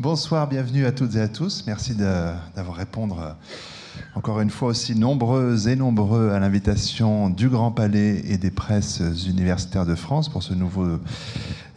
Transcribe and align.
Bonsoir, 0.00 0.48
bienvenue 0.48 0.86
à 0.86 0.92
toutes 0.92 1.14
et 1.16 1.20
à 1.20 1.28
tous. 1.28 1.64
Merci 1.66 1.94
d'avoir 1.94 2.74
répondu 2.74 3.12
euh, 3.18 3.32
encore 4.14 4.40
une 4.40 4.48
fois 4.48 4.68
aussi 4.68 4.94
nombreux 4.94 5.68
et 5.68 5.76
nombreux 5.76 6.30
à 6.30 6.38
l'invitation 6.38 7.28
du 7.28 7.50
Grand 7.50 7.70
Palais 7.70 8.22
et 8.24 8.38
des 8.38 8.50
presses 8.50 9.02
universitaires 9.26 9.84
de 9.84 9.94
France 9.94 10.30
pour 10.30 10.42
ce 10.42 10.54
nouveau 10.54 10.98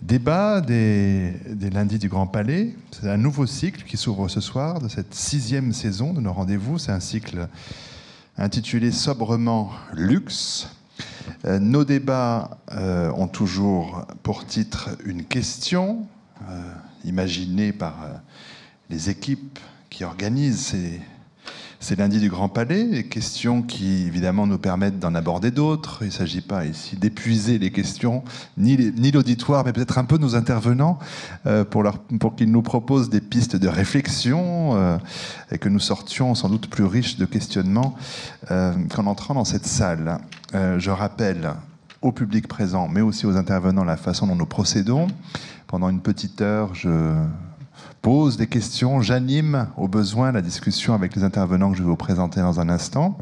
débat 0.02 0.62
des, 0.62 1.34
des 1.50 1.70
lundis 1.70 2.00
du 2.00 2.08
Grand 2.08 2.26
Palais. 2.26 2.78
C'est 2.92 3.10
un 3.10 3.18
nouveau 3.18 3.46
cycle 3.46 3.84
qui 3.84 3.98
s'ouvre 3.98 4.30
ce 4.30 4.40
soir 4.40 4.80
de 4.80 4.88
cette 4.88 5.14
sixième 5.14 5.74
saison 5.74 6.14
de 6.14 6.22
nos 6.22 6.32
rendez-vous. 6.32 6.78
C'est 6.78 6.94
un 6.94 7.02
cycle 7.02 7.50
intitulé 8.38 8.94
sobrement 8.94 9.70
Luxe. 9.92 10.70
Euh, 11.44 11.60
nos 11.60 11.84
débats 11.84 12.58
euh, 12.72 13.12
ont 13.18 13.28
toujours 13.28 14.08
pour 14.24 14.46
titre 14.46 14.92
une 15.04 15.26
question 15.26 16.08
euh, 16.50 16.74
imaginée 17.06 17.74
par 17.74 17.96
les 18.90 19.10
équipes 19.10 19.60
qui 19.90 20.04
organisent 20.04 20.68
ces, 20.68 21.02
ces 21.84 21.98
lundis 21.98 22.22
du 22.22 22.30
Grand 22.30 22.48
Palais, 22.48 22.86
des 22.86 23.04
questions 23.04 23.62
qui 23.62 24.08
évidemment 24.08 24.48
nous 24.48 24.58
permettent 24.58 25.00
d'en 25.00 25.14
aborder 25.16 25.52
d'autres. 25.52 25.98
Il 26.02 26.08
ne 26.08 26.12
s'agit 26.12 26.40
pas 26.40 26.66
ici 26.66 26.96
d'épuiser 26.96 27.60
les 27.60 27.72
questions, 27.72 28.24
ni 28.58 29.12
l'auditoire, 29.12 29.66
mais 29.66 29.74
peut-être 29.74 29.98
un 29.98 30.06
peu 30.06 30.18
nos 30.18 30.38
intervenants, 30.38 30.98
euh, 31.46 31.66
pour, 31.66 31.84
qu'ils 32.38 32.52
nous 32.52 32.62
proposent 32.62 33.10
des 33.10 33.20
pistes 33.20 33.58
de 33.58 33.68
réflexion 33.68 34.78
euh, 34.78 34.98
et 35.52 35.58
que 35.58 35.68
nous 35.68 35.80
sortions 35.80 36.36
sans 36.36 36.48
doute 36.48 36.70
plus 36.70 36.86
riches 36.86 37.18
de 37.18 37.26
questionnements 37.26 37.96
euh, 38.50 38.74
qu'en 38.96 39.06
entrant 39.06 39.34
dans 39.34 39.46
cette 39.46 39.68
salle. 39.68 40.20
je 40.54 40.90
rappelle 40.90 41.52
au 42.02 42.14
public 42.14 42.48
présent, 42.48 42.88
mais 42.88 43.02
aussi 43.02 43.26
aux 43.26 43.36
intervenants, 43.36 43.84
la 43.84 43.98
façon 43.98 44.28
dont 44.28 44.36
nous 44.36 44.46
procédons. 44.46 45.08
Pendant 45.74 45.90
une 45.90 46.02
petite 46.02 46.40
heure, 46.42 46.76
je 46.76 47.16
pose 48.04 48.38
des 48.38 48.46
questions, 48.46 49.02
j'anime 49.02 49.70
au 49.76 49.88
besoin 49.88 50.32
la 50.32 50.44
discussion 50.44 50.94
avec 50.94 51.16
les 51.16 51.24
intervenants 51.24 51.72
que 51.72 51.78
je 51.78 51.82
vais 51.82 51.90
vous 51.90 51.96
présenter 51.96 52.42
dans 52.42 52.60
un 52.60 52.70
instant. 52.70 53.18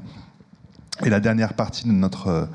Et 1.06 1.10
la 1.10 1.22
dernière 1.22 1.54
partie 1.54 1.88
de, 1.88 1.94
notre, 1.94 2.50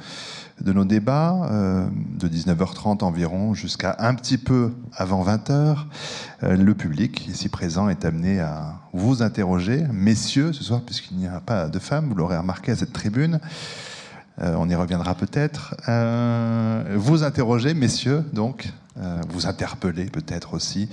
de 0.61 0.73
nos 0.75 0.85
débats, 0.85 1.49
euh, 1.51 1.89
de 2.19 2.29
19h30 2.29 3.05
environ 3.05 3.55
jusqu'à 3.55 3.97
un 3.99 4.15
petit 4.15 4.37
peu 4.37 4.75
avant 4.93 5.25
20h, 5.25 5.79
euh, 6.43 6.57
le 6.59 6.75
public 6.75 7.27
ici 7.29 7.49
présent 7.49 7.89
est 7.89 8.05
amené 8.05 8.39
à 8.39 8.75
vous 8.93 9.23
interroger, 9.23 9.87
messieurs, 9.91 10.53
ce 10.53 10.63
soir, 10.63 10.83
puisqu'il 10.83 11.17
n'y 11.17 11.27
a 11.27 11.41
pas 11.41 11.69
de 11.69 11.79
femmes, 11.79 12.11
vous 12.11 12.17
l'aurez 12.17 12.37
remarqué 12.37 12.73
à 12.73 12.77
cette 12.77 12.93
tribune. 12.93 13.41
Euh, 14.43 14.57
on 14.59 14.69
y 14.69 14.75
reviendra 14.75 15.15
peut-être. 15.15 15.75
vous 16.99 17.25
interroger, 17.25 17.73
messieurs, 17.73 18.27
donc, 18.35 18.71
vous 19.29 19.47
interpeller 19.47 20.07
peut-être 20.07 20.55
aussi, 20.55 20.89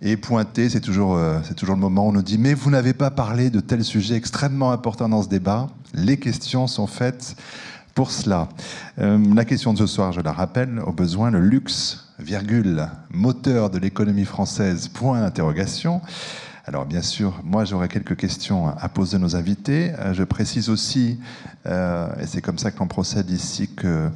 et 0.00 0.16
pointer, 0.16 0.68
c'est 0.68 0.80
toujours, 0.80 1.16
euh, 1.16 1.40
c'est 1.42 1.54
toujours 1.54 1.74
le 1.74 1.80
moment 1.80 2.06
où 2.06 2.10
on 2.10 2.12
nous 2.12 2.22
dit 2.22 2.38
Mais 2.38 2.54
vous 2.54 2.70
n'avez 2.70 2.92
pas 2.92 3.10
parlé 3.10 3.50
de 3.50 3.58
tel 3.58 3.82
sujet 3.82 4.14
extrêmement 4.14 4.70
important 4.70 5.08
dans 5.08 5.22
ce 5.22 5.28
débat. 5.28 5.68
Les 5.92 6.18
questions 6.18 6.68
sont 6.68 6.86
faites 6.86 7.34
pour 7.94 8.12
cela. 8.12 8.48
Euh, 9.00 9.18
la 9.34 9.44
question 9.44 9.72
de 9.72 9.78
ce 9.78 9.86
soir, 9.88 10.12
je 10.12 10.20
la 10.20 10.30
rappelle, 10.32 10.78
au 10.86 10.92
besoin, 10.92 11.32
le 11.32 11.40
luxe, 11.40 12.12
virgule, 12.20 12.86
moteur 13.10 13.70
de 13.70 13.78
l'économie 13.78 14.24
française, 14.24 14.86
point 14.86 15.20
d'interrogation. 15.20 16.00
Alors 16.64 16.84
bien 16.84 17.02
sûr, 17.02 17.40
moi 17.42 17.64
j'aurais 17.64 17.88
quelques 17.88 18.16
questions 18.16 18.68
à 18.68 18.88
poser 18.88 19.16
à 19.16 19.18
nos 19.18 19.34
invités. 19.34 19.90
Euh, 19.98 20.14
je 20.14 20.22
précise 20.22 20.68
aussi, 20.68 21.18
et 21.66 22.26
c'est 22.26 22.40
comme 22.40 22.56
ça 22.56 22.70
que 22.70 22.78
l'on 22.78 22.86
procède 22.86 23.28
ici, 23.30 23.68
que 23.68 24.08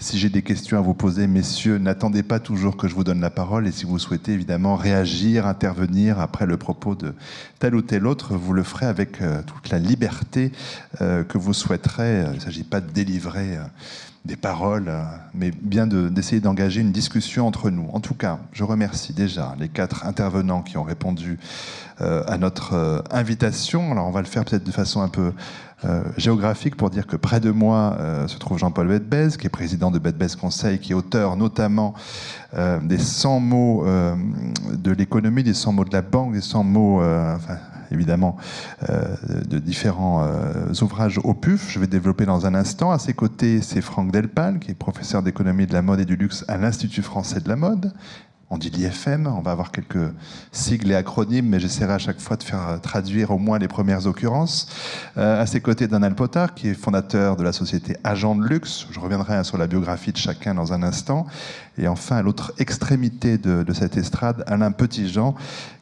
si 0.00 0.18
j'ai 0.18 0.30
des 0.30 0.42
questions 0.42 0.78
à 0.78 0.80
vous 0.80 0.94
poser, 0.94 1.26
messieurs, 1.26 1.76
n'attendez 1.76 2.22
pas 2.22 2.40
toujours 2.40 2.78
que 2.78 2.88
je 2.88 2.94
vous 2.94 3.04
donne 3.04 3.20
la 3.20 3.30
parole. 3.30 3.68
Et 3.68 3.72
si 3.72 3.84
vous 3.84 3.98
souhaitez 3.98 4.32
évidemment 4.32 4.74
réagir, 4.74 5.46
intervenir 5.46 6.18
après 6.18 6.46
le 6.46 6.56
propos 6.56 6.94
de 6.94 7.12
tel 7.58 7.74
ou 7.74 7.82
tel 7.82 8.06
autre, 8.06 8.34
vous 8.34 8.54
le 8.54 8.62
ferez 8.62 8.86
avec 8.86 9.20
euh, 9.20 9.42
toute 9.42 9.68
la 9.68 9.78
liberté 9.78 10.52
euh, 11.02 11.22
que 11.22 11.36
vous 11.36 11.52
souhaiterez. 11.52 12.24
Il 12.30 12.36
ne 12.36 12.40
s'agit 12.40 12.64
pas 12.64 12.80
de 12.80 12.90
délivrer 12.90 13.58
euh, 13.58 13.64
des 14.24 14.36
paroles, 14.36 14.92
mais 15.34 15.50
bien 15.50 15.86
d'essayer 15.86 16.40
d'engager 16.40 16.80
une 16.82 16.92
discussion 16.92 17.46
entre 17.46 17.70
nous. 17.70 17.88
En 17.92 18.00
tout 18.00 18.14
cas, 18.14 18.38
je 18.52 18.64
remercie 18.64 19.14
déjà 19.14 19.56
les 19.58 19.68
quatre 19.68 20.06
intervenants 20.06 20.62
qui 20.62 20.76
ont 20.76 20.82
répondu 20.82 21.38
à 21.98 22.38
notre 22.38 23.02
invitation. 23.10 23.92
Alors 23.92 24.06
on 24.06 24.10
va 24.10 24.20
le 24.20 24.26
faire 24.26 24.44
peut-être 24.44 24.64
de 24.64 24.70
façon 24.70 25.00
un 25.00 25.08
peu 25.08 25.32
euh, 25.86 26.02
géographique 26.18 26.76
pour 26.76 26.90
dire 26.90 27.06
que 27.06 27.16
près 27.16 27.40
de 27.40 27.50
moi 27.50 27.96
euh, 27.98 28.28
se 28.28 28.36
trouve 28.36 28.58
Jean-Paul 28.58 28.86
Bedbez, 28.86 29.38
qui 29.38 29.46
est 29.46 29.50
président 29.50 29.90
de 29.90 29.98
Bedbez 29.98 30.36
Conseil, 30.38 30.78
qui 30.78 30.92
est 30.92 30.94
auteur 30.94 31.36
notamment 31.36 31.94
euh, 32.52 32.78
des 32.80 32.98
100 32.98 33.40
mots 33.40 33.86
de 34.74 34.90
l'économie, 34.90 35.42
des 35.42 35.54
100 35.54 35.72
mots 35.72 35.84
de 35.86 35.92
la 35.92 36.02
banque, 36.02 36.34
des 36.34 36.42
100 36.42 36.64
mots, 36.64 37.02
évidemment, 37.90 38.36
de 38.88 39.58
différents 39.58 40.26
ouvrages 40.80 41.20
au 41.22 41.34
PUF. 41.34 41.70
Je 41.70 41.78
vais 41.78 41.86
développer 41.86 42.26
dans 42.26 42.46
un 42.46 42.54
instant. 42.54 42.90
À 42.90 42.98
ses 42.98 43.12
côtés, 43.12 43.62
c'est 43.62 43.80
Franck 43.80 44.12
Delpal, 44.12 44.58
qui 44.58 44.70
est 44.70 44.74
professeur 44.74 45.22
d'économie 45.22 45.66
de 45.66 45.72
la 45.72 45.82
mode 45.82 46.00
et 46.00 46.04
du 46.04 46.16
luxe 46.16 46.44
à 46.48 46.56
l'Institut 46.56 47.02
français 47.02 47.40
de 47.40 47.48
la 47.48 47.56
mode 47.56 47.92
on 48.52 48.58
dit 48.58 48.68
l'IFM, 48.68 49.28
on 49.28 49.42
va 49.42 49.52
avoir 49.52 49.70
quelques 49.70 50.12
sigles 50.50 50.90
et 50.90 50.96
acronymes, 50.96 51.48
mais 51.48 51.60
j'essaierai 51.60 51.92
à 51.92 51.98
chaque 51.98 52.18
fois 52.18 52.36
de 52.36 52.42
faire 52.42 52.80
traduire 52.82 53.30
au 53.30 53.38
moins 53.38 53.60
les 53.60 53.68
premières 53.68 54.06
occurrences. 54.06 54.68
Euh, 55.16 55.40
à 55.40 55.46
ses 55.46 55.60
côtés, 55.60 55.86
Donald 55.86 56.16
Potard, 56.16 56.54
qui 56.54 56.68
est 56.68 56.74
fondateur 56.74 57.36
de 57.36 57.44
la 57.44 57.52
société 57.52 57.96
Agent 58.02 58.34
de 58.34 58.44
Luxe. 58.44 58.88
Je 58.90 58.98
reviendrai 58.98 59.44
sur 59.44 59.56
la 59.56 59.68
biographie 59.68 60.10
de 60.10 60.16
chacun 60.16 60.54
dans 60.54 60.72
un 60.72 60.82
instant. 60.82 61.26
Et 61.78 61.86
enfin, 61.86 62.16
à 62.16 62.22
l'autre 62.22 62.52
extrémité 62.58 63.38
de, 63.38 63.72
cette 63.72 63.96
estrade, 63.96 64.42
Alain 64.48 64.72
Petitjean, 64.72 65.36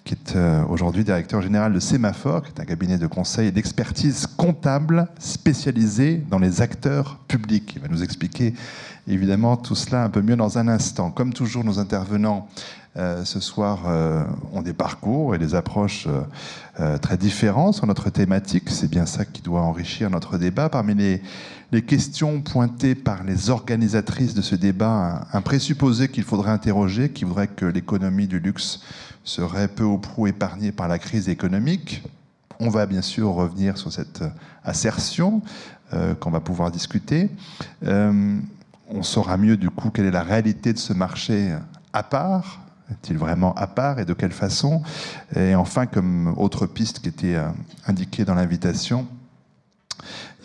qui 0.08 0.14
est 0.14 0.36
euh, 0.36 0.64
aujourd'hui 0.70 1.04
directeur 1.04 1.42
général 1.42 1.74
de 1.74 1.80
Sémaphore, 1.80 2.42
qui 2.42 2.48
est 2.48 2.60
un 2.62 2.64
cabinet 2.64 2.96
de 2.96 3.06
conseil 3.06 3.48
et 3.48 3.50
d'expertise 3.50 4.26
comptable 4.26 5.06
spécialisé 5.18 6.22
dans 6.30 6.38
les 6.38 6.62
acteurs 6.62 7.18
publics. 7.28 7.74
Il 7.76 7.82
va 7.82 7.88
nous 7.88 8.02
expliquer 8.02 8.54
évidemment 9.06 9.58
tout 9.58 9.74
cela 9.74 10.04
un 10.04 10.08
peu 10.08 10.22
mieux 10.22 10.36
dans 10.36 10.56
un 10.56 10.66
instant. 10.66 11.10
Comme 11.10 11.34
toujours, 11.34 11.62
nos 11.62 11.78
intervenants 11.78 12.48
euh, 12.96 13.24
ce 13.24 13.38
soir 13.38 13.82
euh, 13.86 14.24
ont 14.52 14.62
des 14.62 14.72
parcours 14.72 15.34
et 15.34 15.38
des 15.38 15.54
approches 15.54 16.08
euh, 16.80 16.98
très 16.98 17.16
différentes 17.16 17.74
sur 17.74 17.86
notre 17.86 18.10
thématique. 18.10 18.70
C'est 18.70 18.90
bien 18.90 19.06
ça 19.06 19.24
qui 19.24 19.42
doit 19.42 19.60
enrichir 19.60 20.10
notre 20.10 20.38
débat. 20.38 20.68
Parmi 20.68 20.94
les, 20.94 21.22
questions 21.82 22.40
pointées 22.40 22.94
par 22.94 23.24
les 23.24 23.50
organisatrices 23.50 24.34
de 24.34 24.40
ce 24.40 24.54
débat, 24.54 25.26
un 25.32 25.40
présupposé 25.42 26.08
qu'il 26.08 26.24
faudrait 26.24 26.50
interroger, 26.50 27.10
qui 27.10 27.24
voudrait 27.24 27.48
que 27.48 27.66
l'économie 27.66 28.26
du 28.26 28.40
luxe 28.40 28.80
serait 29.22 29.68
peu 29.68 29.84
ou 29.84 29.98
prou 29.98 30.26
épargnée 30.26 30.72
par 30.72 30.88
la 30.88 30.98
crise 30.98 31.28
économique. 31.28 32.02
On 32.58 32.70
va 32.70 32.86
bien 32.86 33.02
sûr 33.02 33.28
revenir 33.28 33.76
sur 33.76 33.92
cette 33.92 34.24
assertion 34.64 35.42
qu'on 36.20 36.30
va 36.30 36.40
pouvoir 36.40 36.70
discuter 36.70 37.30
on 38.90 39.02
saura 39.02 39.36
mieux 39.36 39.56
du 39.56 39.70
coup 39.70 39.90
quelle 39.90 40.06
est 40.06 40.10
la 40.10 40.22
réalité 40.22 40.72
de 40.72 40.78
ce 40.78 40.92
marché 40.92 41.54
à 41.92 42.02
part. 42.02 42.60
Est-il 42.90 43.18
vraiment 43.18 43.54
à 43.54 43.66
part 43.66 43.98
et 43.98 44.04
de 44.04 44.14
quelle 44.14 44.32
façon 44.32 44.82
Et 45.36 45.54
enfin, 45.54 45.86
comme 45.86 46.34
autre 46.38 46.66
piste 46.66 47.00
qui 47.00 47.08
était 47.08 47.34
euh, 47.34 47.48
indiquée 47.86 48.24
dans 48.24 48.34
l'invitation, 48.34 49.06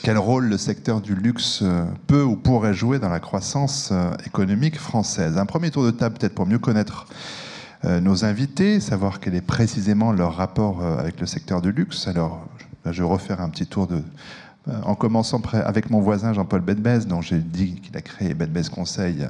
quel 0.02 0.18
rôle 0.18 0.48
le 0.48 0.58
secteur 0.58 1.00
du 1.00 1.16
luxe 1.16 1.62
euh, 1.62 1.86
peut 2.08 2.24
ou 2.24 2.36
pourrait 2.36 2.74
jouer 2.74 3.00
dans 3.00 3.10
la 3.10 3.22
croissance 3.22 3.90
euh, 3.92 4.12
économique 4.26 4.78
française? 4.78 5.38
Un 5.38 5.46
premier 5.46 5.72
tour 5.72 5.86
de 5.86 5.92
table 5.92 6.18
peut-être 6.18 6.36
pour 6.36 6.46
mieux 6.46 6.60
connaître 6.60 7.08
nos 8.02 8.24
invités, 8.24 8.80
savoir 8.80 9.20
quel 9.20 9.36
est 9.36 9.42
précisément 9.42 10.14
leur 10.14 10.38
rapport 10.38 10.82
avec 10.82 11.20
le 11.20 11.26
secteur 11.26 11.62
du 11.62 11.74
luxe. 11.74 12.08
Alors, 12.08 12.48
je 12.86 13.04
vais 13.04 13.10
refaire 13.10 13.42
un 13.42 13.50
petit 13.50 13.68
tour 13.68 13.88
de, 13.88 14.02
en 14.68 14.96
commençant 14.96 15.42
avec 15.54 15.90
mon 15.90 16.00
voisin 16.00 16.34
Jean-Paul 16.34 16.62
Bedbez, 16.62 17.00
dont 17.06 17.22
j'ai 17.22 17.40
dit 17.40 17.76
qu'il 17.82 17.98
a 17.98 18.02
créé 18.02 18.34
Bedbez 18.34 18.70
Conseil 18.74 19.28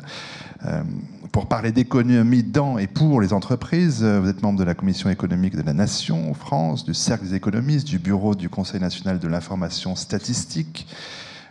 euh, 0.66 0.84
pour 1.32 1.48
parler 1.48 1.72
d'économie 1.72 2.44
dans 2.44 2.78
et 2.78 2.88
pour 2.88 3.20
les 3.20 3.34
entreprises. 3.34 4.04
Vous 4.04 4.30
êtes 4.30 4.44
membre 4.44 4.60
de 4.60 4.64
la 4.64 4.76
Commission 4.76 5.10
économique 5.10 5.56
de 5.56 5.64
la 5.64 5.74
Nation 5.74 6.30
en 6.30 6.34
France, 6.34 6.85
du 6.85 6.94
Cercle 6.94 7.26
des 7.26 7.35
économistes, 7.35 7.88
du 7.88 7.97
Bureau 7.97 8.35
du 8.35 8.50
Conseil 8.50 8.80
national 8.80 9.18
de 9.18 9.28
l'information 9.28 9.96
statistique. 9.96 10.88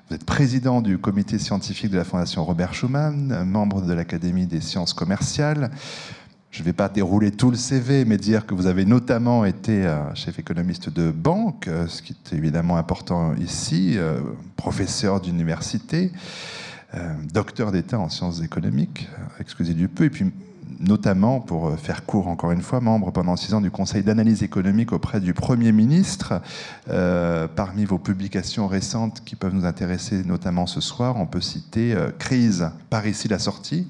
Vous 0.08 0.16
êtes 0.16 0.24
président 0.24 0.80
du 0.80 0.98
comité 0.98 1.38
scientifique 1.38 1.90
de 1.90 1.96
la 1.96 2.04
Fondation 2.04 2.44
Robert 2.44 2.74
Schuman, 2.74 3.44
membre 3.44 3.82
de 3.82 3.92
l'Académie 3.92 4.46
des 4.46 4.60
sciences 4.60 4.92
commerciales. 4.92 5.70
Je 6.52 6.60
ne 6.60 6.66
vais 6.66 6.74
pas 6.74 6.90
dérouler 6.90 7.30
tout 7.30 7.50
le 7.50 7.56
CV, 7.56 8.04
mais 8.04 8.18
dire 8.18 8.44
que 8.44 8.52
vous 8.52 8.66
avez 8.66 8.84
notamment 8.84 9.46
été 9.46 9.86
euh, 9.86 10.14
chef 10.14 10.38
économiste 10.38 10.90
de 10.90 11.10
banque, 11.10 11.66
euh, 11.66 11.86
ce 11.88 12.02
qui 12.02 12.12
est 12.12 12.36
évidemment 12.36 12.76
important 12.76 13.34
ici, 13.36 13.94
euh, 13.96 14.20
professeur 14.56 15.20
d'université, 15.20 16.12
docteur 17.32 17.72
d'État 17.72 17.98
en 17.98 18.10
sciences 18.10 18.42
économiques, 18.42 19.08
excusez 19.40 19.72
du 19.72 19.88
peu, 19.88 20.04
et 20.04 20.10
puis 20.10 20.30
notamment, 20.78 21.40
pour 21.40 21.74
faire 21.78 22.04
court 22.04 22.28
encore 22.28 22.52
une 22.52 22.60
fois, 22.60 22.82
membre 22.82 23.12
pendant 23.12 23.34
six 23.36 23.54
ans 23.54 23.62
du 23.62 23.70
Conseil 23.70 24.02
d'analyse 24.02 24.42
économique 24.42 24.92
auprès 24.92 25.18
du 25.18 25.32
Premier 25.32 25.72
ministre. 25.72 26.42
parmi 27.56 27.86
vos 27.86 27.96
publications 27.96 28.68
récentes 28.68 29.22
qui 29.24 29.36
peuvent 29.36 29.54
nous 29.54 29.64
intéresser 29.64 30.22
notamment 30.22 30.66
ce 30.66 30.82
soir, 30.82 31.16
on 31.16 31.24
peut 31.24 31.40
citer 31.40 31.96
Crise 32.18 32.68
par 32.90 33.06
ici 33.06 33.26
la 33.26 33.38
sortie, 33.38 33.86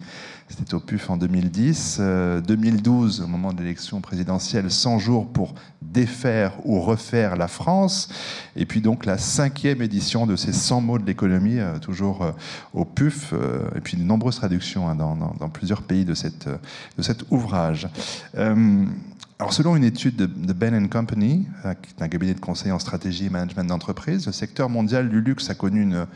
C'était 0.56 0.74
au 0.74 0.80
PUF 0.80 1.10
en 1.10 1.16
2010. 1.16 2.00
2012, 2.46 3.22
au 3.22 3.26
moment 3.26 3.52
de 3.52 3.60
l'élection 3.60 4.00
présidentielle, 4.00 4.70
100 4.70 4.98
jours 4.98 5.26
pour 5.26 5.54
défaire 5.80 6.52
ou 6.64 6.80
refaire 6.80 7.36
la 7.36 7.48
France. 7.48 8.08
Et 8.56 8.66
puis 8.66 8.80
donc 8.80 9.06
la 9.06 9.18
cinquième 9.18 9.82
édition 9.82 10.26
de 10.26 10.36
ces 10.36 10.52
100 10.52 10.80
mots 10.80 10.98
de 10.98 11.06
l'économie, 11.06 11.58
toujours 11.80 12.32
au 12.74 12.84
PUF. 12.84 13.32
et 13.74 13.80
puis 13.80 13.96
de 13.96 14.02
nombreuses 14.02 14.36
traductions 14.36 14.88
hein, 14.88 14.94
dans, 14.94 15.48
plusieurs 15.48 15.82
pays 15.82 16.04
de, 16.04 16.12
de 16.14 17.02
cet 17.02 17.24
ouvrage. 17.30 17.88
Alors, 19.42 19.52
selon 19.52 19.74
une 19.74 19.82
étude 19.82 20.14
de, 20.14 20.52
Ben 20.52 20.88
Company, 20.88 21.48
euh, 21.64 21.74
qui 21.74 21.90
est 21.98 22.00
un 22.04 22.06
cabinet 22.06 22.32
de 22.32 22.38
conseil 22.38 22.70
en 22.70 22.78
stratégie 22.78 23.26
et 23.26 23.28
management 23.28 23.64
d'entreprise, 23.64 24.24
le 24.26 24.30
secteur 24.30 24.68
mondial 24.68 25.08
du 25.08 25.20
luxe 25.20 25.50
a 25.50 25.56
connu 25.56 25.82
une, 25.82 26.06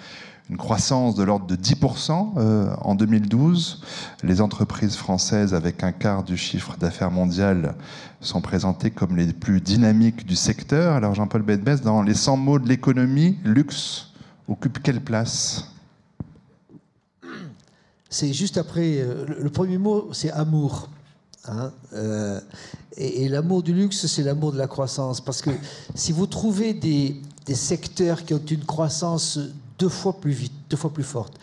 croissance 0.54 1.16
de 1.16 1.25
l'ordre 1.25 1.46
de 1.46 1.56
10% 1.56 2.34
euh, 2.37 2.70
en 2.81 2.94
2012. 2.94 3.82
Les 4.22 4.40
entreprises 4.40 4.94
françaises, 4.94 5.54
avec 5.54 5.82
un 5.82 5.93
quart 5.93 6.22
du 6.22 6.37
chiffre 6.37 6.76
d'affaires 6.76 7.10
mondial, 7.10 7.75
sont 8.20 8.40
présentées 8.40 8.90
comme 8.90 9.16
les 9.16 9.32
plus 9.32 9.60
dynamiques 9.60 10.25
du 10.25 10.37
secteur. 10.37 10.94
Alors, 10.94 11.14
Jean-Paul 11.14 11.43
Bedbès, 11.43 11.82
dans 11.82 12.02
les 12.02 12.14
100 12.14 12.37
mots 12.37 12.58
de 12.58 12.69
l'économie, 12.69 13.38
luxe 13.44 14.12
occupe 14.48 14.82
quelle 14.82 15.00
place? 15.00 15.72
C'est 18.08 18.32
juste 18.32 18.56
après. 18.56 18.98
Euh, 18.98 19.26
le 19.40 19.50
premier 19.50 19.78
mot, 19.78 20.10
c'est 20.12 20.31
amour. 20.31 20.88
Hein, 21.48 21.72
euh, 21.93 22.40
et, 22.96 23.28
l'amour 23.28 23.62
du 23.62 23.72
luxe, 23.72 24.06
c'est 24.06 24.22
l'amour 24.22 24.52
de 24.52 24.58
la 24.58 24.66
croissance. 24.66 25.20
Parce 25.20 25.43
que 25.43 25.50
si 25.94 26.12
vous 26.12 26.26
trouvez 26.26 26.72
des, 26.72 27.20
secteurs 27.54 28.25
qui 28.25 28.34
ont 28.34 28.44
une 28.44 28.64
croissance 28.64 29.38
deux 29.78 29.88
fois 29.88 30.20
plus 30.20 30.32
vite, 30.32 30.52
deux 30.70 30.76
fois 30.76 30.93
plus 30.93 31.05
forte 31.05 31.34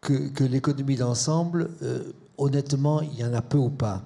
que, 0.00 0.44
l'économie 0.44 0.96
d'ensemble, 0.96 1.70
euh, 1.82 2.12
honnêtement, 2.38 3.02
il 3.02 3.18
y 3.18 3.24
en 3.24 3.34
a 3.34 3.42
peu 3.42 3.58
ou 3.58 3.68
pas. 3.68 4.02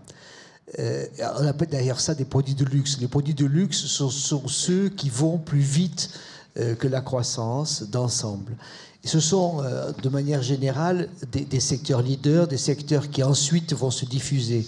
Euh, 0.79 1.05
on 1.39 1.47
appelle 1.47 1.69
d'ailleurs 1.69 2.01
ça 2.01 2.15
des 2.15 2.25
produits 2.25 2.55
de 2.55 2.65
luxe. 2.65 2.99
Les 2.99 3.09
produits 3.09 3.35
de 3.35 3.45
luxe 3.45 3.85
sont, 3.87 4.49
ceux 4.49 4.89
qui 4.89 5.11
vont 5.11 5.39
plus 5.39 5.61
vite 5.61 6.11
que 6.55 6.87
la 6.87 7.01
croissance 7.01 7.83
d'ensemble. 7.83 8.57
Ce 9.05 9.21
sont, 9.21 9.63
de 10.03 10.09
manière 10.11 10.43
générale, 10.43 11.09
des, 11.31 11.61
secteurs 11.61 12.03
leaders, 12.03 12.47
des 12.47 12.59
secteurs 12.59 13.11
qui 13.11 13.23
ensuite 13.23 13.73
vont 13.73 13.91
se 13.91 14.05
diffuser. 14.05 14.67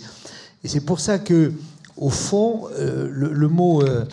Et 0.64 0.68
c'est 0.68 0.80
pour 0.80 0.98
ça 0.98 1.18
que, 1.18 1.52
au 1.96 2.08
fond, 2.08 2.68
euh, 2.72 3.08
le, 3.12 3.48
mot 3.48 3.82
euh, 3.82 4.06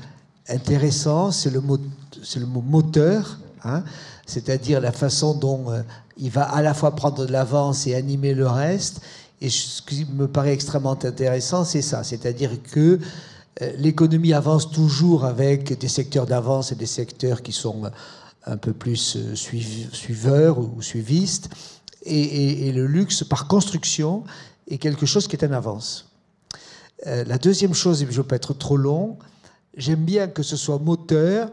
intéressant, 0.49 1.31
c'est 1.31 1.49
le 1.49 1.61
mot, 1.61 1.79
le 2.35 2.45
mot 2.45 2.61
moteur, 2.61 3.39
hein, 3.63 3.83
c'est-à-dire 4.31 4.81
la 4.81 4.91
façon 4.91 5.33
dont 5.33 5.71
euh, 5.71 5.81
il 6.17 6.31
va 6.31 6.43
à 6.43 6.61
la 6.61 6.73
fois 6.73 6.95
prendre 6.95 7.25
de 7.25 7.31
l'avance 7.31 7.87
et 7.87 7.95
animer 7.95 8.33
le 8.33 8.47
reste. 8.47 9.01
Et 9.41 9.49
ce 9.49 9.81
qui 9.81 10.05
me 10.05 10.27
paraît 10.27 10.53
extrêmement 10.53 10.97
intéressant, 11.03 11.63
c'est 11.65 11.81
ça, 11.81 12.03
c'est-à-dire 12.03 12.51
que 12.61 12.99
l'économie 13.77 14.33
avance 14.33 14.71
toujours 14.71 15.25
avec 15.25 15.77
des 15.79 15.87
secteurs 15.87 16.25
d'avance 16.25 16.71
et 16.71 16.75
des 16.75 16.85
secteurs 16.85 17.41
qui 17.41 17.51
sont 17.51 17.91
un 18.45 18.57
peu 18.57 18.73
plus 18.73 19.17
suiveurs 19.33 20.59
ou 20.59 20.81
suivistes. 20.81 21.49
Et, 22.03 22.71
le 22.71 22.87
luxe, 22.87 23.23
par 23.23 23.47
construction, 23.47 24.23
est 24.67 24.77
quelque 24.77 25.05
chose 25.05 25.27
qui 25.27 25.35
est 25.35 25.45
en 25.45 25.51
avance. 25.51 26.07
Euh, 27.07 27.23
la 27.25 27.37
deuxième 27.37 27.73
chose, 27.73 28.01
et 28.01 28.05
je 28.05 28.11
ne 28.11 28.17
veux 28.17 28.23
pas 28.23 28.37
être 28.37 28.53
trop 28.53 28.77
long, 28.77 29.17
j'aime 29.75 30.03
bien 30.03 30.27
que 30.27 30.43
ce 30.43 30.55
soit 30.55 30.79
moteur, 30.79 31.49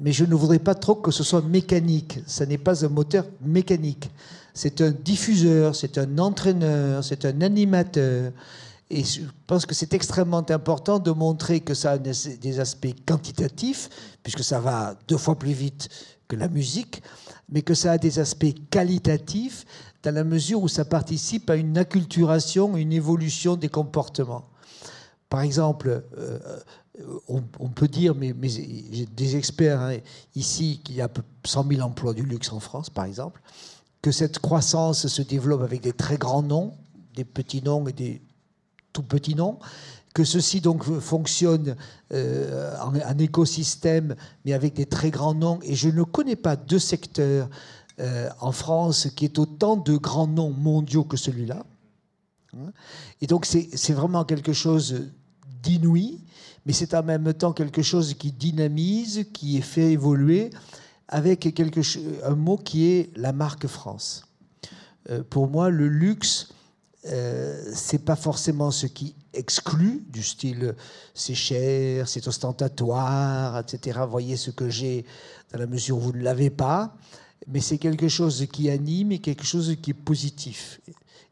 mais 0.00 0.12
je 0.12 0.24
ne 0.24 0.34
voudrais 0.34 0.58
pas 0.58 0.74
trop 0.74 0.94
que 0.94 1.10
ce 1.10 1.24
soit 1.24 1.42
mécanique. 1.42 2.20
Ce 2.26 2.44
n'est 2.44 2.58
pas 2.58 2.84
un 2.84 2.88
moteur 2.88 3.26
mécanique. 3.40 4.10
C'est 4.54 4.80
un 4.80 4.90
diffuseur, 4.90 5.74
c'est 5.74 5.98
un 5.98 6.18
entraîneur, 6.18 7.02
c'est 7.02 7.24
un 7.24 7.40
animateur. 7.40 8.32
Et 8.90 9.04
je 9.04 9.22
pense 9.46 9.64
que 9.64 9.74
c'est 9.74 9.94
extrêmement 9.94 10.44
important 10.50 10.98
de 10.98 11.10
montrer 11.10 11.60
que 11.60 11.72
ça 11.72 11.92
a 11.92 11.98
des 11.98 12.60
aspects 12.60 12.94
quantitatifs, 13.06 13.88
puisque 14.22 14.44
ça 14.44 14.60
va 14.60 14.94
deux 15.08 15.16
fois 15.16 15.38
plus 15.38 15.52
vite 15.52 15.88
que 16.28 16.36
la 16.36 16.48
musique, 16.48 17.02
mais 17.48 17.62
que 17.62 17.74
ça 17.74 17.92
a 17.92 17.98
des 17.98 18.18
aspects 18.18 18.54
qualitatifs 18.70 19.64
dans 20.02 20.14
la 20.14 20.24
mesure 20.24 20.62
où 20.62 20.68
ça 20.68 20.84
participe 20.84 21.48
à 21.48 21.56
une 21.56 21.78
acculturation, 21.78 22.76
une 22.76 22.92
évolution 22.92 23.56
des 23.56 23.68
comportements. 23.68 24.48
Par 25.28 25.40
exemple, 25.40 26.02
euh, 26.18 26.38
on, 27.28 27.68
peut 27.68 27.88
dire, 27.88 28.14
mais, 28.14 28.34
j'ai 28.42 29.06
des 29.06 29.36
experts 29.36 29.80
hein, 29.80 29.96
ici, 30.34 30.80
qu'il 30.84 30.96
y 30.96 31.00
a 31.00 31.08
100 31.44 31.68
000 31.68 31.80
emplois 31.80 32.14
du 32.14 32.22
luxe 32.22 32.52
en 32.52 32.60
France, 32.60 32.90
par 32.90 33.04
exemple, 33.04 33.40
que 34.02 34.10
cette 34.10 34.38
croissance 34.40 35.06
se 35.06 35.22
développe 35.22 35.62
avec 35.62 35.80
des 35.80 35.92
très 35.92 36.18
grands 36.18 36.42
noms, 36.42 36.74
des 37.14 37.24
petits 37.24 37.62
noms 37.62 37.86
et 37.88 37.92
des 37.92 38.20
tout 38.92 39.02
petits 39.02 39.34
noms, 39.34 39.58
que 40.12 40.24
ceci 40.24 40.60
donc 40.60 40.84
fonctionne 41.00 41.76
euh, 42.12 42.76
en, 42.80 43.18
écosystème, 43.18 44.14
mais 44.44 44.52
avec 44.52 44.74
des 44.74 44.86
très 44.86 45.10
grands 45.10 45.34
noms. 45.34 45.60
Et 45.62 45.74
je 45.74 45.88
ne 45.88 46.02
connais 46.02 46.36
pas 46.36 46.56
deux 46.56 46.78
secteurs 46.78 47.48
euh, 48.00 48.28
en 48.40 48.52
France 48.52 49.08
qui 49.16 49.24
est 49.24 49.38
autant 49.38 49.76
de 49.76 49.96
grands 49.96 50.26
noms 50.26 50.50
mondiaux 50.50 51.04
que 51.04 51.16
celui-là. 51.16 51.64
Et 53.22 53.26
donc 53.26 53.46
c'est 53.46 53.92
vraiment 53.94 54.24
quelque 54.26 54.52
chose 54.52 55.06
d'inouï, 55.62 56.20
mais 56.64 56.72
c'est 56.72 56.94
en 56.94 57.02
même 57.02 57.32
temps 57.34 57.52
quelque 57.52 57.82
chose 57.82 58.14
qui 58.14 58.32
dynamise, 58.32 59.26
qui 59.32 59.60
fait 59.62 59.92
évoluer 59.92 60.50
avec 61.08 61.40
quelque 61.54 61.80
un 62.24 62.34
mot 62.34 62.56
qui 62.56 62.86
est 62.86 63.10
la 63.16 63.32
marque 63.32 63.66
France. 63.66 64.24
Euh, 65.10 65.22
pour 65.28 65.48
moi, 65.48 65.68
le 65.68 65.88
luxe, 65.88 66.54
euh, 67.06 67.62
c'est 67.74 68.04
pas 68.04 68.16
forcément 68.16 68.70
ce 68.70 68.86
qui 68.86 69.14
exclut, 69.34 70.04
du 70.08 70.22
style 70.22 70.74
c'est 71.14 71.34
cher, 71.34 72.08
c'est 72.08 72.26
ostentatoire, 72.28 73.58
etc. 73.58 74.00
Voyez 74.08 74.36
ce 74.36 74.50
que 74.50 74.68
j'ai 74.68 75.04
dans 75.52 75.58
la 75.58 75.66
mesure 75.66 75.96
où 75.96 76.00
vous 76.00 76.12
ne 76.12 76.22
l'avez 76.22 76.50
pas, 76.50 76.94
mais 77.48 77.60
c'est 77.60 77.78
quelque 77.78 78.08
chose 78.08 78.46
qui 78.52 78.70
anime 78.70 79.12
et 79.12 79.18
quelque 79.18 79.44
chose 79.44 79.76
qui 79.82 79.90
est 79.90 79.94
positif. 79.94 80.80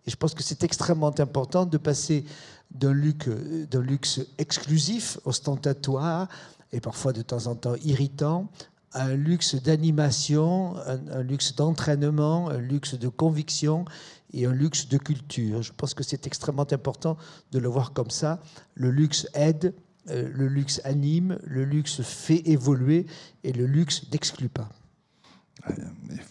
Et 0.06 0.10
je 0.10 0.16
pense 0.16 0.34
que 0.34 0.42
c'est 0.42 0.64
extrêmement 0.64 1.12
important 1.18 1.66
de 1.66 1.78
passer 1.78 2.24
d'un 2.70 2.92
luxe, 2.92 4.20
exclusif, 4.38 5.18
ostentatoire, 5.24 6.28
et 6.72 6.80
parfois 6.80 7.12
de 7.12 7.22
temps 7.22 7.46
en 7.46 7.54
temps 7.56 7.74
irritant, 7.84 8.48
à 8.92 9.04
un 9.04 9.14
luxe 9.14 9.54
d'animation, 9.54 10.76
un, 10.86 11.22
luxe 11.22 11.54
d'entraînement, 11.54 12.48
un 12.48 12.58
luxe 12.58 12.94
de 12.94 13.08
conviction 13.08 13.84
et 14.32 14.46
un 14.46 14.52
luxe 14.52 14.88
de 14.88 14.98
culture. 14.98 15.62
Je 15.62 15.72
pense 15.72 15.94
que 15.94 16.02
c'est 16.02 16.26
extrêmement 16.26 16.66
important 16.72 17.16
de 17.52 17.58
le 17.58 17.68
voir 17.68 17.92
comme 17.92 18.10
ça. 18.10 18.40
Le 18.74 18.90
luxe 18.90 19.28
aide, 19.34 19.74
euh, 20.08 20.28
le 20.32 20.48
luxe 20.48 20.80
anime, 20.84 21.38
le 21.44 21.64
luxe 21.64 22.02
fait 22.02 22.42
évoluer 22.48 23.06
et 23.44 23.52
le 23.52 23.66
luxe 23.66 24.10
n'exclut 24.12 24.48
pas. 24.48 24.68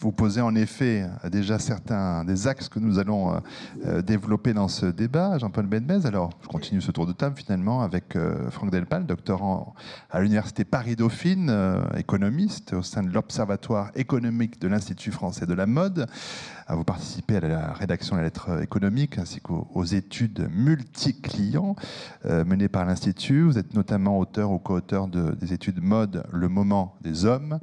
Vous 0.00 0.12
posez 0.12 0.40
en 0.40 0.54
effet 0.54 1.06
déjà 1.30 1.58
certains 1.58 2.24
des 2.24 2.46
axes 2.46 2.68
que 2.68 2.78
nous 2.78 2.98
allons 2.98 3.34
euh, 3.34 3.38
euh, 3.86 4.02
développer 4.02 4.52
dans 4.54 4.68
ce 4.68 4.86
débat, 4.86 5.38
Jean-Paul 5.38 5.66
Benbez. 5.66 6.06
Alors, 6.06 6.30
je 6.42 6.48
continue 6.48 6.80
ce 6.80 6.90
tour 6.90 7.06
de 7.06 7.12
table 7.12 7.36
finalement 7.36 7.82
avec 7.82 8.16
euh, 8.16 8.50
Franck 8.50 8.70
Delpal, 8.70 9.06
doctorant 9.06 9.74
à 10.10 10.20
l'Université 10.20 10.64
Paris-Dauphine, 10.64 11.54
économiste 11.96 12.72
au 12.72 12.82
sein 12.82 13.02
de 13.02 13.10
l'Observatoire 13.10 13.90
économique 13.94 14.60
de 14.60 14.68
l'Institut 14.68 15.12
français 15.12 15.46
de 15.46 15.54
la 15.54 15.66
mode. 15.66 16.06
Vous 16.72 16.84
participez 16.84 17.36
à 17.36 17.40
la 17.40 17.72
rédaction 17.72 18.16
de 18.16 18.20
la 18.20 18.26
lettre 18.26 18.62
économique 18.62 19.18
ainsi 19.18 19.40
qu'aux 19.40 19.84
études 19.84 20.48
multi-clients 20.52 21.74
menées 22.24 22.68
par 22.68 22.84
l'Institut. 22.84 23.42
Vous 23.42 23.58
êtes 23.58 23.74
notamment 23.74 24.18
auteur 24.18 24.50
ou 24.50 24.58
co-auteur 24.58 25.08
de, 25.08 25.32
des 25.32 25.52
études 25.52 25.82
mode 25.82 26.24
Le 26.32 26.48
moment 26.48 26.96
des 27.00 27.24
hommes, 27.24 27.58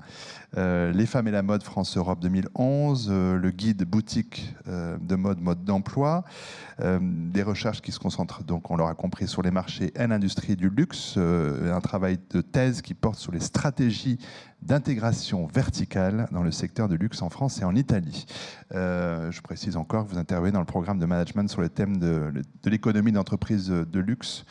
Les 0.56 1.06
femmes 1.06 1.28
et 1.28 1.32
la 1.32 1.44
mode 1.44 1.64
France-Europe 1.64 2.20
2011, 2.20 3.08
euh, 3.10 3.38
le 3.38 3.52
guide 3.52 3.84
boutique 3.84 4.56
euh, 4.68 4.98
de 5.00 5.16
mode, 5.16 5.40
mode 5.42 5.64
d'emploi, 5.64 6.24
euh, 6.26 6.66
des 6.79 7.43
recherches 7.43 7.81
qui 7.81 7.91
se 7.91 8.00
concentrent 8.00 8.43
donc, 8.43 8.69
on 8.69 8.77
l'aura 8.77 8.93
compris, 8.93 9.27
sur 9.27 9.41
les 9.41 9.51
marchés 9.51 9.91
et 9.96 10.07
l'industrie 10.07 10.55
du 10.55 10.69
luxe, 10.69 11.17
un 11.17 11.81
travail 11.81 12.19
de 12.31 12.41
thèse 12.41 12.81
qui 12.81 12.93
porte 12.93 13.17
sur 13.17 13.31
les 13.31 13.39
stratégies 13.39 14.19
d'intégration 14.62 15.48
verticale 15.48 16.27
dans 16.31 16.43
le 16.43 16.51
secteur 16.51 16.88
du 16.88 16.98
luxe 16.98 17.22
en 17.22 17.29
France 17.29 17.62
et 17.62 17.63
en 17.63 17.75
Italie. 17.75 18.25
je 18.72 19.41
précise 19.41 19.75
encore 19.75 20.05
que 20.05 20.12
vous 20.12 20.19
intervenez 20.19 20.51
dans 20.51 20.60
le 20.60 20.65
programme 20.65 21.00
de 21.00 21.05
management 21.05 21.50
sur 21.50 21.62
le 21.62 21.69
thème 21.69 21.98
de, 21.98 22.31
de 22.63 22.69
l'économie 22.69 23.12
d'entreprise 23.12 23.69
de 23.69 24.00
luxe 24.00 24.46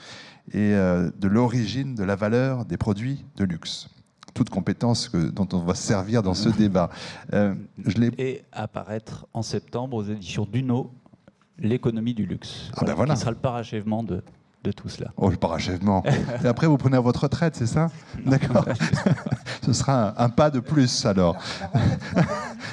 et 0.52 0.72
de 0.72 1.28
l'origine 1.28 1.94
de 1.94 2.04
la 2.04 2.16
valeur 2.16 2.64
des 2.64 2.76
produits 2.76 3.24
de 3.36 3.44
luxe 3.44 3.88
toute 4.36 4.50
compétence 4.50 5.10
dont 5.12 5.48
on 5.52 5.58
va 5.58 5.74
se 5.74 5.82
servir 5.82 6.22
dans 6.22 6.34
ce 6.34 6.48
débat. 6.58 6.90
Euh, 7.32 7.54
je 7.84 8.10
Et 8.18 8.44
apparaître 8.52 9.26
en 9.32 9.42
septembre 9.42 9.96
aux 9.96 10.04
éditions 10.04 10.46
Duno, 10.50 10.92
l'économie 11.58 12.14
du 12.14 12.26
luxe. 12.26 12.70
Ah 12.76 12.84
ben 12.84 12.94
voilà. 12.94 13.14
Qui 13.14 13.20
sera 13.20 13.30
le 13.30 13.36
parachèvement 13.36 14.02
de, 14.02 14.22
de 14.64 14.72
tout 14.72 14.88
cela. 14.88 15.12
Oh, 15.16 15.30
le 15.30 15.36
parachèvement. 15.36 16.02
Et 16.44 16.46
après, 16.46 16.66
vous 16.66 16.76
prenez 16.76 16.98
votre 16.98 17.24
retraite, 17.24 17.56
c'est 17.56 17.66
ça? 17.66 17.90
D'accord. 18.24 18.66
Ce 19.62 19.72
sera 19.72 20.14
un, 20.22 20.28
pas 20.28 20.50
de 20.50 20.60
plus, 20.60 21.06
alors. 21.06 21.36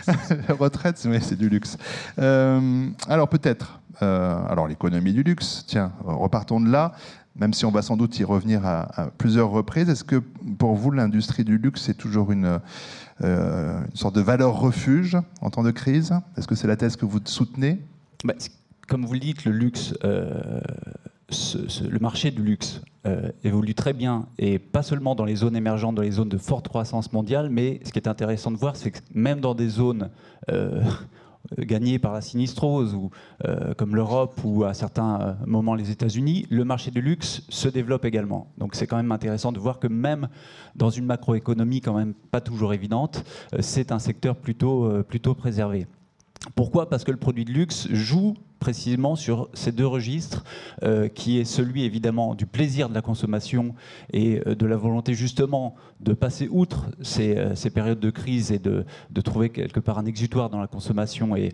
La 0.05 0.55
retraite, 0.55 0.97
c'est 0.97 1.35
du 1.35 1.49
luxe. 1.49 1.77
Euh, 2.19 2.89
alors, 3.07 3.29
peut-être, 3.29 3.79
alors 3.99 4.67
l'économie 4.67 5.13
du 5.13 5.23
luxe, 5.23 5.63
tiens, 5.65 5.93
repartons 6.03 6.59
de 6.59 6.69
là 6.69 6.93
même 7.35 7.53
si 7.53 7.65
on 7.65 7.71
va 7.71 7.81
sans 7.81 7.97
doute 7.97 8.17
y 8.19 8.23
revenir 8.23 8.65
à, 8.65 9.09
plusieurs 9.17 9.49
reprises. 9.49 9.89
Est-ce 9.89 10.03
que 10.03 10.17
pour 10.57 10.75
vous, 10.75 10.91
l'industrie 10.91 11.43
du 11.43 11.57
luxe 11.57 11.89
est 11.89 11.95
toujours 11.95 12.31
une, 12.31 12.59
euh, 13.23 13.81
une, 13.81 13.95
sorte 13.95 14.15
de 14.15 14.21
valeur 14.21 14.59
refuge 14.59 15.17
en 15.41 15.49
temps 15.49 15.63
de 15.63 15.71
crise? 15.71 16.13
Est-ce 16.37 16.47
que 16.47 16.55
c'est 16.55 16.67
la 16.67 16.75
thèse 16.75 16.95
que 16.95 17.05
vous 17.05 17.19
soutenez? 17.23 17.79
Bah, 18.23 18.33
Comme 18.87 19.05
vous 19.05 19.13
le 19.13 19.19
dites, 19.19 19.45
le 19.45 19.51
luxe, 19.51 19.93
euh, 20.03 20.59
le 21.89 21.99
marché 21.99 22.31
du 22.31 22.43
luxe 22.43 22.81
euh, 23.07 23.29
évolue 23.43 23.75
très 23.75 23.93
bien, 23.93 24.27
et 24.37 24.59
pas 24.59 24.83
seulement 24.83 25.15
dans 25.15 25.25
les 25.25 25.35
zones 25.37 25.55
émergentes, 25.55 25.95
dans 25.95 26.01
les 26.01 26.11
zones 26.11 26.29
de 26.29 26.37
forte 26.37 26.67
croissance 26.67 27.13
mondiale, 27.13 27.49
mais 27.49 27.79
ce 27.85 27.93
qui 27.93 27.99
est 27.99 28.07
intéressant 28.07 28.51
de 28.51 28.57
voir, 28.57 28.75
c'est 28.75 28.91
que 28.91 28.99
même 29.13 29.39
dans 29.39 29.55
des 29.55 29.69
zones 29.69 30.09
euh, 30.51 30.83
gagné 31.57 31.97
par 31.97 32.13
la 32.13 32.21
sinistrose, 32.21 32.93
ou, 32.93 33.09
comme 33.77 33.95
l'Europe 33.95 34.39
ou 34.45 34.63
à 34.63 34.73
certains 34.73 35.37
moments 35.45 35.75
les 35.75 35.91
États-Unis, 35.91 36.45
le 36.49 36.63
marché 36.63 36.89
du 36.89 37.01
luxe 37.01 37.43
se 37.49 37.67
développe 37.67 38.05
également. 38.05 38.47
Donc 38.57 38.75
c'est 38.75 38.87
quand 38.87 38.95
même 38.95 39.11
intéressant 39.11 39.51
de 39.51 39.59
voir 39.59 39.79
que 39.79 39.87
même 39.87 40.29
dans 40.75 40.89
une 40.89 41.05
macroéconomie 41.05 41.81
quand 41.81 41.97
même 41.97 42.13
pas 42.13 42.39
toujours 42.39 42.73
évidente, 42.73 43.25
c'est 43.59 43.91
un 43.91 43.99
secteur 43.99 44.37
plutôt 44.37 45.35
préservé. 45.37 45.85
Pourquoi? 46.55 46.89
Parce 46.89 47.03
que 47.03 47.11
le 47.11 47.17
produit 47.17 47.45
de 47.45 47.51
luxe 47.51 47.87
joue 47.91 48.35
précisément 48.63 49.17
sur 49.17 49.49
ces 49.53 49.73
deux 49.73 49.85
registres, 49.85 50.45
euh, 50.83 51.09
qui 51.09 51.37
est 51.37 51.43
celui 51.43 51.83
évidemment 51.83 52.33
du 52.33 52.45
plaisir 52.45 52.87
de 52.87 52.93
la 52.93 53.01
consommation 53.01 53.75
et 54.13 54.41
euh, 54.47 54.55
de 54.55 54.65
la 54.65 54.77
volonté 54.77 55.13
justement 55.15 55.75
de 55.99 56.13
passer 56.13 56.47
outre 56.49 56.85
ces, 57.01 57.35
euh, 57.37 57.69
périodes 57.73 57.99
de 57.99 58.09
crise 58.09 58.53
et 58.53 58.59
de, 58.59 58.85
trouver 59.21 59.49
quelque 59.49 59.81
part 59.81 59.97
un 59.97 60.05
exutoire 60.05 60.49
dans 60.49 60.61
la 60.61 60.67
consommation 60.67 61.35
et, 61.35 61.51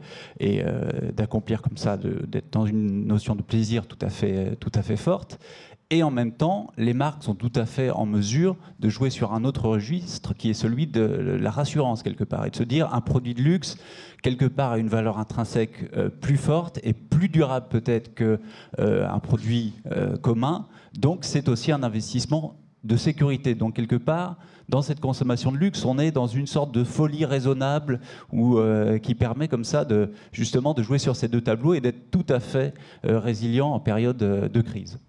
d'accomplir 1.15 1.61
comme 1.61 1.77
ça, 1.77 1.97
d'être 1.97 2.51
dans 2.51 2.65
une 2.65 3.07
notion 3.07 3.35
de 3.35 3.41
plaisir 3.41 3.87
tout 3.87 3.97
à 4.01 4.09
fait 4.09 4.97
forte. 4.97 5.39
Et 5.91 6.03
en 6.03 6.11
même 6.11 6.33
temps, 6.33 6.67
les 6.77 6.93
marques 6.93 7.23
sont 7.23 7.33
tout 7.33 7.51
à 7.55 7.65
fait 7.65 7.89
en 7.89 8.05
mesure 8.05 8.55
de 8.79 8.89
jouer 8.89 9.09
sur 9.09 9.33
un 9.33 9.43
autre 9.43 9.67
registre 9.67 10.35
qui 10.35 10.51
est 10.51 10.53
celui 10.53 10.85
de 10.85 11.01
la 11.01 11.49
rassurance 11.49 12.03
quelque 12.03 12.23
part 12.23 12.45
et 12.45 12.51
de 12.51 12.55
se 12.55 12.61
dire 12.61 12.93
un 12.93 13.01
produit 13.01 13.33
de 13.33 13.41
luxe 13.41 13.75
quelque 14.21 14.45
part 14.45 14.73
a 14.73 14.77
une 14.77 14.87
valeur 14.87 15.17
intrinsèque 15.17 15.89
euh, 15.95 16.09
plus 16.09 16.37
forte 16.37 16.79
et 16.83 16.93
plus 16.93 17.29
durable 17.29 17.67
peut-être 17.69 18.13
qu'un 18.13 18.37
euh, 18.79 19.19
produit 19.19 19.73
euh, 19.91 20.17
commun. 20.17 20.67
Donc 20.97 21.19
c'est 21.21 21.49
aussi 21.49 21.71
un 21.71 21.83
investissement 21.83 22.55
de 22.83 22.95
sécurité. 22.95 23.55
Donc 23.55 23.75
quelque 23.75 23.95
part, 23.95 24.37
dans 24.69 24.81
cette 24.81 24.99
consommation 24.99 25.51
de 25.51 25.57
luxe, 25.57 25.83
on 25.85 25.97
est 25.97 26.11
dans 26.11 26.27
une 26.27 26.45
sorte 26.45 26.71
de 26.71 26.83
folie 26.83 27.25
raisonnable 27.25 27.99
qui 29.01 29.15
permet 29.15 29.47
comme 29.47 29.63
ça 29.63 29.83
de 29.83 30.11
justement 30.31 30.73
de 30.73 30.83
jouer 30.83 30.99
sur 30.99 31.15
ces 31.15 31.27
deux 31.27 31.41
tableaux 31.41 31.73
et 31.73 31.81
d'être 31.81 32.11
tout 32.11 32.25
à 32.29 32.39
fait 32.39 32.73
résilient 33.03 33.69
en 33.69 33.79
période 33.79 34.17
de 34.17 34.61
crise. 34.61 34.99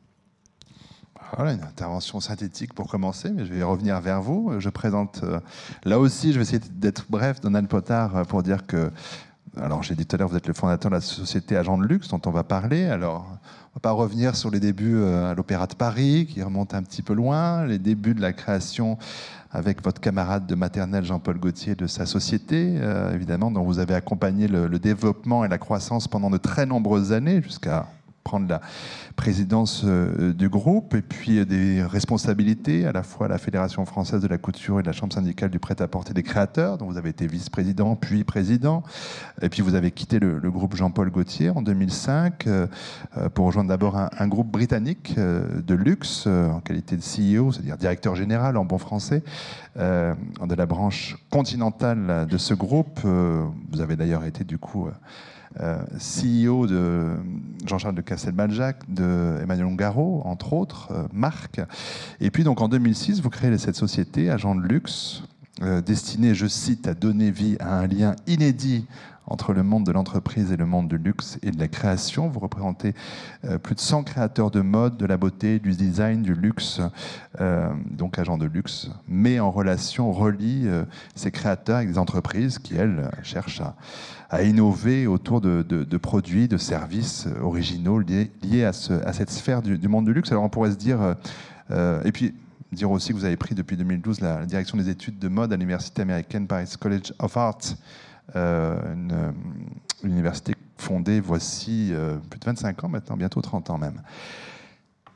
Voilà 1.37 1.53
une 1.53 1.63
intervention 1.63 2.19
synthétique 2.19 2.75
pour 2.75 2.89
commencer, 2.89 3.31
mais 3.31 3.45
je 3.45 3.53
vais 3.53 3.63
revenir 3.63 4.01
vers 4.01 4.21
vous. 4.21 4.53
Je 4.59 4.69
présente, 4.69 5.21
euh, 5.23 5.39
là 5.85 5.99
aussi, 6.01 6.33
je 6.33 6.39
vais 6.39 6.43
essayer 6.43 6.63
d'être 6.73 7.07
bref, 7.09 7.41
Donald 7.41 7.69
Potard, 7.69 8.17
euh, 8.17 8.25
pour 8.25 8.43
dire 8.43 8.67
que, 8.67 8.91
alors 9.57 9.83
j'ai 9.83 9.95
dit 9.95 10.07
tout 10.07 10.17
à 10.17 10.19
l'heure, 10.19 10.29
vous 10.29 10.37
êtes 10.37 10.49
le 10.49 10.55
fondateur 10.55 10.91
de 10.91 10.97
la 10.97 11.01
société 11.01 11.57
Agent 11.57 11.79
de 11.79 11.87
Luxe, 11.87 12.09
dont 12.09 12.21
on 12.27 12.31
va 12.31 12.43
parler. 12.43 12.87
Alors, 12.87 13.27
on 13.31 13.77
va 13.77 13.81
pas 13.81 13.93
revenir 13.93 14.35
sur 14.35 14.51
les 14.51 14.59
débuts 14.59 14.97
euh, 14.97 15.31
à 15.31 15.35
l'Opéra 15.35 15.69
de 15.69 15.75
Paris, 15.75 16.27
qui 16.29 16.43
remontent 16.43 16.77
un 16.77 16.83
petit 16.83 17.03
peu 17.03 17.15
loin, 17.15 17.65
les 17.65 17.79
débuts 17.79 18.15
de 18.15 18.21
la 18.21 18.33
création 18.33 18.99
avec 19.53 19.85
votre 19.85 20.01
camarade 20.01 20.47
de 20.47 20.55
maternelle 20.57 21.05
Jean-Paul 21.05 21.39
Gauthier 21.39 21.77
de 21.77 21.87
sa 21.89 22.07
société, 22.07 22.79
évidemment, 23.13 23.51
dont 23.51 23.65
vous 23.65 23.81
avez 23.81 23.95
accompagné 23.95 24.47
le 24.47 24.79
développement 24.79 25.45
et 25.45 25.49
la 25.49 25.59
croissance 25.59 26.07
pendant 26.07 26.31
de 26.31 26.37
très 26.37 26.67
nombreuses 26.67 27.13
années, 27.13 27.43
jusqu'à 27.43 27.89
prendre 28.25 28.49
la 28.49 28.61
présidence 29.17 29.83
euh, 29.85 30.33
du 30.33 30.49
groupe 30.49 30.95
et 30.95 31.03
puis 31.03 31.45
des 31.47 31.83
responsabilités 31.83 32.87
à 32.87 32.93
la 32.93 33.03
fois 33.03 33.27
à 33.27 33.29
la 33.29 33.39
Fédération 33.39 33.85
française 33.87 34.21
de 34.21 34.29
la 34.29 34.39
couture 34.39 34.81
et 34.81 34.83
la 34.83 34.93
Chambre 34.93 35.13
syndicale 35.13 35.51
du 35.51 35.59
prêt-à-porter 35.59 36.13
des 36.15 36.23
créateurs, 36.23 36.79
dont 36.79 36.87
vous 36.87 36.99
avez 36.99 37.11
été 37.11 37.27
vice-président 37.27 37.97
puis 37.97 38.25
président. 38.25 38.83
Et 39.43 39.49
puis 39.49 39.63
vous 39.63 39.75
avez 39.75 39.91
quitté 39.91 40.19
le, 40.19 40.39
groupe 40.51 40.77
Jean-Paul 40.77 41.11
Gaultier 41.11 41.51
en 41.51 41.63
2005 41.63 42.47
euh, 42.47 42.67
euh, 43.17 43.29
pour 43.29 43.47
rejoindre 43.47 43.69
d'abord 43.69 43.97
un, 43.97 44.29
groupe 44.29 44.51
britannique 44.51 45.17
de 45.17 45.75
luxe 45.75 46.27
en 46.27 46.61
qualité 46.61 46.97
de 46.97 47.03
CEO, 47.03 47.53
c'est-à-dire 47.53 47.77
directeur 47.77 48.15
général 48.15 48.57
en 48.57 48.65
bon 48.65 48.79
français, 48.79 49.25
de 49.77 50.55
la 50.55 50.67
branche 50.67 51.17
continentale 51.31 52.27
de 52.29 52.39
ce 52.39 52.55
groupe. 52.55 53.01
Vous 53.03 53.81
avez 53.81 53.97
d'ailleurs 53.97 54.25
été 54.25 54.45
du 54.45 54.59
coup 54.59 54.87
euh, 54.87 54.93
CEO 55.99 56.67
de 56.67 57.17
Jean-Charles 57.67 57.95
de 57.95 58.01
Castelbaljac, 58.01 58.79
de 58.89 59.39
Emmanuel 59.43 59.67
Ongaro, 59.67 60.23
entre 60.25 60.53
autres, 60.53 60.89
euh, 60.93 61.07
Marc. 61.13 61.61
Et 62.21 62.31
puis 62.31 62.45
donc 62.45 62.61
en 62.61 62.69
2006, 62.69 63.21
vous 63.21 63.31
créez 63.31 63.57
cette 63.59 63.77
société, 63.77 64.31
Agent 64.31 64.55
de 64.55 64.63
luxe, 64.63 65.25
euh, 65.63 65.83
destinée, 65.83 66.35
je 66.35 66.47
cite, 66.47 66.87
à 66.87 66.95
donner 66.95 67.31
vie 67.31 67.57
à 67.61 67.79
un 67.79 67.87
lien 67.87 68.17
inédit 68.27 68.87
entre 69.31 69.53
le 69.53 69.63
monde 69.63 69.87
de 69.87 69.93
l'entreprise 69.93 70.53
et 70.53 70.57
le 70.57 70.67
monde 70.67 70.89
du 70.89 70.99
luxe 70.99 71.39
et 71.43 71.51
de 71.51 71.59
la 71.59 71.69
création. 71.69 72.29
Vous 72.29 72.41
représentez 72.41 72.95
plus 73.63 73.75
de 73.75 73.81
100 73.81 74.05
créateurs 74.05 74.51
de 74.51 74.61
mode, 74.61 74.97
de 74.97 75.07
la 75.07 75.17
beauté, 75.17 75.59
du 75.59 75.71
design, 75.71 76.23
du 76.23 76.35
luxe, 76.35 76.81
donc 77.91 78.19
agent 78.19 78.39
de 78.39 78.47
luxe, 78.47 78.91
mais 79.09 79.41
en 79.41 79.51
relation, 79.51 80.13
relie 80.13 80.69
ces 81.15 81.31
créateurs 81.31 81.77
avec 81.77 81.91
des 81.91 81.99
entreprises 81.99 82.59
qui, 82.59 82.75
elles, 82.75 83.11
cherchent 83.23 83.63
à, 84.31 84.43
innover 84.43 85.07
autour 85.07 85.41
de, 85.41 85.97
produits, 85.97 86.49
de 86.49 86.57
services 86.57 87.27
originaux 87.43 87.99
liés, 87.99 88.65
à, 88.65 88.73
cette 88.73 89.31
sphère 89.31 89.63
du, 89.63 89.89
monde 89.89 90.07
du 90.07 90.13
luxe. 90.13 90.31
Alors 90.31 90.45
on 90.45 90.49
pourrait 90.49 90.73
se 90.73 90.77
dire, 90.77 91.01
euh, 91.01 91.15
euh, 91.71 92.03
et 92.05 92.13
puis 92.13 92.35
dire 92.73 92.91
aussi 92.91 93.09
que 93.09 93.15
vous 93.15 93.25
avez 93.25 93.37
pris 93.37 93.55
depuis 93.55 93.77
2012 93.77 94.21
la, 94.21 94.47
direction 94.47 94.77
des 94.77 94.89
études 94.89 95.19
de 95.19 95.29
mode 95.29 95.53
à 95.53 95.57
l'université 95.57 96.03
américaine 96.03 96.47
Paris 96.47 96.73
College 96.79 97.13
of 97.19 97.37
Art, 97.37 97.59
euh, 98.37 98.95
une, 98.95 99.35
université 100.03 100.55
fondée 100.77 101.21
voici 101.21 101.93
plus 102.31 102.41
de 102.41 102.45
25 102.45 102.85
ans 102.85 102.89
maintenant, 102.89 103.17
bientôt 103.17 103.43
30 103.43 103.71
ans 103.71 103.79
même. 103.79 104.01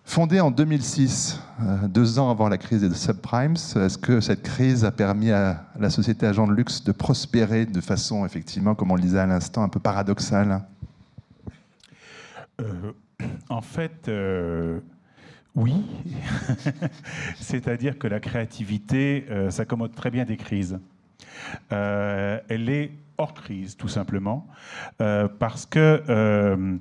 Fondée 0.06 0.38
en 0.38 0.50
2006, 0.50 1.40
euh, 1.62 1.88
deux 1.88 2.18
ans 2.18 2.30
avant 2.30 2.48
la 2.48 2.58
crise 2.58 2.82
des 2.82 2.94
subprimes, 2.94 3.54
est-ce 3.54 3.96
que 3.96 4.20
cette 4.20 4.42
crise 4.42 4.84
a 4.84 4.92
permis 4.92 5.30
à 5.30 5.64
la 5.80 5.88
société 5.88 6.26
agent 6.26 6.46
de 6.46 6.52
luxe 6.52 6.84
de 6.84 6.92
prospérer 6.92 7.64
de 7.64 7.80
façon, 7.80 8.26
effectivement, 8.26 8.74
comme 8.74 8.90
on 8.90 8.96
le 8.96 9.02
disait 9.02 9.18
à 9.18 9.26
l'instant, 9.26 9.62
un 9.62 9.70
peu 9.70 9.80
paradoxale? 9.80 10.60
Euh, 12.60 12.92
En 13.48 13.62
fait, 13.62 14.08
euh, 14.08 14.80
oui. 15.54 15.82
C'est-à-dire 17.40 17.98
que 17.98 18.06
la 18.06 18.20
créativité 18.20 19.26
s'accommode 19.48 19.94
très 19.94 20.10
bien 20.10 20.26
des 20.26 20.36
crises. 20.36 20.78
Elle 21.70 22.68
est 22.68 22.90
hors 23.18 23.34
crise, 23.34 23.76
tout 23.76 23.88
simplement, 23.88 24.46
euh, 25.00 25.28
parce 25.38 25.66
que 25.66 26.02
euh, 26.08 26.76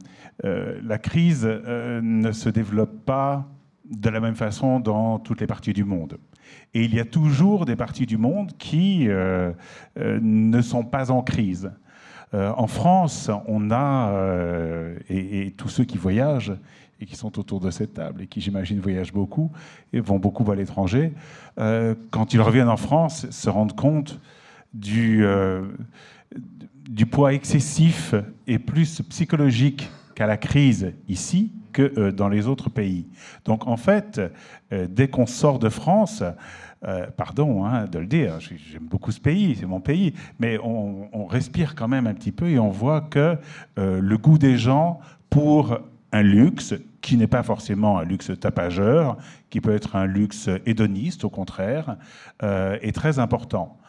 euh, 0.46 0.80
la 0.84 0.98
crise 0.98 1.46
ne 1.46 2.32
se 2.32 2.50
développe 2.50 3.06
pas 3.06 3.48
de 3.90 4.10
la 4.10 4.20
même 4.20 4.36
façon 4.36 4.80
dans 4.80 5.20
toutes 5.20 5.42
les 5.42 5.48
parties 5.48 5.74
du 5.74 5.84
monde. 5.84 6.18
Et 6.74 6.84
il 6.84 6.96
y 6.96 7.00
a 7.00 7.06
toujours 7.06 7.66
des 7.66 7.76
parties 7.76 8.06
du 8.06 8.18
monde 8.18 8.52
qui 8.58 9.08
ne 9.98 10.62
sont 10.62 10.84
pas 10.84 11.12
en 11.12 11.22
crise. 11.22 11.72
en 12.34 12.68
France, 12.68 13.30
on 13.48 13.72
a, 13.72 14.12
et, 15.10 15.54
tous 15.58 15.70
ceux 15.70 15.84
qui 15.84 15.98
voyagent 15.98 16.54
et 17.00 17.06
qui 17.06 17.16
sont 17.16 17.38
autour 17.40 17.60
de 17.60 17.70
cette 17.70 17.94
table 17.94 18.24
et 18.24 18.28
qui, 18.28 18.42
j'imagine, 18.42 18.80
voyagent 18.80 19.14
beaucoup 19.14 19.52
et 19.94 20.00
vont 20.00 20.20
beaucoup 20.20 20.50
à 20.52 20.56
l'étranger, 20.56 21.14
quand 21.56 22.34
ils 22.34 22.42
reviennent 22.42 22.70
en 22.70 22.78
France, 22.78 23.30
se 23.30 23.50
rendent 23.50 23.76
compte 23.76 24.20
du, 24.74 25.26
du 26.90 27.06
poids 27.06 27.34
excessif 27.34 28.16
et 28.48 28.60
plus 28.60 29.02
psychologique 29.02 29.90
qu'à 30.16 30.28
la 30.28 30.38
crise 30.38 30.94
ici 31.08 31.52
que 31.74 31.92
euh, 31.98 32.12
dans 32.12 32.30
les 32.30 32.48
autres 32.48 32.70
pays. 32.70 33.08
Donc 33.46 33.68
en 33.68 33.78
fait, 33.78 34.22
euh, 34.72 34.88
dès 34.90 35.10
qu'on 35.10 35.26
sort 35.26 35.60
de 35.60 35.70
France, 35.70 36.24
euh, 36.86 37.08
pardon 37.18 37.66
hein, 37.66 37.86
de 37.86 38.00
le 38.00 38.06
dire, 38.06 38.40
j'aime 38.40 38.84
beaucoup 38.84 39.12
ce 39.12 39.20
pays, 39.20 39.56
c'est 39.60 39.66
mon 39.66 39.82
pays, 39.82 40.14
mais 40.40 40.58
on, 40.64 41.26
respire 41.26 41.74
quand 41.74 41.88
même 41.88 42.06
un 42.06 42.14
petit 42.14 42.32
peu 42.32 42.48
et 42.50 42.60
on 42.60 42.70
voit 42.70 43.02
que 43.02 43.38
le 43.78 44.18
goût 44.18 44.38
des 44.38 44.58
gens 44.58 45.00
pour 45.32 45.80
un 46.12 46.22
luxe 46.22 46.76
qui 47.02 47.18
n'est 47.18 47.28
pas 47.28 47.42
forcément 47.42 47.98
un 47.98 48.04
luxe 48.04 48.32
tapageur, 48.40 49.18
qui 49.50 49.62
peut 49.62 49.74
être 49.74 49.96
un 49.96 50.06
luxe 50.06 50.50
hédoniste 50.68 51.24
au 51.24 51.30
contraire, 51.30 51.98
est 52.42 52.94
très 52.94 53.18
important 53.18 53.80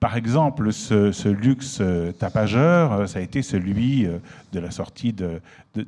par 0.00 0.16
exemple, 0.16 0.72
ce, 0.72 1.28
luxe 1.28 1.78
euh, 1.82 2.10
tapageur, 2.12 2.92
euh, 2.92 3.06
ça 3.06 3.18
a 3.18 3.22
été 3.22 3.42
celui 3.42 4.06
euh, 4.06 4.18
de 4.52 4.58
la 4.58 4.70
sortie 4.70 5.12
de, 5.12 5.40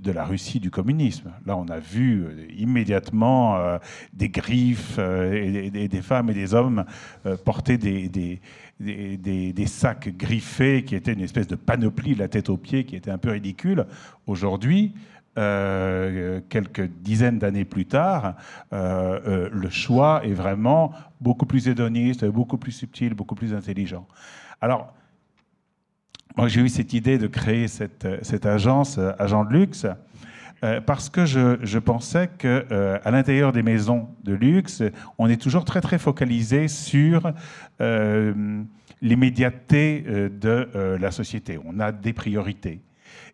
la 0.05 0.25
Russie 0.25 0.61
du 0.61 0.71
communisme. 0.71 1.33
Là, 1.47 1.57
on 1.57 1.67
a 1.69 1.79
vu 1.79 2.27
immédiatement 2.57 3.79
des 4.13 4.29
griffes 4.29 4.99
et, 4.99 5.71
des 5.71 6.03
femmes 6.03 6.31
et 6.31 6.35
des 6.35 6.55
hommes 6.55 6.85
porter 7.45 7.79
des, 7.79 8.09
des, 8.79 9.67
sacs 9.67 10.17
griffés 10.17 10.85
qui 10.85 10.95
étaient 10.95 11.15
une 11.15 11.21
espèce 11.21 11.49
de 11.49 11.57
panoplie, 11.57 12.15
la 12.15 12.29
tête 12.29 12.49
aux 12.49 12.57
pieds, 12.57 12.85
qui 12.85 12.95
était 12.95 13.11
un 13.11 13.19
peu 13.19 13.31
ridicule. 13.31 13.87
Aujourd'hui, 14.29 14.95
quelques 15.35 16.89
dizaines 17.01 17.39
d'années 17.39 17.65
plus 17.65 17.87
tard, 17.87 18.35
le 18.71 19.69
choix 19.71 20.23
est 20.25 20.35
vraiment 20.35 20.93
beaucoup 21.21 21.47
plus 21.47 21.69
hédoniste, 21.69 22.25
beaucoup 22.27 22.59
plus 22.59 22.73
subtil, 22.73 23.15
beaucoup 23.15 23.35
plus 23.35 23.55
intelligent. 23.55 24.07
Alors, 24.61 24.93
moi 26.37 26.49
j'ai 26.49 26.61
eu 26.61 26.69
cette 26.69 26.93
idée 26.93 27.19
de 27.19 27.27
créer 27.27 27.69
cette, 27.69 28.47
agence, 28.47 28.99
euh, 28.99 29.13
Agent 29.19 29.45
de 29.45 29.53
luxe, 29.53 29.87
euh, 30.65 30.81
parce 30.81 31.11
que 31.11 31.27
je, 31.27 31.59
je 31.63 31.79
pensais 31.79 32.29
que 32.39 32.65
euh, 32.71 32.99
à 33.05 33.11
l'intérieur 33.11 33.53
des 33.53 33.63
maisons 33.63 34.09
de 34.25 34.33
luxe, 34.33 34.83
on 35.19 35.29
est 35.29 35.41
toujours 35.41 35.65
très 35.65 35.81
très 35.81 35.99
focalisé 35.99 36.69
sur 36.69 37.33
l'immédiateté 39.01 40.05
de 40.31 40.69
la 41.01 41.11
société. 41.11 41.59
On 41.65 41.81
a 41.81 41.91
des 41.91 42.13
priorités. 42.13 42.81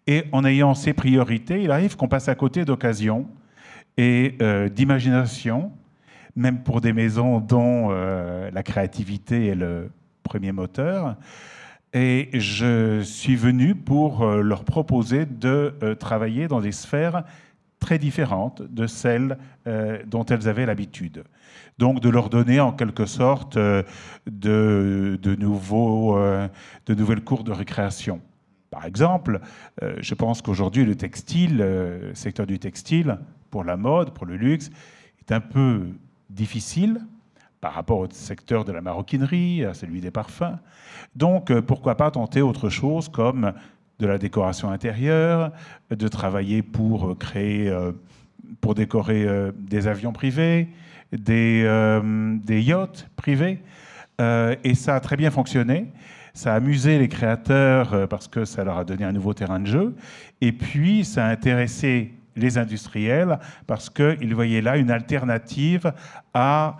Et 0.08 0.24
en 0.32 0.44
ayant 0.44 0.74
ces 0.74 0.92
priorités, 0.92 1.62
il 1.62 1.70
arrive 1.70 1.96
qu'on 1.96 2.08
passe 2.08 2.28
à 2.28 2.34
côté 2.34 2.64
d'occasions 2.64 3.28
et 3.96 4.36
d'imagination 4.74 5.70
même 6.38 6.62
pour 6.62 6.80
des 6.80 6.92
maisons 6.92 7.40
dont 7.40 7.88
euh, 7.90 8.50
la 8.52 8.62
créativité 8.62 9.48
est 9.48 9.54
le 9.54 9.90
premier 10.22 10.52
moteur. 10.52 11.16
Et 11.92 12.30
je 12.32 13.00
suis 13.00 13.34
venu 13.34 13.74
pour 13.74 14.22
euh, 14.22 14.40
leur 14.40 14.64
proposer 14.64 15.26
de 15.26 15.74
euh, 15.82 15.94
travailler 15.94 16.46
dans 16.46 16.60
des 16.60 16.72
sphères 16.72 17.24
très 17.80 17.98
différentes 17.98 18.62
de 18.62 18.88
celles 18.88 19.38
dont 20.06 20.24
elles 20.24 20.48
avaient 20.48 20.66
l'habitude. 20.66 21.22
Donc 21.78 22.00
de 22.00 22.08
leur 22.08 22.28
donner 22.28 22.58
en 22.58 22.72
quelque 22.72 23.06
sorte 23.06 23.56
de, 23.56 25.36
nouveaux, 25.38 26.18
de 26.18 26.94
nouvelles 26.94 27.20
cours 27.22 27.44
de 27.44 27.52
récréation. 27.52 28.20
Par 28.70 28.84
exemple, 28.84 29.40
je 29.80 30.14
pense 30.14 30.42
qu'aujourd'hui 30.42 30.84
le 30.84 30.94
textile, 30.94 31.56
le 31.58 32.12
secteur 32.14 32.46
du 32.46 32.58
textile, 32.58 33.18
pour 33.50 33.64
la 33.64 33.76
mode, 33.76 34.12
pour 34.12 34.26
le 34.26 34.37
luxe, 34.37 34.70
est 35.20 35.32
un 35.32 35.40
peu 35.40 35.87
difficile 36.30 37.00
par 37.60 37.72
rapport 37.72 37.98
au 37.98 38.06
secteur 38.10 38.64
de 38.64 38.72
la 38.72 38.80
maroquinerie, 38.80 39.64
à 39.64 39.75
celui 39.75 40.00
des 40.00 40.10
parfums. 40.10 40.58
Donc, 41.16 41.50
euh, 41.50 41.60
pourquoi 41.60 41.96
pas 41.96 42.10
tenter 42.10 42.40
autre 42.40 42.68
chose 42.68 43.08
comme 43.08 43.52
de 43.98 44.06
la 44.06 44.18
décoration 44.18 44.70
intérieure, 44.70 45.50
de 45.90 46.08
travailler 46.08 46.62
pour 46.62 47.18
créer, 47.18 47.68
euh, 47.68 47.92
pour 48.60 48.75
décorer 48.75 49.25
euh, 49.25 49.50
des 49.56 49.88
avions 49.88 50.12
privés, 50.12 50.68
des 51.10 51.64
yachts 52.48 53.08
privés. 53.16 53.60
Et 54.20 54.75
ça 54.75 54.96
a 54.96 55.00
très 55.00 55.16
bien 55.16 55.30
fonctionné. 55.30 55.92
Ça 56.38 56.52
a 56.52 56.57
amusé 56.59 57.00
les 57.00 57.09
créateurs 57.09 58.07
parce 58.07 58.28
que 58.28 58.45
ça 58.45 58.62
leur 58.62 58.78
a 58.78 58.85
donné 58.85 59.02
un 59.02 59.11
nouveau 59.11 59.35
terrain 59.35 59.59
de 59.59 59.66
jeu. 59.66 59.97
Et 60.40 60.52
puis, 60.52 61.04
ça 61.04 61.26
a 61.26 61.30
intéressé 61.30 62.12
les 62.37 62.59
industriels, 62.59 63.40
parce 63.66 63.90
qu'ils 63.90 64.37
voyaient 64.37 64.61
là 64.61 64.76
une 64.76 64.92
alternative 64.92 65.92
à 66.33 66.76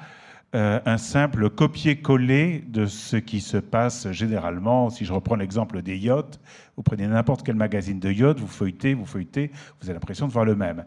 euh, 0.55 0.81
un 0.87 0.97
simple 0.97 1.51
copier-coller 1.51 2.65
de 2.67 2.87
ce 2.87 3.17
qui 3.17 3.43
se 3.43 3.59
passe 3.59 4.11
généralement. 4.13 4.89
Si 4.89 5.05
je 5.05 5.13
reprends 5.13 5.37
l'exemple 5.37 5.83
des 5.83 5.99
yachts, 5.99 6.41
vous 6.75 6.83
prenez 6.83 7.07
n'importe 7.07 7.43
quel 7.45 7.55
magazine 7.55 8.01
de 8.01 8.11
yachts, 8.11 8.41
vous 8.41 8.47
feuilletez, 8.47 8.95
vous 8.95 9.05
feuilletez, 9.05 9.51
vous 9.79 9.89
avez 9.91 9.93
l'impression 9.93 10.27
de 10.27 10.33
voir 10.33 10.47
le 10.47 10.57
même. 10.57 10.87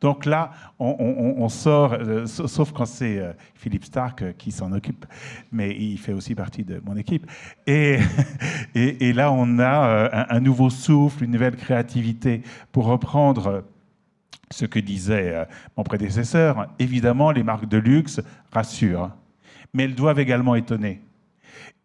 Donc 0.00 0.26
là, 0.26 0.50
on, 0.80 1.48
sort, 1.48 1.92
euh, 1.92 2.26
sauf 2.26 2.72
quand 2.72 2.86
c'est 2.86 3.18
euh, 3.18 3.32
Philippe 3.54 3.84
Stark 3.84 4.36
qui 4.38 4.50
s'en 4.50 4.72
occupe, 4.72 5.06
mais 5.52 5.70
il 5.70 5.98
fait 5.98 6.12
aussi 6.12 6.34
partie 6.34 6.64
de 6.64 6.82
mon 6.84 6.96
équipe. 6.96 7.30
Et, 7.68 7.98
là, 9.14 9.30
on 9.30 9.60
a 9.60 10.26
un 10.34 10.40
nouveau 10.40 10.68
souffle, 10.68 11.22
une 11.22 11.30
nouvelle 11.30 11.54
créativité 11.54 12.42
pour 12.72 12.86
reprendre 12.86 13.62
ce 14.50 14.64
que 14.64 14.78
disait 14.78 15.34
euh, 15.34 15.44
mon 15.76 15.82
prédécesseur, 15.82 16.68
évidemment, 16.78 17.30
les 17.30 17.42
marques 17.42 17.68
de 17.68 17.78
luxe 17.78 18.20
rassurent, 18.52 19.10
mais 19.74 19.84
elles 19.84 19.94
doivent 19.94 20.20
également 20.20 20.54
étonner. 20.54 21.02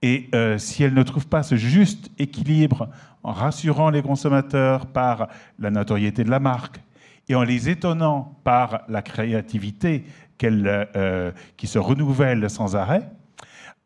Et 0.01 0.29
euh, 0.33 0.57
si 0.57 0.83
elles 0.83 0.93
ne 0.93 1.03
trouvent 1.03 1.27
pas 1.27 1.43
ce 1.43 1.55
juste 1.55 2.11
équilibre 2.17 2.89
en 3.23 3.31
rassurant 3.31 3.89
les 3.89 4.01
consommateurs 4.01 4.87
par 4.87 5.27
la 5.59 5.69
notoriété 5.69 6.23
de 6.23 6.29
la 6.29 6.39
marque 6.39 6.81
et 7.29 7.35
en 7.35 7.43
les 7.43 7.69
étonnant 7.69 8.35
par 8.43 8.81
la 8.87 9.01
créativité 9.01 10.05
euh, 10.43 11.31
qui 11.55 11.67
se 11.67 11.77
renouvelle 11.77 12.49
sans 12.49 12.75
arrêt, 12.75 13.09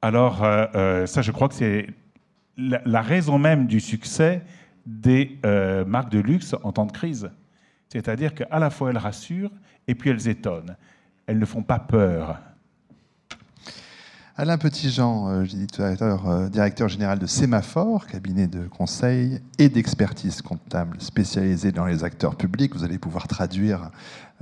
alors 0.01 0.45
ça, 1.07 1.21
je 1.23 1.31
crois 1.31 1.49
que 1.49 1.55
c'est 1.55 1.88
la, 2.57 3.01
raison 3.01 3.39
même 3.39 3.65
du 3.65 3.79
succès 3.79 4.43
des 4.85 5.39
marques 5.88 6.11
de 6.11 6.19
luxe 6.19 6.55
en 6.61 6.71
temps 6.71 6.85
de 6.85 6.91
crise. 6.91 7.31
C'est-à-dire 7.89 8.33
qu'à 8.33 8.59
la 8.59 8.69
fois 8.69 8.89
elles 8.89 8.97
rassurent 8.97 9.51
et 9.87 9.95
puis 9.95 10.09
elles 10.09 10.27
étonnent. 10.27 10.75
Elles 11.27 11.39
ne 11.39 11.45
font 11.45 11.63
pas 11.63 11.79
peur. 11.79 12.39
Alain 14.37 14.57
Petitjean, 14.57 15.29
euh, 15.29 15.45
directeur, 15.45 16.27
euh, 16.27 16.49
directeur, 16.49 16.89
général 16.89 17.19
de 17.19 17.25
Sémaphore, 17.25 18.05
cabinet 18.05 18.47
de 18.47 18.67
conseil 18.67 19.39
et 19.59 19.69
d'expertise 19.69 20.41
comptable 20.41 20.97
spécialisé 20.99 21.71
dans 21.71 21.85
les 21.85 22.03
acteurs 22.03 22.35
publics. 22.35 22.75
Vous 22.75 22.83
allez 22.83 22.97
pouvoir 22.97 23.29
traduire 23.29 23.91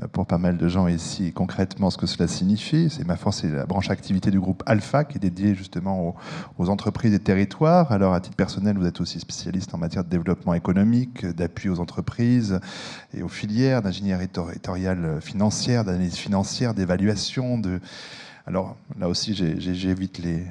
euh, 0.01 0.07
pour 0.07 0.25
pas 0.25 0.39
mal 0.39 0.57
de 0.57 0.67
gens 0.67 0.87
ici 0.87 1.31
concrètement 1.31 1.91
ce 1.91 1.97
que 1.99 2.07
cela 2.07 2.27
signifie. 2.27 2.89
Sémaphore, 2.89 3.35
c'est 3.35 3.49
la 3.49 3.67
branche 3.67 3.91
activité 3.91 4.31
du 4.31 4.39
groupe 4.39 4.63
Alpha 4.65 5.03
qui 5.03 5.17
est 5.17 5.21
dédiée 5.21 5.53
justement 5.53 6.15
aux, 6.57 6.69
entreprises 6.71 7.13
et 7.13 7.19
territoires. 7.19 7.91
Alors, 7.91 8.15
à 8.15 8.19
titre 8.19 8.35
personnel, 8.35 8.79
vous 8.79 8.87
êtes 8.87 8.99
aussi 8.99 9.19
spécialiste 9.19 9.75
en 9.75 9.77
matière 9.77 10.03
de 10.03 10.09
développement 10.09 10.55
économique, 10.55 11.23
d'appui 11.23 11.69
aux 11.69 11.79
entreprises 11.79 12.59
et 13.13 13.21
aux 13.21 13.27
filières, 13.27 13.83
d'ingénierie 13.83 14.27
territoriale 14.27 15.19
financière, 15.21 15.85
d'analyse 15.85 16.15
financière, 16.15 16.73
d'évaluation, 16.73 17.59
de 17.59 17.79
alors 18.45 18.75
là 18.99 19.07
aussi, 19.07 19.33
j'évite 19.33 20.17
les, 20.19 20.45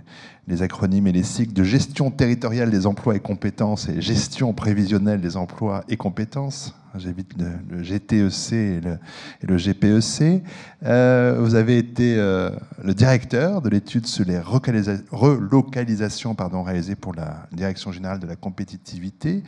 les, 0.49 0.63
acronymes 0.63 1.07
et 1.07 1.13
les 1.13 1.23
cycles 1.23 1.53
de 1.53 1.65
gestion 1.65 2.11
territoriale 2.11 2.71
des 2.71 2.87
emplois 2.87 3.17
et 3.17 3.21
compétences 3.21 3.89
et 3.89 4.01
gestion 4.01 4.53
prévisionnelle 4.53 5.21
des 5.21 5.37
emplois 5.37 5.85
et 5.89 5.97
compétences 5.97 6.75
j'évite 6.99 7.35
le, 7.39 7.83
GTEC 7.83 8.53
et 8.53 8.81
le, 9.43 9.57
GPEC. 9.57 10.43
Euh, 10.85 11.37
vous 11.41 11.55
avez 11.55 11.79
été 11.79 12.17
euh, 12.17 12.51
le 12.83 12.95
directeur 12.95 13.63
de 13.63 13.69
l'étude 13.69 14.07
sur 14.07 14.25
les 14.25 14.39
relocalisations 14.41 16.35
pardon, 16.35 16.63
réalisées 16.63 16.97
pour 16.97 17.15
la 17.15 17.47
Direction 17.53 17.93
générale 17.93 18.19
de 18.19 18.27
la 18.27 18.37
compétitivité, 18.37 19.43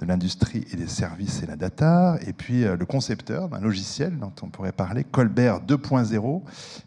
de 0.00 0.06
l'industrie 0.06 0.64
et 0.72 0.76
des 0.76 0.86
services 0.86 1.42
et 1.42 1.46
la 1.46 1.56
data, 1.56 2.18
et 2.26 2.32
puis 2.32 2.64
euh, 2.64 2.76
le 2.76 2.86
concepteur 2.86 3.48
d'un 3.48 3.60
logiciel 3.60 4.18
dont 4.18 4.32
on 4.42 4.48
pourrait 4.48 4.72
parler, 4.72 5.04
Colbert 5.04 5.60
2.0. 5.60 6.42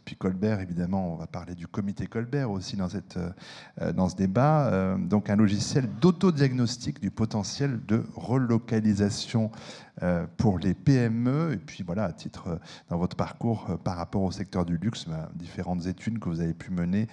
Puis 0.06 0.16
Colbert, 0.16 0.60
évidemment, 0.62 1.14
on 1.14 1.16
va 1.18 1.28
parler 1.28 1.56
du 1.56 1.68
comité 1.68 2.08
Colbert 2.08 2.52
aussi 2.52 2.76
dans, 2.76 2.90
cette, 2.90 3.18
dans 3.96 4.10
ce 4.10 4.16
débat. 4.16 4.98
donc 4.98 5.30
un 5.30 5.36
logiciel 5.36 5.90
d'autodiagnostic 6.00 7.00
du 7.00 7.10
potentiel 7.10 7.80
de 7.88 8.04
relocalisation 8.16 9.52
euh, 10.04 10.26
pour 10.38 10.58
les 10.58 10.74
PME, 10.74 11.52
et 11.54 11.58
puis 11.58 11.84
voilà, 11.84 12.06
à 12.06 12.12
titre 12.12 12.48
euh, 12.48 12.56
dans 12.90 12.98
votre 12.98 13.16
parcours 13.16 13.68
euh, 13.70 13.78
par 13.78 13.98
rapport 13.98 14.24
au 14.24 14.32
secteur 14.32 14.66
du 14.66 14.78
luxe, 14.78 15.06
ben, 15.06 15.30
différentes 15.36 15.86
études 15.86 16.18
que 16.18 16.28
vous 16.28 16.40
avez 16.40 16.54
pu 16.54 16.72
mener 16.72 17.08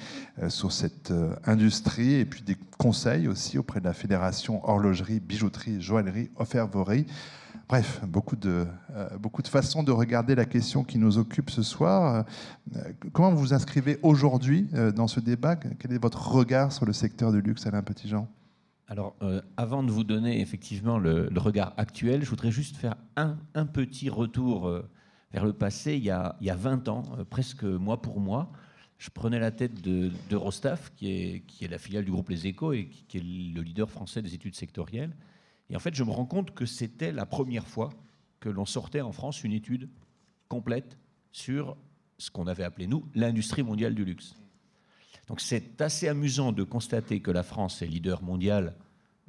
sur 0.49 0.73
cette 0.73 1.13
industrie, 1.45 2.15
et 2.15 2.25
puis 2.25 2.43
des 2.43 2.57
conseils 2.79 3.29
aussi 3.29 3.59
auprès 3.59 3.81
de 3.81 3.85
la 3.85 3.93
Fédération 3.93 4.67
horlogerie, 4.67 5.21
bijouterie, 5.21 5.83
joaillerie, 5.83 6.31
offerverie. 6.37 7.07
Bref, 7.69 8.01
beaucoup 8.07 8.37
de, 8.37 8.67
beaucoup 9.21 9.43
de 9.43 9.49
façons 9.49 9.83
de 9.83 9.93
regarder 9.93 10.35
la 10.35 10.47
question 10.47 10.85
qui 10.85 10.99
nous 10.99 11.19
occupe 11.19 11.51
ce 11.51 11.63
soir. 11.63 12.25
comment 13.13 13.31
vous 13.31 13.39
vous 13.39 13.55
inscrivez 13.55 13.99
aujourd'hui 14.03 14.69
dans 14.97 15.07
ce 15.07 15.21
débat? 15.21 15.57
Quel 15.57 15.93
est 15.93 16.03
votre 16.03 16.31
regard 16.31 16.73
sur 16.73 16.87
le 16.87 16.95
secteur 16.95 17.31
du 17.31 17.43
luxe, 17.43 17.67
Alain 17.67 17.83
Petitjean? 17.83 18.27
Alors, 18.91 19.15
euh, 19.21 19.43
avant 19.59 19.83
de 19.83 19.91
vous 19.91 20.03
donner 20.03 20.41
effectivement 20.41 20.99
le, 20.99 21.29
regard 21.37 21.75
actuel, 21.77 22.25
je 22.25 22.31
voudrais 22.31 22.51
juste 22.51 22.77
faire 22.77 22.97
un, 23.17 23.37
petit 23.67 24.09
retour 24.09 24.67
euh, 24.67 24.89
vers 25.31 25.45
le 25.45 25.53
passé. 25.53 25.97
Il 25.97 26.05
y 26.05 26.11
a, 26.11 26.37
il 26.41 26.51
20 26.51 26.89
ans, 26.89 27.03
euh, 27.19 27.25
presque 27.25 27.65
mois 27.65 28.01
pour 28.01 28.19
mois, 28.19 28.51
je 28.97 29.11
prenais 29.11 29.39
la 29.39 29.51
tête 29.51 29.83
de, 29.83 30.11
Rostaf, 30.35 30.91
qui 30.97 31.11
est, 31.11 31.41
qui 31.47 31.67
est, 31.67 31.69
la 31.69 31.77
filiale 31.77 32.07
du 32.07 32.11
groupe 32.11 32.31
Les 32.31 32.47
Échos 32.47 32.73
et 32.73 32.89
qui, 32.89 33.19
est 33.19 33.21
le 33.21 33.61
leader 33.61 33.91
français 33.91 34.23
des 34.23 34.35
études 34.35 34.57
sectorielles. 34.57 35.15
Et 35.71 35.77
en 35.77 35.79
fait, 35.79 35.95
je 35.95 36.05
me 36.05 36.11
rends 36.11 36.27
compte 36.27 36.53
que 36.53 36.67
c'était 36.67 37.13
la 37.13 37.27
première 37.27 37.67
fois 37.67 37.91
que 38.41 38.49
l'on 38.49 38.67
sortait 38.67 39.01
en 39.01 39.13
France 39.13 39.45
une 39.45 39.53
étude 39.53 39.89
complète 40.49 40.99
sur 41.33 41.77
ce 42.19 42.31
qu'on 42.31 42.47
avait 42.47 42.65
appelé, 42.65 42.87
nous, 42.87 43.07
l'industrie 43.15 43.63
mondiale 43.63 43.95
du 43.95 44.05
luxe. 44.05 44.35
Donc 45.29 45.41
c'est 45.41 45.81
assez 45.81 46.09
amusant 46.09 46.53
de 46.53 46.65
constater 46.65 47.21
que 47.21 47.31
la 47.31 47.43
France 47.43 47.83
est 47.83 47.87
leader 47.87 48.23
mondial 48.23 48.75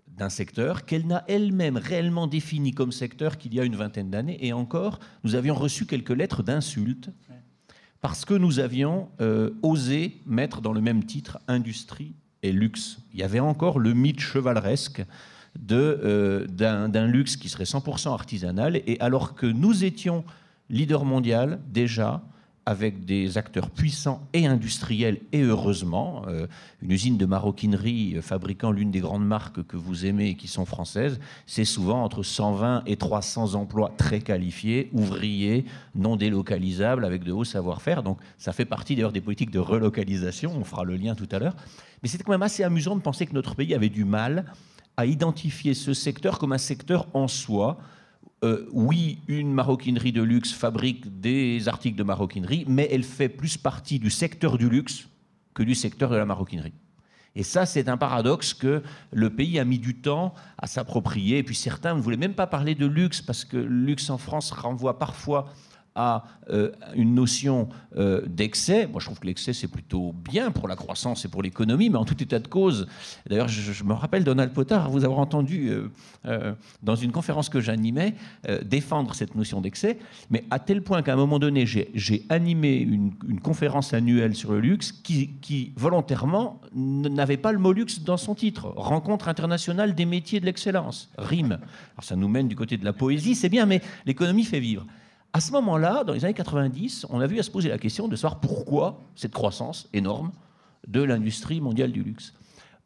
d'un 0.08 0.30
secteur 0.30 0.86
qu'elle 0.86 1.08
n'a 1.08 1.24
elle-même 1.28 1.78
réellement 1.78 2.28
défini 2.28 2.74
comme 2.74 2.92
secteur 2.92 3.38
qu'il 3.38 3.54
y 3.54 3.60
a 3.60 3.64
une 3.64 3.76
vingtaine 3.76 4.10
d'années. 4.10 4.44
Et 4.46 4.54
encore, 4.54 5.00
nous 5.24 5.36
avions 5.36 5.56
reçu 5.56 5.86
quelques 5.86 6.10
lettres 6.10 6.44
d'insultes 6.44 7.10
parce 8.02 8.26
que 8.26 8.34
nous 8.34 8.60
avions 8.60 9.10
euh, 9.22 9.52
osé 9.62 10.22
mettre 10.26 10.62
dans 10.62 10.74
le 10.74 10.82
même 10.82 11.04
titre 11.06 11.40
industrie 11.48 12.16
et 12.44 12.52
luxe. 12.52 13.00
Il 13.14 13.20
y 13.20 13.24
avait 13.24 13.42
encore 13.42 13.78
le 13.78 13.94
mythe 13.94 14.22
chevaleresque 14.22 15.04
d'un 15.60 17.08
luxe 17.08 17.36
qui 17.36 17.50
serait 17.50 17.66
100% 17.66 18.12
artisanal. 18.14 18.82
Et 18.88 18.98
alors 19.00 19.36
que 19.36 19.46
nous 19.46 19.84
étions 19.84 20.24
leader 20.70 21.06
mondial 21.06 21.60
déjà, 21.72 22.22
avec 22.70 23.04
des 23.04 23.40
acteurs 23.40 23.72
puissants 23.72 24.28
et 24.32 24.46
industriels, 24.46 25.22
et 25.32 25.42
heureusement, 25.42 26.22
euh, 26.28 26.46
une 26.84 26.92
usine 26.92 27.18
de 27.18 27.26
maroquinerie 27.26 28.14
euh, 28.16 28.22
fabriquant 28.22 28.70
l'une 28.70 28.92
des 28.92 29.00
grandes 29.00 29.26
marques 29.26 29.64
que 29.66 29.76
vous 29.76 30.06
aimez 30.06 30.30
et 30.30 30.36
qui 30.36 30.48
sont 30.48 30.66
françaises, 30.66 31.20
c'est 31.48 31.66
souvent 31.66 32.04
entre 32.04 32.22
120 32.22 32.84
et 32.86 32.96
300 32.96 33.56
emplois 33.56 33.92
très 33.98 34.20
qualifiés, 34.20 34.92
ouvriers, 34.94 35.66
non 35.96 36.16
délocalisables, 36.16 37.06
avec 37.06 37.24
de 37.24 37.32
hauts 37.32 37.44
savoir-faire. 37.44 38.04
Donc 38.04 38.20
ça 38.38 38.54
fait 38.54 38.66
partie 38.66 38.96
d'ailleurs 38.96 39.14
des 39.14 39.22
politiques 39.22 39.52
de 39.52 39.58
relocalisation, 39.58 40.52
on 40.56 40.64
fera 40.64 40.84
le 40.84 40.96
lien 40.96 41.16
tout 41.16 41.30
à 41.32 41.40
l'heure. 41.40 41.56
Mais 42.04 42.10
c'était 42.10 42.24
quand 42.24 42.34
même 42.34 42.44
assez 42.44 42.64
amusant 42.64 42.96
de 42.96 43.02
penser 43.02 43.26
que 43.26 43.34
notre 43.34 43.56
pays 43.56 43.74
avait 43.74 43.90
du 43.90 44.06
mal 44.06 44.46
à 45.00 45.06
identifier 45.06 45.74
ce 45.76 45.94
secteur 45.94 46.40
comme 46.40 46.52
un 46.52 46.58
secteur 46.58 47.08
en 47.14 47.30
soi, 47.30 47.78
euh, 48.44 48.68
oui, 48.74 49.20
une 49.30 49.54
maroquinerie 49.54 50.12
de 50.12 50.22
luxe 50.22 50.52
fabrique 50.52 51.22
des 51.22 51.70
articles 51.70 51.98
de 51.98 52.04
maroquinerie, 52.04 52.66
mais 52.68 52.86
elle 52.92 53.04
fait 53.04 53.30
plus 53.30 53.56
partie 53.58 53.98
du 53.98 54.10
secteur 54.10 54.58
du 54.58 54.70
luxe 54.70 55.08
que 55.54 55.64
du 55.64 55.74
secteur 55.74 56.10
de 56.10 56.18
la 56.18 56.26
maroquinerie. 56.26 56.74
Et 57.34 57.44
ça, 57.44 57.66
c'est 57.66 57.88
un 57.88 57.96
paradoxe 57.96 58.54
que 58.54 58.84
le 59.14 59.30
pays 59.30 59.58
a 59.58 59.64
mis 59.64 59.80
du 59.80 59.96
temps 59.96 60.34
à 60.58 60.68
s'approprier. 60.68 61.38
Et 61.38 61.44
puis 61.44 61.56
certains 61.56 61.96
ne 61.96 62.02
voulaient 62.02 62.18
même 62.18 62.34
pas 62.34 62.48
parler 62.48 62.76
de 62.76 62.86
luxe, 62.86 63.22
parce 63.22 63.46
que 63.46 63.56
luxe 63.56 64.10
en 64.10 64.18
France 64.18 64.52
renvoie 64.52 65.00
parfois 65.00 65.48
à 66.00 66.24
euh, 66.50 66.72
une 66.96 67.14
notion 67.14 67.68
euh, 67.98 68.22
d'excès. 68.26 68.88
Moi, 68.88 69.02
je 69.02 69.06
trouve 69.06 69.20
que 69.20 69.28
l'excès, 69.28 69.52
c'est 69.52 69.68
plutôt 69.68 70.14
bien 70.14 70.50
pour 70.50 70.70
la 70.70 70.78
croissance 70.78 71.26
et 71.26 71.28
pour 71.28 71.44
l'économie, 71.44 71.90
mais 71.90 71.98
en 71.98 72.06
tout 72.06 72.24
état 72.24 72.40
de 72.40 72.48
cause. 72.48 72.88
D'ailleurs, 73.28 73.50
je, 73.50 73.84
me 73.84 73.92
rappelle 73.92 74.24
Donald 74.24 74.54
Potard 74.54 74.90
vous 74.90 75.04
avoir 75.04 75.20
entendu 75.20 75.72
euh, 76.26 76.54
dans 76.82 76.96
une 76.96 77.12
conférence 77.12 77.50
que 77.50 77.60
j'animais 77.60 78.16
défendre 78.64 79.14
cette 79.14 79.36
notion 79.36 79.60
d'excès, 79.60 80.00
mais 80.30 80.46
à 80.50 80.60
tel 80.60 80.82
point 80.82 81.02
qu'à 81.02 81.14
un 81.14 81.18
moment 81.18 81.38
donné, 81.38 81.66
j'ai 81.66 82.26
animé 82.30 82.78
une, 82.78 83.12
conférence 83.42 83.94
annuelle 83.94 84.36
sur 84.36 84.54
le 84.54 84.60
luxe 84.60 84.92
qui, 84.92 85.32
qui 85.42 85.74
volontairement 85.76 86.62
n'avait 86.74 87.38
pas 87.38 87.52
le 87.52 87.60
mot 87.60 87.74
luxe 87.74 88.02
dans 88.02 88.18
son 88.18 88.36
titre. 88.36 88.74
Rencontre 88.76 89.28
internationale 89.28 89.96
des 89.96 90.06
métiers 90.06 90.40
de 90.40 90.46
l'excellence, 90.46 91.10
rime. 91.18 91.60
Alors 91.94 92.04
ça 92.04 92.16
nous 92.16 92.28
mène 92.28 92.48
du 92.48 92.56
côté 92.56 92.78
de 92.78 92.86
la 92.86 92.94
poésie, 92.94 93.36
c'est 93.36 93.50
bien, 93.50 93.66
mais 93.66 93.82
l'économie 94.06 94.44
fait 94.44 94.60
vivre. 94.60 94.86
À 95.32 95.42
ce 95.42 95.52
moment-là, 95.52 96.04
dans 96.04 96.14
les 96.14 96.26
années 96.26 96.34
90, 96.34 97.06
on 97.10 97.20
a 97.20 97.28
vu 97.28 97.40
à 97.40 97.44
se 97.44 97.52
poser 97.52 97.70
la 97.70 97.78
question 97.78 98.08
de 98.08 98.16
savoir 98.16 98.40
pourquoi 98.40 99.02
cette 99.16 99.32
croissance 99.32 99.88
énorme 99.94 100.32
de 100.88 101.04
l'industrie 101.04 101.62
mondiale 101.62 101.92
du 101.92 102.02
luxe. 102.02 102.34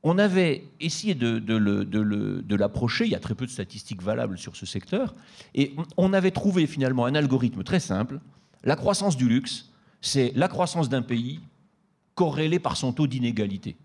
On 0.05 0.17
avait 0.17 0.65
essayé 0.81 1.15
de, 1.15 2.55
l'approcher, 2.55 3.05
il 3.05 3.11
y 3.11 3.15
a 3.15 3.19
très 3.19 3.35
peu 3.35 3.45
de 3.45 3.51
statistiques 3.51 4.01
valables 4.01 4.37
sur 4.37 4.57
ce 4.57 4.65
secteur, 4.65 5.15
et 5.55 5.73
on 5.95 6.11
avait 6.11 6.31
trouvé 6.31 6.67
finalement 6.67 7.05
un 7.05 7.15
algorithme 7.15 7.63
très 7.63 7.79
simple. 7.79 8.19
La 8.65 8.75
croissance 8.75 9.15
du 9.15 9.29
luxe, 9.29 9.69
c'est 10.01 10.33
la 10.35 10.49
croissance 10.49 10.89
d'un 10.89 11.01
pays 11.01 11.39
corrélée 12.15 12.59
par 12.59 12.75
son 12.75 12.91
taux 12.91 13.07
d'inégalité. 13.07 13.77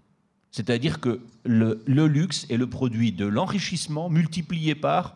C'est-à-dire 0.51 0.99
que 0.99 1.21
le, 1.45 1.85
le 1.87 2.09
luxe 2.09 2.47
est 2.51 2.57
le 2.57 2.69
produit 2.69 3.13
de 3.13 3.27
l'enrichissement 3.27 4.11
multiplié 4.11 4.75
par 4.75 5.15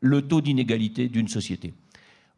le 0.00 0.22
taux 0.22 0.40
d'inégalité 0.40 1.08
d'une 1.08 1.26
société. 1.26 1.74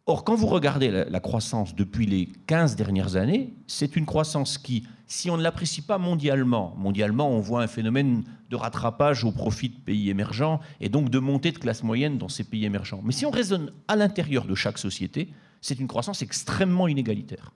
Or, 0.08 0.22
quand 0.22 0.36
vous 0.36 0.46
regardez 0.46 0.92
la, 0.92 1.20
croissance 1.20 1.74
depuis 1.74 2.06
les 2.06 2.28
15 2.46 2.76
dernières 2.76 3.16
années, 3.16 3.52
c'est 3.66 3.96
une 3.96 4.06
croissance 4.06 4.56
qui, 4.56 4.86
si 5.08 5.30
on 5.30 5.36
ne 5.36 5.42
l'apprécie 5.42 5.82
pas 5.82 5.98
mondialement, 5.98 6.76
mondialement 6.78 7.28
on 7.28 7.40
voit 7.40 7.64
un 7.64 7.66
phénomène 7.66 8.22
de 8.48 8.54
rattrapage 8.54 9.24
au 9.24 9.32
profit 9.32 9.70
de 9.70 9.74
pays 9.74 10.08
émergents 10.08 10.60
et 10.80 10.88
donc 10.88 11.10
de 11.10 11.18
montée 11.18 11.50
de 11.50 11.58
classe 11.58 11.82
moyenne 11.82 12.18
dans 12.18 12.28
ces 12.28 12.44
pays 12.44 12.64
émergents. 12.64 13.00
Mais 13.02 13.12
si 13.12 13.26
on 13.26 13.32
raisonne 13.32 13.72
à 13.88 13.96
l'intérieur 13.96 14.44
de 14.44 14.54
chaque 14.54 14.78
société, 14.78 15.28
c'est 15.60 15.80
une 15.80 15.88
croissance 15.88 16.22
extrêmement 16.22 16.86
inégalitaire. 16.86 17.50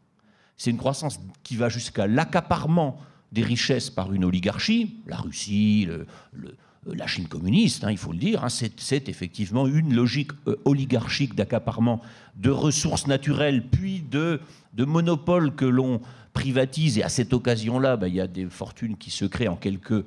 C'est 0.56 0.72
une 0.72 0.76
croissance 0.76 1.20
qui 1.44 1.54
va 1.54 1.68
jusqu'à 1.68 2.08
l'accaparement 2.08 2.98
des 3.30 3.44
richesses 3.44 3.90
par 3.90 4.12
une 4.12 4.24
oligarchie, 4.24 4.96
la 5.06 5.18
Russie, 5.18 5.86
le 6.32 6.56
la 6.86 7.06
Chine 7.06 7.28
communiste, 7.28 7.84
hein, 7.84 7.90
il 7.90 7.98
faut 7.98 8.12
le 8.12 8.18
dire, 8.18 8.44
hein, 8.44 8.48
c'est 8.48 9.08
effectivement 9.08 9.66
une 9.66 9.94
logique 9.94 10.32
euh, 10.46 10.56
oligarchique 10.64 11.34
d'accaparement 11.34 12.00
de 12.36 12.50
ressources 12.50 13.06
naturelles, 13.06 13.66
puis 13.68 14.02
de, 14.10 14.40
monopoles 14.78 15.54
que 15.54 15.66
l'on 15.66 16.00
privatise. 16.32 16.98
Et 16.98 17.02
à 17.02 17.08
cette 17.08 17.32
occasion-là, 17.32 17.96
ben, 17.96 18.06
il 18.06 18.14
y 18.14 18.20
a 18.20 18.26
des 18.26 18.46
fortunes 18.46 18.96
qui 18.96 19.10
se 19.10 19.26
créent 19.26 19.48
en 19.48 19.56
quelques 19.56 20.04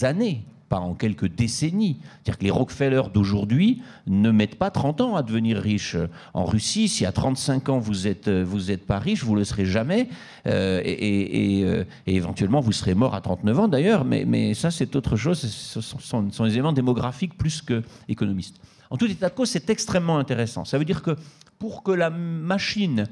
années 0.00 0.44
pas 0.72 0.78
en 0.78 0.94
quelques 0.94 1.28
décennies. 1.28 1.98
C'est-à-dire 2.00 2.38
que 2.38 2.44
les 2.44 2.50
Rockefeller 2.50 3.02
d'aujourd'hui 3.12 3.82
ne 4.06 4.30
mettent 4.30 4.54
pas 4.54 4.70
30 4.70 5.02
ans 5.02 5.16
à 5.16 5.22
devenir 5.22 5.58
riches. 5.58 5.98
En 6.32 6.46
Russie, 6.46 6.88
si 6.88 7.04
à 7.04 7.12
35 7.12 7.68
ans 7.68 7.78
vous 7.78 8.04
n'êtes 8.04 8.30
vous 8.30 8.70
êtes 8.70 8.86
pas 8.86 8.98
riche, 8.98 9.22
vous 9.22 9.34
ne 9.34 9.40
le 9.40 9.44
serez 9.44 9.66
jamais. 9.66 10.08
Euh, 10.46 10.80
euh, 10.80 11.84
et, 12.06 12.16
éventuellement, 12.16 12.60
vous 12.60 12.72
serez 12.72 12.94
mort 12.94 13.14
à 13.14 13.20
39 13.20 13.58
ans 13.60 13.68
d'ailleurs. 13.68 14.06
Mais, 14.06 14.54
ça, 14.54 14.70
c'est 14.70 14.96
autre 14.96 15.14
chose. 15.16 15.40
Ce 15.40 15.82
sont, 15.82 16.30
sont, 16.30 16.44
des 16.46 16.54
éléments 16.54 16.72
démographiques 16.72 17.36
plus 17.36 17.60
qu'économistes. 17.60 18.56
En 18.88 18.96
tout 18.96 19.10
état 19.10 19.28
de 19.28 19.34
cause, 19.34 19.50
c'est 19.50 19.68
extrêmement 19.68 20.16
intéressant. 20.16 20.64
Ça 20.64 20.78
veut 20.78 20.86
dire 20.86 21.02
que 21.02 21.18
pour 21.58 21.82
que 21.82 21.92
la 21.92 22.08
machine 22.08 23.08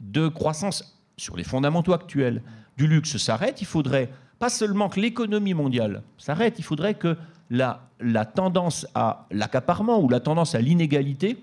de 0.00 0.26
croissance 0.26 0.98
sur 1.16 1.36
les 1.36 1.44
fondamentaux 1.44 1.92
actuels 1.92 2.42
du 2.76 2.88
luxe 2.88 3.16
s'arrête, 3.16 3.60
il 3.62 3.66
faudrait 3.66 4.10
pas 4.38 4.48
seulement 4.48 4.88
que 4.88 5.00
l'économie 5.00 5.54
mondiale 5.54 6.02
s'arrête, 6.18 6.56
il 6.58 6.64
faudrait 6.64 6.94
que 6.94 7.16
la, 7.50 7.80
tendance 8.34 8.86
à 8.94 9.26
l'accaparement 9.30 10.02
ou 10.02 10.08
la 10.08 10.20
tendance 10.20 10.54
à 10.54 10.60
l'inégalité 10.60 11.38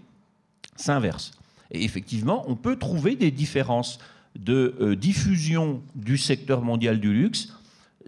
s'inverse. 0.76 1.32
Et 1.72 1.84
effectivement, 1.84 2.44
on 2.48 2.56
peut 2.56 2.76
trouver 2.76 3.16
des 3.16 3.32
différences 3.32 4.00
de 4.38 4.76
euh, 4.82 4.96
diffusion 4.96 5.82
du 5.96 6.18
secteur 6.18 6.62
mondial 6.62 7.00
du 7.00 7.14
luxe 7.14 7.54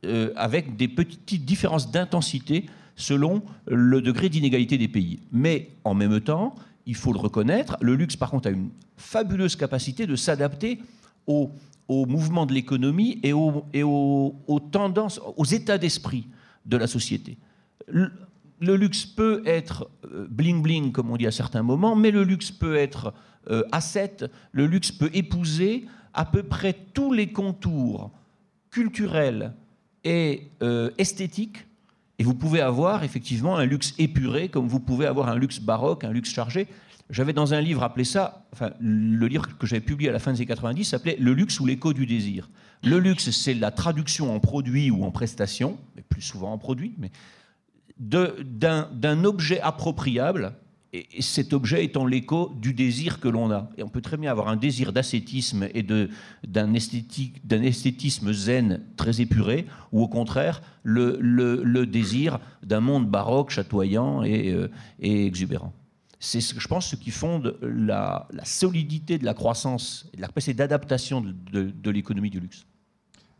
euh, 0.06 0.32
avec 0.36 0.76
des 0.76 0.88
petites 0.88 1.46
différences 1.46 1.92
d'intensité 1.92 2.66
selon 2.96 3.44
le 3.68 4.02
degré 4.02 4.30
d'inégalité 4.30 4.78
des 4.78 4.88
pays. 4.88 5.20
Mais 5.32 5.70
en 5.84 5.94
même 5.94 6.20
temps, 6.22 6.56
il 6.86 6.96
faut 6.96 7.14
le 7.14 7.20
reconnaître, 7.20 7.78
le 7.82 7.96
luxe 7.96 8.16
par 8.16 8.32
contre 8.32 8.48
a 8.48 8.52
une 8.52 8.70
fabuleuse 8.98 9.56
capacité 9.56 10.06
de 10.08 10.16
s'adapter 10.16 10.80
aux 11.28 11.52
au 11.88 12.06
mouvement 12.06 12.46
de 12.46 12.54
l'économie 12.54 13.20
et, 13.24 13.34
aux, 13.34 14.70
tendances, 14.72 15.20
aux 15.38 15.46
états 15.46 15.78
d'esprit 15.78 16.28
de 16.66 16.78
la 16.78 16.88
société. 16.88 17.38
Le, 17.88 18.12
luxe 18.60 19.06
peut 19.06 19.44
être 19.46 19.90
bling-bling, 20.32 20.88
euh, 20.88 20.92
comme 20.92 21.12
on 21.12 21.18
dit 21.18 21.28
à 21.28 21.32
certains 21.32 21.62
moments, 21.62 21.96
mais 21.96 22.12
le 22.12 22.24
luxe 22.24 22.52
peut 22.52 22.76
être 22.76 23.14
euh, 23.52 23.64
asset, 23.72 24.18
le 24.52 24.66
luxe 24.66 24.92
peut 24.92 25.12
épouser 25.14 25.86
à 26.14 26.26
peu 26.26 26.42
près 26.44 26.74
tous 26.94 27.14
les 27.14 27.28
contours 27.28 28.12
culturels 28.72 29.54
et 30.04 30.50
euh, 30.64 30.90
esthétiques. 30.98 31.66
Et 32.18 32.24
vous 32.24 32.34
pouvez 32.34 32.62
avoir 32.62 33.04
effectivement 33.04 33.58
un 33.58 33.66
luxe 33.66 33.94
épuré, 33.98 34.48
comme 34.48 34.68
vous 34.68 34.80
pouvez 34.80 35.06
avoir 35.06 35.28
un 35.28 35.36
luxe 35.36 35.60
baroque, 35.60 36.06
un 36.06 36.12
luxe 36.12 36.32
chargé. 36.32 36.68
J'avais 37.10 37.34
dans 37.34 37.54
un 37.54 37.62
livre 37.62 37.84
appelé 37.84 38.04
ça, 38.04 38.48
enfin, 38.52 38.72
le 38.80 39.28
livre 39.28 39.58
que 39.60 39.68
j'avais 39.68 39.82
publié 39.82 40.10
à 40.10 40.14
la 40.14 40.20
fin 40.20 40.32
des 40.32 40.40
années 40.40 40.48
90 40.48 40.86
s'appelait 40.86 41.18
Le 41.20 41.34
luxe 41.34 41.60
ou 41.60 41.66
l'écho 41.66 41.94
du 41.94 42.06
désir. 42.08 42.50
Le 42.84 43.00
luxe, 43.00 43.30
c'est 43.30 43.54
la 43.54 43.72
traduction 43.72 44.34
en 44.34 44.40
produit 44.40 44.90
ou 44.90 45.04
en 45.04 45.12
prestation, 45.12 45.78
mais 45.96 46.02
plus 46.02 46.22
souvent 46.22 46.52
en 46.52 46.58
produit, 46.58 46.96
mais 46.98 47.12
d'un 47.98 49.24
objet 49.24 49.62
appropriable, 49.62 50.54
et, 50.94 51.22
cet 51.22 51.54
objet 51.54 51.86
étant 51.86 52.06
l'écho 52.06 52.52
du 52.56 52.74
désir 52.74 53.20
que 53.20 53.28
l'on 53.28 53.52
a. 53.52 53.70
Et 53.78 53.84
on 53.84 53.90
peut 53.90 54.02
très 54.02 54.18
bien 54.18 54.32
avoir 54.32 54.48
un 54.48 54.56
désir 54.56 54.92
d'ascétisme 54.92 55.68
et 55.74 55.84
d'un 55.84 56.74
esthétisme 56.74 58.34
zen 58.34 58.82
très 58.98 59.22
épuré, 59.22 59.68
ou 59.92 60.02
au 60.02 60.08
contraire, 60.08 60.62
le, 60.84 61.86
désir 61.86 62.40
d'un 62.64 62.80
monde 62.80 63.08
baroque, 63.10 63.52
chatoyant 63.52 64.24
et 64.24 64.52
euh, 64.52 64.70
exubérant 65.00 65.74
c'est, 66.26 66.42
je 66.42 66.68
pense, 66.68 66.88
ce 66.88 66.96
qui 66.96 67.12
fonde 67.12 67.58
la, 67.62 68.28
solidité 68.44 69.18
de 69.18 69.26
la 69.26 69.34
croissance 69.34 70.08
et 70.14 70.18
de 70.18 70.22
la 70.22 70.28
capacité 70.28 70.54
d'adaptation 70.56 71.22
de, 71.22 71.92
l'économie 71.92 72.32
du 72.32 72.40
luxe. 72.40 72.66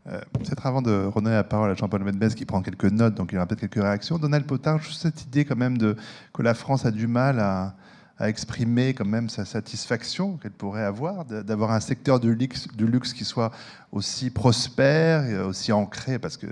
Euh, 0.06 0.20
peut-être 0.34 0.64
avant 0.66 0.82
de 0.82 1.06
redonner 1.06 1.34
la 1.34 1.42
parole 1.42 1.70
à 1.70 1.74
Jean-Paul 1.74 2.04
Medbez 2.04 2.28
qui 2.36 2.44
prend 2.44 2.62
quelques 2.62 2.84
notes, 2.84 3.16
donc 3.16 3.32
il 3.32 3.36
aura 3.38 3.46
peut-être 3.46 3.60
quelques 3.60 3.82
réactions. 3.82 4.18
Donald 4.18 4.46
Potard, 4.46 4.80
juste 4.80 5.02
cette 5.02 5.24
idée 5.24 5.44
quand 5.44 5.56
même 5.56 5.76
que 5.78 6.42
la 6.42 6.54
France 6.54 6.86
a 6.86 6.92
du 6.92 7.08
mal 7.08 7.40
à, 7.40 7.74
a 8.18 8.28
exprimé 8.28 8.94
quand 8.94 9.04
même 9.04 9.28
sa 9.28 9.44
satisfaction 9.44 10.36
qu'elle 10.36 10.52
pourrait 10.52 10.84
avoir 10.84 11.24
d'avoir 11.24 11.72
un 11.72 11.80
secteur 11.80 12.20
du 12.20 12.36
luxe, 12.36 12.68
du 12.68 12.86
luxe 12.86 13.12
qui 13.12 13.24
soit 13.24 13.50
aussi 13.90 14.30
prospère, 14.30 15.44
aussi 15.44 15.72
ancré, 15.72 16.20
parce 16.20 16.36
que 16.36 16.46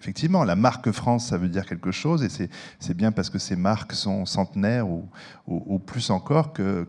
effectivement, 0.00 0.44
la 0.44 0.56
marque 0.56 0.90
France, 0.92 1.26
ça 1.26 1.38
veut 1.38 1.48
dire 1.48 1.66
quelque 1.66 1.90
chose, 1.90 2.22
et 2.22 2.48
c'est 2.78 2.94
bien 2.94 3.12
parce 3.12 3.30
que 3.30 3.38
ces 3.38 3.56
marques 3.56 3.92
sont 3.92 4.26
centenaires 4.26 4.86
ou, 4.88 5.78
plus 5.78 6.10
encore 6.10 6.52
que, 6.52 6.86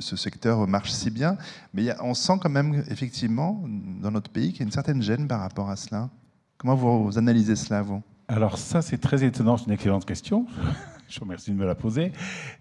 ce 0.00 0.16
secteur 0.16 0.66
marche 0.66 0.90
si 0.90 1.10
bien. 1.10 1.36
Mais 1.72 1.94
on 2.00 2.14
sent 2.14 2.34
quand 2.40 2.50
même, 2.50 2.84
effectivement, 2.88 3.64
dans 4.00 4.10
notre 4.10 4.30
pays, 4.30 4.52
qu'il 4.52 4.60
y 4.60 4.62
a 4.62 4.66
une 4.66 4.72
certaine 4.72 5.02
gêne 5.02 5.26
par 5.26 5.40
rapport 5.40 5.70
à 5.70 5.76
cela. 5.76 6.10
Comment 6.58 6.74
vous 6.74 7.18
analysez 7.18 7.56
cela, 7.56 7.82
vous? 7.82 8.02
Alors 8.28 8.56
ça, 8.56 8.80
c'est 8.80 8.98
très 8.98 9.22
étonnant, 9.22 9.56
c'est 9.56 9.66
une 9.66 9.72
excellente 9.72 10.06
question. 10.06 10.46
Je 11.08 11.18
vous 11.18 11.26
remercie 11.26 11.50
de 11.50 11.56
me 11.56 11.66
la 11.66 11.74
poser. 11.74 12.12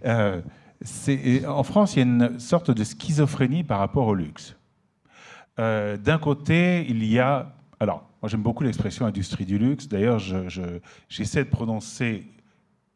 Euh, 0.06 0.41
en 1.47 1.63
France, 1.63 1.95
il 1.95 1.99
y 1.99 2.01
a 2.01 2.06
une 2.06 2.39
sorte 2.39 2.71
de 2.71 2.84
schizophrénie 2.84 3.63
par 3.63 3.79
rapport 3.79 4.08
au 4.08 4.15
luxe. 4.15 4.56
Euh, 5.60 5.97
d'un 5.97 6.17
côté, 6.17 6.86
il 6.89 7.06
y 7.06 7.19
a... 7.19 7.53
Alors, 7.79 8.10
moi, 8.23 8.29
j'aime 8.29 8.41
beaucoup 8.41 8.63
l'expression 8.63 9.05
industrie 9.05 9.43
du 9.43 9.57
luxe. 9.57 9.89
D'ailleurs, 9.89 10.17
j'essaie 11.09 11.43
de 11.43 11.49
prononcer 11.49 12.25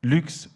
luxe 0.01 0.49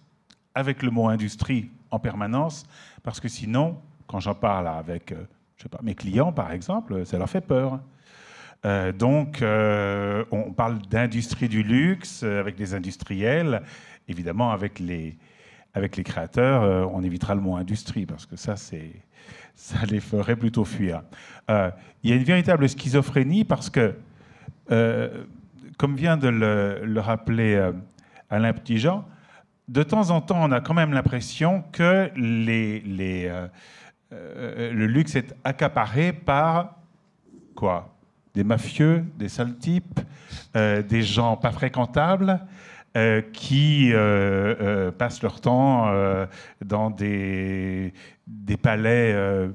avec 0.55 0.81
le 0.81 0.89
mot 0.89 1.09
industrie 1.09 1.69
en 1.89 1.99
permanence, 1.99 2.65
parce 3.03 3.19
que 3.19 3.27
sinon, 3.27 3.77
quand 4.07 4.21
j'en 4.21 4.33
parle 4.33 4.69
avec 4.69 5.11
euh, 5.11 5.25
je 5.57 5.63
sais 5.63 5.69
pas, 5.69 5.81
mes 5.83 5.93
clients, 5.93 6.31
par 6.31 6.53
exemple, 6.53 7.05
ça 7.05 7.17
leur 7.17 7.29
fait 7.29 7.41
peur. 7.41 7.81
Euh, 8.63 8.93
donc, 8.93 9.41
euh, 9.41 10.23
on 10.31 10.53
parle 10.53 10.77
d'industrie 10.83 11.49
du 11.49 11.63
luxe 11.63 12.23
avec 12.23 12.55
des 12.55 12.73
industriels. 12.73 13.63
Évidemment, 14.07 14.51
avec 14.51 14.79
les, 14.79 15.17
avec 15.73 15.97
les 15.97 16.05
créateurs, 16.05 16.89
on 16.93 17.03
évitera 17.03 17.35
le 17.35 17.41
mot 17.41 17.57
industrie, 17.57 18.05
parce 18.05 18.25
que 18.25 18.37
ça, 18.37 18.55
ça 18.55 19.85
les 19.89 19.99
ferait 19.99 20.37
plutôt 20.37 20.63
fuir. 20.63 21.03
il 21.49 22.09
y 22.09 22.13
a 22.13 22.15
une 22.15 22.23
véritable 22.23 22.69
schizophrénie 22.69 23.43
parce 23.43 23.69
que 23.69 23.93
euh, 24.71 25.23
comme 25.77 25.95
vient 25.95 26.17
de 26.17 26.27
le, 26.27 26.99
rappeler 26.99 27.55
euh, 27.55 27.71
Alain 28.29 28.53
Petitjean, 28.53 29.05
de 29.67 29.83
temps 29.83 30.09
en 30.09 30.21
temps, 30.21 30.37
on 30.41 30.51
a 30.51 30.61
quand 30.61 30.73
même 30.73 30.93
l'impression 30.93 31.63
que 31.71 32.11
les, 32.15 32.83
euh, 33.29 33.47
le 34.11 34.85
luxe 34.85 35.15
est 35.15 35.33
accaparé 35.43 36.13
par 36.13 36.75
quoi? 37.55 37.95
Des 38.33 38.43
mafieux, 38.43 39.03
des 39.17 39.29
sales 39.29 39.57
types, 39.57 39.99
des 40.53 41.01
gens 41.01 41.35
pas 41.35 41.51
fréquentables. 41.51 42.39
qui 43.33 43.91
passent 44.97 45.21
leur 45.21 45.41
temps 45.41 45.91
dans 46.63 46.89
des 46.91 47.93
palais 48.61 49.49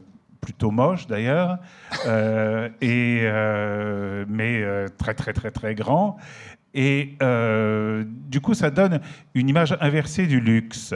plutôt 0.46 0.70
moche 0.70 1.08
d'ailleurs, 1.08 1.58
euh, 2.06 2.68
euh, 2.84 4.24
mais 4.28 4.62
euh, 4.62 4.86
très 4.96 5.12
très 5.12 5.32
très 5.32 5.50
très 5.50 5.74
grand. 5.74 6.18
Et 6.72 7.16
du 8.28 8.40
coup, 8.40 8.54
ça 8.54 8.70
donne 8.70 9.00
une 9.34 9.48
image 9.48 9.76
inversée 9.80 10.26
du 10.26 10.40
luxe, 10.40 10.94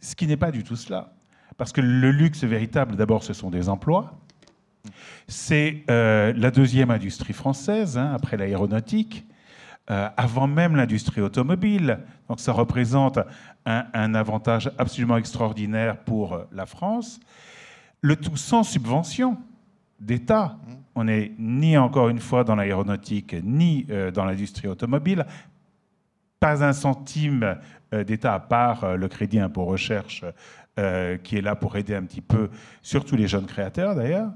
ce 0.00 0.14
qui 0.14 0.26
n'est 0.26 0.36
pas 0.36 0.50
du 0.50 0.62
tout 0.62 0.76
cela. 0.76 1.12
Parce 1.56 1.72
que 1.72 1.80
le 1.80 2.10
luxe 2.10 2.42
véritable, 2.44 2.96
d'abord, 2.96 3.22
ce 3.22 3.32
sont 3.32 3.48
des 3.48 3.68
emplois. 3.68 4.18
C'est 5.28 5.84
la 5.88 6.50
deuxième 6.50 6.90
industrie 6.90 7.34
française, 7.34 7.96
hein, 7.96 8.10
après 8.14 8.36
l'aéronautique, 8.36 9.24
avant 9.86 10.48
même 10.48 10.74
l'industrie 10.74 11.20
automobile. 11.20 12.00
Donc 12.28 12.40
ça 12.40 12.50
représente 12.50 13.20
un, 13.64 14.14
avantage 14.16 14.72
absolument 14.76 15.18
extraordinaire 15.18 15.98
pour 15.98 16.40
la 16.50 16.66
France 16.66 17.20
le 18.00 18.16
tout 18.16 18.36
sans 18.36 18.62
subvention 18.62 19.38
d'État. 20.00 20.58
Mmh. 20.66 20.72
On 20.94 21.04
n'est 21.04 21.32
ni 21.38 21.76
encore 21.76 22.08
une 22.08 22.20
fois 22.20 22.44
dans 22.44 22.54
l'aéronautique, 22.54 23.36
ni 23.42 23.86
euh, 23.90 24.10
dans 24.10 24.24
l'industrie 24.24 24.68
automobile. 24.68 25.26
Pas 26.40 26.64
un 26.64 26.72
centime 26.72 27.56
euh, 27.92 28.04
d'État 28.04 28.34
à 28.34 28.40
part 28.40 28.84
euh, 28.84 28.96
le 28.96 29.08
crédit 29.08 29.38
impôt 29.38 29.64
recherche 29.64 30.24
qui 31.22 31.38
est 31.38 31.40
là 31.40 31.54
pour 31.54 31.74
aider 31.76 31.94
un 31.94 32.02
petit 32.02 32.20
peu, 32.20 32.50
surtout 32.82 33.16
les 33.16 33.26
jeunes 33.26 33.46
créateurs 33.46 33.94
d'ailleurs. 33.94 34.30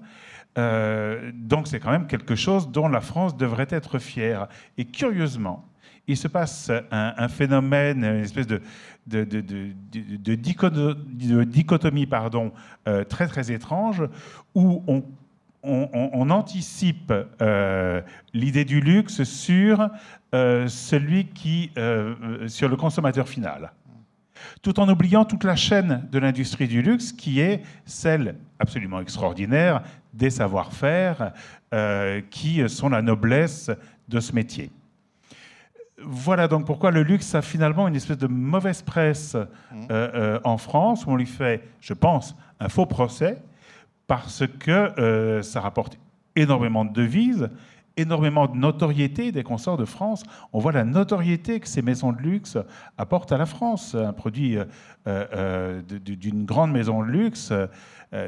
donc 1.34 1.68
c'est 1.68 1.78
quand 1.78 1.90
même 1.90 2.06
quelque 2.06 2.34
chose 2.34 2.70
dont 2.70 2.88
la 2.88 3.02
France 3.02 3.36
devrait 3.36 3.66
être 3.68 3.98
fière. 3.98 4.48
Et 4.78 4.86
curieusement, 4.86 5.68
il 6.06 6.16
se 6.16 6.28
passe 6.28 6.72
un, 6.90 7.28
phénomène, 7.28 8.04
une 8.04 8.24
espèce 8.24 8.46
de, 8.46 8.62
de, 9.06 10.34
dichotomie, 11.44 12.06
pardon, 12.06 12.52
euh, 12.88 13.04
très 13.04 13.26
très 13.26 13.52
étrange, 13.52 14.02
où 14.54 14.82
on, 14.86 15.02
on, 15.62 16.30
anticipe 16.30 17.12
euh, 17.42 18.00
l'idée 18.32 18.64
du 18.64 18.80
luxe 18.80 19.24
sur 19.24 19.90
euh, 20.34 20.68
celui 20.68 21.26
qui, 21.26 21.70
sur 22.46 22.68
le 22.68 22.76
consommateur 22.76 23.28
final, 23.28 23.72
tout 24.62 24.80
en 24.80 24.88
oubliant 24.88 25.24
toute 25.24 25.44
la 25.44 25.56
chaîne 25.56 26.08
de 26.10 26.18
l'industrie 26.18 26.68
du 26.68 26.80
luxe 26.80 27.12
qui 27.12 27.40
est 27.40 27.62
celle 27.84 28.36
absolument 28.58 29.00
extraordinaire 29.00 29.82
des 30.14 30.30
savoir-faire 30.30 31.32
qui 32.30 32.68
sont 32.68 32.88
la 32.88 33.02
noblesse 33.02 33.70
de 34.08 34.18
ce 34.18 34.32
métier 34.34 34.70
voilà 36.04 36.48
donc 36.48 36.66
pourquoi 36.66 36.90
le 36.90 37.02
luxe 37.02 37.34
a 37.34 37.42
finalement 37.42 37.88
une 37.88 37.96
espèce 37.96 38.18
de 38.18 38.26
mauvaise 38.26 38.82
presse 38.82 39.34
euh, 39.34 39.46
euh, 39.90 40.40
en 40.44 40.58
France, 40.58 41.06
où 41.06 41.10
on 41.10 41.16
lui 41.16 41.26
fait, 41.26 41.68
je 41.80 41.94
pense, 41.94 42.36
un 42.58 42.68
faux 42.68 42.86
procès, 42.86 43.42
parce 44.06 44.44
que 44.46 44.70
euh, 44.98 45.42
ça 45.42 45.60
rapporte 45.60 45.98
énormément 46.36 46.84
de 46.84 46.92
devises, 46.92 47.48
énormément 47.96 48.46
de 48.46 48.56
notoriété 48.56 49.32
des 49.32 49.42
consorts 49.42 49.76
de 49.76 49.84
France. 49.84 50.22
On 50.52 50.58
voit 50.58 50.72
la 50.72 50.84
notoriété 50.84 51.60
que 51.60 51.68
ces 51.68 51.82
maisons 51.82 52.12
de 52.12 52.18
luxe 52.18 52.56
apportent 52.96 53.32
à 53.32 53.38
la 53.38 53.46
France. 53.46 53.94
Un 53.94 54.12
produit 54.12 54.56
d'une 55.04 56.44
grande 56.44 56.72
maison 56.72 57.02
de 57.02 57.08
luxe, 57.08 57.52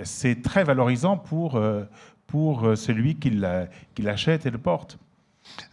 c'est 0.03 0.43
très 0.43 0.65
valorisant 0.65 1.17
pour, 1.17 1.63
pour 2.27 2.77
celui 2.77 3.15
qui 3.15 3.31
l'achète 3.99 4.45
et 4.45 4.51
le 4.51 4.59
porte. 4.59 4.99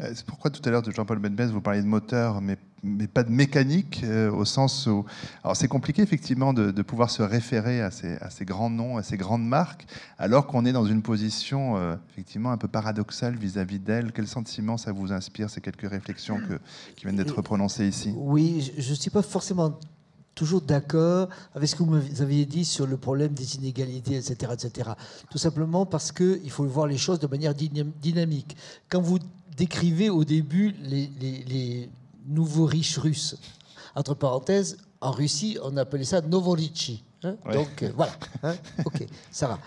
Euh, 0.02 0.12
c'est 0.14 0.26
pourquoi 0.26 0.52
tout 0.52 0.62
à 0.66 0.72
l'heure 0.72 0.82
de 0.82 0.92
Jean-Paul 0.92 1.20
Benbès, 1.20 1.52
vous 1.52 1.62
parliez 1.62 1.82
de 1.82 1.88
moteur, 1.88 2.42
mais, 2.42 2.58
mais 2.84 3.08
pas 3.08 3.24
de 3.24 3.32
mécanique, 3.32 4.02
euh, 4.04 4.32
au 4.32 4.46
sens 4.46 4.88
où... 4.88 5.06
Alors 5.44 5.56
c'est 5.56 5.68
compliqué 5.68 6.02
effectivement 6.02 6.54
de, 6.54 6.82
pouvoir 6.82 7.10
se 7.10 7.22
référer 7.22 7.82
à 7.82 7.92
ces, 7.92 8.16
à 8.18 8.30
ces, 8.30 8.46
grands 8.46 8.70
noms, 8.70 8.98
à 8.98 9.04
ces 9.04 9.18
grandes 9.18 9.46
marques, 9.46 9.86
alors 10.18 10.48
qu'on 10.48 10.66
est 10.66 10.72
dans 10.72 10.86
une 10.86 11.02
position 11.02 11.78
euh, 11.78 11.96
effectivement 12.12 12.52
un 12.52 12.58
peu 12.58 12.68
paradoxale 12.68 13.36
vis-à-vis 13.36 13.80
d'elles. 13.80 14.12
Quel 14.12 14.28
sentiment 14.28 14.78
ça 14.78 14.92
vous 14.92 15.12
inspire, 15.12 15.50
ces 15.50 15.62
quelques 15.62 15.90
réflexions 15.90 16.40
que, 16.40 16.60
qui 16.96 17.06
viennent 17.06 17.18
d'être 17.18 17.42
prononcées 17.42 17.88
ici? 17.88 18.14
Oui, 18.16 18.72
je 18.78 18.90
ne 18.90 18.96
suis 18.96 19.12
pas 19.12 19.22
forcément 19.22 19.78
toujours 20.40 20.62
d'accord 20.62 21.28
avec 21.54 21.68
ce 21.68 21.76
que 21.76 21.84
vous 21.84 22.22
aviez 22.22 22.46
dit 22.46 22.64
sur 22.64 22.88
le 22.88 22.96
problème 22.96 23.34
des 23.34 23.58
inégalités, 23.58 24.16
etc. 24.16 24.54
etc. 24.54 24.92
Tout 25.30 25.38
simplement 25.38 25.86
parce 25.86 26.14
qu'il 26.14 26.50
faut 26.50 26.64
voir 26.64 26.88
les 26.88 26.98
choses 26.98 27.20
de 27.20 27.28
manière 27.28 27.54
dynamique. 27.54 28.56
Quand 28.88 29.02
vous 29.02 29.20
décrivez 29.60 30.10
au 30.10 30.24
début 30.24 30.74
les, 30.82 31.90
nouveaux 32.26 32.66
riches 32.66 32.98
russes. 32.98 33.36
Entre 33.96 34.14
parenthèses, 34.14 34.78
en 35.02 35.12
Russie, 35.12 35.58
on 35.64 35.76
appelait 35.78 36.06
ça 36.06 36.22
Novorichi. 36.22 37.04
Hein. 37.24 37.36
Donc 37.52 37.84
euh, 37.84 37.92
voilà, 37.96 38.14
hein. 38.44 38.56
ok, 38.86 39.06
ça 39.32 39.48
va. 39.48 39.60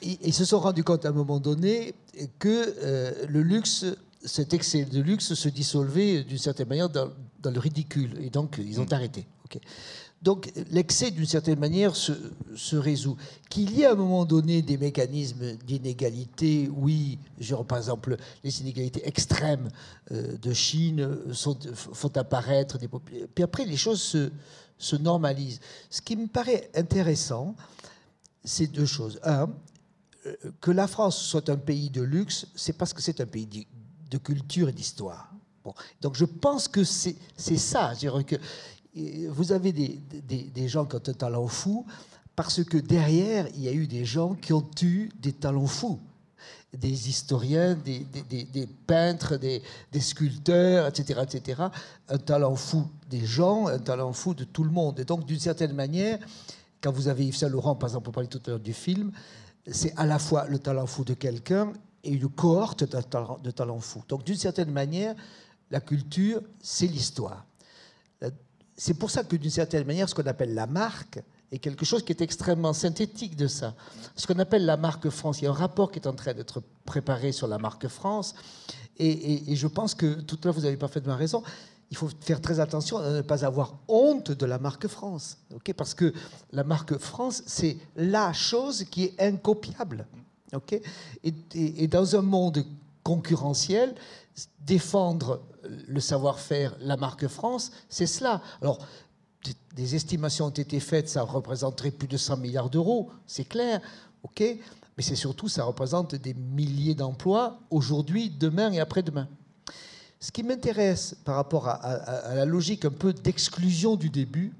Ils, 0.00 0.32
se 0.32 0.44
sont 0.44 0.58
rendus 0.58 0.84
compte 0.84 1.04
à 1.04 1.10
un 1.10 1.12
moment 1.12 1.38
donné 1.38 1.94
que 2.38 2.74
euh, 2.82 3.26
le 3.28 3.42
luxe, 3.42 3.84
cet 4.24 4.54
excès 4.54 4.84
de 4.84 5.00
luxe 5.00 5.34
se 5.34 5.48
dissolvait 5.48 6.24
d'une 6.24 6.38
certaine 6.38 6.68
manière 6.68 6.88
dans, 6.88 7.10
dans, 7.40 7.50
le 7.50 7.60
ridicule. 7.60 8.16
Et 8.20 8.30
donc, 8.30 8.58
ils 8.58 8.80
ont 8.80 8.86
mm. 8.86 8.94
arrêté. 8.94 9.26
ok 9.44 9.60
donc 10.22 10.52
l'excès, 10.70 11.10
d'une 11.10 11.26
certaine 11.26 11.58
manière, 11.58 11.96
se, 11.96 12.76
résout. 12.76 13.16
Qu'il 13.50 13.72
y 13.72 13.82
ait 13.82 13.86
à 13.86 13.92
un 13.92 13.96
moment 13.96 14.24
donné 14.24 14.62
des 14.62 14.78
mécanismes 14.78 15.56
d'inégalité, 15.56 16.70
oui, 16.72 17.18
genre 17.40 17.66
par 17.66 17.78
exemple 17.78 18.16
les 18.44 18.60
inégalités 18.60 19.06
extrêmes 19.06 19.68
euh, 20.12 20.36
de 20.38 20.52
Chine 20.52 21.18
sont, 21.32 21.58
font 21.74 22.16
apparaître 22.16 22.78
des 22.78 22.86
populations. 22.86 23.28
Puis 23.34 23.42
après, 23.42 23.64
les 23.64 23.76
choses 23.76 24.00
se, 24.00 24.30
se, 24.78 24.94
normalisent. 24.94 25.60
Ce 25.90 26.00
qui 26.00 26.14
me 26.14 26.28
paraît 26.28 26.70
intéressant, 26.76 27.56
c'est 28.44 28.68
deux 28.68 28.86
choses. 28.86 29.18
Un, 29.24 29.50
euh, 30.26 30.34
que 30.60 30.70
la 30.70 30.86
France 30.86 31.20
soit 31.20 31.48
un 31.48 31.56
pays 31.56 31.90
de 31.90 32.02
luxe, 32.02 32.46
c'est 32.54 32.74
parce 32.74 32.92
que 32.92 33.02
c'est 33.02 33.20
un 33.20 33.26
pays 33.26 33.66
de 34.08 34.18
culture 34.18 34.68
et 34.68 34.72
d'histoire. 34.72 35.32
Donc 36.00 36.16
je 36.16 36.24
pense 36.24 36.68
que 36.68 36.84
c'est 36.84 37.16
ça. 37.36 37.92
Que 38.26 38.36
vous 38.94 39.52
avez 39.52 39.72
des, 39.72 40.68
gens 40.68 40.84
qui 40.84 40.96
ont 40.96 41.02
un 41.06 41.12
talent 41.12 41.46
fou 41.46 41.86
parce 42.36 42.62
que 42.64 42.78
derrière, 42.78 43.46
il 43.54 43.62
y 43.62 43.68
a 43.68 43.72
eu 43.72 43.86
des 43.86 44.04
gens 44.04 44.34
qui 44.34 44.52
ont 44.52 44.68
eu 44.82 45.10
des 45.20 45.32
talents 45.32 45.66
fous. 45.66 45.98
Des 46.72 47.10
historiens, 47.10 47.74
des, 47.74 48.06
peintres, 48.86 49.36
des, 49.36 49.62
sculpteurs, 50.00 50.86
etc., 50.86 51.20
etc. 51.22 51.62
Un 52.08 52.18
talent 52.18 52.56
fou 52.56 52.86
des 53.10 53.24
gens, 53.24 53.66
un 53.66 53.78
talent 53.78 54.12
fou 54.14 54.32
de 54.32 54.44
tout 54.44 54.64
le 54.64 54.70
monde. 54.70 54.98
Et 55.00 55.04
donc, 55.04 55.26
d'une 55.26 55.38
certaine 55.38 55.74
manière, 55.74 56.18
quand 56.80 56.90
vous 56.90 57.08
avez 57.08 57.26
Yves 57.26 57.36
Saint 57.36 57.48
Laurent, 57.48 57.74
par 57.74 57.90
exemple, 57.90 58.08
on 58.08 58.12
parlait 58.12 58.28
tout 58.28 58.40
à 58.46 58.50
l'heure 58.50 58.60
du 58.60 58.72
film, 58.72 59.12
c'est 59.70 59.94
à 59.98 60.06
la 60.06 60.18
fois 60.18 60.46
le 60.48 60.58
talent 60.58 60.86
fou 60.86 61.04
de 61.04 61.14
quelqu'un 61.14 61.72
et 62.02 62.10
une 62.10 62.28
cohorte 62.28 62.84
de 62.84 63.50
talents 63.50 63.80
fous. 63.80 64.02
Donc, 64.08 64.24
d'une 64.24 64.36
certaine 64.36 64.70
manière, 64.70 65.14
la 65.70 65.80
culture, 65.80 66.40
c'est 66.60 66.86
l'histoire. 66.86 67.44
C'est 68.76 68.94
pour 68.94 69.10
ça 69.10 69.24
que, 69.24 69.36
d'une 69.36 69.50
certaine 69.50 69.86
manière, 69.86 70.08
ce 70.08 70.14
qu'on 70.14 70.26
appelle 70.26 70.54
la 70.54 70.66
marque 70.66 71.20
est 71.50 71.58
quelque 71.58 71.84
chose 71.84 72.02
qui 72.02 72.12
est 72.12 72.22
extrêmement 72.22 72.72
synthétique 72.72 73.36
de 73.36 73.46
ça. 73.46 73.74
Ce 74.16 74.26
qu'on 74.26 74.38
appelle 74.38 74.64
la 74.64 74.76
marque 74.76 75.10
France, 75.10 75.40
il 75.40 75.44
y 75.44 75.46
a 75.46 75.50
un 75.50 75.54
rapport 75.54 75.92
qui 75.92 75.98
est 75.98 76.06
en 76.06 76.14
train 76.14 76.32
d'être 76.32 76.62
préparé 76.86 77.32
sur 77.32 77.46
la 77.46 77.58
marque 77.58 77.88
France, 77.88 78.34
et, 78.98 79.54
je 79.54 79.66
pense 79.66 79.94
que 79.94 80.20
tout 80.20 80.36
à 80.36 80.46
l'heure, 80.46 80.54
vous 80.54 80.64
avez 80.64 80.76
parfaitement 80.76 81.16
raison. 81.16 81.42
Il 81.90 81.96
faut 81.96 82.08
faire 82.20 82.40
très 82.40 82.60
attention 82.60 82.98
à 82.98 83.10
ne 83.10 83.20
pas 83.20 83.44
avoir 83.44 83.74
honte 83.88 84.30
de 84.30 84.46
la 84.46 84.58
marque 84.58 84.86
France, 84.86 85.38
parce 85.76 85.94
que 85.94 86.12
la 86.52 86.64
marque 86.64 86.96
France, 86.96 87.42
c'est 87.46 87.76
la 87.96 88.32
chose 88.32 88.84
qui 88.84 89.04
est 89.04 89.20
incopiable. 89.20 90.06
et 91.22 91.88
dans 91.88 92.16
un 92.16 92.22
monde 92.22 92.64
concurrentiel, 93.02 93.94
défendre 94.60 95.40
le 95.88 96.00
savoir-faire, 96.00 96.76
la 96.80 96.96
marque 96.96 97.28
France, 97.28 97.72
c'est 97.88 98.06
cela. 98.06 98.42
Alors, 98.60 98.78
des 99.74 99.94
estimations 99.94 100.46
ont 100.46 100.50
été 100.50 100.80
faites, 100.80 101.08
ça 101.08 101.22
représenterait 101.22 101.90
plus 101.90 102.08
de 102.08 102.16
100 102.16 102.36
milliards 102.38 102.70
d'euros, 102.70 103.10
c'est 103.26 103.44
clair, 103.44 103.80
ok 104.22 104.40
Mais 104.96 105.02
c'est 105.02 105.16
surtout, 105.16 105.48
ça 105.48 105.64
représente 105.64 106.14
des 106.14 106.34
milliers 106.34 106.94
d'emplois 106.94 107.60
aujourd'hui, 107.70 108.30
demain 108.30 108.70
et 108.72 108.80
après-demain. 108.80 109.28
Ce 110.20 110.30
qui 110.30 110.42
m'intéresse 110.42 111.16
par 111.24 111.36
rapport 111.36 111.66
à, 111.68 111.72
à, 111.72 112.34
la 112.34 112.44
logique 112.44 112.84
un 112.84 112.90
peu 112.90 113.12
d'exclusion 113.12 113.96
du 113.96 114.10
début, 114.10 114.52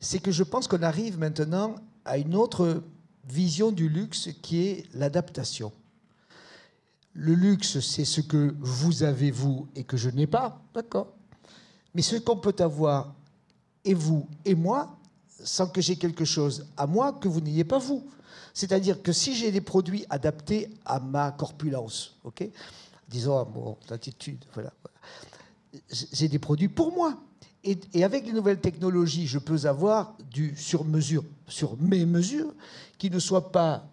c'est 0.00 0.18
que 0.18 0.32
je 0.32 0.42
pense 0.42 0.66
qu'on 0.66 0.82
arrive 0.82 1.18
maintenant 1.18 1.76
à 2.04 2.18
une 2.18 2.34
autre 2.34 2.82
vision 3.28 3.70
du 3.70 3.88
luxe 3.88 4.30
qui 4.42 4.66
est 4.66 4.86
l'adaptation. 4.94 5.72
Le 7.14 7.34
luxe, 7.34 7.80
c'est 7.80 8.04
ce 8.04 8.20
que 8.20 8.54
vous 8.60 9.02
avez, 9.02 9.30
vous, 9.30 9.68
et 9.74 9.84
que 9.84 9.96
je 9.96 10.08
n'ai 10.08 10.26
pas, 10.26 10.62
d'accord? 10.74 11.08
Mais 11.94 12.02
ce 12.02 12.16
qu'on 12.16 12.36
peut 12.36 12.56
avoir, 12.58 13.14
et 13.84 13.94
vous, 13.94 14.26
et 14.44 14.54
moi, 14.54 14.96
sans 15.44 15.66
que 15.66 15.80
j'ai 15.80 15.96
quelque 15.96 16.24
chose 16.24 16.66
à 16.76 16.86
moi 16.86 17.12
que 17.12 17.28
vous 17.28 17.40
n'ayez 17.40 17.64
pas 17.64 17.78
vous. 17.78 18.06
C'est-à-dire 18.54 19.02
que 19.02 19.12
si 19.12 19.34
j'ai 19.34 19.50
des 19.50 19.60
produits 19.60 20.04
adaptés 20.08 20.70
à 20.84 21.00
ma 21.00 21.32
corpulence, 21.32 22.16
ok? 22.24 22.48
Disons 23.08 23.38
à 23.38 23.44
mon 23.44 23.76
attitude, 23.90 24.44
voilà, 24.54 24.72
j'ai 26.12 26.28
des 26.28 26.38
produits 26.38 26.68
pour 26.68 26.94
moi. 26.94 27.18
Et, 27.64 27.78
avec 28.02 28.26
les 28.26 28.32
nouvelles 28.32 28.60
technologies, 28.60 29.26
je 29.26 29.38
peux 29.38 29.66
avoir 29.66 30.16
du 30.30 30.56
sur-mesure, 30.56 31.24
sur 31.46 31.76
mes 31.80 32.04
mesures, 32.04 32.52
qui 32.98 33.10
ne 33.10 33.18
soient 33.18 33.52
pas 33.52 33.86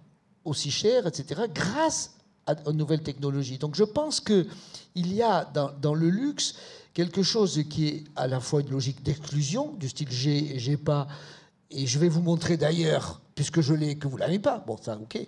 aussi 0.43 0.71
chères, 0.71 1.05
etc., 1.05 1.43
grâce 1.53 2.15
aux 2.65 2.73
nouvelles 2.73 3.03
technologies. 3.03 3.57
Donc 3.57 3.75
je 3.75 3.83
pense 3.83 4.19
qu'il 4.19 4.47
y 4.95 5.21
a 5.21 5.45
dans, 5.45 5.93
le 5.93 6.09
luxe 6.09 6.55
quelque 6.93 7.23
chose 7.23 7.63
qui 7.69 7.87
est 7.87 8.03
à 8.15 8.27
la 8.27 8.39
fois 8.39 8.61
une 8.61 8.69
logique 8.69 9.03
d'exclusion, 9.03 9.73
du 9.73 9.89
style 9.89 10.11
j'ai 10.11 10.59
j'ai 10.59 10.77
pas, 10.77 11.07
et 11.71 11.85
je 11.85 11.99
vais 11.99 12.09
vous 12.09 12.21
montrer 12.21 12.57
d'ailleurs, 12.57 13.21
puisque 13.35 13.61
je 13.61 13.73
l'ai, 13.73 13.97
que 13.97 14.07
vous 14.07 14.17
l'avez 14.17 14.39
pas. 14.39 14.63
Bon, 14.65 14.77
ça, 14.81 14.97
ok, 14.97 15.19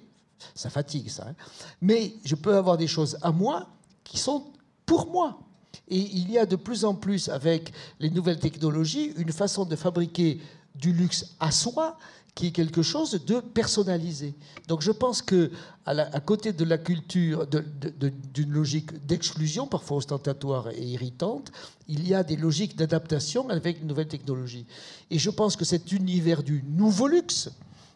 ça 0.55 0.69
fatigue 0.69 1.09
ça. 1.09 1.27
Hein. 1.29 1.35
Mais 1.81 2.13
je 2.23 2.35
peux 2.35 2.55
avoir 2.55 2.77
des 2.77 2.87
choses 2.87 3.17
à 3.21 3.31
moi 3.31 3.67
qui 4.03 4.17
sont 4.17 4.45
pour 4.85 5.11
moi. 5.11 5.39
Et 5.87 5.99
il 5.99 6.31
y 6.31 6.37
a 6.37 6.45
de 6.45 6.55
plus 6.55 6.83
en 6.85 6.95
plus, 6.95 7.29
avec 7.29 7.71
les 7.99 8.09
nouvelles 8.09 8.39
technologies, 8.39 9.13
une 9.17 9.31
façon 9.31 9.65
de 9.65 9.75
fabriquer 9.75 10.41
du 10.75 10.93
luxe 10.93 11.35
à 11.39 11.51
soi 11.51 11.97
qui 12.35 12.47
est 12.47 12.51
quelque 12.51 12.81
chose 12.81 13.23
de 13.25 13.39
personnalisé. 13.39 14.35
Donc 14.67 14.81
je 14.81 14.91
pense 14.91 15.21
que 15.21 15.51
à, 15.85 16.19
côté 16.21 16.53
de 16.53 16.63
la 16.63 16.77
culture, 16.77 17.45
d'une 17.47 18.51
logique 18.51 19.05
d'exclusion, 19.05 19.67
parfois 19.67 19.97
ostentatoire 19.97 20.69
et 20.69 20.83
irritante, 20.83 21.51
il 21.87 22.07
y 22.07 22.13
a 22.13 22.23
des 22.23 22.37
logiques 22.37 22.77
d'adaptation 22.77 23.49
avec 23.49 23.81
une 23.81 23.87
nouvelle 23.87 24.07
technologie. 24.07 24.65
Et 25.09 25.19
je 25.19 25.29
pense 25.29 25.55
que 25.55 25.65
cet 25.65 25.91
univers 25.91 26.43
du 26.43 26.63
nouveau 26.67 27.07
luxe, 27.07 27.49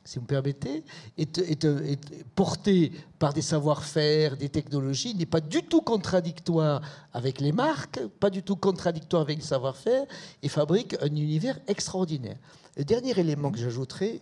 si 0.05 0.17
vous 0.17 0.21
me 0.21 0.27
permettez, 0.27 0.83
est, 1.17 2.05
porté 2.35 2.91
par 3.17 3.33
des 3.33 3.41
savoir-faire, 3.41 4.37
des 4.37 4.49
technologies, 4.49 5.15
n'est 5.15 5.25
pas 5.25 5.41
du 5.41 5.63
tout 5.63 5.81
contradictoire 5.81 6.81
avec 7.11 7.41
les 7.41 7.51
marques, 7.51 7.99
pas 8.19 8.29
du 8.29 8.43
tout 8.43 8.55
contradictoire 8.55 9.23
avec 9.23 9.39
le 9.39 9.43
savoir-faire, 9.43 10.05
et 10.43 10.47
fabrique 10.47 10.95
un 11.01 11.07
univers 11.07 11.59
extraordinaire. 11.67 12.37
Le 12.77 12.85
dernier 12.85 13.19
élément 13.19 13.51
que 13.51 13.57
j'ajouterai, 13.57 14.21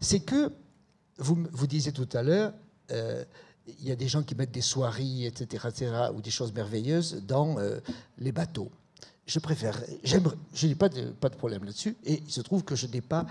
c'est 0.00 0.20
que, 0.20 0.50
vous, 1.18 1.46
vous 1.52 1.66
disiez 1.66 1.92
tout 1.92 2.08
à 2.14 2.22
l'heure, 2.22 2.54
euh, 2.90 3.24
il 3.66 3.86
y 3.86 3.92
a 3.92 3.96
des 3.96 4.08
gens 4.08 4.22
qui 4.22 4.34
mettent 4.34 4.52
des 4.52 4.62
soirées, 4.62 5.26
etc., 5.26 5.66
etc., 5.68 5.92
ou 6.14 6.22
des 6.22 6.30
choses 6.30 6.52
merveilleuses 6.52 7.22
dans 7.26 7.58
euh, 7.58 7.78
les 8.18 8.32
bateaux. 8.32 8.70
Je 9.26 9.38
préfère, 9.38 9.80
je 10.02 10.66
n'ai 10.66 10.74
pas 10.74 10.88
de, 10.88 11.10
pas 11.10 11.28
de 11.28 11.36
problème 11.36 11.64
là-dessus, 11.64 11.96
et 12.04 12.22
il 12.26 12.30
se 12.30 12.40
trouve 12.40 12.64
que 12.64 12.74
je 12.74 12.86
n'ai 12.86 13.00
pas 13.00 13.26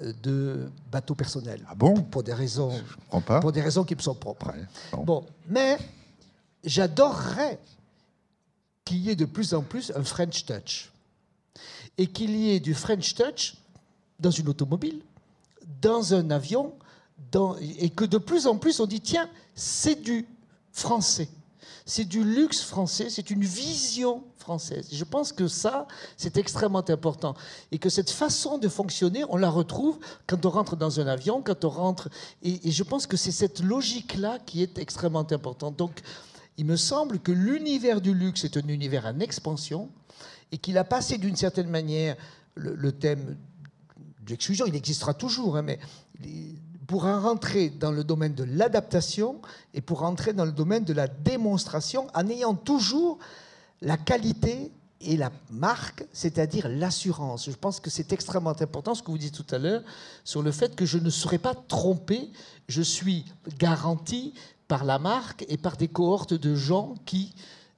de 0.00 0.70
bateau 0.90 1.14
personnel. 1.14 1.64
Ah 1.68 1.74
bon? 1.74 2.02
Pour 2.02 2.22
des 2.22 2.34
raisons, 2.34 2.72
pas. 3.26 3.40
pour 3.40 3.52
des 3.52 3.60
raisons 3.60 3.84
qui 3.84 3.94
me 3.94 4.00
sont 4.00 4.14
propres. 4.14 4.52
bon. 4.92 5.24
mais 5.48 5.78
j'adorerais 6.64 7.58
qu'il 8.84 8.98
y 8.98 9.10
ait 9.10 9.16
de 9.16 9.24
plus 9.24 9.54
en 9.54 9.62
plus 9.62 9.92
un 9.94 10.04
French 10.04 10.44
Touch, 10.46 10.90
et 11.96 12.06
qu'il 12.06 12.30
y 12.30 12.50
ait 12.52 12.60
du 12.60 12.74
French 12.74 13.14
Touch 13.14 13.54
dans 14.20 14.30
une 14.30 14.48
automobile, 14.48 15.00
dans 15.82 16.14
un 16.14 16.30
avion, 16.30 16.72
dans, 17.32 17.56
et 17.58 17.90
que 17.90 18.04
de 18.04 18.18
plus 18.18 18.46
en 18.46 18.56
plus 18.56 18.80
on 18.80 18.86
dit 18.86 19.00
tiens, 19.00 19.28
c'est 19.54 20.00
du 20.00 20.26
français. 20.72 21.28
C'est 21.90 22.04
du 22.04 22.22
luxe 22.22 22.60
français, 22.60 23.08
c'est 23.08 23.30
une 23.30 23.44
vision 23.44 24.22
française. 24.36 24.90
Je 24.92 25.04
pense 25.04 25.32
que 25.32 25.48
ça, 25.48 25.88
c'est 26.18 26.36
extrêmement 26.36 26.84
important. 26.90 27.34
Et 27.72 27.78
que 27.78 27.88
cette 27.88 28.10
façon 28.10 28.58
de 28.58 28.68
fonctionner, 28.68 29.24
on 29.30 29.38
la 29.38 29.48
retrouve 29.48 29.98
quand 30.26 30.44
on 30.44 30.50
rentre 30.50 30.76
dans 30.76 31.00
un 31.00 31.06
avion, 31.06 31.40
quand 31.40 31.64
on 31.64 31.70
rentre. 31.70 32.10
Et, 32.42 32.70
je 32.70 32.82
pense 32.82 33.06
que 33.06 33.16
c'est 33.16 33.32
cette 33.32 33.60
logique-là 33.60 34.38
qui 34.44 34.62
est 34.62 34.76
extrêmement 34.76 35.26
importante. 35.30 35.76
Donc, 35.76 36.02
il 36.58 36.66
me 36.66 36.76
semble 36.76 37.20
que 37.20 37.32
l'univers 37.32 38.02
du 38.02 38.12
luxe 38.12 38.44
est 38.44 38.58
un 38.58 38.68
univers 38.68 39.06
en 39.06 39.18
expansion 39.20 39.88
et 40.52 40.58
qu'il 40.58 40.76
a 40.76 40.84
passé 40.84 41.16
d'une 41.16 41.36
certaine 41.36 41.70
manière 41.70 42.16
le, 42.54 42.92
thème 42.92 43.38
l'exclusion, 44.28 44.66
il 44.66 44.76
existera 44.76 45.14
toujours, 45.14 45.56
hein, 45.56 45.62
mais 45.62 45.78
pour 46.88 47.02
rentrer 47.02 47.68
dans 47.68 47.92
le 47.92 48.02
domaine 48.02 48.34
de 48.34 48.44
l'adaptation 48.44 49.40
et 49.74 49.82
pour 49.82 50.00
rentrer 50.00 50.32
dans 50.32 50.46
le 50.46 50.52
domaine 50.52 50.84
de 50.84 50.94
la 50.94 51.06
démonstration 51.06 52.06
en 52.14 52.28
ayant 52.28 52.54
toujours 52.54 53.18
la 53.82 53.98
qualité 53.98 54.72
et 55.02 55.18
la 55.18 55.30
marque, 55.50 56.06
c'est-à-dire 56.14 56.66
l'assurance. 56.66 57.50
Je 57.50 57.56
pense 57.56 57.78
que 57.78 57.90
c'est 57.90 58.12
extrêmement 58.14 58.56
important 58.58 58.94
ce 58.94 59.02
que 59.02 59.10
vous 59.10 59.18
dites 59.18 59.34
tout 59.34 59.54
à 59.54 59.58
l'heure 59.58 59.82
sur 60.24 60.42
le 60.42 60.50
fait 60.50 60.74
que 60.74 60.86
je 60.86 60.96
ne 60.96 61.10
serai 61.10 61.36
pas 61.36 61.54
trompé, 61.54 62.30
je 62.68 62.80
suis 62.80 63.26
garanti 63.58 64.32
par 64.66 64.84
la 64.84 64.98
marque 64.98 65.44
et 65.50 65.58
par 65.58 65.76
des 65.76 65.88
cohortes 65.88 66.34
de 66.34 66.54
gens 66.54 66.94
qui 67.04 67.34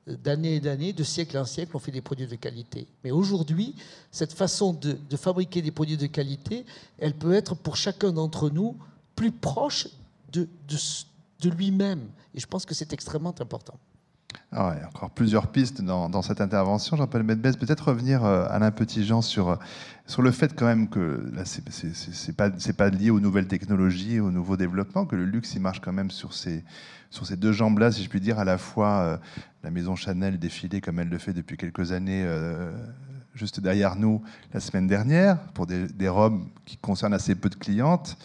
d'années 0.07 0.57
et 0.57 0.61
d'années, 0.61 0.93
de 0.93 1.05
siècle 1.05 1.37
en 1.37 1.45
siècle, 1.45 1.73
on 1.75 1.79
fait 1.79 1.93
des 1.93 2.01
produits 2.01 2.27
de 2.27 2.35
qualité. 2.37 2.87
Mais 3.05 3.11
aujourd'hui, 3.11 3.75
cette 4.11 4.33
façon 4.33 4.73
de, 4.73 4.97
fabriquer 5.17 5.63
des 5.63 5.71
produits 5.71 5.97
de 5.97 6.07
qualité, 6.07 6.65
elle 6.99 7.15
peut 7.15 7.35
être 7.35 7.55
pour 7.55 7.77
chacun 7.77 8.13
d'entre 8.13 8.51
nous 8.51 8.77
plus 9.21 9.33
proche 9.33 9.87
de, 10.33 10.49
lui-même. 11.45 12.01
Et 12.35 12.41
je 12.41 12.47
pense 12.47 12.65
que 12.65 12.73
c'est 12.73 12.95
extrêmement 12.95 13.35
important. 13.39 13.79
Ah 14.51 14.71
a 14.71 14.87
encore 14.87 15.11
plusieurs 15.11 15.49
pistes 15.49 15.83
dans, 15.83 16.23
cette 16.23 16.41
intervention. 16.41 16.97
Jean-Paul 16.97 17.25
Medbez, 17.25 17.53
peut-être 17.53 17.89
revenir, 17.89 18.25
euh, 18.25 18.47
Alain 18.49 18.71
Petitjean, 18.71 19.21
sur, 19.21 19.59
sur 20.07 20.23
le 20.23 20.31
fait 20.31 20.55
quand 20.55 20.65
même 20.65 20.89
que 20.89 21.31
là, 21.35 21.43
c'est 21.45 22.33
pas, 22.33 22.89
lié 22.89 23.11
aux 23.11 23.21
nouvelles 23.21 23.47
technologies, 23.47 24.21
aux 24.21 24.31
nouveaux 24.31 24.57
développements, 24.57 25.05
que 25.05 25.17
le 25.17 25.27
luxe, 25.27 25.53
il 25.55 25.61
marche 25.61 25.83
quand 25.83 25.93
même 25.93 26.11
sur 26.11 26.33
ces, 26.33 26.65
deux 27.37 27.53
jambes-là, 27.53 27.93
si 27.93 28.03
je 28.03 28.09
puis 28.09 28.21
dire, 28.21 28.39
à 28.39 28.45
la 28.45 28.57
fois 28.57 29.01
euh, 29.01 29.17
la 29.63 29.71
maison 29.71 29.97
Chanel 29.97 30.39
défiler 30.39 30.81
comme 30.81 30.99
elle 30.99 31.11
le 31.11 31.19
fait 31.19 31.35
depuis 31.35 31.59
quelques 31.59 31.93
années, 31.93 32.25
euh, 32.25 32.73
juste 33.35 33.61
derrière 33.61 33.97
nous, 33.97 34.23
la 34.55 34.61
semaine 34.61 34.87
dernière, 34.87 35.39
pour 35.53 35.67
des, 35.67 36.09
robes 36.09 36.43
qui 36.65 36.79
concernent 36.79 37.13
assez 37.13 37.35
peu 37.35 37.51
de 37.51 37.57
clientes. 37.57 38.17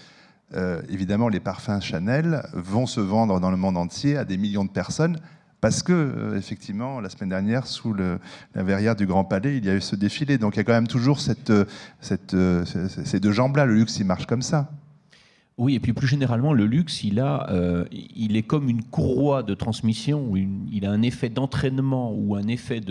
Euh, 0.54 0.82
évidemment, 0.90 1.28
les 1.28 1.40
parfums 1.40 1.82
Chanel 1.82 2.44
vont 2.54 2.86
se 2.86 3.00
vendre 3.00 3.40
dans 3.40 3.52
le 3.52 3.58
monde 3.58 3.78
entier 3.78 4.18
à 4.18 4.26
des 4.26 4.38
millions 4.38 4.66
de 4.66 4.70
personnes 4.70 5.18
parce 5.62 5.82
que, 5.82 6.36
effectivement, 6.38 7.00
la 7.00 7.10
semaine 7.10 7.30
dernière, 7.30 7.66
sous 7.66 7.94
la 7.94 8.20
verrière 8.64 8.96
du 8.96 9.08
Grand 9.08 9.24
Palais, 9.24 9.58
il 9.58 9.66
y 9.66 9.70
a 9.70 9.74
eu 9.74 9.82
ce 9.82 9.96
défilé. 9.96 10.38
Donc 10.38 10.56
il 10.56 10.58
y 10.58 10.60
a 10.60 10.64
quand 10.64 10.74
même 10.74 10.88
toujours 10.88 11.20
cette, 11.20 11.52
ces 12.02 13.20
deux 13.20 13.32
jambes-là. 13.32 13.66
Le 13.66 13.74
luxe, 13.74 13.98
il 13.98 14.06
marche 14.06 14.28
comme 14.28 14.44
ça. 14.44 14.70
Oui, 15.58 15.76
et 15.76 15.80
puis 15.80 15.94
plus 15.94 16.08
généralement, 16.08 16.52
le 16.52 16.66
luxe, 16.66 17.06
il, 17.06 17.22
euh, 17.22 17.86
est 17.90 18.44
comme 18.44 18.68
une 18.68 18.84
courroie 18.84 19.42
de 19.42 19.54
transmission, 19.54 20.36
il 20.36 20.86
a 20.86 20.92
un 20.92 21.02
effet 21.02 21.30
d'entraînement 21.30 22.12
ou 22.14 22.36
un 22.36 22.46
effet 22.48 22.82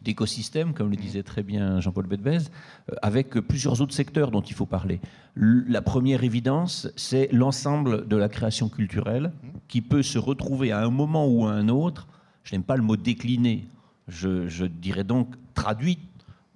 d'écosystème, 0.00 0.72
comme 0.72 0.88
le 0.88 0.96
disait 0.96 1.22
très 1.22 1.42
bien 1.42 1.80
Jean-Paul 1.80 2.06
Bedbez, 2.06 2.38
euh, 2.38 2.94
avec 3.02 3.34
plusieurs 3.40 3.82
autres 3.82 3.92
secteurs 3.92 4.30
dont 4.30 4.40
il 4.40 4.54
faut 4.54 4.64
parler. 4.64 5.00
La 5.36 5.82
première 5.82 6.24
évidence, 6.24 6.88
c'est 6.96 7.28
l'ensemble 7.30 8.08
de 8.08 8.16
la 8.16 8.30
création 8.30 8.70
culturelle 8.70 9.30
qui 9.68 9.82
peut 9.82 10.02
se 10.02 10.18
retrouver 10.18 10.72
à 10.72 10.80
un 10.80 10.90
moment 10.90 11.26
ou 11.28 11.44
à 11.44 11.52
un 11.52 11.68
autre, 11.68 12.08
je 12.42 12.54
n'aime 12.54 12.64
pas 12.64 12.76
le 12.76 12.82
mot 12.82 12.96
décliné, 12.96 13.66
je, 14.08 14.48
je 14.48 14.64
dirais 14.64 15.04
donc 15.04 15.34
traduit 15.52 15.98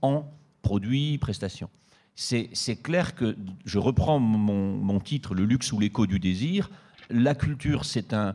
en 0.00 0.24
produits, 0.62 1.18
prestations 1.18 1.68
c'est 2.18 2.82
clair 2.82 3.14
que, 3.14 3.36
je 3.64 3.78
reprends 3.78 4.18
mon, 4.18 4.98
titre, 4.98 5.34
Le 5.34 5.44
luxe 5.44 5.72
ou 5.72 5.78
l'écho 5.78 6.06
du 6.06 6.18
désir, 6.18 6.68
la 7.10 7.36
culture, 7.36 7.84
c'est 7.84 8.12
un, 8.12 8.34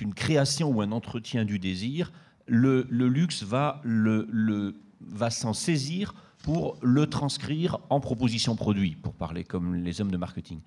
une 0.00 0.14
création 0.14 0.70
ou 0.70 0.80
un 0.80 0.92
entretien 0.92 1.44
du 1.44 1.58
désir. 1.58 2.12
Le, 2.46 2.86
luxe 2.88 3.42
va, 3.42 3.82
va 5.00 5.30
s'en 5.30 5.52
saisir 5.52 6.14
pour 6.44 6.78
le 6.82 7.08
transcrire 7.08 7.78
en 7.90 7.98
proposition 7.98 8.54
produit, 8.54 8.94
pour 8.94 9.14
parler 9.14 9.42
comme 9.42 9.74
les 9.74 10.00
hommes 10.00 10.12
de 10.12 10.16
marketing. 10.16 10.60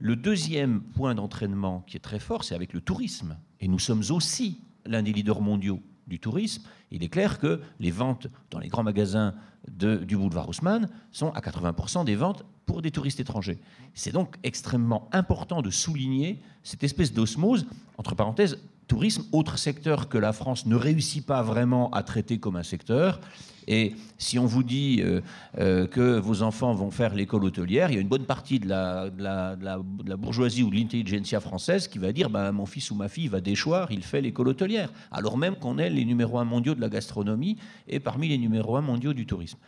Le 0.00 0.16
deuxième 0.16 0.82
point 0.82 1.14
d'entraînement 1.14 1.84
qui 1.86 1.96
est 1.96 2.00
très 2.00 2.18
fort, 2.18 2.42
c'est 2.42 2.56
avec 2.56 2.72
le 2.72 2.80
tourisme. 2.80 3.38
Et 3.60 3.68
nous 3.68 3.78
sommes 3.78 4.02
aussi 4.10 4.60
l'un 4.84 5.02
des 5.04 5.12
leaders 5.12 5.40
mondiaux 5.40 5.80
du 6.06 6.18
tourisme, 6.18 6.62
il 6.90 7.02
est 7.02 7.08
clair 7.08 7.38
que 7.38 7.60
les 7.80 7.90
ventes 7.90 8.26
dans 8.50 8.58
les 8.58 8.68
grands 8.68 8.82
magasins 8.82 9.34
du 9.68 10.16
boulevard 10.16 10.48
Haussmann 10.48 10.88
sont 11.10 11.30
à 11.30 11.40
80% 11.40 12.04
des 12.04 12.16
ventes 12.16 12.44
pour 12.66 12.82
des 12.82 12.90
touristes 12.90 13.20
étrangers. 13.20 13.58
C'est 13.94 14.12
donc 14.12 14.36
extrêmement 14.42 15.08
important 15.12 15.62
de 15.62 15.70
souligner 15.70 16.42
cette 16.62 16.84
espèce 16.84 17.12
d'osmose, 17.12 17.66
entre 17.98 18.14
parenthèses, 18.14 18.58
tourisme, 18.86 19.24
autre 19.32 19.58
secteur 19.58 20.08
que 20.08 20.18
la 20.18 20.32
France 20.32 20.66
ne 20.66 20.76
réussit 20.76 21.24
pas 21.24 21.42
vraiment 21.42 21.90
à 21.90 22.02
traiter 22.02 22.38
comme 22.38 22.56
un 22.56 22.62
secteur, 22.62 23.20
et 23.66 23.94
si 24.18 24.38
on 24.38 24.46
vous 24.46 24.62
dit 24.62 25.00
euh, 25.02 25.20
euh, 25.58 25.86
que 25.86 26.18
vos 26.18 26.42
enfants 26.42 26.74
vont 26.74 26.90
faire 26.90 27.14
l'école 27.14 27.44
hôtelière, 27.44 27.90
il 27.90 27.94
y 27.94 27.98
a 27.98 28.00
une 28.00 28.08
bonne 28.08 28.26
partie 28.26 28.58
de 28.58 28.68
la, 28.68 29.76
bourgeoisie 30.16 30.62
ou 30.62 30.70
de 30.70 30.76
l'intelligentsia 30.76 31.40
française 31.40 31.88
qui 31.88 31.98
va 31.98 32.12
dire 32.12 32.30
bah, 32.30 32.52
mon 32.52 32.66
fils 32.66 32.90
ou 32.90 32.94
ma 32.94 33.08
fille 33.08 33.28
va 33.28 33.40
déchoir, 33.40 33.90
il 33.90 34.02
fait 34.02 34.20
l'école 34.20 34.48
hôtelière. 34.48 34.92
Alors 35.10 35.38
même 35.38 35.56
qu'on 35.56 35.78
est 35.78 35.90
les 35.90 36.04
numéros 36.04 36.38
un 36.38 36.44
mondiaux 36.44 36.74
de 36.74 36.80
la 36.80 36.88
gastronomie 36.88 37.56
et 37.88 38.00
parmi 38.00 38.28
les 38.28 38.38
numéros 38.38 38.76
un 38.76 38.82
mondiaux 38.82 39.14
du 39.14 39.26
tourisme. 39.26 39.58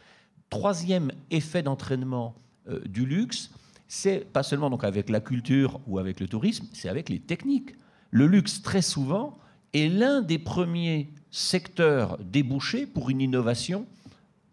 Troisième 0.51 1.11
effet 1.30 1.62
d'entraînement 1.62 2.34
euh, 2.68 2.80
du 2.86 3.07
luxe, 3.07 3.51
c'est 3.88 4.26
pas 4.32 4.42
seulement 4.42 4.70
donc 4.70 4.84
avec 4.84 5.09
la 5.09 5.20
culture 5.20 5.80
ou 5.86 5.99
avec 5.99 6.20
le 6.20 6.28
tourisme, 6.28 6.66
c'est 6.72 6.88
avec 6.88 7.09
les 7.09 7.20
techniques. 7.20 7.74
Le 8.11 8.26
luxe, 8.26 8.62
très 8.62 8.82
souvent, 8.82 9.38
est 9.74 9.88
l'un 9.88 10.22
des 10.22 10.38
premiers 10.38 11.11
secteurs 11.37 12.16
débouchés 12.18 12.87
pour 12.87 13.11
une 13.11 13.20
innovation 13.20 13.84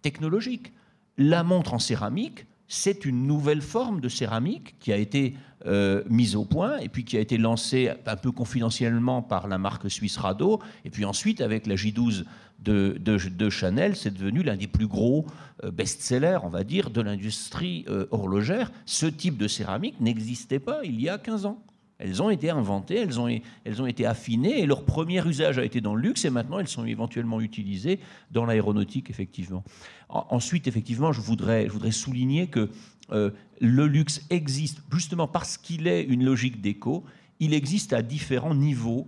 technologique. 0.02 0.74
La 1.18 1.44
montre 1.44 1.74
en 1.74 1.80
céramique, 1.80 2.46
c'est 2.68 3.06
une 3.06 3.26
nouvelle 3.26 3.62
forme 3.62 4.02
de 4.02 4.10
céramique 4.10 4.76
qui 4.82 4.92
a 4.92 4.98
été 4.98 5.36
euh, 5.66 6.04
mise 6.10 6.36
au 6.36 6.44
point 6.44 6.78
et 6.80 6.90
puis 6.90 7.06
qui 7.06 7.16
a 7.16 7.22
été 7.22 7.38
lancée 7.38 7.90
un 8.06 8.16
peu 8.18 8.32
confidentiellement 8.32 9.22
par 9.22 9.48
la 9.48 9.58
marque 9.58 9.90
suisse 9.90 10.18
Rado. 10.18 10.60
Et 10.84 10.90
puis 10.90 11.06
ensuite, 11.06 11.40
avec 11.40 11.68
la 11.68 11.76
J12 11.76 12.26
de, 12.60 13.50
Chanel, 13.50 13.96
c'est 13.96 14.14
devenu 14.14 14.44
l'un 14.44 14.58
des 14.58 14.68
plus 14.68 14.88
gros 14.88 15.26
euh, 15.64 15.72
best-sellers, 15.72 16.40
on 16.44 16.50
va 16.50 16.66
dire, 16.66 16.90
de 16.90 17.00
l'industrie 17.00 17.86
euh, 17.88 18.08
horlogère. 18.12 18.72
Ce 18.86 19.06
type 19.06 19.38
de 19.38 19.48
céramique 19.48 20.02
n'existait 20.02 20.60
pas 20.60 20.82
il 20.84 21.00
y 21.00 21.08
a 21.08 21.18
15 21.18 21.46
ans. 21.46 21.64
Elles 22.00 22.22
ont 22.22 22.30
été 22.30 22.50
inventées, 22.50 22.98
elles 22.98 23.20
ont, 23.20 23.86
été 23.86 24.06
affinées, 24.06 24.60
et 24.60 24.66
leur 24.66 24.84
premier 24.84 25.26
usage 25.26 25.58
a 25.60 25.64
été 25.64 25.80
dans 25.80 25.96
le 25.96 26.02
luxe, 26.02 26.26
et 26.26 26.30
maintenant 26.30 26.60
elles 26.60 26.68
sont 26.68 26.86
éventuellement 26.86 27.40
utilisées 27.40 28.00
dans 28.32 28.46
l'aéronautique, 28.46 29.10
effectivement. 29.10 29.64
ensuite, 30.10 30.68
effectivement, 30.68 31.12
je 31.12 31.22
voudrais, 31.22 31.68
je 31.68 31.72
voudrais 31.72 31.92
souligner 31.92 32.48
que 32.48 32.70
euh, 33.12 33.30
le 33.62 33.88
luxe 33.88 34.26
existe, 34.30 34.82
justement 34.92 35.28
parce 35.28 35.58
qu'il 35.58 35.88
est 35.88 36.04
une 36.04 36.26
logique 36.26 36.62
d'éco, 36.62 37.04
il 37.40 37.54
existe 37.54 37.94
à 37.94 38.02
différents 38.02 38.56
niveaux 38.56 39.08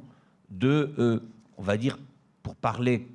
de, 0.50 0.94
euh, 1.00 1.20
on 1.58 1.64
va 1.64 1.78
dire, 1.78 1.98
pour 2.44 2.56
parler 2.56 3.08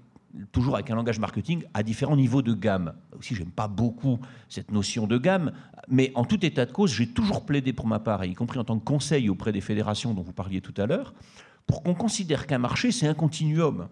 toujours 0.52 0.74
avec 0.74 0.90
un 0.90 0.94
langage 0.94 1.18
marketing, 1.18 1.64
à 1.74 1.82
différents 1.82 2.16
niveaux 2.16 2.42
de 2.42 2.54
gamme. 2.54 2.94
Aussi, 3.18 3.34
j'aime 3.34 3.50
pas 3.50 3.68
beaucoup 3.68 4.18
cette 4.48 4.70
notion 4.70 5.06
de 5.06 5.18
gamme, 5.18 5.52
mais 5.88 6.12
en 6.14 6.24
tout 6.24 6.44
état 6.44 6.66
de 6.66 6.72
cause, 6.72 6.92
j'ai 6.92 7.08
toujours 7.08 7.44
plaidé 7.44 7.72
pour 7.72 7.86
ma 7.86 7.98
part, 7.98 8.24
y 8.24 8.34
compris 8.34 8.58
en 8.58 8.64
tant 8.64 8.78
que 8.78 8.84
conseil 8.84 9.28
auprès 9.28 9.52
des 9.52 9.60
fédérations 9.60 10.14
dont 10.14 10.22
vous 10.22 10.32
parliez 10.32 10.60
tout 10.60 10.74
à 10.80 10.86
l'heure, 10.86 11.14
pour 11.66 11.82
qu'on 11.82 11.94
considère 11.94 12.46
qu'un 12.46 12.58
marché, 12.58 12.92
c'est 12.92 13.06
un 13.06 13.14
continuum. 13.14 13.88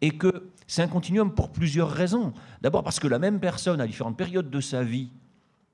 Et 0.00 0.10
que 0.10 0.50
c'est 0.66 0.82
un 0.82 0.88
continuum 0.88 1.32
pour 1.32 1.52
plusieurs 1.52 1.90
raisons. 1.90 2.32
D'abord 2.60 2.82
parce 2.82 2.98
que 2.98 3.06
la 3.06 3.18
même 3.18 3.38
personne, 3.38 3.80
à 3.80 3.86
différentes 3.86 4.16
périodes 4.16 4.50
de 4.50 4.60
sa 4.60 4.82
vie, 4.82 5.10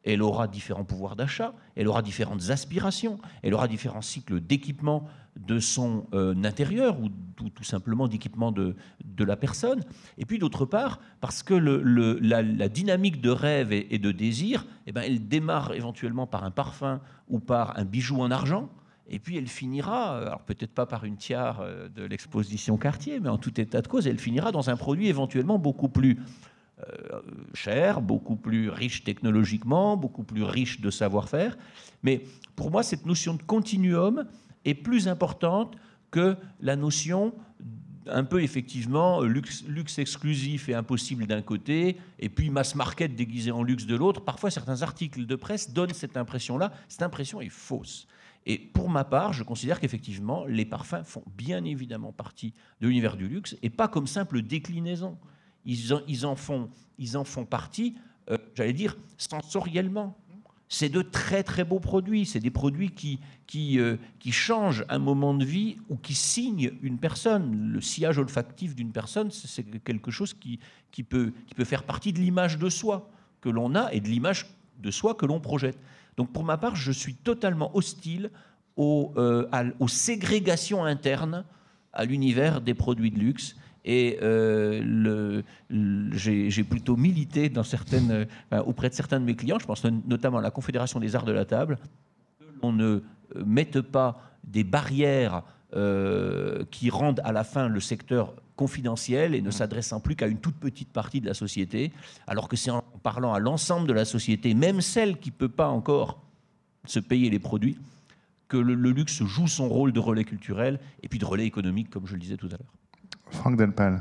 elle 0.04 0.22
aura 0.22 0.48
différents 0.48 0.84
pouvoirs 0.84 1.16
d'achat, 1.16 1.54
elle 1.76 1.88
aura 1.88 2.02
différentes 2.02 2.50
aspirations, 2.50 3.18
elle 3.42 3.54
aura 3.54 3.68
différents 3.68 4.02
cycles 4.02 4.40
d'équipement 4.40 5.06
de 5.46 5.60
son 5.60 6.06
euh, 6.14 6.34
intérieur 6.44 6.98
ou, 7.00 7.08
tout 7.50 7.64
simplement 7.64 8.08
d'équipement 8.08 8.50
de, 8.50 8.74
la 9.18 9.36
personne. 9.36 9.84
Et 10.16 10.24
puis 10.24 10.38
d'autre 10.38 10.64
part, 10.64 11.00
parce 11.20 11.42
que 11.42 11.54
la, 11.54 12.68
dynamique 12.68 13.20
de 13.20 13.30
rêve 13.30 13.72
et, 13.72 13.98
de 13.98 14.10
désir, 14.10 14.66
eh 14.86 14.92
ben, 14.92 15.02
elle 15.02 15.28
démarre 15.28 15.72
éventuellement 15.74 16.26
par 16.26 16.44
un 16.44 16.50
parfum 16.50 17.00
ou 17.28 17.38
par 17.38 17.78
un 17.78 17.84
bijou 17.84 18.20
en 18.20 18.30
argent. 18.30 18.68
Et 19.08 19.18
puis 19.18 19.36
elle 19.38 19.46
finira, 19.46 20.18
alors 20.18 20.42
peut-être 20.42 20.74
pas 20.74 20.84
par 20.84 21.04
une 21.04 21.16
tiare 21.16 21.60
euh, 21.60 21.88
de 21.88 22.02
l'exposition 22.02 22.76
Cartier, 22.76 23.20
mais 23.20 23.28
en 23.28 23.38
tout 23.38 23.60
état 23.60 23.80
de 23.80 23.88
cause, 23.88 24.06
elle 24.06 24.18
finira 24.18 24.50
dans 24.52 24.68
un 24.68 24.76
produit 24.76 25.06
éventuellement 25.06 25.58
beaucoup 25.58 25.88
plus 25.88 26.18
euh, 26.80 27.20
cher, 27.54 28.00
beaucoup 28.00 28.36
plus 28.36 28.68
riche 28.68 29.02
technologiquement, 29.02 29.96
beaucoup 29.96 30.22
plus 30.22 30.42
riche 30.42 30.80
de 30.80 30.90
savoir-faire. 30.90 31.56
Mais 32.02 32.22
pour 32.54 32.70
moi, 32.70 32.82
cette 32.82 33.06
notion 33.06 33.34
de 33.34 33.42
continuum 33.42 34.26
est 34.64 34.74
plus 34.74 35.08
importante 35.08 35.76
que 36.10 36.36
la 36.60 36.76
notion 36.76 37.34
un 38.10 38.24
peu 38.24 38.42
effectivement 38.42 39.20
luxe, 39.20 39.98
exclusif 39.98 40.68
et 40.68 40.74
impossible 40.74 41.26
d'un 41.26 41.42
côté, 41.42 41.98
et 42.18 42.30
puis 42.30 42.48
mass 42.48 42.74
market 42.74 43.14
déguisé 43.14 43.50
en 43.50 43.62
luxe 43.62 43.86
de 43.86 43.94
l'autre. 43.96 44.22
Parfois, 44.22 44.50
certains 44.50 44.80
articles 44.80 45.26
de 45.26 45.36
presse 45.36 45.72
donnent 45.72 45.92
cette 45.92 46.16
impression-là. 46.16 46.72
Cette 46.88 47.02
impression 47.02 47.42
est 47.42 47.50
fausse. 47.50 48.06
Et 48.46 48.56
pour 48.58 48.88
ma 48.88 49.04
part, 49.04 49.34
je 49.34 49.42
considère 49.42 49.78
qu'effectivement, 49.78 50.46
les 50.46 50.64
parfums 50.64 51.04
font 51.04 51.24
bien 51.36 51.64
évidemment 51.64 52.12
partie 52.12 52.54
de 52.80 52.86
l'univers 52.86 53.16
du 53.16 53.28
luxe, 53.28 53.56
et 53.62 53.68
pas 53.68 53.88
comme 53.88 54.06
simple 54.06 54.40
déclinaison 54.40 55.18
ils 55.68 56.24
en, 56.24 56.36
font, 56.36 56.70
ils 56.98 57.16
en 57.16 57.24
font 57.24 57.44
partie, 57.44 57.96
euh, 58.30 58.38
j'allais 58.54 58.72
dire, 58.72 58.96
sensoriellement. 59.18 60.16
C'est 60.68 60.88
de 60.88 61.02
très 61.02 61.42
très 61.42 61.64
beaux 61.64 61.80
produits. 61.80 62.26
C'est 62.26 62.40
des 62.40 62.50
produits 62.50 62.90
qui, 62.90 63.20
qui, 63.46 63.78
euh, 63.78 63.96
qui, 64.18 64.32
changent 64.32 64.84
un 64.88 64.98
moment 64.98 65.34
de 65.34 65.44
vie 65.44 65.78
ou 65.88 65.96
qui 65.96 66.14
signent 66.14 66.72
une 66.82 66.98
personne. 66.98 67.72
Le 67.72 67.80
sillage 67.80 68.18
olfactif 68.18 68.74
d'une 68.74 68.92
personne, 68.92 69.30
c'est 69.30 69.64
quelque 69.82 70.10
chose 70.10 70.34
qui, 70.34 70.58
qui, 70.90 71.02
peut, 71.02 71.32
qui 71.46 71.54
peut 71.54 71.64
faire 71.64 71.84
partie 71.84 72.12
de 72.12 72.18
l'image 72.18 72.58
de 72.58 72.68
soi 72.68 73.10
que 73.40 73.48
l'on 73.48 73.74
a 73.74 73.92
et 73.92 74.00
de 74.00 74.08
l'image 74.08 74.46
de 74.78 74.90
soi 74.90 75.14
que 75.14 75.26
l'on 75.26 75.40
projette. 75.40 75.78
Donc 76.16 76.32
pour 76.32 76.44
ma 76.44 76.58
part, 76.58 76.76
je 76.76 76.92
suis 76.92 77.14
totalement 77.14 77.74
hostile 77.76 78.30
aux, 78.76 79.12
euh, 79.16 79.46
aux 79.80 79.88
ségrégations 79.88 80.84
internes 80.84 81.44
à 81.92 82.04
l'univers 82.04 82.60
des 82.60 82.74
produits 82.74 83.10
de 83.10 83.18
luxe 83.18 83.56
et 83.88 84.18
euh, 84.22 85.42
j'ai 86.12 86.64
plutôt 86.64 86.96
milité 86.96 87.48
dans 87.48 87.62
certaines, 87.62 88.26
euh, 88.52 88.62
auprès 88.64 88.90
de 88.90 88.94
certains 88.94 89.18
de 89.18 89.24
mes 89.24 89.34
clients, 89.34 89.58
je 89.58 89.64
pense 89.64 89.82
notamment 89.84 90.38
à 90.38 90.42
la 90.42 90.50
Confédération 90.50 91.00
des 91.00 91.16
arts 91.16 91.24
de 91.24 91.32
la 91.32 91.46
table, 91.46 91.78
on 92.60 92.72
ne 92.72 93.00
mette 93.46 93.80
pas 93.80 94.20
des 94.44 94.62
barrières 94.62 95.42
euh, 95.74 96.64
qui 96.70 96.90
rendent 96.90 97.22
à 97.24 97.32
la 97.32 97.44
fin 97.44 97.68
le 97.68 97.80
secteur 97.80 98.34
confidentiel 98.56 99.34
et 99.34 99.40
ne 99.40 99.50
s'adressant 99.50 100.00
plus 100.00 100.16
qu'à 100.16 100.26
une 100.26 100.38
toute 100.38 100.56
petite 100.56 100.92
partie 100.92 101.22
de 101.22 101.26
la 101.26 101.34
société, 101.34 101.90
alors 102.26 102.48
que 102.48 102.56
c'est 102.56 102.70
en 102.70 102.82
parlant 103.02 103.32
à 103.32 103.38
l'ensemble 103.38 103.88
de 103.88 103.94
la 103.94 104.04
société, 104.04 104.52
même 104.52 104.82
celle 104.82 105.18
qui 105.18 105.30
ne 105.30 105.34
peut 105.34 105.48
pas 105.48 105.68
encore 105.68 106.22
se 106.84 107.00
payer 107.00 107.30
les 107.30 107.38
produits, 107.38 107.78
que 108.48 108.58
le 108.58 108.74
luxe 108.74 109.22
joue 109.22 109.46
son 109.46 109.68
rôle 109.68 109.92
de 109.92 110.00
relais 110.00 110.24
culturel 110.24 110.78
et 111.02 111.08
puis 111.08 111.18
de 111.18 111.24
relais 111.24 111.46
économique, 111.46 111.88
comme 111.88 112.06
je 112.06 112.14
le 112.14 112.20
disais 112.20 112.36
tout 112.36 112.48
à 112.48 112.56
l'heure. 112.58 112.74
Franck 113.30 113.56
Delpal. 113.56 114.00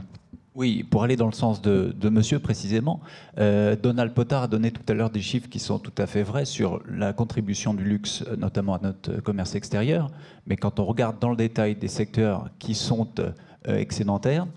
Oui, 0.58 0.84
pour 0.84 1.04
aller 1.04 1.16
dans 1.16 1.28
le 1.28 1.34
sens 1.34 1.62
de, 1.62 2.10
monsieur 2.10 2.40
précisément, 2.40 3.00
euh, 3.38 3.76
Donald 3.76 4.12
Potard 4.14 4.44
a 4.44 4.48
donné 4.48 4.72
tout 4.72 4.82
à 4.88 4.96
l'heure 4.96 5.12
des 5.12 5.22
chiffres 5.22 5.48
qui 5.48 5.60
sont 5.60 5.78
tout 5.78 5.94
à 6.00 6.08
fait 6.08 6.24
vrais 6.24 6.46
sur 6.46 6.82
la 6.90 7.14
contribution 7.14 7.76
du 7.76 7.84
luxe, 7.84 8.26
notamment 8.40 8.74
à 8.74 8.80
notre 8.82 9.22
commerce 9.22 9.54
extérieur. 9.54 10.10
Mais 10.48 10.56
quand 10.56 10.80
on 10.80 10.86
regarde 10.86 11.20
dans 11.20 11.30
le 11.30 11.36
détail 11.36 11.76
des 11.76 11.88
secteurs 11.88 12.50
qui 12.58 12.74
sont 12.74 13.08
euh, 13.20 13.32
excédentaires, 13.68 14.48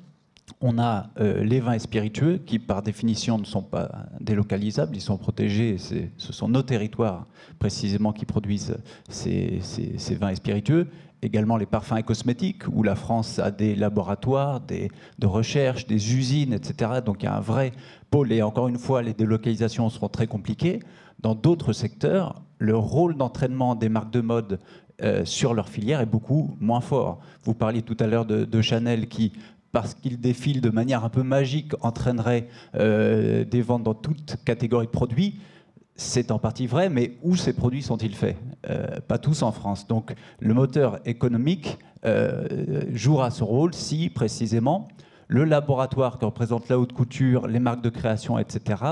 on 0.61 0.79
a 0.79 1.11
euh, 1.21 1.45
les 1.45 1.61
vins 1.61 1.75
et 1.75 1.79
spiritueux 1.79 2.41
qui, 2.45 2.59
par 2.59 2.83
définition, 2.83 3.39
ne 3.39 3.45
sont 3.45 3.63
pas 3.63 4.07
délocalisables, 4.21 4.97
ils 4.97 5.03
sont 5.03 5.17
protégés. 5.17 5.77
Ce 5.79 6.33
sont 6.33 6.49
nos 6.49 6.63
territoires, 6.63 7.27
précisément, 7.59 8.13
qui 8.13 8.25
produisent 8.25 8.77
ces, 9.09 9.61
vins 10.19 10.31
et 10.31 10.37
spiritueux. 10.37 10.89
Également 11.23 11.57
les 11.57 11.67
parfums 11.67 11.99
et 11.99 12.03
cosmétiques, 12.03 12.63
où 12.73 12.83
la 12.83 12.95
France 12.95 13.39
a 13.39 13.51
des 13.51 13.75
laboratoires 13.75 14.61
des, 14.61 14.91
de 15.19 15.27
recherche, 15.27 15.87
des 15.87 16.15
usines, 16.17 16.55
etc. 16.55 17.01
Donc 17.05 17.23
il 17.23 17.27
y 17.27 17.29
a 17.29 17.37
un 17.37 17.41
vrai 17.41 17.73
pôle. 18.11 18.33
Et 18.33 18.43
encore 18.43 18.69
une 18.69 18.79
fois, 18.79 19.03
les 19.03 19.13
délocalisations 19.13 19.91
seront 19.91 20.09
très 20.09 20.27
compliquées. 20.27 20.81
Dans 21.21 21.35
d'autres 21.35 21.75
secteurs, 21.75 22.43
le 22.59 22.77
rôle 22.77 23.17
d'entraînement 23.17 23.75
des 23.75 23.89
marques 23.89 24.13
de 24.13 24.21
mode 24.21 24.61
euh, 25.03 25.25
sur 25.25 25.55
leur 25.55 25.69
filière 25.69 26.01
est 26.01 26.07
beaucoup 26.07 26.57
moins 26.61 26.81
fort. 26.81 27.21
Vous 27.45 27.55
parliez 27.55 27.83
tout 27.83 27.97
à 28.01 28.07
l'heure 28.07 28.27
de, 28.27 28.63
Chanel 28.63 29.09
qui 29.09 29.33
parce 29.73 29.95
qu'il 29.95 30.21
défile 30.21 30.61
de 30.61 30.71
manière 30.71 31.05
un 31.05 31.09
peu 31.11 31.23
magique, 31.23 31.73
entraînerait 31.81 32.49
euh, 32.75 33.45
des 33.45 33.63
ventes 33.63 33.85
dans 33.85 33.95
toute 33.95 34.37
catégorie 34.45 34.87
de 34.87 34.91
produits. 34.91 35.39
C'est 36.03 36.31
en 36.31 36.39
partie 36.39 36.67
vrai, 36.67 36.89
mais 36.89 37.19
où 37.23 37.37
ces 37.37 37.53
produits 37.53 37.83
sont-ils 37.83 38.15
faits? 38.15 38.39
Euh, 38.71 39.01
Pas 39.07 39.19
tous 39.19 39.43
en 39.43 39.53
France. 39.53 39.87
Donc 39.87 40.15
le 40.39 40.55
moteur 40.55 40.99
économique 41.05 41.77
euh, 42.07 42.85
jouera 42.95 43.31
ce 43.31 43.45
rôle 43.45 43.75
si 43.75 44.09
précisément 44.09 44.89
le 45.29 45.45
laboratoire 45.45 46.19
que 46.19 46.25
représente 46.25 46.71
la 46.71 46.79
haute 46.79 46.95
couture, 46.95 47.47
les 47.49 47.61
marques 47.61 47.83
de 47.83 47.91
création, 47.91 48.39
etc., 48.39 48.83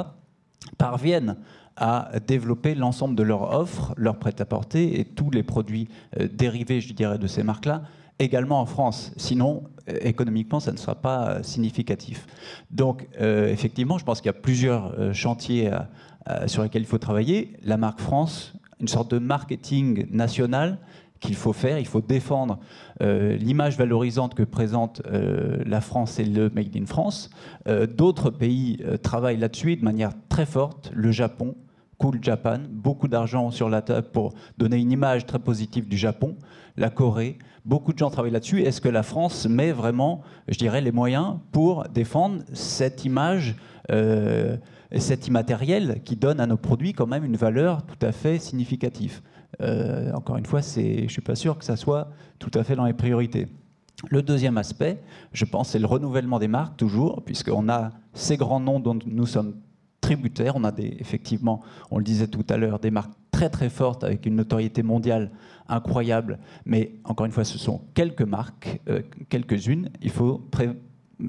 parviennent 0.76 1.38
à 1.76 2.10
développer 2.26 2.74
l'ensemble 2.74 3.14
de 3.14 3.22
leur 3.22 3.54
offre, 3.54 3.94
leur 3.96 4.18
prêt-à-porter 4.18 5.00
et 5.00 5.06
tous 5.06 5.30
les 5.30 5.42
produits 5.42 5.88
dérivés, 6.30 6.82
je 6.82 6.92
dirais, 6.92 7.16
de 7.16 7.26
ces 7.26 7.42
marques-là 7.42 7.84
également 8.18 8.60
en 8.60 8.66
France. 8.66 9.12
Sinon, 9.16 9.64
euh, 9.88 9.96
économiquement, 10.02 10.60
ça 10.60 10.72
ne 10.72 10.76
sera 10.76 10.94
pas 10.94 11.28
euh, 11.28 11.42
significatif. 11.42 12.26
Donc, 12.70 13.08
euh, 13.20 13.48
effectivement, 13.48 13.98
je 13.98 14.04
pense 14.04 14.20
qu'il 14.20 14.28
y 14.28 14.30
a 14.30 14.40
plusieurs 14.40 15.14
chantiers 15.14 15.70
sur 16.46 16.62
lesquels 16.62 16.82
il 16.82 16.88
faut 16.88 16.98
travailler. 16.98 17.54
La 17.62 17.76
marque 17.76 18.00
France, 18.00 18.54
une 18.80 18.88
sorte 18.88 19.10
de 19.10 19.18
marketing 19.18 20.06
national 20.10 20.78
qu'il 21.20 21.34
faut 21.34 21.52
faire. 21.52 21.78
Il 21.78 21.86
faut 21.86 22.00
défendre 22.00 22.58
l'image 23.00 23.76
valorisante 23.78 24.34
que 24.34 24.42
présente 24.42 25.02
la 25.06 25.80
France 25.80 26.18
et 26.18 26.24
le 26.24 26.50
Made 26.50 26.76
in 26.76 26.86
France. 26.86 27.30
D'autres 27.66 28.30
pays 28.30 28.78
travaillent 29.02 29.38
là-dessus 29.38 29.76
de 29.76 29.84
manière 29.84 30.12
très 30.28 30.46
forte. 30.46 30.90
Le 30.94 31.10
Japon, 31.10 31.56
Cool 31.96 32.18
Japan, 32.22 32.58
beaucoup 32.70 33.08
d'argent 33.08 33.50
sur 33.50 33.68
la 33.68 33.82
table 33.82 34.08
pour 34.12 34.34
donner 34.58 34.76
une 34.76 34.92
image 34.92 35.24
très 35.24 35.38
positive 35.38 35.88
du 35.88 35.96
Japon. 35.96 36.36
La 36.76 36.90
Corée, 36.90 37.38
Beaucoup 37.68 37.92
de 37.92 37.98
gens 37.98 38.08
travaillent 38.08 38.32
là-dessus. 38.32 38.62
Est-ce 38.62 38.80
que 38.80 38.88
la 38.88 39.02
France 39.02 39.46
met 39.46 39.72
vraiment, 39.72 40.22
je 40.48 40.56
dirais, 40.56 40.80
les 40.80 40.90
moyens 40.90 41.36
pour 41.52 41.84
défendre 41.84 42.40
cette 42.54 43.04
image, 43.04 43.56
euh, 43.90 44.56
cet 44.96 45.26
immatériel 45.28 46.00
qui 46.04 46.16
donne 46.16 46.40
à 46.40 46.46
nos 46.46 46.56
produits 46.56 46.92
quand 46.92 47.06
même 47.06 47.24
une 47.24 47.36
valeur 47.36 47.82
tout 47.82 48.06
à 48.06 48.12
fait 48.12 48.38
significative 48.38 49.20
euh, 49.60 50.12
Encore 50.12 50.36
une 50.36 50.46
fois, 50.46 50.60
je 50.60 51.02
ne 51.02 51.08
suis 51.08 51.22
pas 51.22 51.34
sûr 51.34 51.58
que 51.58 51.64
ça 51.64 51.76
soit 51.76 52.10
tout 52.38 52.50
à 52.54 52.64
fait 52.64 52.76
dans 52.76 52.86
les 52.86 52.94
priorités. 52.94 53.48
Le 54.10 54.22
deuxième 54.22 54.58
aspect, 54.58 55.00
je 55.32 55.44
pense, 55.44 55.70
c'est 55.70 55.78
le 55.78 55.86
renouvellement 55.86 56.38
des 56.38 56.48
marques, 56.48 56.76
toujours, 56.76 57.22
puisqu'on 57.24 57.68
a 57.68 57.90
ces 58.14 58.36
grands 58.36 58.60
noms 58.60 58.78
dont 58.78 58.98
nous 59.06 59.26
sommes 59.26 59.56
tributaires. 60.00 60.54
On 60.56 60.64
a 60.64 60.72
effectivement, 60.78 61.62
on 61.90 61.98
le 61.98 62.04
disait 62.04 62.28
tout 62.28 62.44
à 62.48 62.56
l'heure, 62.56 62.78
des 62.78 62.92
marques 62.92 63.12
très 63.32 63.50
très 63.50 63.68
fortes 63.68 64.04
avec 64.04 64.24
une 64.24 64.36
notoriété 64.36 64.82
mondiale 64.82 65.32
incroyable. 65.68 66.38
Mais 66.64 66.94
encore 67.04 67.26
une 67.26 67.32
fois, 67.32 67.44
ce 67.44 67.58
sont 67.58 67.82
quelques 67.94 68.22
marques, 68.22 68.80
euh, 68.88 69.02
quelques-unes. 69.28 69.90
Il 70.00 70.10
faut, 70.10 70.38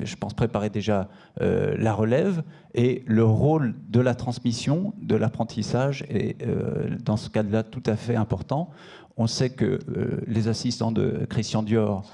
je 0.02 0.16
pense, 0.16 0.34
préparer 0.34 0.70
déjà 0.70 1.10
euh, 1.42 1.76
la 1.78 1.94
relève 1.94 2.44
et 2.74 3.04
le 3.08 3.24
rôle 3.24 3.76
de 3.90 4.00
la 4.00 4.16
transmission, 4.16 4.94
de 5.02 5.16
l'apprentissage 5.16 6.06
est 6.10 6.42
euh, 6.42 6.90
dans 7.04 7.18
ce 7.18 7.30
cas-là 7.30 7.64
tout 7.64 7.84
à 7.86 7.96
fait 7.96 8.16
important. 8.16 8.70
On 9.18 9.28
sait 9.28 9.50
que 9.50 9.80
les 10.28 10.48
assistants 10.48 10.94
de 10.94 11.26
Christian 11.30 11.62
Dior, 11.62 12.10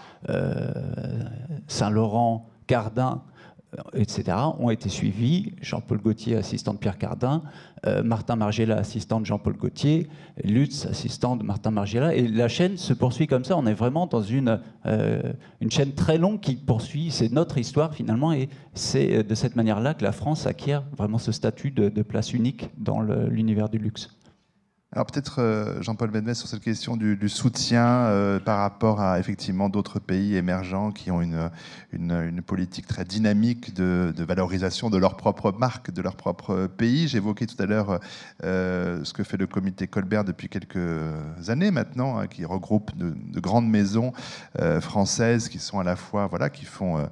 Saint-Laurent, 1.68 2.50
Cardin, 2.66 3.22
etc., 3.94 4.38
ont 4.60 4.70
été 4.70 4.90
suivis. 4.90 5.54
Jean-Paul 5.62 6.00
Gaultier, 6.00 6.36
assistant 6.36 6.74
de 6.74 6.80
Pierre 6.80 6.98
Cardin, 6.98 7.44
euh, 7.86 8.04
Martin 8.04 8.36
Margiela, 8.36 8.78
assistant 8.78 9.20
de 9.20 9.26
Jean-Paul 9.26 9.56
Gaultier, 9.56 10.08
Lutz, 10.44 10.86
assistant 10.86 11.36
de 11.36 11.44
Martin 11.44 11.72
Margiela. 11.72 12.16
Et 12.16 12.28
la 12.28 12.48
chaîne 12.48 12.78
se 12.78 12.94
poursuit 12.94 13.28
comme 13.28 13.44
ça. 13.44 13.58
On 13.58 13.66
est 13.66 13.74
vraiment 13.74 14.08
dans 14.08 14.22
une, 14.22 14.60
euh, 14.86 15.34
une 15.62 15.72
chaîne 15.72 15.94
très 15.94 16.18
longue 16.18 16.40
qui 16.40 16.56
poursuit. 16.56 17.12
C'est 17.12 17.32
notre 17.32 17.58
histoire 17.58 17.94
finalement. 17.94 18.34
Et 18.34 18.50
c'est 18.74 19.24
de 19.24 19.36
cette 19.36 19.56
manière-là 19.56 19.94
que 19.94 20.04
la 20.04 20.12
France 20.12 20.48
acquiert 20.48 20.84
vraiment 20.98 21.18
ce 21.18 21.32
statut 21.32 21.72
de 21.72 22.02
place 22.02 22.34
unique 22.34 22.70
dans 22.78 23.02
l'univers 23.02 23.70
du 23.70 23.78
luxe. 23.78 24.10
Alors 24.96 25.08
peut-être 25.08 25.42
euh, 25.42 25.82
Jean-Paul 25.82 26.10
Benmes 26.10 26.34
sur 26.34 26.48
cette 26.48 26.62
question 26.62 26.96
du, 26.96 27.28
soutien 27.28 27.86
euh, 27.86 28.40
par 28.40 28.60
rapport 28.60 29.02
à 29.02 29.20
effectivement 29.20 29.68
d'autres 29.68 30.00
pays 30.00 30.38
émergents 30.38 30.94
qui 30.94 31.12
ont 31.12 31.22
une, 31.22 31.52
une, 31.92 32.42
politique 32.42 32.88
très 32.88 33.04
dynamique 33.04 33.74
de, 33.74 34.14
valorisation 34.18 34.90
de 34.90 34.98
leur 34.98 35.18
propre 35.18 35.52
marque, 35.52 35.92
de 35.92 36.02
leur 36.02 36.16
propre 36.16 36.68
pays. 36.68 37.10
J'évoquais 37.10 37.46
tout 37.46 37.62
à 37.62 37.66
l'heure 37.66 38.00
euh, 38.46 39.04
ce 39.04 39.12
que 39.12 39.26
fait 39.26 39.36
le 39.36 39.48
comité 39.48 39.86
Colbert 39.86 40.24
depuis 40.24 40.48
quelques 40.48 40.80
années 41.50 41.72
maintenant, 41.72 42.18
hein, 42.18 42.28
qui 42.28 42.46
regroupe 42.46 42.96
de, 42.96 43.14
grandes 43.42 43.70
maisons 43.70 44.14
françaises 44.80 45.50
qui 45.50 45.60
sont 45.60 45.80
à 45.80 45.84
la 45.84 45.98
fois 45.98 46.28
voilà 46.28 46.50
qui 46.50 46.64
font 46.64 47.06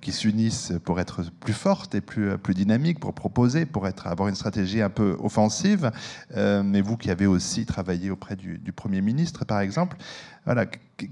qui 0.00 0.12
s'unissent 0.12 0.72
pour 0.84 1.00
être 1.00 1.22
plus 1.40 1.52
fortes 1.52 1.94
et 1.96 2.00
plus 2.00 2.38
plus 2.38 2.54
dynamiques, 2.54 3.00
pour 3.00 3.12
proposer, 3.12 3.66
pour 3.66 3.88
être 3.88 4.06
avoir 4.06 4.28
une 4.28 4.34
stratégie 4.36 4.80
un 4.80 4.88
peu 4.88 5.16
offensive. 5.20 5.90
mais 6.36 6.80
vous 6.80 6.91
qui 6.96 7.10
avez 7.10 7.26
aussi 7.26 7.66
travaillé 7.66 8.10
auprès 8.10 8.36
du, 8.36 8.72
Premier 8.74 9.00
ministre, 9.00 9.44
par 9.44 9.60
exemple. 9.60 9.96
Voilà. 10.44 10.66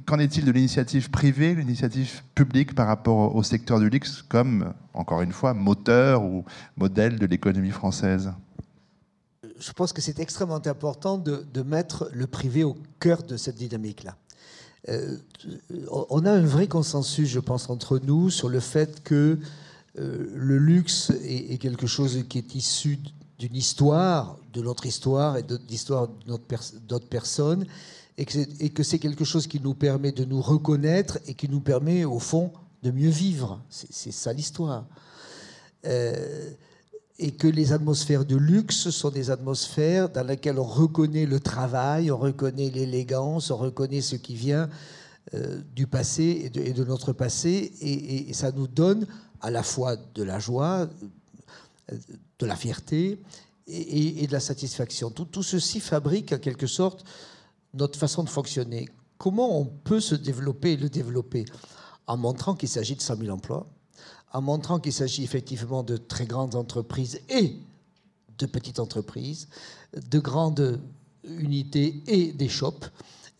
Qu'en 0.07 0.19
est-il 0.19 0.45
de 0.45 0.53
l'initiative 0.53 1.11
privée, 1.11 1.55
l'initiative 1.55 2.23
publique 2.35 2.75
par 2.75 2.87
rapport 2.87 3.35
au 3.35 3.43
secteur 3.43 3.81
du 3.81 3.91
luxe 3.91 4.23
comme, 4.23 4.73
encore 4.95 5.23
une 5.23 5.33
fois, 5.33 5.55
moteur 5.55 6.23
ou 6.23 6.45
modèle 6.77 7.19
de 7.19 7.27
l'économie 7.27 7.71
française? 7.71 8.33
Je 9.59 9.73
pense 9.73 9.93
que 9.93 10.01
c'est 10.01 10.21
extrêmement 10.21 10.67
important 10.67 11.19
de, 11.19 11.63
mettre 11.63 12.11
le 12.13 12.27
privé 12.27 12.65
au 12.65 12.77
cœur 12.99 13.23
de 13.23 13.37
cette 13.37 13.57
dynamique-là. 13.57 14.17
Euh, 14.89 15.17
on 15.91 16.25
a 16.25 16.31
un 16.31 16.45
vrai 16.45 16.67
consensus, 16.67 17.29
je 17.29 17.41
pense, 17.41 17.69
entre 17.69 17.99
nous 17.99 18.31
sur 18.31 18.49
le 18.49 18.61
fait 18.61 19.03
que 19.03 19.39
euh, 19.99 20.33
le 20.35 20.57
luxe 20.57 21.11
est, 21.25 21.53
est, 21.53 21.59
quelque 21.59 21.87
chose 21.87 22.25
qui 22.29 22.39
est 22.39 22.55
issu 22.55 22.99
d'une 23.41 23.57
histoire, 23.57 24.37
de 24.53 24.61
notre 24.61 24.87
histoire 24.87 25.39
et 25.39 25.43
de 25.43 25.59
l'histoire 25.69 26.09
d'autres 26.87 27.09
personnes, 27.09 27.67
et 28.19 28.27
que 28.27 28.83
c'est 28.83 28.99
quelque 28.99 29.25
chose 29.25 29.47
qui 29.47 29.61
nous 29.61 29.73
permet 29.73 30.13
de 30.13 30.27
nous 30.27 30.43
reconnaître 30.43 31.19
et 31.27 31.33
qui 31.33 31.49
nous 31.49 31.61
permet, 31.61 32.05
au 32.05 32.19
fond, 32.19 32.53
de 32.83 32.91
mieux 32.91 33.09
vivre. 33.09 33.63
C'est 33.71 34.13
ça 34.13 34.35
l'histoire. 34.35 34.85
Euh, 35.87 36.51
et 37.19 37.33
que 37.33 37.49
les 37.49 37.73
atmosphères 37.73 38.27
de 38.27 38.37
luxe 38.37 38.91
sont 38.91 39.11
des 39.11 39.31
atmosphères 39.31 40.11
dans 40.11 40.27
lesquelles 40.27 40.59
on 40.59 40.65
reconnaît 40.65 41.27
le 41.27 41.41
travail, 41.41 42.11
on 42.11 42.19
reconnaît 42.19 42.71
l'élégance, 42.71 43.51
on 43.51 43.57
reconnaît 43.57 44.03
ce 44.03 44.17
qui 44.17 44.35
vient 44.35 44.69
euh, 45.35 45.61
du 45.75 45.87
passé 45.87 46.51
et 46.55 46.73
de, 46.73 46.85
notre 46.85 47.13
passé, 47.13 47.73
et, 47.81 48.33
ça 48.33 48.53
nous 48.53 48.67
donne 48.67 49.07
à 49.41 49.51
la 49.51 49.63
fois 49.63 49.97
de 50.15 50.23
la 50.23 50.39
joie, 50.39 50.89
de 52.39 52.47
la 52.47 52.57
fierté 52.57 53.21
et, 53.67 54.27
de 54.27 54.33
la 54.33 54.41
satisfaction. 54.41 55.11
Tout, 55.11 55.43
ceci 55.43 55.81
fabrique 55.81 56.33
en 56.33 56.39
quelque 56.39 56.67
sorte 56.67 57.05
notre 57.75 57.99
façon 57.99 58.25
de 58.25 58.29
fonctionner. 58.29 58.89
Comment 59.19 59.59
on 59.59 59.65
peut 59.65 60.01
se 60.01 60.15
développer 60.15 60.73
et 60.73 60.77
le 60.77 60.89
développer 60.89 61.45
En 62.07 62.17
montrant 62.17 62.55
qu'il 62.55 62.69
s'agit 62.69 62.97
de 62.97 63.03
100 63.03 63.17
000 63.17 63.31
emplois, 63.31 63.67
en 64.33 64.43
montrant 64.43 64.81
qu'il 64.81 64.93
s'agit 64.93 65.25
effectivement 65.25 65.83
de 65.83 65.97
très 65.97 66.27
grandes 66.27 66.55
entreprises 66.55 67.21
et 67.29 67.57
de 68.39 68.47
petites 68.47 68.81
entreprises, 68.81 69.49
de 69.95 70.19
grandes 70.19 70.81
unités 71.25 72.03
et 72.07 72.33
des 72.33 72.49
shops, 72.49 72.91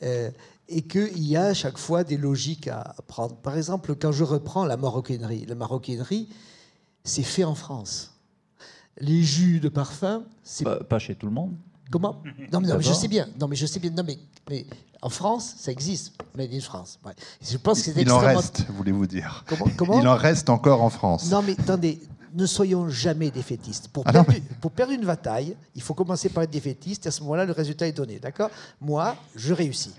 euh, 0.03 0.31
et 0.69 0.83
qu'il 0.83 1.27
y 1.27 1.37
a 1.37 1.47
à 1.47 1.55
chaque 1.55 1.79
fois 1.79 2.05
des 2.05 2.17
logiques 2.17 2.69
à 2.69 2.95
prendre. 3.09 3.35
Par 3.37 3.57
exemple, 3.57 3.97
quand 3.97 4.13
je 4.13 4.23
reprends 4.23 4.65
la 4.65 4.77
maroquinerie, 4.77 5.45
la 5.47 5.57
maroquinerie, 5.57 6.29
c'est 7.03 7.25
fait 7.25 7.45
en 7.45 7.57
France 7.57 8.10
les 8.99 9.23
jus 9.23 9.61
de 9.61 9.69
parfum. 9.69 10.25
C'est 10.43 10.65
pas, 10.89 10.99
chez 10.99 11.15
tout 11.15 11.27
le 11.27 11.33
monde. 11.33 11.55
Comment? 11.91 12.23
Non, 12.53 12.61
mais, 12.61 12.69
je 12.81 12.93
sais 12.93 13.09
bien. 13.09 13.29
Non, 13.41 13.49
mais 13.49 13.57
je 13.57 13.67
sais 13.67 13.81
bien. 13.81 13.91
Non, 13.91 14.05
mais, 14.07 14.19
mais 14.49 14.65
en 15.03 15.09
France, 15.09 15.55
ça 15.59 15.73
existe. 15.73 16.15
Made 16.37 16.53
in 16.53 16.61
France. 16.61 16.99
Je 17.43 17.57
pense 17.57 17.83
que 17.83 17.91
Il 17.99 18.11
en 18.13 18.19
reste, 18.19 18.67
voulez-vous 18.69 19.07
dire. 19.07 19.45
Comment, 19.77 20.01
Il 20.01 20.07
en 20.07 20.15
reste 20.15 20.51
encore 20.51 20.83
en 20.83 20.91
France. 20.91 21.31
Non, 21.31 21.43
mais 21.43 21.59
attendez. 21.59 22.01
Ne 22.33 22.47
soyons 22.47 22.89
jamais 22.89 23.33
défaitistes. 23.33 23.89
Pour, 23.89 24.05
ah 24.07 24.13
perdre, 24.13 24.33
pour 24.61 24.71
perdre 24.71 24.93
une 24.93 25.05
bataille, 25.05 25.57
il 25.75 25.83
faut 25.83 25.95
commencer 25.95 26.29
par 26.29 26.45
être 26.45 26.51
défaitiste. 26.51 27.07
Et 27.07 27.09
à 27.09 27.11
ce 27.11 27.23
moment-là, 27.23 27.45
le 27.45 27.51
résultat 27.51 27.89
est 27.89 27.93
donné. 27.93 28.21
D'accord? 28.21 28.51
Moi, 28.81 29.17
je 29.35 29.53
réussis. 29.53 29.95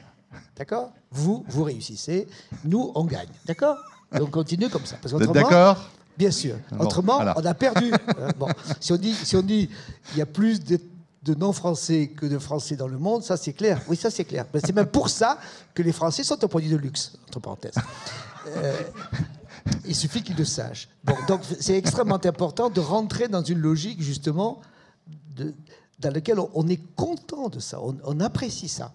D'accord? 0.56 0.94
Vous, 1.12 1.44
vous 1.50 1.64
réussissez. 1.64 2.30
Nous, 2.64 2.94
on 2.96 3.04
gagne. 3.04 3.28
D'accord? 3.46 3.78
Et 4.16 4.22
on 4.22 4.28
continue 4.28 4.70
comme 4.70 4.86
ça. 4.86 4.96
Parce 5.02 5.14
Vous 5.14 5.22
êtes 5.22 5.32
d'accord? 5.34 5.90
Bien 6.18 6.32
sûr. 6.32 6.56
Bon, 6.72 6.86
Autrement, 6.86 7.16
voilà. 7.16 7.34
on 7.38 7.46
a 7.46 7.54
perdu. 7.54 7.92
Euh, 8.20 8.30
bon, 8.38 8.48
si 8.80 8.92
on 8.94 8.98
dit, 8.98 9.14
si 9.14 9.36
on 9.36 9.42
dit, 9.42 9.70
il 10.14 10.18
y 10.18 10.22
a 10.22 10.26
plus 10.26 10.60
de, 10.64 10.80
de 11.24 11.34
non-français 11.34 12.10
que 12.16 12.26
de 12.26 12.38
français 12.38 12.76
dans 12.76 12.88
le 12.88 12.98
monde, 13.00 13.24
ça 13.24 13.38
c'est 13.38 13.54
clair. 13.54 13.82
Oui, 13.88 13.96
ça 13.96 14.10
c'est 14.12 14.26
clair. 14.26 14.46
Mais 14.54 14.60
c'est 14.64 14.74
même 14.76 14.88
pour 14.88 15.10
ça 15.10 15.40
que 15.74 15.82
les 15.82 15.92
Français 15.92 16.24
sont 16.24 16.44
un 16.44 16.48
produit 16.48 16.70
de 16.70 16.78
luxe, 16.78 17.14
entre 17.28 17.40
parenthèses. 17.40 17.76
Euh, 18.48 18.74
il 19.86 19.96
suffit 19.96 20.22
qu'ils 20.24 20.36
le 20.36 20.46
sachent. 20.46 20.90
Bon, 21.04 21.16
donc 21.28 21.42
c'est 21.60 21.78
extrêmement 21.78 22.20
important 22.24 22.70
de 22.70 22.80
rentrer 22.82 23.28
dans 23.28 23.44
une 23.44 23.60
logique 23.60 24.02
justement 24.02 24.60
de- 25.36 25.54
dans 26.00 26.12
laquelle 26.12 26.40
on, 26.40 26.50
on 26.56 26.68
est 26.68 26.82
content 26.96 27.50
de 27.50 27.60
ça, 27.60 27.80
on, 27.82 27.96
on 28.04 28.20
apprécie 28.20 28.68
ça. 28.68 28.92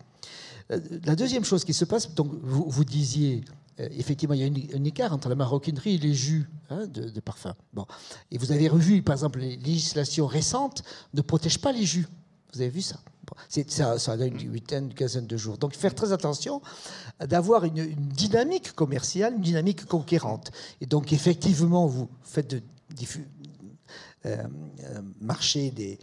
Euh, 0.73 0.81
La 1.05 1.15
deuxième 1.15 1.45
chose 1.45 1.65
qui 1.65 1.73
se 1.75 1.85
passe, 1.85 2.13
donc 2.15 2.29
vous, 2.43 2.67
vous 2.69 2.85
disiez, 2.85 3.45
effectivement, 3.79 4.35
il 4.35 4.41
y 4.41 4.75
a 4.75 4.77
un 4.77 4.85
écart 4.85 5.13
entre 5.13 5.29
la 5.29 5.35
maroquinerie 5.35 5.95
et 5.95 5.99
les 5.99 6.15
jus 6.15 6.49
hein, 6.71 6.87
de, 6.87 7.09
de 7.09 7.21
parfum. 7.21 7.55
Bon. 7.73 7.87
Et 8.31 8.39
vous 8.39 8.53
avez 8.53 8.69
revu, 8.69 9.03
par 9.03 9.15
exemple, 9.15 9.39
les 9.41 9.57
législations 9.57 10.27
récentes 10.27 10.83
ne 11.15 11.21
protègent 11.23 11.61
pas 11.61 11.73
les 11.73 11.85
jus. 11.85 12.07
Vous 12.55 12.61
avez 12.61 12.71
vu 12.71 12.81
ça, 12.81 12.97
ça 13.99 14.13
a 14.13 14.25
une 14.25 14.53
huitaine, 14.53 14.87
une 14.87 14.95
quinzaine 14.95 15.27
de 15.27 15.37
jours. 15.37 15.59
Donc 15.59 15.75
faire 15.75 15.95
très 15.95 16.13
attention 16.13 16.63
d'avoir 17.21 17.65
une, 17.65 17.79
une 17.79 18.09
dynamique 18.09 18.73
commerciale, 18.73 19.35
une 19.35 19.43
dynamique 19.43 19.85
conquérante. 19.85 20.53
Et 20.81 20.87
donc 20.87 21.13
effectivement, 21.13 21.87
vous 21.87 22.09
faites 22.23 22.51
de 22.51 22.63
euh, 24.27 24.37
euh, 24.85 25.01
marcher 25.21 25.71
des, 25.71 25.99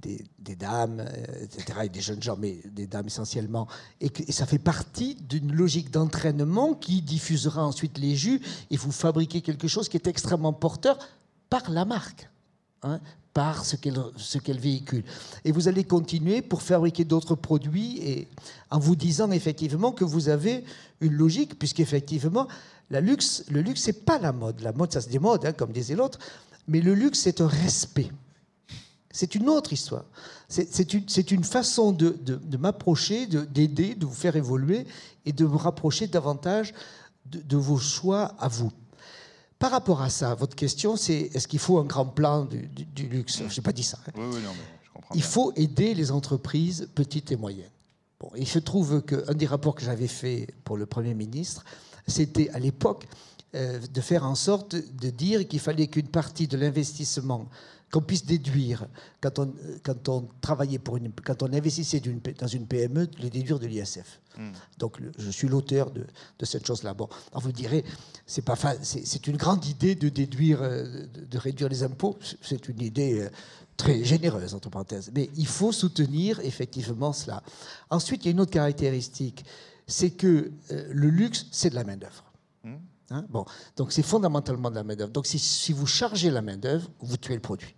des, 0.00 0.24
des 0.38 0.56
dames, 0.56 1.00
euh, 1.00 1.44
etc., 1.44 1.80
et 1.84 1.88
des 1.88 2.00
jeunes 2.00 2.22
gens, 2.22 2.36
mais 2.36 2.58
des 2.66 2.86
dames 2.86 3.06
essentiellement. 3.06 3.68
Et, 4.00 4.10
ça 4.32 4.46
fait 4.46 4.58
partie 4.58 5.14
d'une 5.14 5.52
logique 5.52 5.90
d'entraînement 5.90 6.74
qui 6.74 7.02
diffusera 7.02 7.64
ensuite 7.64 7.98
les 7.98 8.16
jus 8.16 8.40
et 8.70 8.76
vous 8.76 8.92
fabriquez 8.92 9.40
quelque 9.40 9.68
chose 9.68 9.88
qui 9.88 9.96
est 9.96 10.06
extrêmement 10.06 10.52
porteur 10.52 10.98
par 11.48 11.70
la 11.70 11.84
marque. 11.84 12.28
hein, 12.82 13.00
par 13.38 13.64
ce 13.64 13.76
qu'elle 13.76 13.96
ce 14.16 14.38
véhicule. 14.50 15.04
Et 15.44 15.52
vous 15.52 15.68
allez 15.68 15.84
continuer 15.84 16.42
pour 16.42 16.60
fabriquer 16.60 17.04
d'autres 17.04 17.36
produits 17.36 17.98
et 18.02 18.28
en 18.68 18.80
vous 18.80 18.96
disant 18.96 19.30
effectivement 19.30 19.92
que 19.92 20.04
vous 20.04 20.28
avez 20.28 20.64
une 21.00 21.12
logique, 21.12 21.56
puisqu'effectivement, 21.56 22.48
la 22.90 23.00
luxe, 23.00 23.44
le 23.48 23.60
luxe, 23.60 23.82
c'est 23.82 24.04
pas 24.04 24.18
la 24.18 24.32
mode. 24.32 24.60
La 24.60 24.72
mode, 24.72 24.92
ça 24.92 25.00
se 25.00 25.08
démode, 25.08 25.46
hein, 25.46 25.52
comme 25.52 25.70
disait 25.70 25.94
l'autre, 25.94 26.18
mais 26.68 26.80
le 26.80 26.94
luxe, 26.94 27.20
c'est 27.20 27.40
un 27.40 27.46
respect. 27.48 28.10
C'est 29.10 29.34
une 29.34 29.48
autre 29.48 29.72
histoire. 29.72 30.04
C'est 30.48 30.92
une, 31.32 31.44
façon 31.44 31.92
de, 31.92 32.10
de- 32.20 32.36
de 32.36 32.56
m'approcher, 32.56 33.26
de- 33.26 33.44
d'aider, 33.44 33.94
de, 33.94 34.06
vous 34.06 34.14
faire 34.14 34.36
évoluer 34.36 34.86
et 35.26 35.32
de 35.32 35.44
me 35.44 35.56
rapprocher 35.56 36.06
davantage 36.06 36.72
de, 37.26 37.56
vos 37.56 37.78
choix 37.78 38.34
à 38.38 38.48
vous. 38.48 38.70
Par 39.58 39.70
rapport 39.72 40.02
à 40.02 40.08
ça, 40.10 40.34
votre 40.34 40.54
question, 40.54 40.96
c'est 40.96 41.30
est-ce 41.34 41.48
qu'il 41.48 41.58
faut 41.58 41.78
un 41.78 41.84
grand 41.84 42.06
plan 42.06 42.44
du, 42.44 42.66
du- 42.68 42.84
du 42.84 43.08
luxe? 43.08 43.42
Je 43.48 43.56
n'ai 43.56 43.62
pas 43.62 43.72
dit 43.72 43.82
ça. 43.82 43.98
hein. 44.06 44.12
Oui, 44.16 44.22
oui, 44.26 44.40
non, 44.44 44.50
mais 44.52 44.64
je 44.84 44.90
comprends. 44.92 45.14
Il 45.14 45.20
bien. 45.20 45.28
faut 45.28 45.52
aider 45.56 45.94
les 45.94 46.10
entreprises 46.10 46.88
petites 46.94 47.32
et 47.32 47.36
moyennes. 47.36 47.70
Bon, 48.20 48.30
il 48.36 48.46
se 48.48 48.58
trouve 48.58 49.02
qu'un 49.02 49.34
des 49.34 49.46
rapports 49.46 49.74
que 49.74 49.84
j'avais 49.84 50.08
fait 50.08 50.48
pour 50.64 50.76
le 50.76 50.86
Premier 50.86 51.14
ministre, 51.14 51.64
c'était 52.06 52.48
à 52.50 52.58
l'époque 52.58 53.06
de 53.54 54.00
faire 54.00 54.24
en 54.24 54.34
sorte 54.34 54.76
de 54.76 55.10
dire 55.10 55.46
qu'il 55.48 55.60
fallait 55.60 55.86
qu'une 55.86 56.08
partie 56.08 56.46
de 56.46 56.56
l'investissement 56.56 57.48
qu'on 57.90 58.02
puisse 58.02 58.26
déduire 58.26 58.86
quand 59.22 59.38
on, 59.38 59.54
quand 59.82 60.08
on 60.10 60.28
travaillait 60.42 60.78
pour 60.78 60.98
une, 60.98 61.10
quand 61.24 61.42
on 61.42 61.50
investissait 61.54 62.02
dans 62.38 62.46
une 62.46 62.66
PME, 62.66 63.06
de 63.06 63.16
les 63.22 63.30
déduire 63.30 63.58
de 63.58 63.66
l'ISF. 63.66 64.20
Donc 64.78 65.00
le- 65.00 65.10
je 65.18 65.30
suis 65.30 65.48
l'auteur 65.48 65.90
de, 65.90 66.04
de 66.38 66.44
cette 66.44 66.66
chose-là. 66.66 66.92
Bon, 66.92 67.08
alors 67.30 67.40
vous 67.42 67.50
direz, 67.52 67.84
c'est 68.26 68.42
pas 68.44 68.56
c'est 68.82 69.26
une 69.26 69.38
grande 69.38 69.64
idée 69.64 69.94
de 69.94 70.10
déduire, 70.10 70.60
euh, 70.60 71.06
de, 71.14 71.24
de 71.24 71.38
réduire 71.38 71.70
les 71.70 71.82
impôts. 71.82 72.18
C'est 72.42 72.68
une 72.68 72.82
idée 72.82 73.20
euh, 73.22 73.30
très 73.78 74.04
généreuse 74.04 74.52
entre 74.54 74.68
parenthèses, 74.68 75.10
mais 75.14 75.30
il 75.36 75.46
faut 75.46 75.72
soutenir 75.72 76.40
effectivement 76.40 77.14
cela. 77.14 77.42
Ensuite, 77.88 78.24
il 78.24 78.26
y 78.26 78.28
a 78.28 78.32
une 78.32 78.40
autre 78.40 78.50
caractéristique, 78.52 79.46
c'est 79.86 80.10
que 80.10 80.52
euh, 80.72 80.88
le 80.92 81.08
luxe, 81.08 81.46
c'est 81.50 81.70
de 81.70 81.74
la 81.74 81.84
main 81.84 81.96
d'œuvre. 81.96 82.24
Hein, 83.10 83.24
donc 83.76 83.92
c'est 83.92 84.02
fondamentalement 84.02 84.70
de 84.70 84.74
la 84.74 84.84
main 84.84 84.94
d'œuvre. 84.94 85.12
Donc 85.12 85.26
si, 85.26 85.38
si 85.38 85.72
vous 85.72 85.86
chargez 85.86 86.30
la 86.30 86.42
main 86.42 86.56
d'œuvre, 86.56 86.88
vous 87.00 87.16
tuez 87.16 87.34
le 87.34 87.40
produit. 87.40 87.74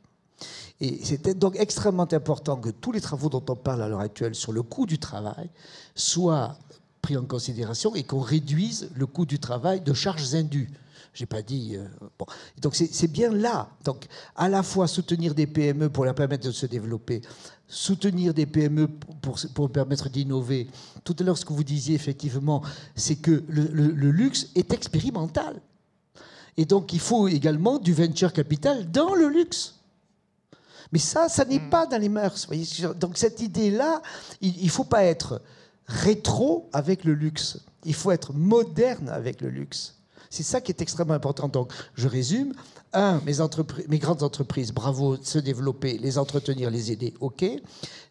Et 0.81 0.99
c'est 1.05 1.39
donc 1.39 1.57
extrêmement 1.59 2.09
important 2.11 2.57
que 2.57 2.71
tous 2.71 2.93
les 2.93 3.01
travaux 3.01 3.29
dont 3.29 3.45
on 3.49 3.57
parle 3.57 3.83
à 3.83 3.89
l'heure 3.89 4.01
actuelle 4.01 4.35
sur 4.35 4.53
le 4.53 4.63
coût 4.63 4.87
du 4.87 4.99
travail 4.99 5.51
soient 5.95 6.57
pris 7.03 7.17
en 7.17 7.25
considération 7.25 7.95
et 7.95 8.03
qu'on 8.03 8.21
réduise 8.21 8.91
le 8.95 9.07
coût 9.07 9.27
du 9.27 9.39
travail 9.39 9.81
de 9.81 9.93
charges 9.93 10.35
indues. 10.35 10.71
J'ai 11.15 11.27
pas 11.27 11.43
dit. 11.43 11.77
euh, 11.77 11.87
bon. 12.19 12.27
Donc 12.61 12.75
c'est 12.75 13.09
bien 13.11 13.31
là. 13.33 13.69
Donc 13.85 14.07
à 14.37 14.49
la 14.49 14.63
fois 14.63 14.87
soutenir 14.87 15.35
des 15.35 15.47
PME 15.47 15.89
pour 15.91 16.05
leur 16.05 16.15
permettre 16.15 16.47
de 16.47 16.53
se 16.53 16.67
développer, 16.67 17.21
soutenir 17.67 18.33
des 18.35 18.47
PME 18.47 18.89
pour, 19.23 19.39
pour 19.55 19.71
permettre 19.71 20.09
d'innover. 20.09 20.69
Tout 21.05 21.17
à 21.19 21.23
l'heure, 21.23 21.39
ce 21.39 21.45
que 21.45 21.53
vous 21.53 21.65
disiez 21.65 21.95
effectivement, 21.95 22.63
c'est 22.95 23.17
que 23.17 23.45
le, 23.49 23.65
le- 23.73 23.93
le 23.93 24.11
luxe 24.11 24.49
est 24.55 24.73
expérimental. 24.73 25.61
Et 26.57 26.65
donc 26.65 26.93
il 26.93 27.01
faut 27.01 27.29
également 27.29 27.79
du 27.79 27.93
venture 27.93 28.33
capital 28.33 28.91
dans 28.91 29.15
le 29.15 29.29
luxe. 29.29 29.77
Mais 30.93 30.99
ça, 30.99 31.29
ça 31.29 31.45
n'est 31.45 31.61
pas 31.71 31.87
dans 31.87 31.99
les 32.01 32.09
mœurs. 32.09 32.47
voyez. 32.47 32.67
Donc 32.99 33.17
cette 33.17 33.41
idée-là, 33.41 34.03
il 34.41 34.65
ne 34.65 34.69
faut 34.69 34.83
pas 34.85 35.05
être 35.05 35.41
rétro 35.87 36.69
avec 36.73 37.05
le 37.05 37.15
luxe. 37.15 37.61
Il 37.85 37.95
faut 37.95 38.11
être 38.11 38.33
moderne 38.33 39.09
avec 39.09 39.41
le 39.41 39.49
luxe. 39.51 39.95
C'est 40.33 40.45
ça 40.45 40.61
qui 40.61 40.71
est 40.71 40.81
extrêmement 40.81 41.15
important. 41.15 41.49
Donc, 41.49 41.73
je 41.97 42.07
résume. 42.07 42.55
Un, 42.93 43.21
mes, 43.21 43.99
grandes 43.99 44.23
entreprises, 44.23 44.73
bravo, 44.73 45.17
se 45.23 45.39
développer, 45.39 45.99
les 45.99 46.19
entretenir, 46.19 46.71
les 46.71 46.91
aider, 46.93 47.15
ok. 47.21 47.45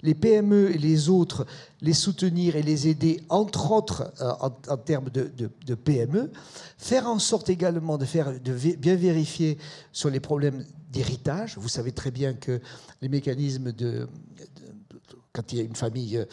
Les 0.03 0.13
PME 0.13 0.71
et 0.73 0.77
les 0.77 1.09
autres, 1.09 1.45
les 1.81 1.93
soutenir 1.93 2.55
et 2.57 2.61
les 2.61 2.87
aider, 2.87 3.21
entre 3.29 3.71
autres 3.71 4.13
euh, 4.21 4.31
en, 4.69 4.77
termes 4.77 5.09
de, 5.09 5.75
PME. 5.75 6.31
Faire 6.77 7.07
en 7.07 7.19
sorte 7.19 7.49
également 7.49 7.97
de, 7.97 8.05
faire, 8.05 8.37
de 8.39 8.53
bien 8.75 8.95
vérifier 8.95 9.57
sur 9.91 10.09
les 10.09 10.19
problèmes 10.19 10.65
d'héritage. 10.91 11.57
Vous 11.57 11.69
savez 11.69 11.91
très 11.93 12.11
bien 12.11 12.33
que 12.33 12.61
les 13.01 13.09
mécanismes 13.09 13.71
de, 13.71 13.91
de- 13.91 14.07
quand 15.33 15.51
il 15.53 15.57
y 15.57 15.61
a 15.61 15.63
une 15.65 15.75
famille 15.75 16.25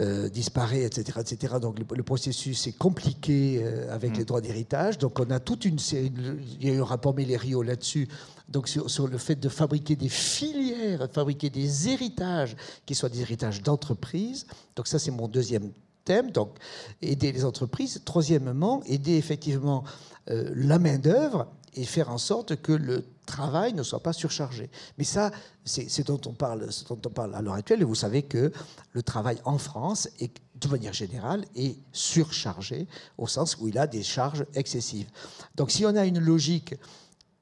euh, 0.00 0.28
disparaît, 0.28 0.82
etc., 0.82 1.18
etc. 1.20 1.54
Donc 1.60 1.80
le, 1.80 1.84
le 1.96 2.02
processus 2.04 2.68
est 2.68 2.78
compliqué 2.78 3.60
euh, 3.60 3.92
avec 3.92 4.16
les 4.16 4.24
droits 4.24 4.40
d'héritage. 4.40 4.98
Donc 4.98 5.18
on 5.18 5.28
a 5.30 5.40
toute 5.40 5.64
une 5.64 5.80
série. 5.80 6.12
Il 6.60 6.68
y 6.68 6.70
a 6.70 6.74
eu 6.74 6.80
un 6.80 6.84
rapport 6.84 7.12
Mellerio 7.12 7.62
là-dessus. 7.62 8.06
Donc 8.48 8.68
sur, 8.68 8.88
sur 8.88 9.08
le 9.08 9.18
fait 9.18 9.34
de 9.34 9.48
fabriquer 9.48 9.96
des 9.96 10.08
filières, 10.08 11.08
de 11.08 11.12
fabriquer 11.12 11.50
des 11.50 11.88
héritages 11.88 12.56
qui 12.86 12.94
soient 12.94 13.08
des 13.08 13.20
héritages 13.20 13.62
d'entreprise. 13.62 14.46
Donc 14.76 14.86
ça 14.86 15.00
c'est 15.00 15.10
mon 15.10 15.26
deuxième 15.26 15.72
thème. 16.04 16.30
Donc 16.30 16.56
aider 17.02 17.32
les 17.32 17.44
entreprises. 17.44 18.00
Troisièmement, 18.04 18.84
aider 18.84 19.16
effectivement 19.16 19.82
euh, 20.30 20.52
la 20.54 20.78
main 20.78 20.98
d'œuvre 20.98 21.48
et 21.74 21.84
faire 21.84 22.10
en 22.10 22.18
sorte 22.18 22.56
que 22.56 22.72
le 22.72 23.04
travail 23.26 23.72
ne 23.74 23.82
soit 23.82 24.02
pas 24.02 24.12
surchargé. 24.12 24.70
Mais 24.98 25.04
ça, 25.04 25.30
c'est 25.64 26.06
dont 26.06 26.20
on 26.26 26.32
parle, 26.32 26.68
dont 26.88 27.00
on 27.06 27.10
parle 27.10 27.34
à 27.34 27.42
l'heure 27.42 27.54
actuelle. 27.54 27.82
Et 27.82 27.84
vous 27.84 27.94
savez 27.94 28.22
que 28.22 28.52
le 28.92 29.02
travail 29.02 29.38
en 29.44 29.58
France, 29.58 30.08
de 30.20 30.68
manière 30.68 30.92
générale, 30.92 31.44
est 31.54 31.76
surchargé 31.92 32.88
au 33.18 33.26
sens 33.26 33.56
où 33.60 33.68
il 33.68 33.78
a 33.78 33.86
des 33.86 34.02
charges 34.02 34.44
excessives. 34.54 35.08
Donc, 35.54 35.70
si 35.70 35.86
on 35.86 35.94
a 35.96 36.04
une 36.04 36.18
logique 36.18 36.74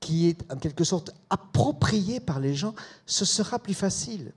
qui 0.00 0.28
est 0.28 0.52
en 0.52 0.56
quelque 0.56 0.84
sorte 0.84 1.10
appropriée 1.28 2.20
par 2.20 2.38
les 2.38 2.54
gens, 2.54 2.74
ce 3.04 3.24
sera 3.24 3.58
plus 3.58 3.74
facile. 3.74 4.32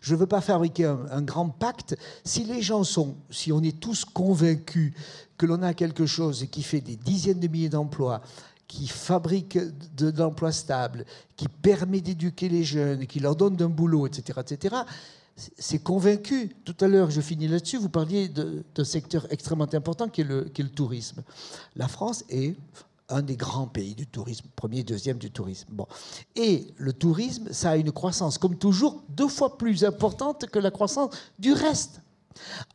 Je 0.00 0.14
ne 0.14 0.18
veux 0.18 0.26
pas 0.26 0.40
fabriquer 0.40 0.86
un 0.86 1.22
grand 1.22 1.48
pacte. 1.48 1.96
Si 2.24 2.44
les 2.44 2.62
gens 2.62 2.82
sont, 2.82 3.14
si 3.30 3.52
on 3.52 3.62
est 3.62 3.78
tous 3.78 4.04
convaincus 4.04 4.92
que 5.38 5.46
l'on 5.46 5.62
a 5.62 5.74
quelque 5.74 6.06
chose 6.06 6.46
qui 6.50 6.62
fait 6.62 6.80
des 6.80 6.96
dizaines 6.96 7.40
de 7.40 7.48
milliers 7.48 7.68
d'emplois, 7.68 8.22
qui 8.66 8.86
fabrique 8.86 9.58
de, 9.96 10.12
l'emploi 10.16 10.52
stable, 10.52 11.04
qui 11.36 11.48
permet 11.48 12.00
d'éduquer 12.00 12.48
les 12.48 12.64
jeunes, 12.64 13.06
qui 13.06 13.20
leur 13.20 13.36
donne 13.36 13.60
un 13.60 13.68
boulot, 13.68 14.06
etc., 14.06 14.40
etc., 14.40 14.76
c'est 15.36 15.82
convaincu. 15.82 16.54
Tout 16.64 16.76
à 16.80 16.86
l'heure, 16.86 17.10
je 17.10 17.20
finis 17.20 17.48
là-dessus, 17.48 17.78
vous 17.78 17.88
parliez 17.88 18.28
d'un 18.28 18.84
secteur 18.84 19.26
extrêmement 19.30 19.72
important 19.72 20.08
qui 20.08 20.20
est, 20.20 20.24
le, 20.24 20.44
qui 20.44 20.60
est 20.60 20.64
le 20.64 20.70
tourisme. 20.70 21.22
La 21.74 21.88
France 21.88 22.24
est 22.28 22.54
un 23.08 23.22
des 23.22 23.36
grands 23.36 23.66
pays 23.66 23.94
du 23.94 24.06
tourisme, 24.06 24.46
premier, 24.56 24.82
deuxième 24.82 25.18
du 25.18 25.30
tourisme. 25.30 25.68
Bon. 25.70 25.86
Et 26.36 26.68
le 26.76 26.92
tourisme, 26.92 27.52
ça 27.52 27.70
a 27.70 27.76
une 27.76 27.92
croissance, 27.92 28.38
comme 28.38 28.56
toujours, 28.56 29.02
deux 29.08 29.28
fois 29.28 29.58
plus 29.58 29.84
importante 29.84 30.46
que 30.46 30.58
la 30.58 30.70
croissance 30.70 31.14
du 31.38 31.52
reste. 31.52 32.00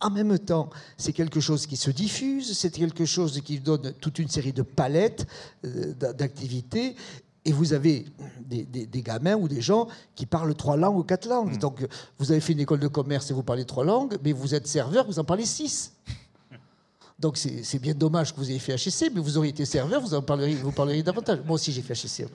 En 0.01 0.09
même 0.09 0.37
temps, 0.39 0.69
c'est 0.97 1.13
quelque 1.13 1.39
chose 1.39 1.65
qui 1.67 1.77
se 1.77 1.91
diffuse, 1.91 2.57
c'est 2.57 2.71
quelque 2.71 3.05
chose 3.05 3.41
qui 3.41 3.59
donne 3.59 3.93
toute 4.01 4.19
une 4.19 4.29
série 4.29 4.53
de 4.53 4.61
palettes 4.61 5.25
euh, 5.65 5.93
d'a- 5.93 6.13
d'activités. 6.13 6.95
Et 7.45 7.53
vous 7.53 7.71
avez 7.73 8.05
des, 8.41 8.63
des- 8.63 8.85
des 8.85 9.01
gamins 9.01 9.35
ou 9.35 9.47
des 9.47 9.61
gens 9.61 9.87
qui 10.13 10.25
parlent 10.25 10.53
trois 10.55 10.75
langues 10.77 10.97
ou 10.97 11.03
quatre 11.03 11.27
langues. 11.27 11.57
Donc, 11.57 11.81
euh, 11.81 11.87
vous 12.19 12.31
avez 12.31 12.41
fait 12.41 12.53
une 12.53 12.59
école 12.59 12.79
de 12.79 12.87
commerce 12.89 13.31
et 13.31 13.33
vous 13.33 13.43
parlez 13.43 13.65
trois 13.65 13.85
langues, 13.85 14.17
mais 14.23 14.33
vous 14.33 14.53
êtes 14.53 14.67
serveur, 14.67 15.05
vous 15.07 15.19
en 15.19 15.23
parlez 15.23 15.45
six. 15.45 15.93
Donc 17.19 17.37
c'est 17.37 17.79
bien 17.79 17.93
dommage 17.93 18.33
que 18.33 18.37
vous 18.37 18.49
ayez 18.49 18.59
fait 18.59 18.73
HEC, 18.73 19.11
mais 19.13 19.19
vous 19.19 19.37
auriez 19.37 19.51
été 19.51 19.65
serveur, 19.65 20.01
vous 20.01 20.13
en 20.13 20.21
parleriez, 20.21 20.55
vous 20.55 20.71
parleriez 20.71 21.03
davantage. 21.03 21.39
Moi 21.45 21.55
aussi 21.55 21.73
j'ai 21.73 21.81
fait 21.81 21.93
HEC. 21.93 22.27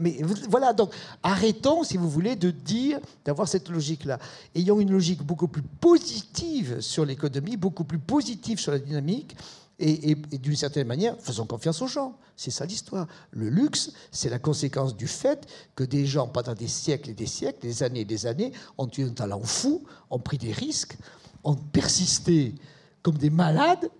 Mais 0.00 0.20
voilà, 0.48 0.72
donc 0.72 0.92
arrêtons, 1.22 1.84
si 1.84 1.96
vous 1.96 2.10
voulez, 2.10 2.34
de 2.34 2.50
dire, 2.50 2.98
d'avoir 3.24 3.46
cette 3.46 3.68
logique-là. 3.68 4.18
Ayons 4.56 4.80
une 4.80 4.90
logique 4.90 5.22
beaucoup 5.22 5.46
plus 5.46 5.62
positive 5.62 6.80
sur 6.80 7.04
l'économie, 7.04 7.56
beaucoup 7.56 7.84
plus 7.84 8.00
positive 8.00 8.58
sur 8.58 8.72
la 8.72 8.80
dynamique, 8.80 9.36
et, 9.78 10.14
d'une 10.14 10.56
certaine 10.56 10.86
manière, 10.86 11.16
faisons 11.20 11.46
confiance 11.46 11.82
aux 11.82 11.88
gens. 11.88 12.16
C'est 12.36 12.50
ça 12.52 12.64
l'histoire. 12.64 13.06
Le 13.32 13.48
luxe, 13.48 13.92
c'est 14.12 14.28
la 14.28 14.38
conséquence 14.38 14.96
du 14.96 15.08
fait 15.08 15.46
que 15.74 15.82
des 15.82 16.06
gens, 16.06 16.28
pendant 16.28 16.54
des 16.54 16.68
siècles 16.68 17.10
et 17.10 17.14
des 17.14 17.26
siècles, 17.26 17.58
des 17.62 17.82
années 17.82 18.00
et 18.00 18.04
des 18.04 18.26
années, 18.26 18.52
ont 18.78 18.88
eu 18.96 19.04
un 19.04 19.10
talent 19.10 19.42
fou, 19.42 19.82
ont 20.10 20.20
pris 20.20 20.38
des 20.38 20.52
risques, 20.52 20.96
ont 21.42 21.54
persisté 21.54 22.54
comme 23.02 23.18
des 23.18 23.30
malades, 23.30 23.90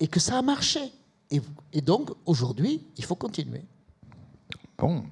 et 0.00 0.08
que 0.08 0.20
ça 0.20 0.38
a 0.38 0.42
marché. 0.42 0.80
Et, 1.30 1.40
et 1.72 1.80
donc, 1.80 2.10
aujourd'hui, 2.24 2.82
il 2.96 3.04
faut 3.04 3.16
continuer. 3.16 3.64
Bon, 4.78 5.04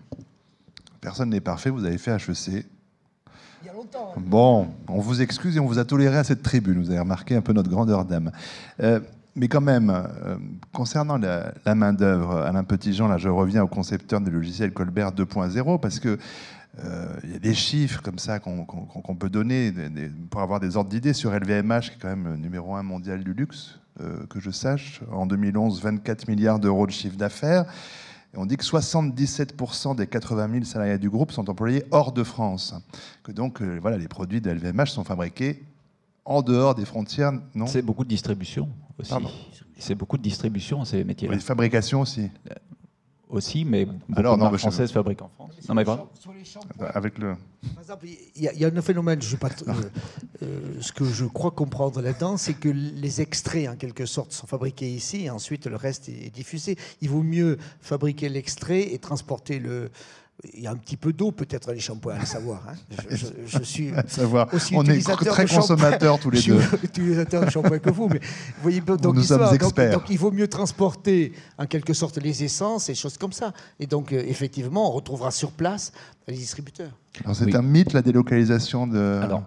personne 1.01 1.31
n'est 1.31 1.41
parfait, 1.41 1.71
vous 1.71 1.85
avez 1.85 1.99
fait 1.99 2.13
HEC. 2.13 2.67
Il 3.63 3.67
y 3.67 3.71
a 3.71 3.73
longtemps. 3.73 4.13
Hein. 4.17 4.21
Bon, 4.21 4.69
on 4.89 5.01
vous 5.01 5.23
excuse 5.23 5.57
et 5.57 5.61
on 5.61 5.67
vous 5.67 5.79
a 5.79 5.85
toléré 5.85 6.19
à 6.19 6.25
cette 6.25 6.43
tribune. 6.43 6.83
Vous 6.83 6.91
avez 6.91 7.01
remarqué 7.01 7.35
un 7.35 7.41
peu 7.41 7.53
notre 7.53 7.71
grandeur 7.71 8.05
d'âme. 8.05 8.31
Euh, 8.81 9.01
mais 9.37 9.49
quand 9.49 9.61
même, 9.63 9.91
euh, 9.91 10.37
concernant 10.73 11.19
la, 11.19 11.75
main-d'œuvre, 11.75 12.37
Alain 12.43 12.63
Petitjean, 12.63 13.09
là, 13.09 13.19
je 13.19 13.29
reviens 13.29 13.65
au 13.65 13.67
concepteur 13.67 14.21
du 14.21 14.31
logiciel 14.31 14.73
Colbert 14.73 15.13
2.0, 15.13 15.81
parce 15.81 15.99
que 15.99 16.19
euh, 16.85 17.17
il 17.25 17.33
y 17.33 17.37
a 17.37 17.39
des 17.39 17.55
chiffres 17.55 18.03
comme 18.03 18.19
ça 18.19 18.39
qu'on 18.39 19.17
peut 19.19 19.31
donner 19.31 19.73
pour 20.31 20.41
avoir 20.41 20.61
des 20.61 20.77
ordres 20.77 20.91
d'idées 20.91 21.15
sur 21.15 21.33
LVMH, 21.33 21.81
qui 21.81 21.91
est 21.91 21.99
quand 22.01 22.09
même 22.09 22.29
le 22.29 22.37
numéro 22.37 22.75
un 22.75 22.83
mondial 22.83 23.25
du 23.25 23.33
luxe, 23.33 23.79
euh, 24.01 24.27
que 24.27 24.41
je 24.41 24.51
sache. 24.51 25.01
En 25.11 25.27
2011, 25.27 25.81
24 25.83 26.29
milliards 26.29 26.59
d'euros 26.59 26.87
de 26.87 26.93
chiffre 26.93 27.17
d'affaires. 27.17 27.67
On 28.37 28.47
dit 28.47 28.57
que 28.57 28.65
77% 28.65 29.95
des 29.95 30.07
80 30.09 30.51
000 30.51 30.65
salariés 30.65 30.99
du 30.99 31.09
groupe 31.09 31.31
sont 31.31 31.49
employés 31.49 31.85
hors 31.93 32.13
de 32.13 32.25
France. 32.25 32.75
Que 33.23 33.31
donc, 33.31 33.63
voilà, 33.63 33.97
les 33.97 34.09
produits 34.09 34.41
de 34.41 34.51
LVMH 34.51 34.87
sont 34.87 35.05
fabriqués 35.05 35.63
en 36.25 36.43
dehors 36.43 36.75
des 36.75 36.85
frontières, 36.85 37.33
non? 37.55 37.67
C'est 37.67 37.83
beaucoup 37.83 38.05
de 38.05 38.09
distribution 38.09 38.69
aussi. 38.99 39.13
C'est 39.79 39.95
beaucoup 39.95 40.17
de 40.17 40.23
distribution, 40.23 40.85
ces 40.85 41.05
métiers-là. 41.05 41.35
Oui, 41.35 41.41
fabrication 41.41 42.01
aussi. 42.01 42.31
Aussi, 43.35 43.65
mais 43.65 43.85
beaucoup 43.85 44.01
Alors, 44.17 44.39
non, 44.39 44.51
de 44.51 44.57
françaises 44.57 44.93
fabriquent 44.93 45.23
en 45.23 45.29
France. 45.29 45.51
Non, 45.69 45.75
mais 45.75 45.85
pas. 45.85 46.09
Avec 46.95 47.19
le. 47.19 47.35
Par 47.75 47.83
exemple, 47.83 48.07
il 48.07 48.43
y, 48.43 48.65
a 48.65 48.69
un 48.69 48.83
phénomène, 48.83 49.21
je 49.21 49.35
pas, 49.35 49.49
euh, 49.67 49.73
euh, 50.43 50.75
ce 50.81 50.93
que 50.93 51.05
je 51.05 51.25
crois 51.25 51.51
comprendre 51.51 52.01
là-dedans, 52.01 52.37
c'est 52.37 52.55
que 52.55 52.69
les 52.69 53.21
extraits, 53.21 53.69
en 53.69 53.75
quelque 53.75 54.07
sorte, 54.07 54.33
sont 54.33 54.47
fabriqués 54.47 54.89
ici 54.89 55.25
et 55.25 55.31
ensuite 55.31 55.67
le 55.67 55.75
reste 55.75 56.09
est 56.09 56.33
diffusé. 56.33 56.77
Il 57.01 57.11
vaut 57.11 57.25
mieux 57.25 57.59
fabriquer 57.81 58.29
l'extrait 58.29 58.93
et 58.95 58.99
transporter 58.99 59.59
le, 59.59 59.91
il 60.53 60.63
y 60.63 60.67
a 60.67 60.71
un 60.71 60.77
petit 60.77 60.97
peu 60.97 61.13
d'eau 61.13 61.33
peut-être 61.33 61.67
dans 61.67 61.73
les 61.73 61.81
shampoings, 61.81 62.17
à 62.17 62.27
savoir. 62.27 62.63
Hein. 62.69 62.75
Je, 63.11 63.59
suis 63.63 63.93
savoir. 64.07 64.53
aussi 64.53 64.75
On 64.77 64.85
est 64.85 65.01
très 65.01 65.47
consommateurs 65.47 66.19
tous 66.19 66.31
les 66.31 66.43
deux. 66.43 66.61
Je 66.61 66.67
suis 66.67 66.77
utilisateur 66.85 67.45
de 67.45 67.51
shampoing 67.51 67.79
que 67.79 67.91
vous, 67.91 68.09
mais 68.09 68.19
vous 68.19 68.63
voyez 68.63 68.81
donc, 68.81 69.15
Nous 69.15 69.23
sommes 69.23 69.55
experts. 69.55 69.93
Donc, 69.93 70.11
il 70.11 70.19
vaut 70.19 70.31
mieux 70.31 70.49
transporter 70.49 71.33
en 71.59 71.67
quelque 71.67 71.93
sorte 71.95 72.19
les 72.19 72.45
essences 72.45 72.89
et 72.89 72.95
choses 72.95 73.19
comme 73.19 73.33
ça. 73.33 73.53
Et 73.81 73.87
donc 73.87 74.13
euh, 74.13 74.23
effectivement, 74.27 74.91
on 74.91 74.93
retrouvera 74.93 75.31
sur 75.31 75.53
place 75.53 75.93
les 76.27 76.35
distributeurs. 76.35 76.93
Alors 77.25 77.37
c'est 77.37 77.55
un 77.55 77.63
mythe 77.63 77.93
la 77.93 78.03
délocalisation 78.03 78.87
de. 78.87 79.21
Alors, 79.23 79.45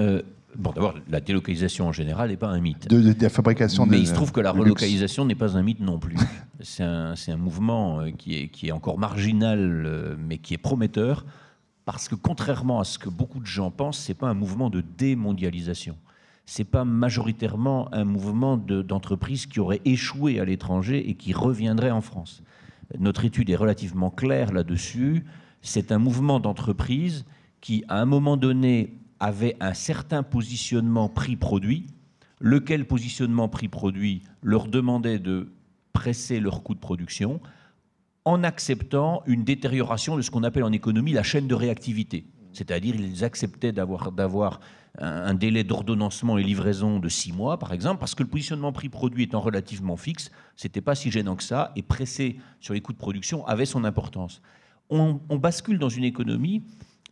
euh, 0.00 0.22
Bon, 0.56 0.72
d'abord, 0.72 0.94
la 1.08 1.20
délocalisation 1.20 1.88
en 1.88 1.92
général 1.92 2.30
n'est 2.30 2.36
pas 2.36 2.48
un 2.48 2.60
mythe. 2.60 2.88
De, 2.88 3.14
la 3.20 3.28
fabrication 3.28 3.86
Mais 3.86 4.00
il 4.00 4.06
se 4.06 4.14
trouve 4.14 4.32
que 4.32 4.40
la 4.40 4.50
relocalisation 4.50 5.24
n'est 5.24 5.34
pas 5.34 5.56
un 5.56 5.62
mythe 5.62 5.80
non 5.80 5.98
plus. 5.98 6.16
C'est 6.60 6.82
un, 6.82 7.14
un, 7.14 7.36
mouvement 7.36 8.00
euh, 8.00 8.10
qui 8.10 8.36
est, 8.36 8.48
qui 8.48 8.68
est, 8.68 8.72
encore 8.72 8.98
marginal, 8.98 9.84
euh, 9.86 10.16
mais 10.18 10.38
qui 10.38 10.54
est 10.54 10.58
prometteur, 10.58 11.24
parce 11.84 12.08
que 12.08 12.14
contrairement 12.14 12.80
à 12.80 12.84
ce 12.84 12.98
que 12.98 13.08
beaucoup 13.08 13.40
de 13.40 13.46
gens 13.46 13.70
pensent, 13.70 13.98
ce 13.98 14.10
n'est 14.10 14.16
pas 14.16 14.28
un 14.28 14.34
mouvement 14.34 14.70
de 14.70 14.82
démondialisation. 14.96 15.96
Ce 16.46 16.62
n'est 16.62 16.66
pas 16.66 16.84
majoritairement 16.84 17.92
un 17.94 18.04
mouvement 18.04 18.56
d'entreprises 18.56 19.46
qui 19.46 19.60
auraient 19.60 19.82
échoué 19.84 20.40
à 20.40 20.46
l'étranger 20.46 21.10
et 21.10 21.14
qui 21.14 21.34
reviendraient 21.34 21.90
en 21.90 22.00
France. 22.00 22.42
Notre 22.98 23.26
étude 23.26 23.50
est 23.50 23.56
relativement 23.56 24.10
claire 24.10 24.50
là-dessus. 24.52 25.26
C'est 25.60 25.92
un 25.92 25.98
mouvement 25.98 26.40
d'entreprises 26.40 27.26
qui, 27.60 27.84
à 27.88 28.00
un 28.00 28.06
moment 28.06 28.38
donné, 28.38 28.94
avaient 29.20 29.56
un 29.60 29.74
certain 29.74 30.22
positionnement 30.22 31.08
prix-produit, 31.08 31.86
lequel 32.40 32.86
positionnement 32.86 33.48
prix-produit 33.48 34.22
leur 34.42 34.68
demandait 34.68 35.18
de 35.18 35.52
presser 35.92 36.40
leur 36.40 36.62
coût 36.62 36.74
de 36.74 36.80
production 36.80 37.40
en 38.24 38.44
acceptant 38.44 39.22
une 39.26 39.42
détérioration 39.42 40.16
de 40.16 40.22
ce 40.22 40.30
qu'on 40.30 40.44
appelle 40.44 40.64
en 40.64 40.72
économie 40.72 41.12
la 41.12 41.22
chaîne 41.22 41.48
de 41.48 41.54
réactivité. 41.54 42.26
C'est-à-dire 42.52 42.94
ils 42.94 43.24
acceptaient 43.24 43.72
d'avoir 43.72 44.60
un 45.00 45.34
délai 45.34 45.64
d'ordonnancement 45.64 46.38
et 46.38 46.42
livraison 46.42 46.98
de 46.98 47.08
six 47.08 47.32
mois, 47.32 47.58
par 47.58 47.72
exemple, 47.72 48.00
parce 48.00 48.14
que 48.14 48.22
le 48.22 48.28
positionnement 48.28 48.72
prix-produit 48.72 49.24
étant 49.24 49.40
relativement 49.40 49.96
fixe, 49.96 50.30
c'était 50.56 50.80
pas 50.80 50.94
si 50.94 51.10
gênant 51.10 51.36
que 51.36 51.42
ça, 51.42 51.72
et 51.76 51.82
presser 51.82 52.38
sur 52.60 52.74
les 52.74 52.80
coûts 52.80 52.92
de 52.92 52.98
production 52.98 53.46
avait 53.46 53.66
son 53.66 53.84
importance. 53.84 54.42
On 54.90 55.36
bascule 55.36 55.78
dans 55.78 55.88
une 55.88 56.04
économie 56.04 56.62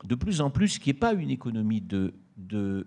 de 0.06 0.14
plus 0.14 0.40
en 0.40 0.50
plus 0.50 0.78
qui 0.78 0.90
n'est 0.90 0.94
pas 0.94 1.12
une 1.12 1.30
économie 1.30 1.80
de, 1.80 2.14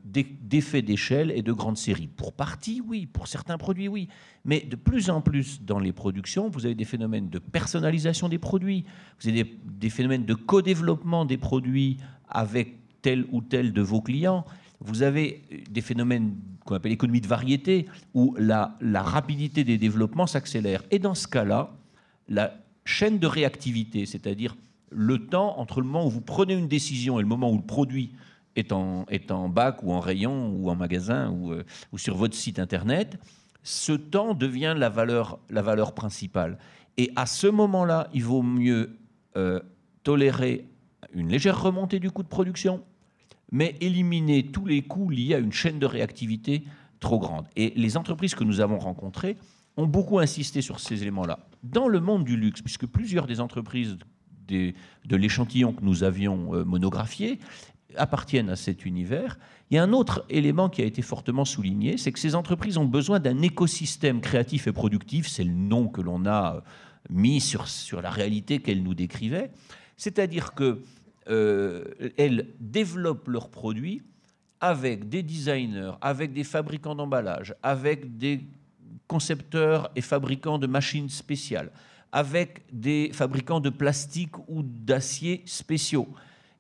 d'échelle 0.04 1.32
et 1.32 1.42
de 1.42 1.52
grandes 1.52 1.78
séries. 1.78 2.08
Pour 2.08 2.34
partie, 2.34 2.82
oui. 2.86 3.06
Pour 3.06 3.28
certains 3.28 3.58
produits, 3.58 3.88
oui. 3.88 4.08
Mais 4.46 4.62
de 4.62 4.76
plus 4.76 5.10
en 5.10 5.22
plus 5.22 5.62
dans 5.62 5.80
les 5.80 5.92
productions, 5.92 6.50
vous 6.50 6.66
avez 6.66 6.76
des 6.76 6.86
phénomènes 6.86 7.30
de 7.30 7.40
personnalisation 7.40 8.30
des 8.30 8.38
produits, 8.38 8.86
vous 9.22 9.30
avez 9.30 9.58
des, 9.66 9.90
phénomènes 9.90 10.26
de 10.26 10.34
co-développement 10.34 11.26
des 11.26 11.38
produits 11.38 11.98
avec 12.30 12.76
tel 13.02 13.26
ou 13.32 13.42
tel 13.42 13.74
de 13.74 13.82
vos 13.82 14.02
clients. 14.02 14.46
Vous 14.80 15.04
avez 15.04 15.44
des 15.70 15.82
phénomènes 15.82 16.36
qu'on 16.66 16.76
appelle 16.76 16.94
économie 16.94 17.22
de 17.22 17.28
variété, 17.28 17.88
où 18.14 18.34
la 18.40 18.78
rapidité 18.94 19.66
des 19.66 19.78
développements 19.78 20.28
s'accélère. 20.28 20.84
Et 20.90 21.00
dans 21.00 21.16
ce 21.16 21.28
cas-là, 21.28 21.76
la 22.30 22.54
chaîne 22.86 23.20
de 23.20 23.28
réactivité, 23.28 24.06
c'est-à-dire 24.06 24.56
le 24.92 25.26
temps 25.28 25.58
entre 25.60 25.82
le 25.82 25.88
moment 25.88 26.06
où 26.06 26.10
vous 26.10 26.22
prenez 26.22 26.54
une 26.54 26.68
décision 26.68 27.20
et 27.20 27.22
le 27.22 27.28
moment 27.28 27.52
où 27.52 27.58
le 27.58 27.66
produit 27.66 28.12
est 28.56 28.72
en, 28.72 29.06
est 29.10 29.32
en 29.32 29.50
bac 29.50 29.84
ou 29.84 29.92
en 29.94 30.00
rayon 30.00 30.54
ou 30.56 30.70
en 30.70 30.76
magasin 30.76 31.30
ou, 31.32 31.52
euh, 31.52 31.64
sur 31.96 32.16
votre 32.16 32.36
site 32.36 32.60
internet, 32.60 33.18
ce 33.64 33.92
temps 33.92 34.34
devient 34.34 34.74
la 34.76 34.90
valeur, 34.90 35.40
la 35.50 35.62
valeur 35.62 35.94
principale. 35.94 36.58
Et 36.98 37.12
à 37.16 37.26
ce 37.26 37.48
moment-là, 37.48 38.10
il 38.14 38.24
vaut 38.24 38.42
mieux 38.42 38.98
euh, 39.38 39.60
tolérer 40.04 40.66
une 41.14 41.30
légère 41.30 41.62
remontée 41.62 42.00
du 42.00 42.12
coût 42.12 42.24
de 42.24 42.28
production, 42.28 42.84
mais 43.52 43.76
éliminer 43.82 44.48
tous 44.48 44.66
les 44.66 44.82
coûts 44.82 45.10
liés 45.10 45.36
à 45.36 45.40
une 45.40 45.52
chaîne 45.52 45.80
de 45.80 45.86
réactivité 45.86 46.64
trop 47.00 47.20
grande. 47.20 47.46
Et 47.56 47.74
les 47.76 47.98
entreprises 47.98 48.36
que 48.36 48.44
nous 48.44 48.60
avons 48.60 48.80
rencontrées 48.80 49.38
ont 49.78 49.88
beaucoup 49.88 50.20
insisté 50.20 50.62
sur 50.62 50.80
ces 50.80 51.02
éléments-là. 51.02 51.40
Dans 51.64 51.88
le 51.88 52.00
monde 52.00 52.26
du 52.26 52.36
luxe, 52.36 52.62
puisque 52.62 52.86
plusieurs 52.86 53.28
des 53.28 53.40
entreprises 53.40 53.98
de 54.50 55.16
l'échantillon 55.16 55.74
que 55.74 55.84
nous 55.84 56.04
avions 56.04 56.54
euh, 56.54 56.64
monographié 56.64 57.40
appartiennent 57.96 58.50
à 58.50 58.56
cet 58.56 58.86
univers. 58.86 59.40
Il 59.70 59.76
y 59.76 59.78
a 59.78 59.84
un 59.84 59.94
autre 59.94 60.26
élément 60.30 60.70
qui 60.70 60.82
a 60.82 60.86
été 60.86 61.02
fortement 61.02 61.46
souligné, 61.46 61.98
c'est 61.98 62.12
que 62.12 62.20
ces 62.20 62.36
entreprises 62.36 62.78
ont 62.78 62.86
besoin 62.86 63.20
d'un 63.20 63.42
écosystème 63.42 64.22
créatif 64.22 64.68
et 64.68 64.72
productif, 64.72 65.28
c'est 65.28 65.44
le 65.44 65.54
nom 65.54 65.88
que 65.88 66.02
l'on 66.02 66.26
a 66.26 66.56
euh, 66.56 66.62
mis 67.10 67.42
sur, 67.42 67.68
sur 67.68 68.02
la 68.02 68.10
réalité 68.10 68.60
qu'elles 68.60 68.84
nous 68.84 68.94
décrivaient, 68.94 69.52
c'est-à-dire 69.98 70.54
qu'elles 70.54 70.78
euh, 71.30 72.44
développent 72.60 73.28
leurs 73.28 73.50
produits 73.50 74.04
avec 74.62 75.10
des 75.10 75.24
designers, 75.24 75.94
avec 76.02 76.34
des 76.34 76.44
fabricants 76.44 76.96
d'emballage, 76.96 77.56
avec 77.64 78.18
des 78.18 78.42
concepteurs 79.08 79.90
et 79.96 80.02
fabricants 80.02 80.60
de 80.60 80.68
machines 80.68 81.10
spéciales, 81.10 81.72
avec 82.12 82.64
des 82.72 83.12
fabricants 83.14 83.60
de 83.60 83.70
plastique 83.70 84.38
ou 84.48 84.64
d'acier 84.64 85.44
spéciaux. 85.46 86.08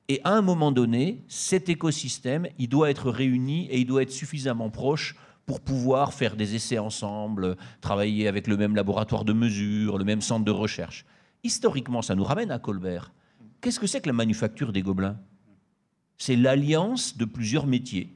Et 0.07 0.21
à 0.23 0.31
un 0.31 0.41
moment 0.41 0.71
donné, 0.71 1.23
cet 1.27 1.69
écosystème, 1.69 2.47
il 2.57 2.67
doit 2.67 2.89
être 2.89 3.11
réuni 3.11 3.67
et 3.67 3.79
il 3.79 3.85
doit 3.85 4.01
être 4.01 4.11
suffisamment 4.11 4.69
proche 4.69 5.15
pour 5.45 5.61
pouvoir 5.61 6.13
faire 6.13 6.35
des 6.35 6.55
essais 6.55 6.77
ensemble, 6.77 7.57
travailler 7.81 8.27
avec 8.27 8.47
le 8.47 8.57
même 8.57 8.75
laboratoire 8.75 9.25
de 9.25 9.33
mesure, 9.33 9.97
le 9.97 10.05
même 10.05 10.21
centre 10.21 10.45
de 10.45 10.51
recherche. 10.51 11.05
Historiquement, 11.43 12.01
ça 12.01 12.15
nous 12.15 12.23
ramène 12.23 12.51
à 12.51 12.59
Colbert. 12.59 13.11
Qu'est-ce 13.61 13.79
que 13.79 13.87
c'est 13.87 14.01
que 14.01 14.09
la 14.09 14.13
manufacture 14.13 14.71
des 14.71 14.81
gobelins? 14.81 15.17
C'est 16.17 16.35
l'alliance 16.35 17.17
de 17.17 17.25
plusieurs 17.25 17.65
métiers. 17.65 18.13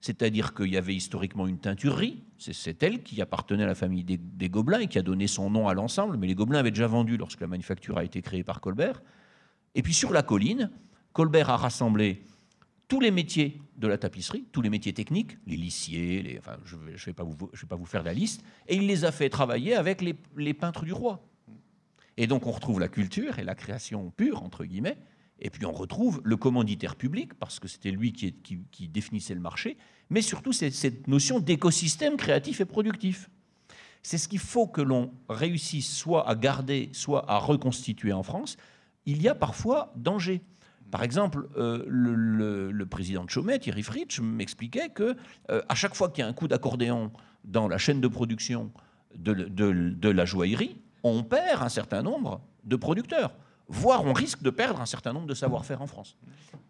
C'est-à-dire 0.00 0.52
qu'il 0.52 0.66
y 0.66 0.76
avait 0.76 0.94
historiquement 0.94 1.46
une 1.46 1.58
teinturerie, 1.58 2.22
c'est 2.52 2.82
elle 2.82 3.02
qui 3.02 3.20
appartenait 3.22 3.62
à 3.62 3.66
la 3.66 3.74
famille 3.74 4.04
des, 4.04 4.48
Gobelins 4.48 4.80
et 4.80 4.86
qui 4.88 4.98
a 4.98 5.02
donné 5.02 5.26
son 5.26 5.50
nom 5.50 5.68
à 5.68 5.74
l'ensemble, 5.74 6.16
mais 6.16 6.26
les 6.26 6.34
Gobelins 6.34 6.58
avaient 6.58 6.70
déjà 6.70 6.86
vendu 6.86 7.16
lorsque 7.16 7.40
la 7.40 7.46
manufacture 7.46 7.98
a 7.98 8.04
été 8.04 8.20
créée 8.22 8.42
par 8.42 8.60
Colbert. 8.60 9.02
Et 9.74 9.82
puis 9.82 9.94
sur 9.94 10.12
la 10.12 10.22
colline, 10.22 10.70
Colbert 11.12 11.50
a 11.50 11.56
rassemblé 11.56 12.22
tous 12.88 13.00
les 13.00 13.10
métiers 13.10 13.60
de 13.76 13.86
la 13.86 13.96
tapisserie, 13.96 14.44
tous 14.52 14.60
les 14.60 14.70
métiers 14.70 14.92
techniques, 14.92 15.38
les 15.46 15.56
lissiers, 15.56 16.36
enfin, 16.38 16.56
je 16.64 16.76
ne 16.76 16.96
vais, 16.96 17.12
pas 17.12 17.24
vous- 17.24 17.86
faire 17.86 18.02
la 18.02 18.12
liste, 18.12 18.44
et 18.68 18.76
il 18.76 18.86
les 18.86 19.04
a 19.04 19.12
fait 19.12 19.30
travailler 19.30 19.74
avec 19.74 20.02
les, 20.02 20.54
peintres 20.54 20.84
du 20.84 20.92
roi. 20.92 21.24
Et 22.16 22.26
donc 22.26 22.46
on 22.46 22.50
retrouve 22.50 22.80
la 22.80 22.88
culture 22.88 23.38
et 23.38 23.44
la 23.44 23.54
création 23.54 24.10
pure, 24.10 24.42
entre 24.42 24.64
guillemets, 24.64 24.98
et 25.38 25.48
puis 25.48 25.64
on 25.64 25.72
retrouve 25.72 26.20
le 26.24 26.36
commanditaire 26.36 26.96
public, 26.96 27.34
parce 27.34 27.60
que 27.60 27.68
c'était 27.68 27.90
lui 27.90 28.12
qui 28.12 28.88
définissait 28.88 29.34
le 29.34 29.40
marché, 29.40 29.78
mais 30.12 30.20
surtout 30.20 30.52
cette 30.52 31.08
notion 31.08 31.40
d'écosystème 31.40 32.18
créatif 32.18 32.60
et 32.60 32.66
productif. 32.66 33.30
C'est 34.02 34.18
ce 34.18 34.28
qu'il 34.28 34.40
faut 34.40 34.66
que 34.66 34.82
l'on 34.82 35.10
réussisse 35.30 35.90
soit 35.90 36.28
à 36.28 36.34
garder, 36.34 36.90
soit 36.92 37.24
à 37.30 37.38
reconstituer 37.38 38.12
en 38.12 38.22
France. 38.22 38.58
Il 39.06 39.22
y 39.22 39.28
a 39.28 39.34
parfois 39.34 39.90
danger. 39.96 40.42
Par 40.90 41.02
exemple, 41.02 41.48
euh, 41.56 41.84
le, 41.88 42.84
président 42.84 43.24
de 43.24 43.30
Chomet, 43.30 43.58
Thierry 43.58 43.82
Fritsch, 43.82 44.20
m'expliquait 44.20 44.90
que 44.90 45.16
euh, 45.50 45.62
à 45.70 45.74
chaque 45.74 45.94
fois 45.94 46.10
qu'il 46.10 46.22
y 46.22 46.26
a 46.26 46.28
un 46.28 46.34
coup 46.34 46.46
d'accordéon 46.46 47.10
dans 47.44 47.66
la 47.66 47.78
chaîne 47.78 48.02
de 48.02 48.08
production 48.08 48.70
de 49.16 50.08
la 50.08 50.24
joaillerie, 50.26 50.76
on 51.02 51.22
perd 51.22 51.62
un 51.62 51.70
certain 51.70 52.02
nombre 52.02 52.42
de 52.64 52.76
producteurs, 52.76 53.32
voire 53.72 54.04
on 54.04 54.12
risque 54.12 54.42
de 54.42 54.50
perdre 54.50 54.80
un 54.80 54.86
certain 54.86 55.12
nombre 55.12 55.26
de 55.26 55.34
savoir-faire 55.34 55.80
en 55.82 55.86
France. 55.86 56.16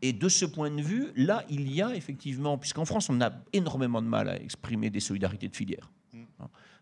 Et 0.00 0.12
de 0.12 0.28
ce 0.28 0.44
point 0.44 0.70
de 0.70 0.80
vue, 0.80 1.08
là, 1.16 1.44
il 1.50 1.70
y 1.72 1.82
a 1.82 1.94
effectivement, 1.94 2.56
puisqu'en 2.58 2.84
France, 2.84 3.10
on 3.10 3.20
a 3.20 3.32
énormément 3.52 4.00
de 4.00 4.06
mal 4.06 4.28
à 4.28 4.40
exprimer 4.40 4.88
des 4.88 5.00
solidarités 5.00 5.48
de 5.48 5.56
filière. 5.56 5.90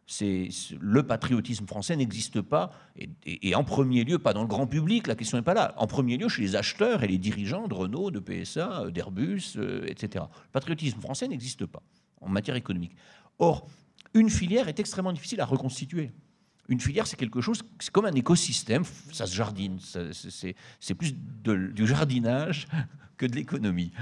C'est 0.06 0.48
c'est- 0.50 0.76
le 0.80 1.04
patriotisme 1.06 1.66
français 1.66 1.94
n'existe 1.96 2.40
pas, 2.40 2.72
et, 2.96 3.08
et- 3.24 3.48
et 3.50 3.54
en 3.54 3.62
premier 3.62 4.02
lieu, 4.04 4.18
pas 4.18 4.32
dans 4.32 4.42
le 4.42 4.48
grand 4.48 4.66
public, 4.66 5.06
la 5.06 5.14
question 5.14 5.38
n'est 5.38 5.44
pas 5.44 5.54
là. 5.54 5.72
En 5.76 5.86
premier 5.86 6.16
lieu, 6.16 6.28
chez 6.28 6.42
les 6.42 6.56
acheteurs 6.56 7.04
et 7.04 7.08
les 7.08 7.18
dirigeants 7.18 7.68
de 7.68 7.74
Renault, 7.74 8.10
de 8.10 8.18
PSA, 8.18 8.90
d'Airbus, 8.90 9.54
euh, 9.56 9.84
etc. 9.86 10.24
Le 10.46 10.50
patriotisme 10.52 11.00
français 11.00 11.28
n'existe 11.28 11.64
pas 11.66 11.82
en 12.20 12.28
matière 12.28 12.56
économique. 12.56 12.96
Or, 13.38 13.66
une 14.14 14.30
filière 14.30 14.66
est 14.68 14.80
extrêmement 14.80 15.12
difficile 15.12 15.40
à 15.40 15.44
reconstituer. 15.44 16.10
Une 16.70 16.80
filière, 16.80 17.06
c'est 17.06 17.16
quelque 17.16 17.40
chose, 17.42 17.62
c'est 17.80 17.90
comme 17.90 18.06
un 18.06 18.12
écosystème, 18.14 18.84
ça 19.12 19.26
se 19.26 19.34
jardine, 19.34 19.78
c'est- 19.80 20.94
plus 20.94 21.14
de- 21.44 21.66
du 21.66 21.86
jardinage 21.86 22.66
que 23.18 23.26
de 23.26 23.34
l'économie. 23.36 23.92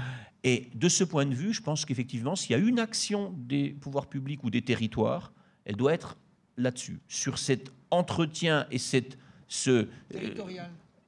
Et 0.43 0.69
de 0.75 0.87
ce 0.87 1.03
point 1.03 1.25
de 1.25 1.35
vue, 1.35 1.51
je 1.53 1.61
pense 1.61 1.83
qu'effectivement, 1.83 2.35
s'il 2.37 2.51
y 2.51 2.55
a 2.55 2.57
une 2.59 2.79
action 2.79 3.33
des 3.37 3.71
pouvoirs 3.71 4.07
publics 4.07 4.43
ou 4.45 4.49
des 4.49 4.61
territoires, 4.61 5.33
elle 5.65 5.75
doit 5.75 5.93
être 5.93 6.15
là-dessus, 6.57 6.99
sur 7.09 7.37
cet 7.39 7.71
entretien 7.91 8.65
et 8.71 8.77
cette, 8.77 9.17
ce, 9.47 9.69
euh, 9.71 9.87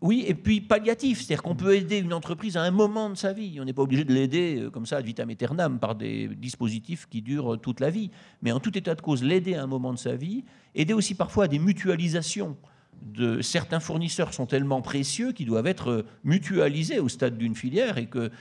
oui, 0.02 0.26
et 0.28 0.34
puis 0.34 0.62
palliatif, 0.62 1.20
c'est-à-dire 1.20 1.44
qu'on 1.44 1.56
peut 1.56 1.76
aider 1.76 2.00
une 2.00 2.14
entreprise 2.14 2.58
à 2.58 2.64
un 2.64 2.72
moment 2.72 3.12
de 3.12 3.16
sa 3.16 3.34
vie. 3.34 3.60
On 3.62 3.66
n'est 3.66 3.74
pas 3.74 3.84
obligé 3.84 4.04
de 4.04 4.12
l'aider 4.12 4.58
euh, 4.60 4.72
comme 4.72 4.88
ça 4.88 4.98
ad 4.98 5.06
vitam 5.06 5.30
aeternam 5.30 5.78
par 5.78 5.94
des 5.94 6.28
dispositifs 6.28 7.08
qui 7.08 7.22
durent 7.22 7.62
toute 7.62 7.80
la 7.80 7.92
vie. 7.92 8.10
Mais 8.42 8.52
en 8.52 8.60
tout 8.60 8.76
état 8.76 8.96
de 8.96 9.02
cause, 9.02 9.24
l'aider 9.24 9.54
à 9.54 9.62
un 9.62 9.68
moment 9.68 9.94
de 9.94 10.00
sa 10.00 10.16
vie, 10.16 10.44
aider 10.74 10.94
aussi 10.94 11.14
parfois 11.14 11.44
à 11.46 11.48
des 11.48 11.60
mutualisations. 11.60 12.58
De 13.04 13.42
certains 13.42 13.80
fournisseurs 13.80 14.34
sont 14.34 14.46
tellement 14.46 14.82
précieux 14.82 15.34
qu'ils 15.34 15.48
doivent 15.48 15.68
être 15.68 15.90
euh, 15.92 16.06
mutualisés 16.24 17.00
au 17.00 17.08
stade 17.08 17.38
d'une 17.38 17.56
filière 17.56 18.00
et 18.00 18.08
que, 18.08 18.32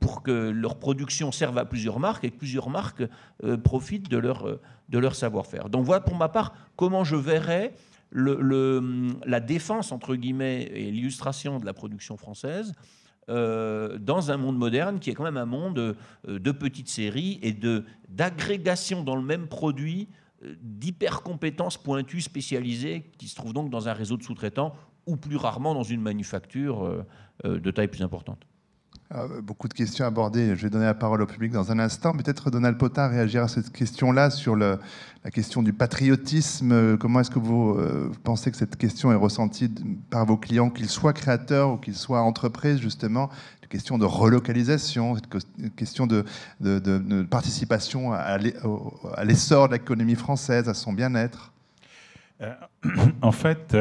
pour 0.00 0.24
que 0.24 0.50
leur 0.50 0.76
production 0.76 1.30
serve 1.30 1.56
à 1.58 1.64
plusieurs 1.64 2.00
marques 2.00 2.24
et 2.24 2.30
que 2.30 2.36
plusieurs 2.36 2.68
marques 2.68 3.04
euh, 3.44 3.56
profitent 3.56 4.08
de 4.08 4.18
leur, 4.18 4.58
de 4.88 4.98
leur 4.98 5.14
savoir-faire. 5.14 5.68
Donc 5.68 5.84
voilà 5.84 6.00
pour 6.00 6.16
ma 6.16 6.28
part 6.28 6.52
comment 6.74 7.04
je 7.04 7.14
verrais 7.16 7.74
le- 8.10 9.08
la 9.26 9.40
défense, 9.40 9.92
entre 9.92 10.14
guillemets, 10.16 10.62
et 10.72 10.90
l'illustration 10.90 11.58
de 11.58 11.66
la 11.66 11.72
production 11.74 12.16
française 12.16 12.72
euh, 13.28 13.98
dans 13.98 14.30
un 14.30 14.36
monde 14.36 14.56
moderne 14.56 15.00
qui 15.00 15.10
est 15.10 15.14
quand 15.14 15.24
même 15.24 15.36
un 15.36 15.46
monde 15.46 15.78
euh, 16.28 16.38
de 16.38 16.52
petites 16.52 16.88
séries 16.88 17.40
et 17.42 17.52
d'agrégation 18.08 19.02
dans 19.02 19.16
le 19.16 19.22
même 19.22 19.48
produit 19.48 20.08
euh, 20.44 20.54
d'hyper-compétences 20.62 21.76
pointues 21.76 22.20
spécialisées 22.20 23.10
qui 23.18 23.26
se 23.26 23.34
trouvent 23.34 23.52
donc 23.52 23.68
dans 23.70 23.88
un 23.88 23.92
réseau 23.92 24.16
de 24.16 24.22
sous-traitants 24.22 24.74
ou 25.06 25.16
plus 25.16 25.36
rarement 25.36 25.74
dans 25.74 25.82
une 25.82 26.00
manufacture 26.00 27.04
de 27.44 27.70
taille 27.70 27.86
plus 27.86 28.02
importante. 28.02 28.44
Euh, 29.14 29.40
beaucoup 29.40 29.68
de 29.68 29.74
questions 29.74 30.04
abordées. 30.04 30.56
Je 30.56 30.62
vais 30.62 30.70
donner 30.70 30.84
la 30.84 30.94
parole 30.94 31.22
au 31.22 31.26
public 31.26 31.52
dans 31.52 31.70
un 31.70 31.78
instant. 31.78 32.12
Peut-être 32.12 32.50
Donald 32.50 32.76
Potin 32.76 33.06
réagir 33.06 33.44
à 33.44 33.48
cette 33.48 33.70
question-là 33.70 34.30
sur 34.30 34.56
la 34.56 34.78
question 35.32 35.62
du 35.62 35.72
patriotisme. 35.72 36.98
Comment 36.98 37.20
est-ce 37.20 37.30
que 37.30 37.38
vous 37.38 37.76
euh, 37.78 38.10
pensez 38.24 38.50
que 38.50 38.56
cette 38.56 38.74
question 38.74 39.12
est 39.12 39.16
ressentie 39.16 39.72
par 40.10 40.26
vos 40.26 40.36
clients, 40.36 40.70
qu'ils 40.70 40.88
soient 40.88 41.12
créateurs 41.12 41.74
ou 41.74 41.76
qu'ils 41.76 41.94
soient 41.94 42.20
entreprises, 42.22 42.80
justement? 42.80 43.30
Une 43.62 43.68
question 43.68 43.96
de 43.96 44.04
relocalisation, 44.04 45.16
une 45.58 45.70
question 45.70 46.08
de, 46.08 46.24
participation 47.30 48.12
à 48.12 48.38
l'essor 49.24 49.68
de 49.68 49.74
l'économie 49.74 50.16
française, 50.16 50.68
à 50.68 50.74
son 50.74 50.92
bien-être. 50.92 51.52
Euh, 52.40 52.52
en 53.22 53.32
fait, 53.32 53.76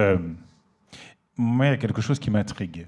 moi, 1.36 1.66
il 1.66 1.70
y 1.70 1.74
a 1.74 1.78
quelque 1.78 2.02
chose 2.02 2.20
qui 2.20 2.30
m'intrigue. 2.30 2.88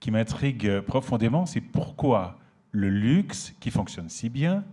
Qui 0.00 0.10
m'intrigue 0.10 0.80
profondément, 0.80 1.46
c'est 1.46 1.60
pourquoi 1.60 2.38
le 2.72 2.88
luxe, 2.88 3.54
qui 3.60 3.70
fonctionne 3.70 4.08
si 4.08 4.28
bien, 4.28 4.64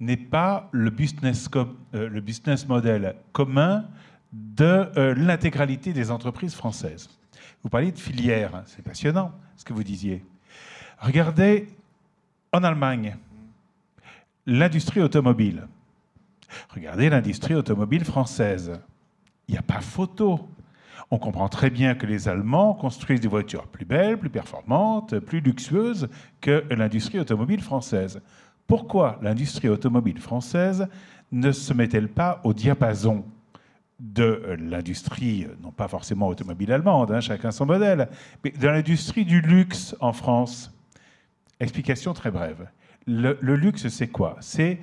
n'est 0.00 0.16
pas 0.16 0.68
le 0.72 0.90
business, 0.90 1.48
euh, 1.94 2.20
model 2.68 3.16
commun 3.32 3.86
de 4.32 4.64
euh, 4.96 5.14
l'intégralité 5.14 5.92
des 5.92 6.10
entreprises 6.10 6.54
françaises. 6.54 7.08
Vous 7.62 7.68
parliez 7.68 7.90
de 7.90 7.98
filière, 7.98 8.62
c'est 8.66 8.82
passionnant 8.82 9.32
ce 9.56 9.64
que 9.64 9.72
vous 9.72 9.82
disiez. 9.82 10.24
Regardez 10.98 11.68
en 12.52 12.62
Allemagne, 12.62 13.16
l'industrie 14.46 15.00
automobile. 15.00 15.66
Regardez 16.70 17.10
l'industrie 17.10 17.54
automobile 17.54 18.04
française. 18.04 18.80
Il 19.48 19.52
n'y 19.52 19.58
a 19.58 19.62
pas 19.62 19.80
photo. 19.80 20.48
On 21.10 21.18
comprend 21.18 21.48
très 21.48 21.70
bien 21.70 21.94
que 21.94 22.04
les 22.06 22.28
Allemands 22.28 22.74
construisent 22.74 23.20
des 23.20 23.28
voitures 23.28 23.66
plus 23.66 23.86
belles, 23.86 24.18
plus 24.18 24.28
performantes, 24.28 25.18
plus 25.20 25.40
luxueuses 25.40 26.08
que 26.40 26.64
l'industrie 26.70 27.18
automobile 27.18 27.62
française. 27.62 28.20
Pourquoi 28.66 29.18
l'industrie 29.22 29.68
automobile 29.70 30.18
française 30.18 30.86
ne 31.32 31.50
se 31.52 31.72
met-elle 31.72 32.08
pas 32.08 32.40
au 32.44 32.52
diapason 32.52 33.24
de 33.98 34.56
l'industrie, 34.60 35.46
non 35.62 35.72
pas 35.72 35.88
forcément 35.88 36.28
automobile 36.28 36.72
allemande, 36.72 37.10
hein, 37.10 37.20
chacun 37.20 37.50
son 37.50 37.66
modèle, 37.66 38.08
mais 38.44 38.50
de 38.50 38.68
l'industrie 38.68 39.24
du 39.24 39.40
luxe 39.40 39.96
en 40.00 40.12
France? 40.12 40.72
Explication 41.58 42.12
très 42.12 42.30
brève. 42.30 42.68
Le, 43.06 43.38
luxe, 43.40 43.88
c'est 43.88 44.08
quoi? 44.08 44.36
C'est 44.40 44.78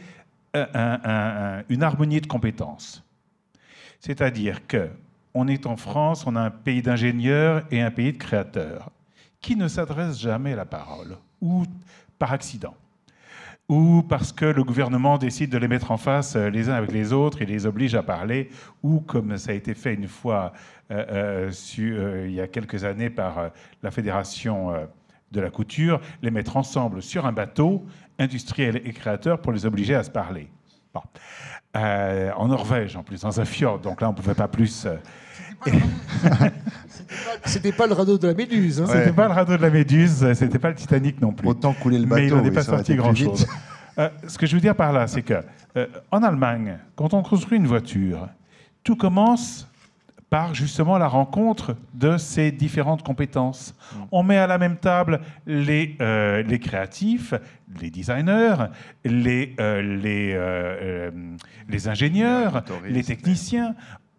un- 0.55 0.67
un- 0.73 0.99
un- 1.03 1.63
une 1.69 1.84
harmonie 1.84 2.19
de 2.19 2.28
compétences. 2.28 3.03
C'est-à-dire 3.99 4.65
que 4.67 4.89
on 5.36 5.50
est 5.50 5.68
en 5.68 5.76
France, 5.76 6.26
on 6.26 6.36
a 6.36 6.42
un 6.42 6.50
pays 6.50 6.82
d'ingénieurs 6.82 7.64
et 7.70 7.82
un 7.82 7.92
pays 7.92 8.14
de 8.14 8.18
créateurs 8.18 8.90
qui 9.42 9.56
ne 9.56 9.68
s'adressent 9.68 10.20
jamais 10.20 10.56
la 10.56 10.66
parole, 10.66 11.18
ou 11.42 11.66
par 12.18 12.32
accident, 12.32 12.74
ou 13.68 14.02
parce 14.02 14.32
que 14.32 14.46
le 14.46 14.64
gouvernement 14.64 15.18
décide 15.18 15.52
de 15.52 15.58
les 15.58 15.68
mettre 15.68 15.92
en 15.92 15.98
face 15.98 16.36
euh, 16.36 16.50
les 16.50 16.70
uns 16.70 16.74
avec 16.74 16.92
les 16.92 17.14
autres 17.14 17.42
et 17.42 17.46
les 17.46 17.66
oblige 17.66 17.94
à 17.96 18.02
parler, 18.02 18.50
ou 18.82 19.02
comme 19.02 19.38
ça 19.38 19.52
a 19.52 19.54
été 19.54 19.76
fait 19.76 19.94
une 19.94 20.08
fois 20.08 20.54
euh, 20.90 21.52
euh, 21.78 22.26
il 22.28 22.34
y 22.34 22.42
a 22.42 22.48
quelques 22.48 22.86
années 22.86 23.10
par 23.10 23.52
la 23.84 23.92
Fédération 23.92 24.88
de 25.32 25.42
la 25.42 25.50
couture, 25.50 26.00
les 26.22 26.32
mettre 26.32 26.56
ensemble 26.56 27.02
sur 27.02 27.26
un 27.26 27.34
bateau, 27.34 27.86
industriels 28.18 28.82
et 28.86 28.94
créateurs, 28.94 29.42
pour 29.42 29.52
les 29.52 29.66
obliger 29.66 29.96
à 29.96 30.04
se 30.04 30.12
parler. 30.12 30.48
En 31.74 32.48
Norvège, 32.48 32.96
en 32.96 33.04
plus, 33.04 33.22
dans 33.22 33.42
un 33.42 33.46
fjord, 33.46 33.80
donc 33.80 34.00
là, 34.00 34.08
on 34.08 34.12
ne 34.14 34.18
pouvait 34.18 34.34
pas 34.34 34.48
plus. 34.48 34.88
C'était 37.45 37.72
pas 37.72 37.88
le 37.88 37.93
radeau 37.93 38.18
de 38.18 38.28
la 38.28 38.34
Méduse. 38.34 38.82
hein. 38.82 38.86
C'était 38.88 39.12
pas 39.14 39.28
le 39.28 39.34
radeau 39.34 39.58
de 39.58 39.62
la 39.62 39.70
Méduse, 39.70 40.34
c'était 40.34 40.60
pas 40.60 40.70
le 40.70 40.76
Titanic 40.76 41.22
non 41.22 41.32
plus. 41.32 41.47
Autant 41.47 41.74
couler 41.74 41.99
le 41.99 42.06
bateau. 42.06 42.22
Mais 42.22 42.28
il 42.28 42.34
n'en 42.34 42.43
est 42.43 42.49
oui, 42.49 42.56
pas 42.56 42.64
sorti 42.64 42.95
grand-chose. 42.95 43.47
Euh, 43.97 44.10
ce 44.28 44.38
que 44.38 44.45
je 44.45 44.56
veux 44.56 44.60
dire 44.60 44.76
par 44.76 44.91
là, 44.91 45.08
c'est 45.08 45.22
que 45.22 45.36
euh, 45.78 45.88
en 46.12 46.22
Allemagne, 46.22 46.80
quand 46.97 47.14
on 47.14 47.24
construit 47.24 47.58
une 47.58 47.66
voiture, 47.66 48.28
tout 48.84 48.97
commence 48.97 49.70
par 50.30 50.53
justement 50.53 50.97
la 50.97 51.08
rencontre 51.08 51.78
de 51.93 52.18
ces 52.18 52.51
différentes 52.51 53.03
compétences. 53.03 53.74
On 54.12 54.22
met 54.22 54.36
à 54.36 54.47
la 54.47 54.58
même 54.58 54.76
table 54.76 55.22
les, 55.47 55.95
euh, 56.01 56.43
les 56.43 56.60
créatifs, 56.60 57.34
les 57.80 57.89
designers, 57.89 58.66
les, 59.06 59.56
euh, 59.62 59.82
les, 59.82 61.10
les 61.70 61.88
ingénieurs, 61.88 62.66
les 62.86 63.01
techniciens. 63.01 63.76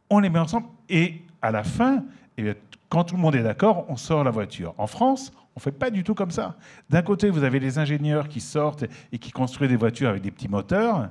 On 0.09 0.20
les 0.20 0.30
met 0.30 0.39
ensemble 0.39 0.68
et 0.89 1.20
à 1.47 1.51
la 1.51 1.62
fin, 1.62 2.05
eh 2.38 2.55
quand 2.88 3.05
tout 3.05 3.16
le 3.16 3.20
monde 3.20 3.34
est 3.34 3.42
d'accord, 3.42 3.86
on 3.88 3.97
sort 3.97 4.24
la 4.24 4.30
voiture. 4.30 4.74
En 4.78 4.86
France, 4.86 5.32
on 5.55 5.59
ne 5.59 5.61
fait 5.61 5.72
pas 5.72 5.90
du 5.90 6.05
tout 6.05 6.14
comme 6.14 6.30
ça. 6.30 6.57
D'un 6.90 7.03
côté, 7.03 7.30
vous 7.30 7.42
avez 7.42 7.59
les 7.59 7.78
ingénieurs 7.78 8.28
qui 8.28 8.40
sortent 8.40 8.84
et 9.12 9.18
qui 9.18 9.30
construisent 9.30 9.70
des 9.70 9.76
voitures 9.76 10.11
avec 10.11 10.22
des 10.22 10.30
petits 10.30 10.49
moteurs 10.49 11.09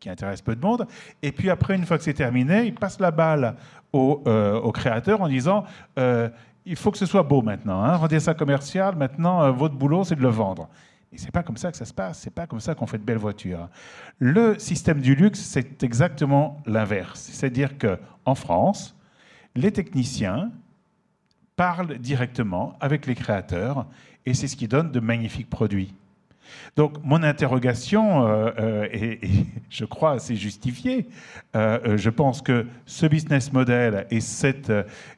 qui 0.00 0.10
intéressent 0.10 0.42
peu 0.42 0.56
de 0.56 0.60
monde. 0.60 0.86
Et 1.22 1.30
puis 1.32 1.48
après, 1.48 1.76
une 1.76 1.86
fois 1.86 1.96
que 1.96 2.04
c'est 2.04 2.14
terminé, 2.14 2.66
ils 2.66 2.74
passent 2.74 2.98
la 2.98 3.12
balle 3.12 3.56
aux, 3.92 4.22
euh, 4.26 4.70
créateurs 4.72 5.20
en 5.20 5.28
disant 5.28 5.64
euh, 5.98 6.28
il 6.64 6.76
faut 6.76 6.90
que 6.90 6.98
ce 6.98 7.06
soit 7.06 7.22
beau 7.22 7.40
maintenant. 7.40 7.82
Hein. 7.84 7.96
Rendez 7.96 8.20
ça 8.20 8.34
commercial, 8.34 8.96
maintenant, 8.96 9.50
votre 9.52 9.74
boulot, 9.74 10.04
c'est 10.04 10.16
de 10.16 10.22
le 10.22 10.28
vendre. 10.28 10.68
Et 11.12 11.18
c'est 11.18 11.30
pas 11.30 11.42
comme 11.42 11.56
ça 11.56 11.70
que 11.70 11.76
ça 11.76 11.84
se 11.84 11.92
passe. 11.92 12.20
C'est 12.20 12.34
pas 12.34 12.46
comme 12.46 12.60
ça 12.60 12.74
qu'on 12.74 12.86
fait 12.86 12.98
de 12.98 13.04
belles 13.04 13.18
voitures. 13.18 13.68
Le 14.18 14.58
système 14.58 15.00
du 15.00 15.14
luxe, 15.14 15.40
c'est 15.40 15.82
exactement 15.82 16.60
l'inverse. 16.66 17.28
C'est-à-dire 17.32 17.76
que 17.78 17.98
en 18.24 18.34
France, 18.34 18.96
les 19.54 19.72
techniciens 19.72 20.50
parlent 21.56 21.98
directement 21.98 22.76
avec 22.80 23.06
les 23.06 23.14
créateurs 23.14 23.86
et 24.24 24.34
c'est 24.34 24.48
ce 24.48 24.56
qui 24.56 24.68
donne 24.68 24.90
de 24.90 25.00
magnifiques 25.00 25.50
produits. 25.50 25.94
Donc 26.76 27.02
mon 27.04 27.22
interrogation, 27.22 28.26
euh, 28.26 28.50
euh, 28.58 29.16
je 29.70 29.84
crois, 29.84 30.12
assez 30.12 30.36
justifiée. 30.36 31.08
Euh, 31.56 31.96
je 31.96 32.10
pense 32.10 32.42
que 32.42 32.66
ce 32.86 33.06
business 33.06 33.52
model 33.52 34.06
et 34.10 34.20
cette, 34.20 34.72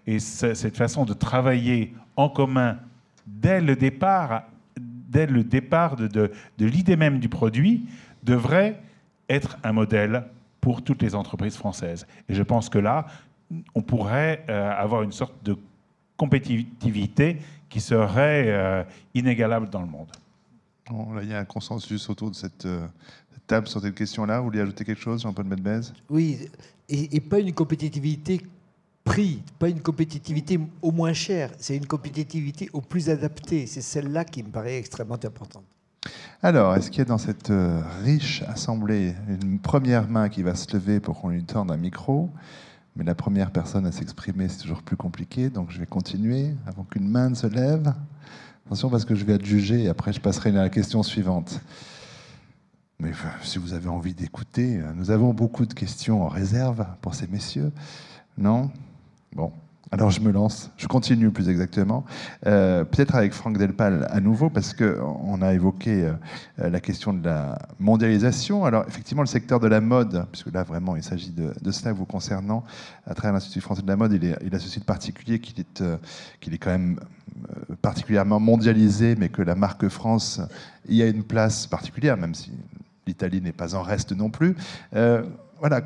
et 0.06 0.18
cette 0.18 0.76
façon 0.76 1.04
de 1.04 1.12
travailler 1.12 1.94
en 2.16 2.28
commun 2.28 2.78
dès 3.26 3.60
le 3.60 3.76
départ 3.76 4.44
dès 5.14 5.26
le 5.26 5.44
départ 5.44 5.94
de, 5.94 6.32
l'idée 6.58 6.96
même 6.96 7.20
du 7.20 7.28
produit, 7.28 7.86
devrait 8.24 8.80
être 9.28 9.58
un 9.62 9.72
modèle 9.72 10.24
pour 10.60 10.82
toutes 10.82 11.02
les 11.02 11.14
entreprises 11.14 11.56
françaises. 11.56 12.04
Et 12.28 12.34
je 12.34 12.42
pense 12.42 12.68
que 12.68 12.78
là, 12.78 13.06
on 13.74 13.82
pourrait 13.82 14.44
euh, 14.48 14.70
avoir 14.70 15.02
une 15.02 15.12
sorte 15.12 15.34
de 15.44 15.56
compétitivité 16.16 17.38
qui 17.68 17.80
serait 17.80 18.44
euh, 18.46 18.84
inégalable 19.14 19.68
dans 19.68 19.80
le 19.80 19.86
monde. 19.86 20.08
là, 20.90 21.22
il 21.22 21.28
y 21.28 21.34
a 21.34 21.40
un 21.40 21.44
consensus 21.44 22.08
autour 22.08 22.30
de 22.30 22.36
cette, 22.36 22.66
euh, 22.66 22.86
table 23.46 23.66
sur 23.66 23.80
cette 23.80 23.94
question-là. 23.94 24.38
Vous 24.38 24.46
voulez 24.46 24.60
ajouter 24.60 24.84
quelque 24.84 25.00
chose, 25.00 25.22
Jean-Paul 25.22 25.44
Medbez? 25.44 25.80
Oui, 26.08 26.38
et, 26.88 27.16
et, 27.16 27.20
pas 27.20 27.40
une 27.40 27.52
compétitivité 27.52 28.40
prix, 29.02 29.42
pas 29.58 29.68
une 29.68 29.80
compétitivité 29.80 30.58
au 30.80 30.90
moins 30.90 31.12
cher, 31.12 31.50
c'est 31.58 31.76
une 31.76 31.86
compétitivité 31.86 32.70
au 32.72 32.80
plus 32.80 33.10
adapté. 33.10 33.66
C'est 33.66 33.82
celle-là 33.82 34.24
qui 34.24 34.42
me 34.42 34.48
paraît 34.48 34.78
extrêmement 34.78 35.14
importante. 35.22 35.64
Alors, 36.42 36.74
est-ce 36.74 36.90
qu'il 36.90 36.98
y 36.98 37.02
a 37.02 37.06
dans 37.06 37.18
cette 37.18 37.52
riche 38.02 38.42
assemblée 38.48 39.14
une 39.28 39.58
première 39.58 40.08
main 40.08 40.28
qui 40.28 40.42
va 40.42 40.54
se 40.54 40.72
lever 40.74 41.00
pour 41.00 41.20
qu'on 41.20 41.30
lui 41.30 41.44
tende 41.44 41.70
un 41.70 41.76
micro? 41.76 42.30
Mais 42.96 43.04
la 43.04 43.14
première 43.14 43.50
personne 43.50 43.86
à 43.86 43.92
s'exprimer, 43.92 44.48
c'est 44.48 44.62
toujours 44.62 44.82
plus 44.82 44.96
compliqué, 44.96 45.50
donc 45.50 45.70
je 45.70 45.80
vais 45.80 45.86
continuer 45.86 46.54
avant 46.66 46.84
qu'une 46.84 47.08
main 47.08 47.30
ne 47.30 47.34
se 47.34 47.46
lève. 47.46 47.92
Attention 48.66 48.88
parce 48.88 49.04
que 49.04 49.14
je 49.14 49.24
vais 49.24 49.34
être 49.34 49.44
jugé 49.44 49.84
et 49.84 49.88
après 49.88 50.12
je 50.12 50.20
passerai 50.20 50.50
à 50.50 50.62
la 50.62 50.68
question 50.70 51.02
suivante. 51.02 51.60
Mais 53.00 53.10
si 53.42 53.58
vous 53.58 53.72
avez 53.74 53.88
envie 53.88 54.14
d'écouter, 54.14 54.80
nous 54.94 55.10
avons 55.10 55.34
beaucoup 55.34 55.66
de 55.66 55.74
questions 55.74 56.22
en 56.22 56.28
réserve 56.28 56.86
pour 57.00 57.14
ces 57.14 57.26
messieurs. 57.26 57.72
Non? 58.38 58.70
Bon, 59.34 59.52
alors 59.94 60.10
je 60.10 60.20
me 60.20 60.32
lance, 60.32 60.72
je 60.76 60.88
continue 60.88 61.30
plus 61.30 61.48
exactement, 61.48 62.04
euh, 62.48 62.82
peut-être 62.82 63.14
avec 63.14 63.32
Franck 63.32 63.58
Delpal 63.58 64.08
à 64.10 64.18
nouveau, 64.18 64.50
parce 64.50 64.74
qu'on 64.74 65.40
a 65.40 65.54
évoqué 65.54 66.02
euh, 66.58 66.68
la 66.68 66.80
question 66.80 67.12
de 67.12 67.24
la 67.24 67.56
mondialisation. 67.78 68.64
Alors 68.64 68.84
effectivement, 68.88 69.22
le 69.22 69.28
secteur 69.28 69.60
de 69.60 69.68
la 69.68 69.80
mode, 69.80 70.26
puisque 70.32 70.52
là 70.52 70.64
vraiment 70.64 70.96
il 70.96 71.04
s'agit 71.04 71.30
de, 71.30 71.70
cela 71.70 71.92
vous 71.92 72.06
concernant, 72.06 72.64
à 73.06 73.14
travers 73.14 73.34
l'Institut 73.34 73.60
français 73.60 73.82
de 73.82 73.86
la 73.86 73.94
mode, 73.94 74.12
il, 74.20 74.54
a 74.54 74.58
ceci 74.58 74.80
de 74.80 74.84
particulier 74.84 75.38
qu'il 75.38 75.60
est, 75.60 75.80
euh, 75.80 75.96
qu'il 76.40 76.54
est 76.54 76.58
quand 76.58 76.72
même 76.72 76.98
particulièrement 77.80 78.40
mondialisé, 78.40 79.14
mais 79.16 79.28
que 79.28 79.42
la 79.42 79.54
marque 79.54 79.86
France 79.86 80.40
y 80.88 81.02
a 81.02 81.06
une 81.06 81.22
place 81.22 81.68
particulière, 81.68 82.16
même 82.16 82.34
si 82.34 82.50
l'Italie 83.06 83.40
n'est 83.40 83.52
pas 83.52 83.76
en 83.76 83.82
reste 83.82 84.10
non 84.10 84.28
plus. 84.28 84.56
voilà 84.92 85.82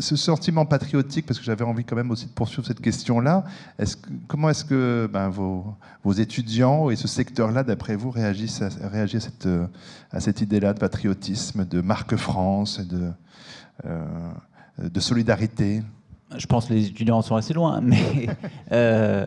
ce 0.00 0.16
sentiment 0.16 0.66
patriotique, 0.66 1.26
parce 1.26 1.38
que 1.38 1.44
j'avais 1.44 1.64
envie 1.64 1.84
quand 1.84 1.96
même 1.96 2.10
aussi 2.10 2.26
de 2.26 2.32
poursuivre 2.32 2.66
cette 2.66 2.80
question-là, 2.80 3.44
est 3.78 3.98
comment 4.26 4.50
est-ce 4.50 4.64
que 4.64 5.08
ben, 5.12 5.28
vos, 5.28 5.76
étudiants 6.12 6.90
et 6.90 6.96
ce 6.96 7.08
secteur-là, 7.08 7.62
d'après 7.62 7.96
vous, 7.96 8.10
réagissent 8.10 8.62
à, 8.62 10.20
cette, 10.20 10.40
idée-là 10.40 10.74
de 10.74 10.78
patriotisme, 10.78 11.64
de 11.64 11.80
marque 11.80 12.16
France, 12.16 12.80
de, 12.80 13.10
euh, 13.84 15.00
solidarité? 15.00 15.82
Je 16.36 16.46
pense 16.46 16.66
que 16.66 16.74
les 16.74 16.86
étudiants 16.86 17.22
sont 17.22 17.36
assez 17.36 17.54
loin, 17.54 17.80
mais 17.80 18.28
euh, 18.72 19.26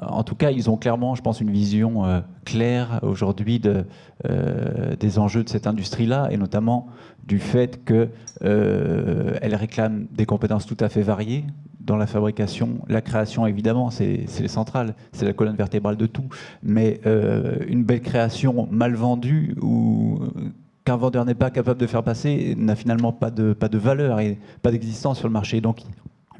en 0.00 0.22
tout 0.22 0.34
cas, 0.34 0.50
ils 0.50 0.70
ont 0.70 0.76
clairement, 0.76 1.14
je 1.14 1.22
pense, 1.22 1.40
une 1.40 1.50
vision 1.50 2.04
euh, 2.04 2.20
claire 2.44 3.00
aujourd'hui 3.02 3.58
de, 3.58 3.84
des 5.00 5.18
enjeux 5.18 5.42
de 5.42 5.48
cette 5.48 5.66
industrie-là, 5.66 6.28
et 6.30 6.36
notamment 6.36 6.88
du 7.26 7.38
fait 7.38 7.84
qu'elle 7.84 8.10
euh, 8.44 9.38
réclame 9.42 10.06
des 10.12 10.26
compétences 10.26 10.66
tout 10.66 10.76
à 10.80 10.88
fait 10.88 11.02
variées 11.02 11.44
dans 11.80 11.96
la 11.96 12.06
fabrication, 12.06 12.80
la 12.88 13.00
création 13.00 13.46
évidemment, 13.46 13.90
c'est 13.90 14.24
les 14.40 14.48
centrales, 14.48 14.94
c'est 15.12 15.24
la 15.24 15.32
colonne 15.32 15.56
vertébrale 15.56 15.96
de 15.96 16.06
tout, 16.06 16.28
mais 16.62 17.00
euh, 17.06 17.56
une 17.66 17.82
belle 17.84 18.02
création 18.02 18.68
mal 18.70 18.94
vendue 18.94 19.56
ou 19.60 20.20
qu'un 20.84 20.96
vendeur 20.96 21.24
n'est 21.24 21.34
pas 21.34 21.50
capable 21.50 21.80
de 21.80 21.86
faire 21.86 22.02
passer 22.02 22.54
n'a 22.56 22.76
finalement 22.76 23.12
pas 23.12 23.30
de, 23.30 23.52
pas 23.52 23.68
de 23.68 23.78
valeur 23.78 24.20
et 24.20 24.38
pas 24.62 24.70
d'existence 24.70 25.18
sur 25.18 25.28
le 25.28 25.32
marché. 25.32 25.60
Donc 25.60 25.80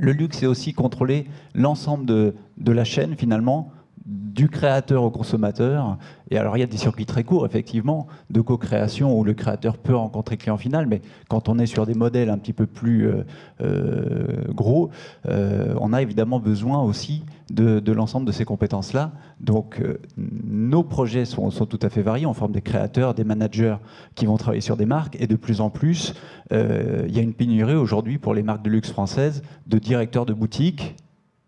le 0.02 0.12
luxe, 0.12 0.38
c'est 0.38 0.46
aussi 0.46 0.74
contrôler 0.74 1.28
l'ensemble 1.54 2.04
de, 2.06 2.34
de 2.58 2.72
la 2.72 2.82
chaîne 2.82 3.16
finalement 3.16 3.70
du 4.12 4.48
créateur 4.48 5.02
au 5.02 5.10
consommateur. 5.10 5.96
Et 6.30 6.38
alors, 6.38 6.56
il 6.56 6.60
y 6.60 6.62
a 6.62 6.66
des 6.66 6.76
circuits 6.76 7.06
très 7.06 7.24
courts, 7.24 7.46
effectivement, 7.46 8.06
de 8.30 8.40
co-création 8.40 9.18
où 9.18 9.24
le 9.24 9.34
créateur 9.34 9.78
peut 9.78 9.94
rencontrer 9.94 10.36
le 10.36 10.40
client 10.40 10.56
final, 10.56 10.86
mais 10.86 11.00
quand 11.28 11.48
on 11.48 11.58
est 11.58 11.66
sur 11.66 11.86
des 11.86 11.94
modèles 11.94 12.30
un 12.30 12.38
petit 12.38 12.52
peu 12.52 12.66
plus 12.66 13.06
euh, 13.06 13.24
euh, 13.62 14.44
gros, 14.48 14.90
euh, 15.28 15.74
on 15.80 15.92
a 15.92 16.02
évidemment 16.02 16.40
besoin 16.40 16.82
aussi 16.82 17.24
de, 17.50 17.92
l'ensemble 17.92 18.26
de 18.26 18.32
ces 18.32 18.44
compétences-là. 18.44 19.12
Donc, 19.40 19.82
nos 20.16 20.82
projets 20.82 21.24
sont, 21.24 21.50
sont, 21.50 21.66
tout 21.66 21.80
à 21.82 21.90
fait 21.90 22.02
variés. 22.02 22.26
On 22.26 22.34
forme 22.34 22.52
des 22.52 22.62
créateurs, 22.62 23.14
des 23.14 23.24
managers 23.24 23.76
qui 24.14 24.26
vont 24.26 24.36
travailler 24.36 24.62
sur 24.62 24.76
des 24.76 24.86
marques, 24.86 25.16
et 25.20 25.26
de 25.26 25.36
plus 25.36 25.60
en 25.60 25.68
plus, 25.68 26.14
il 26.50 27.14
y 27.14 27.18
a 27.18 27.22
une 27.22 27.34
pénurie 27.34 27.74
aujourd'hui 27.74 28.18
pour 28.18 28.34
les 28.34 28.42
marques 28.42 28.62
de 28.62 28.70
luxe 28.70 28.90
françaises 28.90 29.42
de 29.66 29.78
directeurs 29.78 30.26
de 30.26 30.32
boutiques 30.32 30.96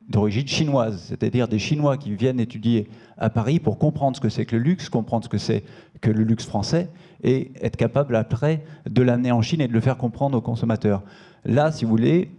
d'origine 0.08 0.46
chinoise, 0.46 1.02
c'est-à-dire 1.08 1.48
des 1.48 1.58
Chinois 1.58 1.96
qui 1.96 2.14
viennent 2.14 2.40
étudier 2.40 2.88
à 3.16 3.30
Paris 3.30 3.58
pour 3.58 3.78
comprendre 3.78 4.16
ce 4.16 4.20
que 4.20 4.28
c'est 4.28 4.44
que 4.44 4.56
le 4.56 4.62
luxe, 4.62 4.88
comprendre 4.88 5.24
ce 5.24 5.28
que 5.28 5.38
c'est 5.38 5.64
que 6.00 6.10
le 6.10 6.24
luxe 6.24 6.46
français, 6.46 6.90
et 7.22 7.52
être 7.62 7.76
capable 7.76 8.16
après 8.16 8.64
de 8.88 9.02
l'amener 9.02 9.32
en 9.32 9.40
Chine 9.40 9.60
et 9.60 9.68
de 9.68 9.72
le 9.72 9.80
faire 9.80 9.96
comprendre 9.96 10.36
aux 10.36 10.42
consommateurs. 10.42 11.02
Là, 11.44 11.72
si 11.72 11.84
vous 11.84 11.90
voulez, 11.90 12.30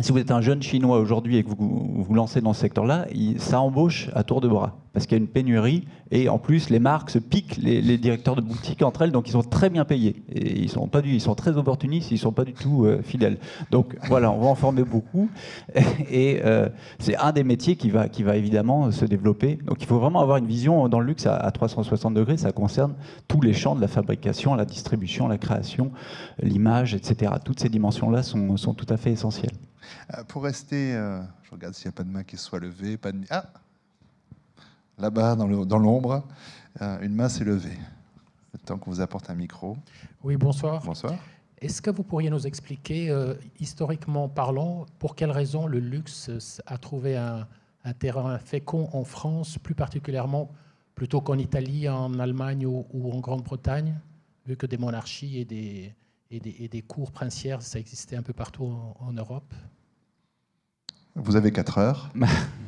si 0.00 0.12
vous 0.12 0.18
êtes 0.18 0.30
un 0.30 0.40
jeune 0.40 0.62
Chinois 0.62 0.98
aujourd'hui 0.98 1.36
et 1.36 1.42
que 1.42 1.48
vous 1.48 2.04
vous 2.04 2.14
lancez 2.14 2.40
dans 2.40 2.52
ce 2.52 2.60
secteur-là, 2.60 3.06
ça 3.38 3.60
embauche 3.60 4.08
à 4.14 4.22
tour 4.22 4.40
de 4.40 4.48
bras 4.48 4.78
parce 4.92 5.06
qu'il 5.06 5.16
y 5.16 5.20
a 5.20 5.22
une 5.22 5.28
pénurie 5.28 5.84
et 6.10 6.28
en 6.28 6.38
plus 6.38 6.70
les 6.70 6.80
marques 6.80 7.10
se 7.10 7.18
piquent 7.18 7.56
les, 7.58 7.98
directeurs 7.98 8.34
de 8.34 8.40
boutiques 8.40 8.82
entre 8.82 9.02
elles, 9.02 9.12
donc 9.12 9.28
ils 9.28 9.32
sont 9.32 9.42
très 9.42 9.70
bien 9.70 9.84
payés 9.84 10.22
et 10.32 10.58
ils 10.58 10.68
sont 10.68 10.88
pas 10.88 11.02
du, 11.02 11.10
ils 11.10 11.20
sont 11.20 11.34
très 11.34 11.56
opportunistes, 11.56 12.10
ils 12.10 12.18
sont 12.18 12.32
pas 12.32 12.44
du 12.44 12.52
tout 12.52 12.84
euh, 12.84 13.00
fidèles. 13.02 13.38
Donc 13.70 13.96
voilà, 14.08 14.30
on 14.30 14.38
va 14.38 14.46
en 14.48 14.54
former 14.54 14.82
beaucoup 14.82 15.30
et 16.10 16.40
euh, 16.44 16.68
c'est 16.98 17.16
un 17.16 17.32
des 17.32 17.44
métiers 17.44 17.76
qui 17.76 17.90
va 17.90 18.08
qui 18.08 18.22
va 18.22 18.36
évidemment 18.36 18.90
se 18.90 19.04
développer. 19.04 19.58
Donc 19.64 19.80
il 19.80 19.86
faut 19.86 19.98
vraiment 19.98 20.20
avoir 20.20 20.38
une 20.38 20.46
vision 20.46 20.88
dans 20.88 21.00
le 21.00 21.06
luxe 21.06 21.26
à, 21.26 21.50
360 21.50 22.14
degrés. 22.14 22.36
Ça 22.36 22.52
concerne 22.52 22.94
tous 23.28 23.40
les 23.40 23.52
champs 23.52 23.76
de 23.76 23.80
la 23.80 23.88
fabrication, 23.88 24.54
la 24.54 24.64
distribution, 24.64 25.28
la 25.28 25.38
création, 25.38 25.92
l'image, 26.42 26.94
etc. 26.94 27.32
Toutes 27.44 27.60
ces 27.60 27.68
dimensions-là 27.68 28.22
sont, 28.22 28.56
sont 28.56 28.74
tout 28.74 28.86
à 28.88 28.96
fait 28.96 29.12
essentielles. 29.12 29.54
Euh, 30.14 30.24
pour 30.24 30.42
rester, 30.42 30.92
je 31.42 31.50
regarde 31.50 31.74
s'il 31.74 31.86
n'y 31.86 31.94
a 31.94 31.96
pas 31.96 32.04
de 32.04 32.10
main 32.10 32.24
qui 32.24 32.36
soit 32.36 32.58
levée, 32.58 32.96
pas 32.96 33.12
de 33.12 33.20
ah 33.30 33.44
là-bas 35.00 35.36
dans 35.36 35.78
l'ombre, 35.78 36.24
euh, 36.80 37.00
une 37.00 37.14
main 37.14 37.28
s'est 37.28 37.44
levée. 37.44 37.78
Le 38.52 38.58
temps 38.58 38.78
qu'on 38.78 38.90
vous 38.90 39.00
apporte 39.00 39.30
un 39.30 39.34
micro. 39.34 39.76
Oui, 40.22 40.36
bonsoir. 40.36 40.82
Bonsoir. 40.84 41.14
Est-ce 41.60 41.82
que 41.82 41.90
vous 41.90 42.02
pourriez 42.02 42.30
nous 42.30 42.46
expliquer, 42.46 43.10
euh, 43.10 43.34
historiquement 43.58 44.28
parlant, 44.28 44.86
pour 44.98 45.14
quelles 45.14 45.30
raisons 45.30 45.66
le 45.66 45.78
luxe 45.78 46.30
a 46.66 46.78
trouvé 46.78 47.16
un, 47.16 47.46
terrain 47.98 48.38
fécond 48.38 48.88
en 48.92 49.04
France, 49.04 49.58
plus 49.58 49.74
particulièrement 49.74 50.50
plutôt 50.94 51.20
qu'en 51.22 51.38
Italie, 51.38 51.88
en 51.88 52.18
Allemagne 52.18 52.66
ou, 52.66 53.10
en 53.10 53.20
Grande-Bretagne, 53.20 53.98
vu 54.46 54.56
que 54.56 54.66
des 54.66 54.76
monarchies 54.76 55.38
et 55.38 55.44
des, 55.46 55.94
et 56.30 56.68
des, 56.68 56.82
cours 56.82 57.10
princières, 57.10 57.62
ça 57.62 57.78
existait 57.78 58.16
un 58.16 58.22
peu 58.22 58.34
partout 58.34 58.64
en, 58.64 58.96
en 59.00 59.12
Europe? 59.12 59.54
Vous 61.14 61.36
avez 61.36 61.52
4 61.52 61.78
heures. 61.78 62.10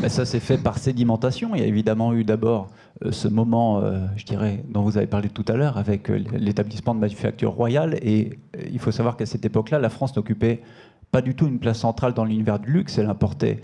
Ben, 0.00 0.08
ça 0.08 0.24
s'est 0.24 0.40
fait 0.40 0.58
par 0.58 0.78
sédimentation. 0.78 1.54
Il 1.54 1.60
y 1.60 1.64
a 1.64 1.66
évidemment 1.66 2.12
eu 2.12 2.24
d'abord 2.24 2.68
euh, 3.04 3.12
ce 3.12 3.28
moment, 3.28 3.80
euh, 3.80 4.06
je 4.16 4.24
dirais, 4.24 4.64
dont 4.68 4.82
vous 4.82 4.96
avez 4.96 5.06
parlé 5.06 5.28
tout 5.28 5.44
à 5.48 5.54
l'heure, 5.54 5.78
avec 5.78 6.10
euh, 6.10 6.22
l'établissement 6.32 6.94
de 6.94 7.00
manufacture 7.00 7.52
royale. 7.52 7.98
Et 8.02 8.38
il 8.70 8.78
faut 8.78 8.92
savoir 8.92 9.16
qu'à 9.16 9.26
cette 9.26 9.44
époque-là, 9.44 9.78
la 9.78 9.88
France 9.88 10.16
n'occupait 10.16 10.62
pas 11.10 11.22
du 11.22 11.34
tout 11.34 11.46
une 11.46 11.60
place 11.60 11.78
centrale 11.78 12.12
dans 12.12 12.24
l'univers 12.24 12.58
du 12.58 12.72
luxe. 12.72 12.98
Elle 12.98 13.08
importait 13.08 13.60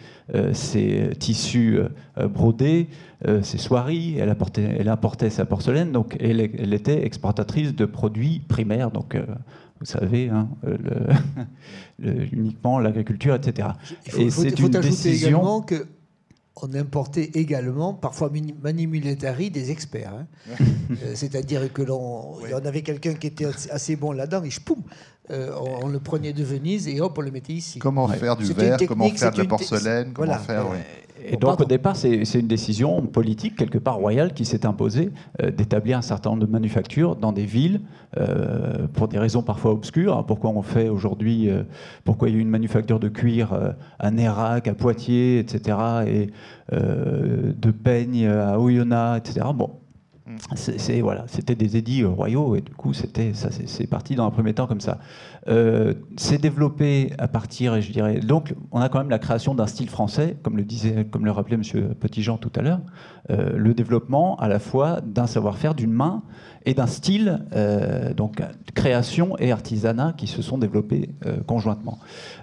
ses 0.52 1.10
tissus 1.18 1.80
brodés, 2.16 2.86
ses 3.42 3.58
soieries, 3.58 4.18
elle, 4.18 4.32
elle, 4.78 4.88
importait 4.88 5.30
sa 5.30 5.44
porcelaine, 5.46 5.90
donc 5.90 6.16
elle, 6.20 6.40
elle, 6.40 6.72
était 6.72 7.04
exportatrice 7.04 7.74
de 7.74 7.86
produits 7.86 8.38
primaires, 8.38 8.92
donc 8.92 9.16
vous 9.80 9.84
savez, 9.84 10.28
hein, 10.28 10.48
uniquement 11.98 12.78
l'agriculture, 12.78 13.34
etc. 13.34 13.70
Il 14.06 14.12
faut, 14.12 14.20
et 14.20 14.30
c'est 14.30 14.60
une 14.60 14.68
décision. 14.68 15.28
également 15.30 15.60
que 15.60 15.86
on 16.62 16.74
importait 16.74 17.30
également, 17.34 17.94
parfois 17.94 18.30
mani 18.30 18.54
mani 18.62 18.86
militari, 18.86 19.50
des 19.50 19.70
experts. 19.70 20.12
hein. 20.14 20.26
Euh, 21.02 21.12
C'est-à-dire 21.14 21.72
que 21.72 21.82
l'on 21.82 22.36
il 22.44 22.50
y 22.50 22.54
en 22.54 22.64
avait 22.64 22.82
quelqu'un 22.82 23.14
qui 23.14 23.26
était 23.28 23.46
assez- 23.70 23.96
bon 23.96 24.12
là-dedans, 24.12 24.42
et 24.44 24.50
poum, 24.64 24.82
euh, 25.30 25.52
on, 25.60 25.86
on 25.86 25.88
le 25.88 26.00
prenait 26.00 26.32
de 26.32 26.42
Venise 26.44 26.88
et 26.88 27.00
hop, 27.00 27.16
on 27.18 27.22
le 27.22 27.30
mettait 27.30 27.52
ici. 27.54 27.78
Comment 27.78 28.08
faire 28.08 28.36
du 28.36 28.52
verre, 28.52 28.78
comment 28.88 29.08
faire 29.10 29.32
de 29.32 29.38
la 29.38 29.44
porcelaine, 29.44 30.12
comment 30.12 30.26
voilà. 30.26 30.38
faire... 30.42 30.68
oui. 30.70 30.78
Et 31.24 31.32
donc 31.32 31.40
pardon. 31.40 31.64
au 31.64 31.66
départ, 31.66 31.96
c'est 31.96 32.22
une 32.34 32.46
décision 32.46 33.02
politique, 33.02 33.56
quelque 33.56 33.78
part 33.78 33.96
royale, 33.96 34.32
qui 34.32 34.44
s'est 34.44 34.66
imposée 34.66 35.10
euh, 35.42 35.50
d'établir 35.50 35.98
un 35.98 36.02
certain 36.02 36.30
nombre 36.30 36.46
de 36.46 36.50
manufactures 36.50 37.16
dans 37.16 37.32
des 37.32 37.44
villes, 37.44 37.80
euh, 38.18 38.86
pour 38.92 39.08
des 39.08 39.18
raisons 39.18 39.42
parfois 39.42 39.72
obscures. 39.72 40.16
hein. 40.16 40.24
pourquoi 40.26 40.50
on 40.50 40.62
fait 40.62 40.88
aujourd'hui, 40.88 41.48
euh, 41.48 41.62
pourquoi 42.04 42.28
il 42.28 42.34
y 42.34 42.36
a 42.36 42.38
eu 42.38 42.42
une 42.42 42.48
manufacture 42.50 43.00
de 43.00 43.08
cuir 43.08 43.74
à 43.98 44.10
Nérac, 44.10 44.68
à 44.68 44.74
Poitiers, 44.74 45.38
etc., 45.38 45.78
et 46.06 46.30
de 46.72 47.70
peigne 47.70 48.26
à 48.26 48.58
Oyonnax, 48.58 49.30
etc. 49.30 49.46
Bon, 49.54 49.79
voilà, 51.02 51.24
c'était 51.28 51.54
des 51.54 51.76
édits 51.76 52.02
euh, 52.02 52.08
royaux 52.08 52.56
et 52.56 52.60
du 52.60 52.72
coup 52.72 52.92
c'était 52.92 53.32
ça 53.34 53.50
c'est, 53.50 53.86
parti 53.86 54.14
dans 54.14 54.26
un 54.26 54.30
premier 54.30 54.54
temps 54.54 54.66
comme 54.66 54.80
ça. 54.80 54.98
Euh, 55.48 55.94
c'est 56.16 56.38
développé 56.38 57.12
à 57.18 57.28
partir, 57.28 57.80
je 57.80 57.90
dirais, 57.90 58.20
donc 58.20 58.54
on 58.72 58.80
a 58.80 58.88
quand 58.88 58.98
même 58.98 59.10
la 59.10 59.18
création 59.18 59.54
d'un 59.54 59.66
style 59.66 59.88
français, 59.88 60.36
comme 60.42 60.56
le 60.56 60.64
disait, 60.64 61.06
comme 61.10 61.24
le 61.24 61.30
rappelait 61.30 61.56
Monsieur 61.56 61.88
Petitjean 61.98 62.36
tout 62.38 62.52
à 62.56 62.62
l'heure, 62.62 62.80
euh, 63.30 63.52
le 63.56 63.74
développement 63.74 64.36
à 64.36 64.48
la 64.48 64.58
fois 64.58 65.00
d'un 65.00 65.26
savoir-faire, 65.26 65.74
d'une 65.74 65.92
main 65.92 66.22
et 66.66 66.74
d'un 66.74 66.86
style, 66.86 67.38
donc 68.18 68.42
création 68.74 69.34
et 69.38 69.50
artisanat 69.50 70.12
qui 70.18 70.26
se 70.26 70.42
sont 70.42 70.58
développés 70.58 71.08
conjointement. 71.46 71.98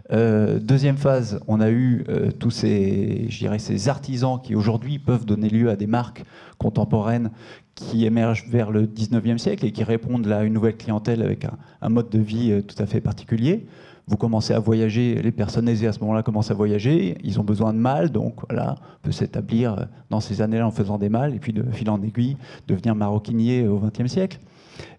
Deuxième 0.09 0.97
phase, 0.97 1.39
on 1.47 1.61
a 1.61 1.69
eu 1.69 2.03
tous 2.39 2.49
ces, 2.49 3.29
ces 3.59 3.89
artisans 3.89 4.41
qui 4.41 4.55
aujourd'hui 4.55 4.97
peuvent 4.97 5.23
donner 5.23 5.49
lieu 5.49 5.69
à 5.69 5.75
des 5.75 5.85
marques 5.85 6.23
contemporaines 6.57 7.29
qui 7.77 8.05
émergent 8.05 8.45
vers 8.49 8.71
le 8.71 8.87
19e 8.87 9.37
siècle 9.37 9.63
et 9.63 9.71
qui 9.71 9.83
répondent 9.83 10.27
à 10.27 10.43
une 10.43 10.53
nouvelle 10.53 10.75
clientèle 10.75 11.21
avec 11.21 11.45
un, 11.81 11.89
mode 11.89 12.09
de 12.09 12.17
vie 12.17 12.51
euh, 12.51 12.61
tout 12.61 12.75
à 12.81 12.87
fait 12.87 13.01
particulier. 13.01 13.67
Vous 14.07 14.17
commencez 14.17 14.53
à 14.53 14.59
voyager, 14.59 15.21
les 15.21 15.31
personnes 15.31 15.69
aisées 15.69 15.85
à 15.85 15.93
ce 15.93 15.99
moment-là 15.99 16.23
commencent 16.23 16.49
à 16.49 16.55
voyager, 16.55 17.17
ils 17.23 17.39
ont 17.39 17.43
besoin 17.43 17.73
de 17.73 17.77
mâles, 17.77 18.09
donc 18.09 18.39
voilà, 18.49 18.75
on 18.79 19.05
peut 19.05 19.11
s'établir 19.11 19.73
euh, 19.73 19.85
dans 20.09 20.19
ces 20.19 20.41
années-là 20.41 20.65
en 20.65 20.71
faisant 20.71 20.97
des 20.97 21.09
mâles, 21.09 21.35
et 21.35 21.39
puis 21.39 21.53
de 21.53 21.63
fil 21.71 21.87
en 21.89 22.01
aiguille, 22.01 22.35
devenir 22.67 22.95
maroquinier 22.95 23.67
au 23.67 23.79
XXe 23.79 24.11
siècle. 24.11 24.39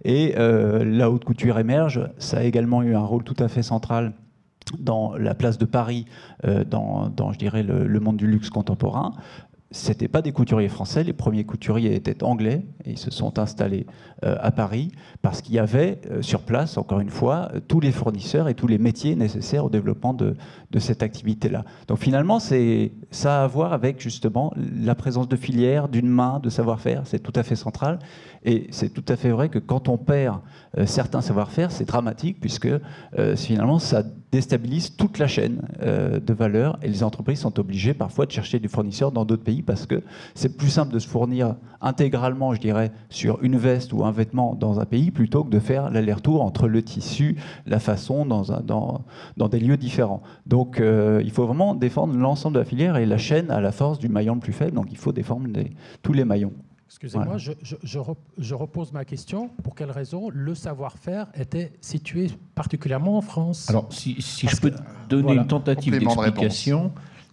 Et 0.04 0.34
euh, 0.38 0.84
la 0.84 1.10
haute 1.10 1.24
couture 1.24 1.58
émerge, 1.58 2.08
ça 2.18 2.38
a 2.38 2.42
également 2.44 2.82
eu 2.82 2.94
un 2.94 3.04
rôle 3.04 3.24
tout 3.24 3.36
à 3.40 3.48
fait 3.48 3.62
central 3.62 4.12
dans 4.78 5.16
la 5.16 5.34
place 5.34 5.58
de 5.58 5.64
Paris, 5.64 6.04
euh, 6.44 6.62
dans, 6.62 7.10
je 7.32 7.38
dirais, 7.38 7.62
le 7.64 8.00
monde 8.00 8.18
du 8.18 8.26
luxe 8.26 8.50
contemporain. 8.50 9.14
C'était 9.70 10.08
pas 10.08 10.22
des 10.22 10.32
couturiers 10.32 10.70
français, 10.70 11.04
les 11.04 11.12
premiers 11.12 11.44
couturiers 11.44 11.94
étaient 11.94 12.22
anglais 12.24 12.64
et 12.86 12.92
ils 12.92 12.98
se 12.98 13.10
sont 13.10 13.38
installés 13.38 13.86
euh, 14.24 14.34
à 14.40 14.50
Paris 14.50 14.92
parce 15.20 15.42
qu'il 15.42 15.54
y 15.54 15.58
avait 15.58 16.00
euh, 16.10 16.22
sur 16.22 16.40
place, 16.40 16.78
encore 16.78 17.00
une 17.00 17.10
fois, 17.10 17.52
tous 17.68 17.78
les 17.78 17.92
fournisseurs 17.92 18.48
et 18.48 18.54
tous 18.54 18.66
les 18.66 18.78
métiers 18.78 19.14
nécessaires 19.14 19.66
au 19.66 19.70
développement 19.70 20.14
de, 20.14 20.36
de 20.70 20.78
cette 20.78 21.02
activité-là. 21.02 21.64
Donc 21.86 21.98
finalement, 21.98 22.38
c'est 22.38 22.92
ça 23.10 23.40
a 23.40 23.44
à 23.44 23.46
voir 23.46 23.72
avec 23.72 24.00
justement 24.00 24.52
la 24.56 24.94
présence 24.94 25.28
de 25.28 25.36
filières, 25.36 25.88
d'une 25.88 26.08
main, 26.08 26.40
de 26.40 26.50
savoir-faire, 26.50 27.02
c'est 27.06 27.20
tout 27.20 27.32
à 27.34 27.42
fait 27.42 27.56
central. 27.56 27.98
Et 28.44 28.68
c'est 28.70 28.90
tout 28.90 29.04
à 29.08 29.16
fait 29.16 29.30
vrai 29.30 29.48
que 29.48 29.58
quand 29.58 29.88
on 29.88 29.96
perd 29.98 30.40
euh, 30.76 30.86
certains 30.86 31.20
savoir-faire, 31.20 31.70
c'est 31.70 31.86
dramatique 31.86 32.38
puisque 32.40 32.68
euh, 33.18 33.36
finalement 33.36 33.78
ça 33.78 34.02
déstabilise 34.30 34.94
toute 34.96 35.18
la 35.18 35.26
chaîne 35.26 35.62
euh, 35.80 36.20
de 36.20 36.34
valeur 36.34 36.78
et 36.82 36.88
les 36.88 37.02
entreprises 37.02 37.40
sont 37.40 37.58
obligées 37.58 37.94
parfois 37.94 38.26
de 38.26 38.30
chercher 38.30 38.58
des 38.58 38.68
fournisseurs 38.68 39.10
dans 39.10 39.24
d'autres 39.24 39.42
pays 39.42 39.62
parce 39.62 39.86
que 39.86 40.02
c'est 40.34 40.56
plus 40.56 40.68
simple 40.68 40.92
de 40.92 40.98
se 40.98 41.08
fournir 41.08 41.56
intégralement, 41.80 42.54
je 42.54 42.60
dirais, 42.60 42.92
sur 43.08 43.42
une 43.42 43.56
veste 43.56 43.92
ou 43.92 44.04
un 44.04 44.12
vêtement 44.12 44.54
dans 44.54 44.80
un 44.80 44.84
pays 44.84 45.10
plutôt 45.10 45.44
que 45.44 45.50
de 45.50 45.58
faire 45.58 45.90
l'aller-retour 45.90 46.42
entre 46.42 46.68
le 46.68 46.82
tissu, 46.82 47.36
la 47.66 47.80
façon 47.80 48.26
dans, 48.26 48.42
dans, 48.62 49.04
dans 49.36 49.48
des 49.48 49.60
lieux 49.60 49.76
différents. 49.76 50.22
Donc 50.58 50.80
euh, 50.80 51.22
il 51.24 51.30
faut 51.30 51.46
vraiment 51.46 51.72
défendre 51.76 52.16
l'ensemble 52.16 52.54
de 52.56 52.58
la 52.58 52.64
filière 52.64 52.96
et 52.96 53.06
la 53.06 53.16
chaîne 53.16 53.48
à 53.52 53.60
la 53.60 53.70
force 53.70 54.00
du 54.00 54.08
maillon 54.08 54.34
le 54.34 54.40
plus 54.40 54.52
faible, 54.52 54.72
donc 54.72 54.86
il 54.90 54.96
faut 54.98 55.12
défendre 55.12 55.46
les- 55.54 55.70
tous 56.02 56.12
les 56.12 56.24
maillons. 56.24 56.52
Excusez-moi, 56.88 57.24
Voilà. 57.26 57.38
je, 57.38 57.52
je- 57.62 57.76
je 57.84 57.98
rep- 58.00 58.18
je 58.38 58.54
repose 58.56 58.92
ma 58.92 59.04
question. 59.04 59.50
Pour 59.62 59.76
quelle 59.76 59.92
raison 59.92 60.30
le 60.34 60.56
savoir-faire 60.56 61.28
était 61.38 61.70
situé 61.80 62.26
particulièrement 62.56 63.18
en 63.18 63.20
France? 63.20 63.70
Alors, 63.70 63.86
si, 63.92 64.16
je 64.18 64.56
peux 64.60 64.70
que- 64.70 64.76
donner 65.08 65.22
voilà. 65.22 65.42
une 65.42 65.46
tentative 65.46 65.92
de 65.94 65.98
d'explication, 66.00 66.90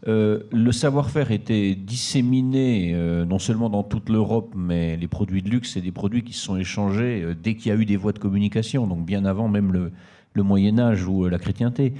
euh, 0.07 0.41
le 0.51 0.71
savoir-faire 0.71 1.31
était 1.31 1.73
disséminé 1.73 2.91
euh, 2.93 3.25
non 3.25 3.39
seulement 3.39 3.71
dans 3.71 3.81
toute 3.81 4.09
l'Europe, 4.09 4.53
mais 4.55 4.97
les 4.97 5.07
produits 5.07 5.41
de 5.41 5.49
luxe, 5.49 5.71
c'est 5.73 5.81
des 5.81 5.91
produits 5.91 6.23
qui 6.23 6.33
se 6.33 6.45
sont 6.45 6.57
échangés 6.57 7.23
euh, 7.23 7.33
dès 7.33 7.55
qu'il 7.55 7.69
y 7.69 7.75
a 7.75 7.75
eu 7.75 7.85
des 7.85 7.97
voies 7.97 8.11
de 8.13 8.19
communication, 8.19 8.85
donc 8.85 9.03
bien 9.03 9.25
avant 9.25 9.47
même 9.47 9.71
le, 9.73 9.91
le 10.33 10.43
Moyen 10.43 10.77
Âge 10.79 11.07
ou 11.07 11.25
euh, 11.25 11.29
la 11.29 11.39
chrétienté. 11.39 11.93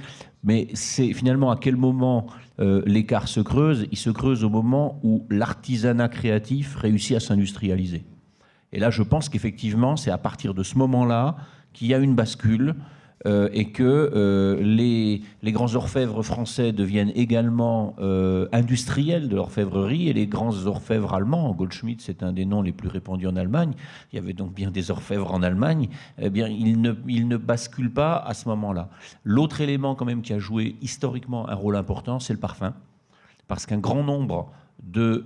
Mais 0.46 0.68
c'est 0.74 1.12
finalement 1.12 1.50
à 1.50 1.56
quel 1.56 1.76
moment 1.76 2.28
euh, 2.60 2.80
l'écart 2.86 3.28
se 3.28 3.40
creuse? 3.40 3.86
Il 3.90 3.98
se 3.98 4.10
creuse 4.10 4.44
au 4.44 4.48
moment 4.48 5.00
où 5.02 5.26
l'artisanat 5.28 6.08
créatif 6.08 6.76
réussit 6.76 7.16
à 7.16 7.20
s'industrialiser. 7.20 8.04
Et 8.72 8.78
là, 8.78 8.90
je 8.90 9.02
pense 9.02 9.28
qu'effectivement, 9.28 9.96
c'est 9.96 10.12
à 10.12 10.18
partir 10.18 10.54
de 10.54 10.62
ce 10.62 10.78
moment-là 10.78 11.36
qu'il 11.72 11.88
y 11.88 11.94
a 11.94 11.98
une 11.98 12.14
bascule 12.14 12.76
euh, 13.24 13.48
et 13.54 13.70
que 13.72 13.82
euh, 13.82 14.60
les, 14.62 15.22
grands 15.52 15.74
orfèvres 15.74 16.22
français 16.22 16.72
deviennent 16.72 17.12
également 17.14 17.96
euh, 17.98 18.46
industriels 18.52 19.30
de 19.30 19.36
l'orfèvrerie 19.36 20.10
et 20.10 20.12
les 20.12 20.26
grands 20.26 20.66
orfèvres 20.66 21.14
allemands, 21.14 21.50
Goldschmidt 21.54 22.02
c'est 22.04 22.22
un 22.22 22.32
des 22.32 22.44
noms 22.44 22.60
les 22.60 22.72
plus 22.72 22.88
répandus 22.88 23.26
en 23.26 23.34
Allemagne, 23.34 23.72
il 24.12 24.16
y 24.16 24.18
avait 24.18 24.34
donc 24.34 24.52
bien 24.52 24.70
des 24.70 24.90
orfèvres 24.90 25.32
en 25.32 25.42
Allemagne, 25.42 25.88
eh 26.18 26.28
bien 26.28 26.46
ils 26.46 26.78
ne, 26.78 27.36
basculent 27.38 27.92
pas 27.92 28.16
à 28.16 28.34
ce 28.34 28.50
moment-là. 28.50 28.90
L'autre 29.24 29.62
élément 29.62 29.94
quand 29.94 30.04
même 30.04 30.20
qui 30.20 30.34
a 30.34 30.38
joué 30.38 30.76
historiquement 30.82 31.48
un 31.48 31.54
rôle 31.54 31.76
important, 31.76 32.20
c'est 32.20 32.34
le 32.34 32.38
parfum, 32.38 32.74
parce 33.48 33.64
qu'un 33.64 33.78
grand 33.78 34.04
nombre 34.04 34.52
de, 34.82 35.24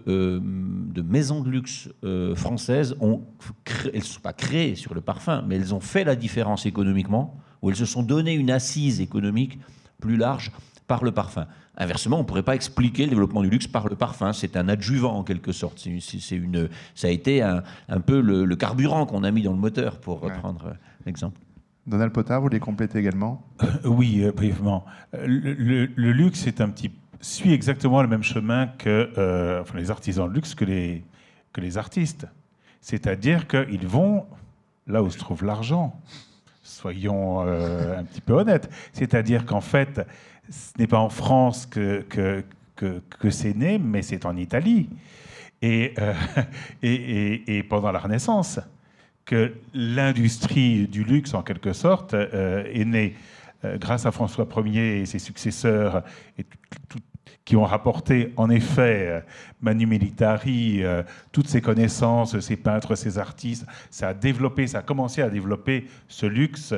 maisons 1.03 1.41
de 1.43 1.51
luxe 1.51 1.88
françaises 2.36 2.97
elles 3.03 3.91
ne 3.95 4.01
sont 4.01 4.20
pas 4.20 4.32
créées 4.32 4.76
sur 4.76 4.95
le 4.95 5.01
parfum, 5.01 5.45
mais 5.49 5.57
elles 5.57 5.74
ont 5.74 5.80
fait 5.80 6.05
la 6.05 6.14
différence 6.14 6.66
économiquement, 6.66 7.36
où 7.62 7.70
elles 7.70 7.76
se 7.76 7.84
sont 7.86 8.02
donné 8.02 8.34
une 8.34 8.50
assise 8.50 9.00
économique 9.00 9.58
plus 10.00 10.16
large 10.16 10.50
par 10.86 11.04
le 11.04 11.12
parfum. 11.12 11.46
Inversement, 11.76 12.16
on 12.16 12.20
ne 12.20 12.24
pourrait 12.26 12.42
pas 12.42 12.54
expliquer 12.54 13.04
le 13.04 13.11
développement 13.11 13.42
du 13.42 13.48
luxe 13.50 13.66
par 13.66 13.88
le 13.88 13.96
parfum. 13.96 14.32
C'est 14.32 14.56
un 14.56 14.68
adjuvant 14.68 15.14
en 15.18 15.22
quelque 15.24 15.52
sorte. 15.52 15.78
C'est- 15.78 16.00
c'est- 16.00 16.20
c'est 16.20 16.36
une, 16.36 16.68
ça 16.94 17.06
a 17.06 17.11
été 17.11 17.42
un, 17.42 17.62
un 17.88 18.00
peu 18.00 18.20
le, 18.20 18.44
le 18.44 18.56
carburant 18.56 19.06
qu'on 19.06 19.24
a 19.24 19.30
mis 19.30 19.42
dans 19.42 19.52
le 19.52 19.58
moteur, 19.58 19.98
pour 19.98 20.22
Ouais. 20.22 20.32
reprendre 20.32 20.66
euh, 20.66 20.72
l'exemple. 21.06 21.38
Donald 21.86 22.12
Potard, 22.12 22.40
vous 22.40 22.46
voulez 22.46 22.61
compléter 22.61 22.98
également? 22.98 23.42
Oui, 23.84 24.22
euh, 24.22 24.32
brièvement. 24.32 24.84
Euh, 25.14 25.26
Le, 25.26 25.54
le- 25.54 25.90
le 25.94 26.12
luxe 26.12 26.46
est 26.46 26.61
un 26.61 26.68
petit, 26.68 26.90
suit 27.20 27.52
exactement 27.52 28.02
le 28.02 28.08
même 28.08 28.22
chemin 28.22 28.66
que 28.66 29.11
euh, 29.16 29.61
enfin, 29.62 29.78
les 29.78 29.90
artisans 29.90 30.28
de 30.28 30.34
luxe 30.34 30.54
que 30.54 30.64
les, 30.64 31.04
que 31.52 31.61
les 31.61 31.78
artistes. 31.78 32.26
C'est-à-dire 32.80 33.46
qu'ils 33.46 33.86
vont 33.86 34.26
là 34.86 35.02
où 35.02 35.11
se 35.11 35.18
trouve 35.18 35.44
l'argent. 35.44 35.98
Soyons 36.71 37.43
euh, 37.47 37.99
un 37.99 38.05
petit 38.05 38.21
peu 38.21 38.33
honnêtes. 38.35 38.71
C'est-à-dire 38.93 39.45
qu'en 39.45 39.61
fait, 39.61 40.01
ce 40.49 40.71
n'est 40.79 40.87
pas 40.87 40.99
en 41.01 41.09
France 41.09 41.66
que, 41.66 42.03
que, 42.09 42.45
que, 42.77 43.31
c'est 43.31 43.55
né, 43.57 43.79
mais 43.79 44.03
c'est 44.03 44.25
en 44.25 44.37
Italie. 44.37 44.89
Et, 45.62 45.93
euh, 45.99 46.14
et, 46.83 46.95
et- 46.95 47.57
et 47.59 47.62
pendant 47.64 47.91
la 47.93 47.99
Renaissance, 47.99 48.61
que 49.25 49.53
l'industrie 49.75 50.87
du 50.87 51.05
luxe, 51.05 51.35
en 51.35 51.43
quelque 51.43 51.73
sorte, 51.73 52.14
euh, 52.14 52.64
est 52.73 52.85
née 52.85 53.14
grâce 53.79 54.07
à 54.07 54.11
François 54.11 54.49
Ier 54.64 55.01
et 55.01 55.07
ses 55.07 55.18
successeurs, 55.18 56.03
et 56.39 56.47
qui 57.51 57.57
ont 57.57 57.64
rapporté 57.64 58.32
en 58.36 58.48
effet 58.48 59.09
euh, 59.09 59.20
Manu 59.61 59.84
Militari, 59.84 60.84
euh, 60.84 61.03
toutes 61.32 61.48
ces 61.48 61.61
connaissances, 61.61 62.38
ces 62.38 62.57
peintres, 62.57 62.94
ces 62.94 63.18
artistes. 63.18 63.66
Ça 63.90 64.11
a 64.11 64.14
développé, 64.14 64.68
ça 64.68 64.78
a 64.78 64.82
commencé 64.82 65.20
à 65.20 65.28
développer 65.28 65.88
ce 66.07 66.26
luxe 66.26 66.74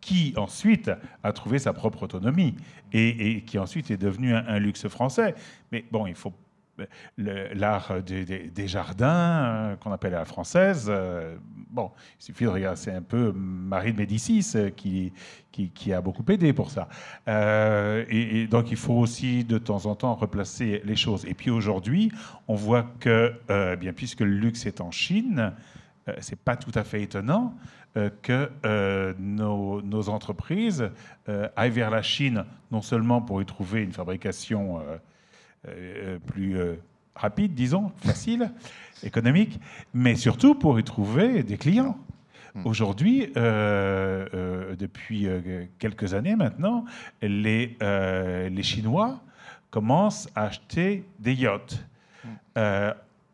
qui 0.00 0.32
ensuite 0.36 0.92
a 1.24 1.32
trouvé 1.32 1.58
sa 1.58 1.72
propre 1.72 2.04
autonomie 2.04 2.54
et, 2.92 3.42
qui 3.44 3.58
ensuite 3.58 3.90
est 3.90 3.96
devenu 3.96 4.32
un, 4.32 4.60
luxe 4.60 4.86
français. 4.86 5.34
Mais 5.72 5.84
bon, 5.90 6.06
il 6.06 6.14
faut 6.14 6.32
le- 7.16 7.52
l'art 7.54 8.00
des, 8.00 8.68
jardins, 8.68 9.44
euh, 9.44 9.76
qu'on 9.76 9.90
appelle 9.90 10.12
la 10.12 10.24
française. 10.24 10.86
euh, 10.88 11.34
bon, 11.72 11.90
il 12.20 12.24
suffit 12.24 12.44
de 12.44 12.50
regarder, 12.50 12.80
c'est 12.80 12.92
un 12.92 13.02
peu 13.02 13.32
Marie 13.32 13.92
de 13.92 13.98
Médicis 13.98 14.52
euh, 14.54 14.70
qui, 14.70 15.12
qui, 15.52 15.92
a 15.92 16.00
beaucoup 16.00 16.24
aidé 16.30 16.52
pour 16.52 16.70
ça. 16.70 16.88
Euh, 17.28 18.04
et, 18.08 18.46
donc, 18.46 18.70
il 18.70 18.76
faut 18.76 18.94
aussi 18.94 19.44
de 19.44 19.58
temps 19.58 19.86
en 19.86 19.94
temps 19.94 20.14
replacer 20.14 20.82
les 20.84 20.96
choses. 20.96 21.24
Et 21.26 21.34
puis 21.34 21.50
aujourd'hui, 21.50 22.10
on 22.48 22.54
voit 22.54 22.84
que, 23.00 23.34
euh, 23.50 23.76
bien 23.76 23.92
puisque 23.92 24.20
le 24.20 24.32
luxe 24.32 24.66
est 24.66 24.80
en 24.80 24.90
Chine, 24.90 25.52
euh, 26.08 26.14
c'est 26.20 26.38
pas 26.38 26.56
tout 26.56 26.72
à 26.74 26.84
fait 26.84 27.02
étonnant 27.02 27.54
que 28.22 28.50
nos, 29.18 30.08
entreprises 30.08 30.90
aillent 31.56 31.70
vers 31.70 31.90
la 31.90 32.00
Chine, 32.00 32.46
non 32.70 32.80
seulement 32.80 33.20
pour 33.20 33.42
y 33.42 33.44
trouver 33.44 33.82
une 33.82 33.92
fabrication 33.92 34.80
plus, 36.26 36.56
rapide, 37.14 37.54
disons, 37.54 37.92
facile, 38.04 38.50
économique, 39.02 39.60
mais 39.94 40.14
surtout 40.14 40.54
pour 40.54 40.78
y 40.78 40.84
trouver 40.84 41.42
des 41.42 41.56
clients. 41.56 41.96
Hmm. 42.54 42.66
Aujourd'hui, 42.66 43.32
euh, 43.36 44.26
euh, 44.34 44.76
depuis 44.76 45.26
euh, 45.26 45.64
quelques 45.78 46.12
années 46.14 46.36
maintenant, 46.36 46.84
les, 47.22 47.76
les 47.80 48.62
Chinois 48.62 49.20
commencent 49.70 50.28
à 50.34 50.44
acheter 50.44 51.04
des 51.18 51.34
yachts 51.34 51.84
hmm. 52.24 52.60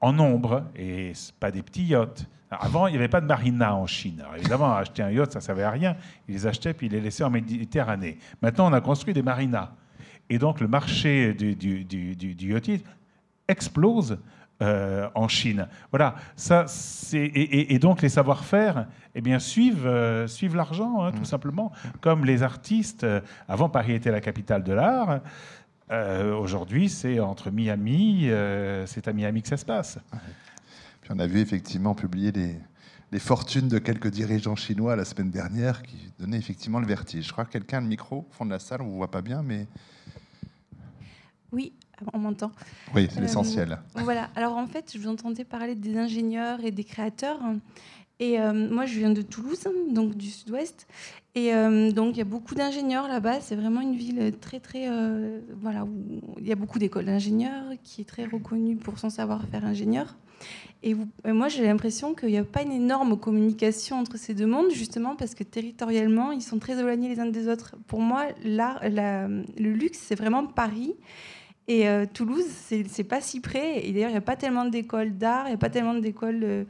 en 0.01 0.13
nombre, 0.13 0.65
et 0.77 1.13
pas 1.41 1.51
des 1.51 1.63
petits 1.63 1.85
yachts. 1.85 2.27
avant, 2.51 2.87
il 2.87 2.93
n'y 2.93 2.97
avait 2.97 3.09
pas 3.09 3.21
de 3.21 3.27
marina 3.27 3.75
en 3.75 3.87
Chine. 3.87 4.25
évidemment, 4.37 4.75
acheter 4.77 5.03
un 5.03 5.11
yacht, 5.11 5.33
ça 5.33 5.41
ne 5.41 5.45
servait 5.45 5.65
à 5.65 5.71
rien. 5.71 5.97
Ils 6.29 6.35
les 6.35 6.47
achetaient 6.47 6.75
puis 6.75 6.87
ils 6.87 6.93
les 6.93 7.01
laissaient 7.01 7.25
en 7.25 7.31
Méditerranée. 7.31 8.19
Maintenant, 8.41 8.71
on 8.71 8.73
a 8.73 8.81
construit 8.81 9.15
des 9.15 9.23
marinas. 9.23 9.73
Et 10.31 10.39
donc, 10.39 10.61
le 10.61 10.69
marché 10.69 11.33
du, 11.33 11.57
du, 11.57 11.85
du, 11.85 12.15
du 12.15 12.53
yachtisme 12.53 12.85
explose 13.49 14.19
euh, 14.61 15.09
en 15.15 15.29
Chine. 15.29 15.69
Voilà, 15.91 16.17
ça, 16.35 16.65
c'est, 16.67 17.31
et, 17.33 17.79
donc 17.79 18.03
les 18.03 18.09
savoir-faire 18.09 18.87
eh 19.15 19.21
bien, 19.21 19.39
suivent, 19.39 19.87
euh, 19.87 20.27
suivent 20.27 20.57
l'argent, 20.57 21.05
hein, 21.05 21.13
tout 21.13 21.23
mm. 21.23 21.27
simplement, 21.27 21.73
comme 22.01 22.25
les 22.25 22.43
artistes. 22.43 23.05
Euh, 23.05 23.21
avant, 23.47 23.69
Paris 23.69 23.93
était 23.93 24.11
la 24.11 24.21
capitale 24.21 24.65
de 24.65 24.73
l'art. 24.73 25.21
aujourd'hui, 26.41 26.89
c'est 26.89 27.21
entre 27.21 27.51
Miami, 27.51 28.29
c'est 28.87 29.09
à 29.09 29.13
Miami 29.13 29.43
que 29.43 29.49
ça 29.49 29.57
se 29.57 29.65
passe. 29.65 29.99
Puis 31.03 31.11
on 31.15 31.19
a 31.19 31.27
vu 31.27 31.41
effectivement 31.41 31.95
publier 31.95 32.33
les, 32.33 32.57
les 33.13 33.19
fortunes 33.19 33.69
de 33.69 33.79
quelques 33.79 34.09
dirigeants 34.09 34.57
chinois 34.57 34.97
la 34.97 35.05
semaine 35.05 35.31
dernière 35.31 35.83
qui 35.83 36.13
donnaient 36.19 36.37
effectivement 36.37 36.81
le 36.81 36.87
vertige. 36.87 37.29
Je 37.29 37.33
crois 37.33 37.45
que 37.45 37.53
quelqu'un 37.53 37.79
a 37.79 37.81
le 37.81 37.87
micro 37.87 38.27
au 38.29 38.33
fond 38.33 38.45
de 38.45 38.51
la 38.51 38.59
salle, 38.59 38.83
on 38.83 38.87
ne 38.87 38.91
vous 38.91 38.97
voit 38.97 39.11
pas 39.11 39.23
bien, 39.23 39.43
mais... 39.43 39.67
Oui, 41.51 41.73
on 42.13 42.19
m'entend. 42.19 42.53
Oui, 42.95 43.09
c'est 43.13 43.21
l'essentiel. 43.21 43.73
Euh, 43.73 44.01
voilà. 44.03 44.31
Alors 44.37 44.57
en 44.57 44.67
fait, 44.67 44.93
je 44.95 44.99
vous 44.99 45.09
entendais 45.09 45.45
parler 45.45 45.75
des 45.75 45.97
ingénieurs 45.97 46.65
et 46.65 46.71
des 46.71 46.85
créateurs. 46.85 47.41
Et 48.21 48.41
euh, 48.41 48.53
moi, 48.53 48.85
je 48.85 48.99
viens 48.99 49.11
de 49.11 49.23
Toulouse, 49.23 49.69
donc 49.93 50.17
du 50.17 50.29
sud-ouest. 50.29 50.89
Et 51.37 51.55
euh, 51.55 51.93
donc, 51.93 52.17
il 52.17 52.19
y 52.19 52.23
a 52.23 52.25
beaucoup 52.25 52.57
d'ingénieurs 52.57 53.07
là-bas. 53.07 53.41
C'est 53.41 53.55
vraiment 53.55 53.81
une 53.81 53.95
ville 53.95 54.33
très, 54.41 54.59
très. 54.59 54.89
voilà, 55.61 55.85
où 55.85 55.91
il 56.41 56.47
y 56.47 56.53
a 56.53 56.57
beaucoup 56.57 56.79
d'écoles 56.79 57.05
d'ingénieurs, 57.05 57.65
qui 57.85 58.01
est 58.01 58.05
très 58.05 58.25
reconnue 58.25 58.77
pour 58.77 58.99
son 58.99 59.09
savoir-faire 59.09 59.65
ingénieur. 59.65 60.17
Et, 60.83 60.95
moi, 61.25 61.49
j'ai 61.49 61.65
l'impression 61.65 62.15
qu'il 62.15 62.31
n'y 62.31 62.39
a 62.39 62.45
pas 62.45 62.63
une 62.63 62.73
énorme 62.73 63.19
communication 63.19 63.99
entre 63.99 64.17
ces 64.17 64.35
deux 64.35 64.47
mondes, 64.47 64.71
justement 64.71 65.17
parce 65.17 65.35
que 65.35 65.45
territorialement, 65.45 66.33
ils 66.33 66.43
sont 66.43 66.59
très 66.59 66.79
éloignés 66.79 67.09
les 67.09 67.21
uns 67.21 67.27
des 67.27 67.49
autres. 67.49 67.77
Pour 67.87 68.01
moi, 68.01 68.27
là, 68.45 68.81
le 68.83 69.73
luxe, 69.73 69.99
c'est 70.03 70.15
vraiment 70.17 70.47
Paris. 70.47 70.95
Et 71.69 71.87
euh, 71.87 72.07
Toulouse, 72.13 72.47
c'est 72.49 73.05
pas 73.05 73.21
si 73.21 73.41
près. 73.41 73.87
Et 73.87 73.93
d'ailleurs, 73.93 74.09
il 74.09 74.15
n'y 74.15 74.19
a 74.19 74.23
pas 74.23 74.37
tellement 74.37 74.65
d'écoles 74.65 75.17
d'art, 75.19 75.45
il 75.47 75.51
n'y 75.51 75.55
a 75.55 75.59
pas 75.59 75.69
tellement 75.69 75.95
d'écoles, 75.95 76.41
euh, 76.43 76.65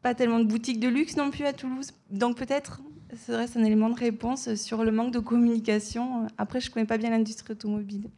pas 0.00 0.14
tellement 0.14 0.38
de 0.38 0.44
boutiques 0.44 0.78
de 0.78 0.88
luxe 0.88 1.16
non 1.16 1.32
plus 1.32 1.44
à 1.44 1.52
Toulouse. 1.52 1.90
Donc 2.10 2.36
peut-être, 2.36 2.80
ce 3.10 3.32
serait 3.32 3.60
un 3.60 3.64
élément 3.64 3.90
de 3.90 3.98
réponse 3.98 4.54
sur 4.54 4.84
le 4.84 4.92
manque 4.92 5.12
de 5.12 5.18
communication. 5.18 6.28
Après, 6.38 6.60
je 6.60 6.70
ne 6.70 6.74
connais 6.74 6.86
pas 6.86 6.98
bien 6.98 7.10
l'industrie 7.10 7.52
automobile. 7.52 8.08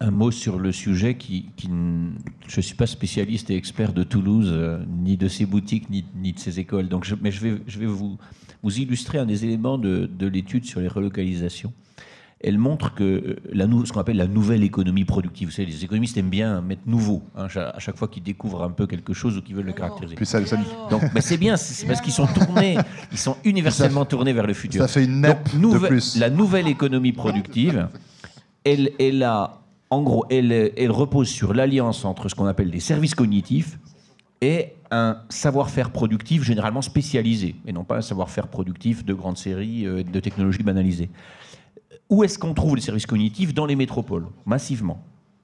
Un 0.00 0.10
mot 0.10 0.30
sur 0.30 0.58
le 0.58 0.72
sujet 0.72 1.16
qui, 1.16 1.50
je 1.58 1.68
ne 1.68 2.62
suis 2.62 2.74
pas 2.74 2.86
spécialiste 2.86 3.50
et 3.50 3.56
expert 3.56 3.92
de 3.92 4.04
Toulouse, 4.04 4.48
euh, 4.50 4.82
ni 4.88 5.18
de 5.18 5.28
ses 5.28 5.44
boutiques, 5.44 5.90
ni, 5.90 6.02
de 6.32 6.38
ses 6.38 6.60
écoles. 6.60 6.88
Donc 6.88 7.06
mais 7.20 7.30
je 7.30 7.40
vais, 7.40 7.86
vous, 7.86 8.18
illustrer 8.64 9.18
un 9.18 9.26
des 9.26 9.44
éléments 9.44 9.76
de 9.76 10.26
l'étude 10.26 10.64
sur 10.64 10.80
les 10.80 10.88
relocalisations 10.88 11.74
elle 12.40 12.58
montre 12.58 12.94
que 12.94 13.04
euh, 13.04 13.36
la, 13.52 13.64
ce 13.84 13.92
qu'on 13.92 14.00
appelle 14.00 14.18
la 14.18 14.26
nouvelle 14.26 14.62
économie 14.62 15.04
productive, 15.04 15.48
vous 15.48 15.54
savez, 15.54 15.66
les 15.66 15.84
économistes 15.84 16.16
aiment 16.18 16.28
bien 16.28 16.60
mettre 16.60 16.82
nouveau 16.86 17.22
hein, 17.34 17.46
à 17.54 17.78
chaque 17.78 17.96
fois 17.96 18.08
qu'ils 18.08 18.22
découvrent 18.22 18.62
un 18.62 18.70
peu 18.70 18.86
quelque 18.86 19.14
chose 19.14 19.38
ou 19.38 19.42
qu'ils 19.42 19.56
veulent 19.56 19.66
le 19.66 19.72
caractériser. 19.72 20.16
ça, 20.24 20.40
Donc, 20.90 21.02
c'est 21.20 21.38
bien, 21.38 21.56
c'est 21.56 21.86
parce 21.86 22.00
qu'ils 22.00 22.12
sont 22.12 22.26
tournés, 22.26 22.76
ils 23.10 23.18
sont 23.18 23.36
universellement 23.44 24.04
tournés 24.04 24.34
vers 24.34 24.46
le 24.46 24.52
futur. 24.52 24.82
Ça 24.82 24.88
fait 24.88 25.04
une 25.04 25.22
nappe 25.22 25.48
de 25.56 25.86
plus. 25.86 26.16
La 26.18 26.28
nouvelle 26.28 26.68
économie 26.68 27.12
productive, 27.12 27.88
elle, 28.64 28.90
elle 28.98 29.22
a, 29.22 29.62
en 29.88 30.02
gros, 30.02 30.26
elle, 30.28 30.52
elle 30.52 30.90
repose 30.90 31.28
sur 31.28 31.54
l'alliance 31.54 32.04
entre 32.04 32.28
ce 32.28 32.34
qu'on 32.34 32.46
appelle 32.46 32.70
des 32.70 32.80
services 32.80 33.14
cognitifs 33.14 33.78
et 34.42 34.74
un 34.90 35.22
savoir-faire 35.30 35.90
productif 35.90 36.42
généralement 36.42 36.82
spécialisé, 36.82 37.56
et 37.66 37.72
non 37.72 37.84
pas 37.84 37.96
un 37.96 38.02
savoir-faire 38.02 38.48
productif 38.48 39.04
de 39.04 39.14
grandes 39.14 39.38
séries, 39.38 39.86
euh, 39.86 40.02
de 40.02 40.20
technologies 40.20 40.62
banalisées. 40.62 41.08
Où 42.08 42.22
est-ce 42.22 42.38
qu'on 42.38 42.54
trouve 42.54 42.76
les 42.76 42.82
services 42.82 43.06
cognitifs 43.06 43.52
Dans 43.52 43.66
les 43.66 43.76
métropoles, 43.76 44.26
massivement. 44.44 45.02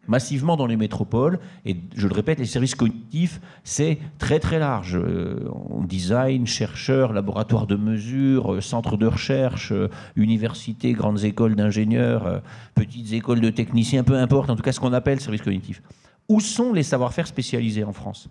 Massivement 0.08 0.56
dans 0.56 0.66
les 0.66 0.76
métropoles. 0.76 1.38
Et 1.64 1.76
je 1.96 2.06
le 2.06 2.14
répète, 2.14 2.38
les 2.38 2.46
services 2.46 2.74
cognitifs, 2.74 3.40
c'est 3.64 3.98
très 4.18 4.38
très 4.38 4.58
large. 4.58 4.96
Euh, 4.96 5.48
design, 5.86 6.46
chercheurs, 6.46 7.12
laboratoires 7.12 7.66
de 7.66 7.76
mesure, 7.76 8.54
euh, 8.54 8.60
centres 8.60 8.96
de 8.96 9.06
recherche, 9.06 9.72
euh, 9.72 9.88
universités, 10.16 10.92
grandes 10.92 11.24
écoles 11.24 11.56
d'ingénieurs, 11.56 12.42
petites 12.74 13.12
écoles 13.12 13.40
de 13.40 13.50
techniciens, 13.50 14.04
peu 14.04 14.16
importe, 14.16 14.50
en 14.50 14.56
tout 14.56 14.62
cas 14.62 14.72
ce 14.72 14.80
qu'on 14.80 14.92
appelle 14.92 15.20
services 15.20 15.42
cognitifs. 15.42 15.82
Où 16.28 16.40
sont 16.40 16.72
les 16.72 16.84
savoir-faire 16.84 17.26
spécialisés 17.26 17.84
en 17.84 17.92
France? 17.92 18.28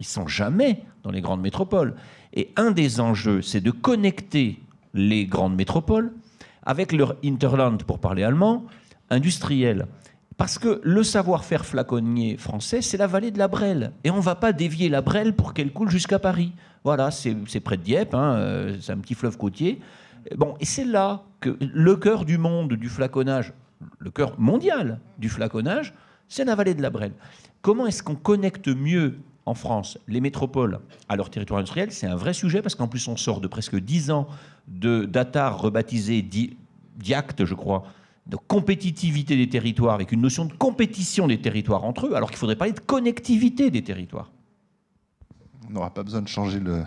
Ils 0.00 0.06
sont 0.06 0.26
jamais 0.26 0.82
dans 1.02 1.10
les 1.10 1.20
grandes 1.20 1.40
métropoles. 1.40 1.94
Et 2.32 2.50
un 2.56 2.70
des 2.70 3.00
enjeux, 3.00 3.42
c'est 3.42 3.60
de 3.60 3.70
connecter 3.70 4.60
les 4.94 5.26
grandes 5.26 5.56
métropoles 5.56 6.12
avec 6.68 6.92
leur 6.92 7.16
Interland, 7.24 7.82
pour 7.82 7.98
parler 7.98 8.22
allemand, 8.22 8.66
industriel. 9.08 9.86
Parce 10.36 10.58
que 10.58 10.82
le 10.84 11.02
savoir-faire 11.02 11.64
flaconnier 11.64 12.36
français, 12.36 12.82
c'est 12.82 12.98
la 12.98 13.06
vallée 13.06 13.30
de 13.30 13.38
la 13.38 13.48
Brelle. 13.48 13.92
Et 14.04 14.10
on 14.10 14.18
ne 14.18 14.22
va 14.22 14.34
pas 14.34 14.52
dévier 14.52 14.90
la 14.90 15.00
Brelle 15.00 15.34
pour 15.34 15.54
qu'elle 15.54 15.72
coule 15.72 15.88
jusqu'à 15.88 16.18
Paris. 16.18 16.52
Voilà, 16.84 17.10
c'est 17.10 17.60
près 17.60 17.78
de 17.78 17.82
Dieppe, 17.82 18.14
hein, 18.14 18.34
euh, 18.34 18.76
c'est 18.82 18.92
un 18.92 18.98
petit 18.98 19.14
fleuve 19.14 19.38
côtier. 19.38 19.80
Bon, 20.36 20.56
et 20.60 20.66
c'est 20.66 20.84
là 20.84 21.22
que 21.40 21.56
le 21.58 21.96
cœur 21.96 22.26
du 22.26 22.36
monde 22.36 22.74
du 22.74 22.90
flaconnage, 22.90 23.54
le 23.98 24.10
cœur 24.10 24.38
mondial 24.38 25.00
du 25.18 25.30
flaconnage, 25.30 25.94
c'est 26.28 26.44
la 26.44 26.54
vallée 26.54 26.74
de 26.74 26.82
la 26.82 26.90
Brelle. 26.90 27.12
Comment 27.62 27.86
est-ce 27.86 28.02
qu'on 28.02 28.14
connecte 28.14 28.68
mieux 28.68 29.16
en 29.46 29.54
France 29.54 29.98
les 30.06 30.20
métropoles 30.20 30.80
à 31.08 31.16
leur 31.16 31.30
territoire 31.30 31.60
industriel? 31.60 31.92
C'est 31.92 32.06
un 32.06 32.16
vrai 32.16 32.34
sujet 32.34 32.60
parce 32.60 32.74
qu'en 32.74 32.88
plus 32.88 33.08
on 33.08 33.16
sort 33.16 33.40
de 33.40 33.48
presque 33.48 33.76
10 33.76 34.10
ans 34.10 34.28
de 34.68 35.04
d'ATAR 35.04 35.60
rebaptisé 35.60 36.22
DIACT, 36.22 37.44
je 37.44 37.54
crois, 37.54 37.84
de 38.26 38.36
compétitivité 38.36 39.36
des 39.36 39.48
territoires, 39.48 39.94
avec 39.94 40.12
une 40.12 40.20
notion 40.20 40.44
de 40.44 40.52
compétition 40.52 41.26
des 41.26 41.40
territoires 41.40 41.84
entre 41.84 42.06
eux, 42.06 42.14
alors 42.14 42.30
qu'il 42.30 42.38
faudrait 42.38 42.56
parler 42.56 42.74
de 42.74 42.80
connectivité 42.80 43.70
des 43.70 43.82
territoires. 43.82 44.30
On 45.68 45.72
n'aura 45.72 45.92
pas 45.92 46.02
besoin 46.02 46.22
de 46.22 46.28
changer 46.28 46.60
le, 46.60 46.82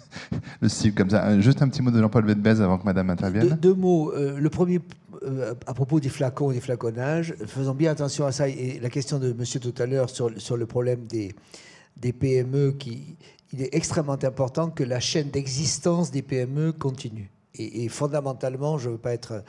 le 0.60 0.68
cible 0.68 0.96
comme 0.96 1.10
ça. 1.10 1.26
Euh, 1.26 1.40
juste 1.40 1.62
un 1.62 1.68
petit 1.68 1.82
mot 1.82 1.90
de 1.90 2.00
Jean-Paul 2.00 2.28
avant 2.30 2.78
que 2.78 2.84
Madame 2.84 3.10
intervienne. 3.10 3.58
Deux, 3.60 3.74
mots. 3.74 4.12
Euh, 4.12 4.38
le 4.38 4.50
premier, 4.50 4.80
euh, 5.22 5.54
à 5.66 5.74
propos 5.74 6.00
des 6.00 6.08
flacons 6.08 6.50
et 6.50 6.54
des 6.54 6.60
flaconnages, 6.60 7.34
faisons 7.46 7.74
bien 7.74 7.92
attention 7.92 8.26
à 8.26 8.32
ça. 8.32 8.48
Et 8.48 8.80
la 8.80 8.90
question 8.90 9.18
de 9.18 9.32
Monsieur 9.32 9.60
tout 9.60 9.74
à 9.78 9.86
l'heure 9.86 10.10
sur, 10.10 10.30
sur 10.40 10.56
le 10.56 10.66
problème 10.66 11.06
des, 11.06 11.34
des 11.96 12.12
PME 12.12 12.72
qui, 12.72 13.16
il 13.54 13.62
est 13.62 13.74
extrêmement 13.74 14.18
important 14.24 14.68
que 14.70 14.82
la 14.82 14.98
chaîne 14.98 15.30
d'existence 15.30 16.10
des 16.10 16.22
PME 16.22 16.72
continue. 16.72 17.30
Et, 17.56 17.88
fondamentalement, 17.88 18.78
je 18.78 18.88
ne 18.88 18.94
veux 18.94 19.00
pas 19.00 19.12
être... 19.12 19.44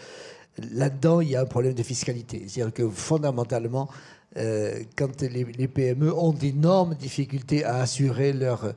Là-dedans, 0.72 1.22
il 1.22 1.30
y 1.32 1.36
a 1.36 1.42
un 1.42 1.46
problème 1.46 1.74
de 1.74 1.84
fiscalité. 1.84 2.46
C'est-à-dire 2.48 2.74
que 2.74 2.88
fondamentalement, 2.88 3.90
euh, 4.38 4.84
quand 4.96 5.22
les, 5.22 5.68
PME 5.68 6.14
ont 6.16 6.34
d'énormes 6.34 6.96
difficultés 6.96 7.64
à 7.64 7.78
assurer 7.78 8.32
leur... 8.32 8.74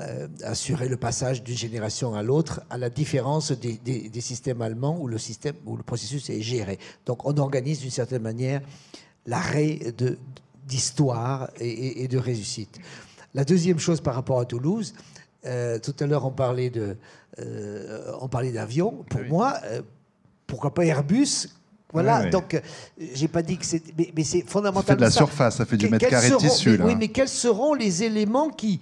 Euh, 0.00 0.26
assurer 0.42 0.88
le 0.88 0.96
passage 0.96 1.42
d'une 1.42 1.54
génération 1.54 2.14
à 2.14 2.22
l'autre, 2.22 2.62
à 2.70 2.78
la 2.78 2.88
différence 2.88 3.52
des, 3.52 4.10
systèmes 4.22 4.62
allemands 4.62 4.98
où 4.98 5.06
le, 5.06 5.18
système, 5.18 5.54
où 5.66 5.76
le 5.76 5.82
processus 5.82 6.30
est 6.30 6.40
géré. 6.40 6.78
Donc 7.04 7.26
on 7.26 7.36
organise 7.36 7.80
d'une 7.80 7.90
certaine 7.90 8.22
manière 8.22 8.62
l'arrêt 9.26 9.80
d'histoire 10.66 11.50
et, 11.60 12.02
et, 12.02 12.08
de 12.08 12.16
réussite. 12.16 12.80
La 13.34 13.44
deuxième 13.44 13.78
chose 13.78 14.00
par 14.00 14.14
rapport 14.14 14.40
à 14.40 14.44
Toulouse, 14.44 14.94
euh, 15.46 15.78
tout 15.78 15.94
à 16.00 16.06
l'heure 16.06 16.24
on 16.26 16.30
parlait 16.30 16.70
de, 16.70 16.96
euh, 17.38 18.12
on 18.20 18.28
parlait 18.28 18.52
d'avion. 18.52 19.04
Pour 19.08 19.22
moi, 19.22 19.54
euh, 19.64 19.82
pourquoi 20.46 20.74
pas 20.74 20.84
Airbus? 20.84 21.48
Voilà, 21.92 22.30
donc 22.30 22.60
j'ai 22.98 23.28
pas 23.28 23.42
dit 23.42 23.58
que 23.58 23.66
c'est, 23.66 23.82
mais, 24.16 24.24
c'est 24.24 24.42
fondamental. 24.48 24.86
Ça 24.86 24.92
fait 24.92 24.96
de 24.96 25.00
la 25.02 25.10
surface, 25.10 25.56
ça 25.56 25.66
fait 25.66 25.76
du 25.76 25.90
mètre 25.90 26.08
carré 26.08 26.30
de 26.30 26.36
tissu. 26.36 26.80
Oui, 26.82 26.96
mais 26.96 27.08
quels 27.08 27.28
seront 27.28 27.74
les 27.74 28.02
éléments 28.02 28.48
qui 28.48 28.80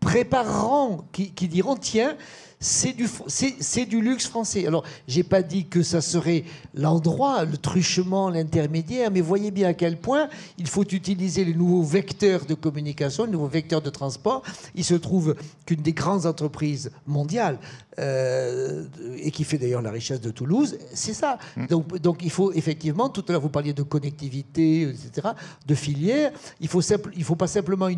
prépareront, 0.00 1.04
qui, 1.12 1.30
qui 1.32 1.46
diront 1.46 1.76
tiens, 1.76 2.16
c'est 2.62 2.92
du, 2.92 3.08
c'est 3.26 3.86
du 3.86 4.00
luxe 4.00 4.28
français. 4.28 4.66
Alors, 4.66 4.84
j'ai 5.08 5.24
pas 5.24 5.42
dit 5.42 5.66
que 5.66 5.82
ça 5.82 6.00
serait 6.00 6.44
l'endroit, 6.74 7.44
le 7.44 7.56
truchement, 7.56 8.30
l'intermédiaire, 8.30 9.10
mais 9.10 9.20
voyez 9.20 9.50
bien 9.50 9.68
à 9.68 9.74
quel 9.74 9.98
point 9.98 10.28
il 10.58 10.68
faut 10.68 10.84
utiliser 10.84 11.44
les 11.44 11.54
nouveaux 11.54 11.82
vecteurs 11.82 12.46
de 12.46 12.54
communication, 12.54 13.24
les 13.24 13.32
nouveaux 13.32 13.48
vecteurs 13.48 13.82
de 13.82 13.90
transport. 13.90 14.42
Il 14.76 14.84
se 14.84 14.94
trouve 14.94 15.34
qu'une 15.66 15.82
des 15.82 15.92
grandes 15.92 16.24
entreprises 16.24 16.92
mondiales, 17.06 17.58
euh, 17.98 18.86
et 19.18 19.30
qui 19.30 19.44
fait 19.44 19.58
d'ailleurs 19.58 19.82
la 19.82 19.90
richesse 19.90 20.20
de 20.22 20.30
Toulouse, 20.30 20.78
c'est 20.94 21.12
ça. 21.12 21.38
Mm. 21.56 21.66
Donc, 21.66 21.98
donc 21.98 22.20
il 22.22 22.30
faut 22.30 22.50
effectivement, 22.52 23.10
tout 23.10 23.22
à 23.28 23.32
l'heure 23.32 23.42
vous 23.42 23.50
parliez 23.50 23.74
de 23.74 23.82
connectivité, 23.82 24.82
etc., 24.82 25.28
de 25.66 25.74
filières. 25.74 26.32
Il 26.60 26.68
faut 26.68 26.80
il 27.14 27.24
faut 27.24 27.36
pas 27.36 27.48
simplement 27.48 27.88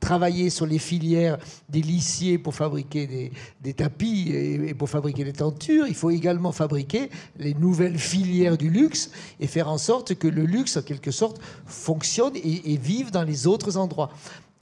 travailler 0.00 0.50
sur 0.50 0.66
les 0.66 0.80
filières 0.80 1.38
des 1.68 1.80
lissiers 1.80 2.38
pour 2.38 2.56
fabriquer 2.56 3.06
des, 3.06 3.32
des 3.60 3.72
tapis 3.90 4.30
et, 4.32 4.74
pour 4.74 4.88
fabriquer 4.88 5.24
des 5.24 5.32
tentures. 5.32 5.86
Il 5.86 5.94
faut 5.94 6.10
également 6.10 6.52
fabriquer 6.52 7.10
les 7.38 7.54
nouvelles 7.54 7.98
filières 7.98 8.56
du 8.56 8.70
luxe 8.70 9.10
et 9.40 9.46
faire 9.46 9.68
en 9.68 9.78
sorte 9.78 10.14
que 10.14 10.28
le 10.28 10.44
luxe, 10.44 10.76
en 10.76 10.82
quelque 10.82 11.10
sorte, 11.10 11.40
fonctionne 11.66 12.36
et, 12.36 12.72
et 12.72 12.76
vive 12.76 13.10
dans 13.10 13.24
les 13.24 13.46
autres 13.46 13.76
endroits 13.76 14.10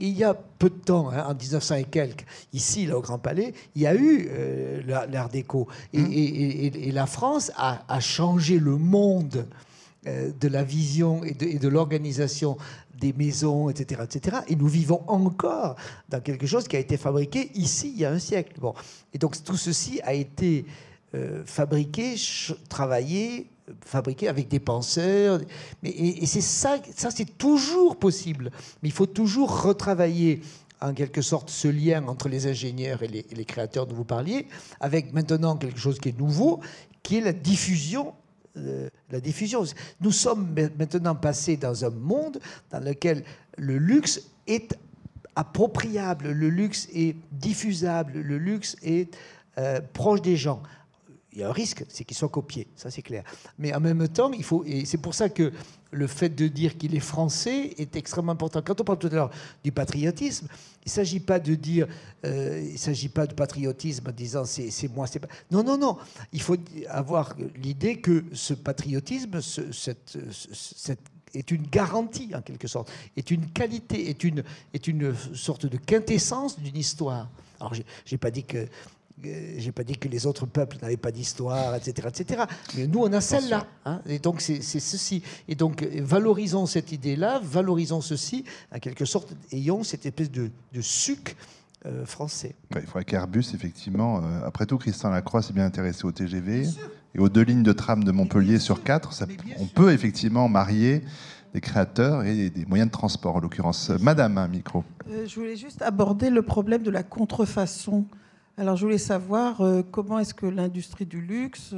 il 0.01 0.17
y 0.17 0.25
a 0.25 0.35
peu 0.35 0.71
de 0.71 0.75
temps, 0.75 1.11
hein, 1.11 1.25
en 1.29 1.35
1900 1.35 1.75
et 1.77 1.85
quelques, 1.85 2.25
ici, 2.53 2.87
là, 2.87 2.97
au 2.97 3.01
Grand 3.01 3.19
Palais, 3.19 3.53
il 3.75 3.83
y 3.83 3.87
a 3.87 3.95
eu 3.95 4.29
euh, 4.31 5.07
l'art 5.11 5.29
déco. 5.29 5.67
Mmh. 5.93 6.07
Et, 6.13 6.93
la 6.93 7.07
France 7.07 7.53
a, 7.57 8.01
changé 8.01 8.59
le 8.59 8.77
monde 8.77 9.47
de 10.05 10.49
la 10.49 10.63
vision 10.63 11.25
et 11.25 11.35
de, 11.35 11.69
l'organisation 11.69 12.57
des 12.99 13.13
maisons, 13.13 13.69
etc., 13.69 14.03
etc. 14.05 14.39
Et 14.49 14.57
nous 14.57 14.69
vivons 14.69 15.03
encore 15.07 15.77
dans 16.09 16.21
quelque 16.21 16.47
chose 16.47 16.69
qui 16.69 16.77
a 16.77 16.79
été 16.79 16.97
fabriqué 16.97 17.51
ici, 17.55 17.93
il 17.95 18.01
y 18.01 18.05
a 18.05 18.11
un 18.11 18.19
siècle. 18.19 18.55
Bon. 18.61 18.75
Et 19.13 19.19
donc, 19.19 19.43
tout 19.43 19.57
ceci 19.57 20.01
a 20.05 20.15
été 20.15 20.67
euh, 21.15 21.43
fabriqué, 21.45 22.17
travaillé, 22.69 23.49
fabriquer 23.81 24.29
avec 24.29 24.49
des 24.49 24.61
penseurs. 24.61 25.41
Mais, 25.83 25.91
et, 25.91 26.27
c'est 26.27 26.41
ça, 26.41 26.79
ça 26.95 27.11
c'est 27.11 27.39
toujours 27.39 27.97
possible. 27.97 28.51
Mais 28.83 28.89
il 28.89 28.93
faut 28.93 29.07
toujours 29.07 29.63
retravailler 29.63 30.43
en 30.81 30.95
quelque 30.95 31.23
sorte 31.23 31.51
ce 31.51 31.69
lien 31.69 32.07
entre 32.07 32.29
les 32.29 32.47
ingénieurs 32.47 33.03
et 33.03 33.09
les, 33.09 33.45
créateurs 33.45 33.87
dont 33.87 33.97
vous 33.97 34.05
parliez, 34.05 34.47
avec 34.81 35.13
maintenant 35.13 35.57
quelque 35.57 35.81
chose 35.81 35.99
qui 35.99 36.11
est 36.11 36.19
nouveau, 36.19 36.61
qui 37.03 37.17
est 37.17 37.21
la 37.21 37.33
diffusion 37.33 38.15
euh, 38.59 38.89
la 39.11 39.21
diffusion. 39.21 39.65
Nous 40.01 40.13
sommes 40.13 40.55
maintenant 40.79 41.15
passés 41.15 41.57
dans 41.57 41.85
un 41.85 41.91
monde 41.91 42.41
dans 42.71 42.81
lequel 42.81 43.25
le 43.57 43.79
luxe 43.79 44.21
est 44.47 44.77
appropriable, 45.37 46.31
le 46.31 46.49
luxe 46.49 46.89
est 46.93 47.17
diffusable, 47.33 48.21
le 48.21 48.39
luxe 48.39 48.77
est 48.83 49.17
euh, 49.59 49.81
proche 49.93 50.23
des 50.23 50.37
gens 50.37 50.63
il 51.39 51.43
y 51.43 51.45
a 51.45 51.49
un 51.51 51.53
risque, 51.53 51.85
c'est 51.89 52.03
qu'il 52.05 52.17
soit 52.17 52.29
copié, 52.29 52.67
ça 52.75 52.91
c'est 52.91 53.03
clair. 53.03 53.23
Mais 53.59 53.73
en 53.73 53.79
même 53.79 54.09
temps, 54.09 54.33
il 54.33 54.43
faut, 54.43 54.65
et 54.67 54.85
c'est 54.85 54.99
pour 54.99 55.15
ça 55.15 55.29
que 55.29 55.53
le 55.91 56.07
fait 56.07 56.29
de 56.29 56.49
dire 56.49 56.77
qu'il 56.77 56.95
est 56.95 57.01
français 57.01 57.75
est 57.79 57.97
extrêmement 57.97 58.33
important. 58.33 58.63
Quand 58.63 58.81
on 58.81 58.85
parle 58.85 58.99
tout 58.99 59.07
à 59.09 59.15
l'heure 59.15 59.31
du 59.65 59.73
patriotisme, 59.73 60.47
il 60.85 60.89
ne 60.89 60.91
s'agit 60.91 61.21
pas 61.21 61.39
de 61.39 61.55
dire, 61.55 61.87
euh, 62.25 62.69
il 62.73 62.79
s'agit 62.79 63.09
pas 63.09 63.27
de 63.27 63.35
patriotisme 63.35 64.09
en 64.09 64.13
disant 64.13 64.45
c'est, 64.45 64.89
moi, 64.95 65.07
c'est 65.07 65.19
pas. 65.19 65.29
Non, 65.51 65.63
non, 65.63 65.79
non. 65.79 65.97
Il 66.33 66.43
faut 66.43 66.57
avoir 66.89 67.35
l'idée 67.57 68.01
que 68.01 68.25
ce 68.33 68.55
patriotisme, 68.55 69.41
cette, 69.41 70.19
est 71.35 71.51
une 71.51 71.67
garantie 71.67 72.31
en 72.35 72.43
quelque 72.43 72.69
sorte, 72.69 72.91
est 73.17 73.31
une 73.31 73.51
qualité, 73.51 74.09
est 74.09 74.25
une, 74.25 74.43
est 74.73 74.87
une 74.87 75.15
sorte 75.35 75.67
de 75.67 75.77
quintessence 75.77 76.59
d'une 76.59 76.77
histoire. 76.77 77.29
Alors, 77.61 77.75
j'ai 78.05 78.19
pas 78.19 78.31
dit 78.31 78.45
que 78.45 78.67
j'ai 79.23 79.73
pas 79.73 79.85
dit 79.85 79.97
que 79.97 80.09
les 80.09 80.27
autres 80.27 80.47
peuples 80.47 80.77
n'avaient 80.83 80.97
pas 80.97 81.11
d'histoire, 81.11 81.75
etc., 81.75 82.09
etc. 82.09 82.43
Mais 82.77 82.87
nous, 82.87 83.01
on 83.01 83.13
a 83.13 83.21
celle-là. 83.21 83.67
Hein. 83.85 84.01
et 84.07 84.19
donc, 84.19 84.41
c'est 84.41 84.61
ceci. 84.63 85.23
Et 85.49 85.55
donc, 85.55 85.83
valorisons 85.83 86.67
cette 86.67 86.93
idée-là, 86.93 87.41
valorisons 87.43 88.01
ceci, 88.01 88.45
en 88.75 88.79
quelque 88.79 89.05
sorte, 89.05 89.35
ayons 89.53 89.83
cette 89.83 90.07
espèce 90.07 90.31
de, 90.31 90.51
de 90.73 90.81
suc 90.81 91.37
euh, 91.87 92.05
français. 92.05 92.57
il 92.75 92.83
faudrait 92.83 93.05
qu'Airbus, 93.05 93.55
effectivement, 93.55 94.19
euh, 94.19 94.41
après 94.45 94.67
tout, 94.67 94.79
Christian 94.79 95.11
Lacroix 95.11 95.43
s'est 95.43 95.53
bien 95.53 95.65
intéressé 95.65 96.05
au 96.05 96.11
TGV 96.11 96.67
et 97.15 97.19
aux 97.21 97.29
deux 97.29 97.43
lignes 97.43 97.63
de 97.63 97.73
tram 97.73 98.03
de 98.03 98.11
Montpellier 98.11 98.59
sur 98.59 98.83
quatre. 98.83 99.13
Ça, 99.13 99.27
on 99.61 99.67
peut 99.67 99.93
effectivement 99.93 100.49
marier 100.49 101.05
des 101.55 101.61
créateurs 101.61 102.25
et 102.25 102.51
des 102.51 102.67
moyens 102.67 102.89
de 102.89 102.93
transport, 102.93 103.37
en 103.37 103.41
l'occurrence. 103.41 103.91
Madame, 104.01 104.39
un 104.39 104.49
micro. 104.49 104.83
je 105.09 105.33
voulais 105.37 105.57
juste 105.57 105.81
aborder 105.83 106.31
le 106.31 106.43
problème 106.43 106.83
de 106.83 106.91
la 106.91 107.05
contrefaçon. 107.05 108.07
Alors 108.59 108.75
je 108.75 108.85
voulais 108.85 108.99
savoir 108.99 109.61
euh, 109.61 109.83
comment 109.89 110.19
est-ce 110.19 110.35
que 110.35 110.45
l'industrie 110.45 111.07
du 111.07 111.21
luxe, 111.21 111.77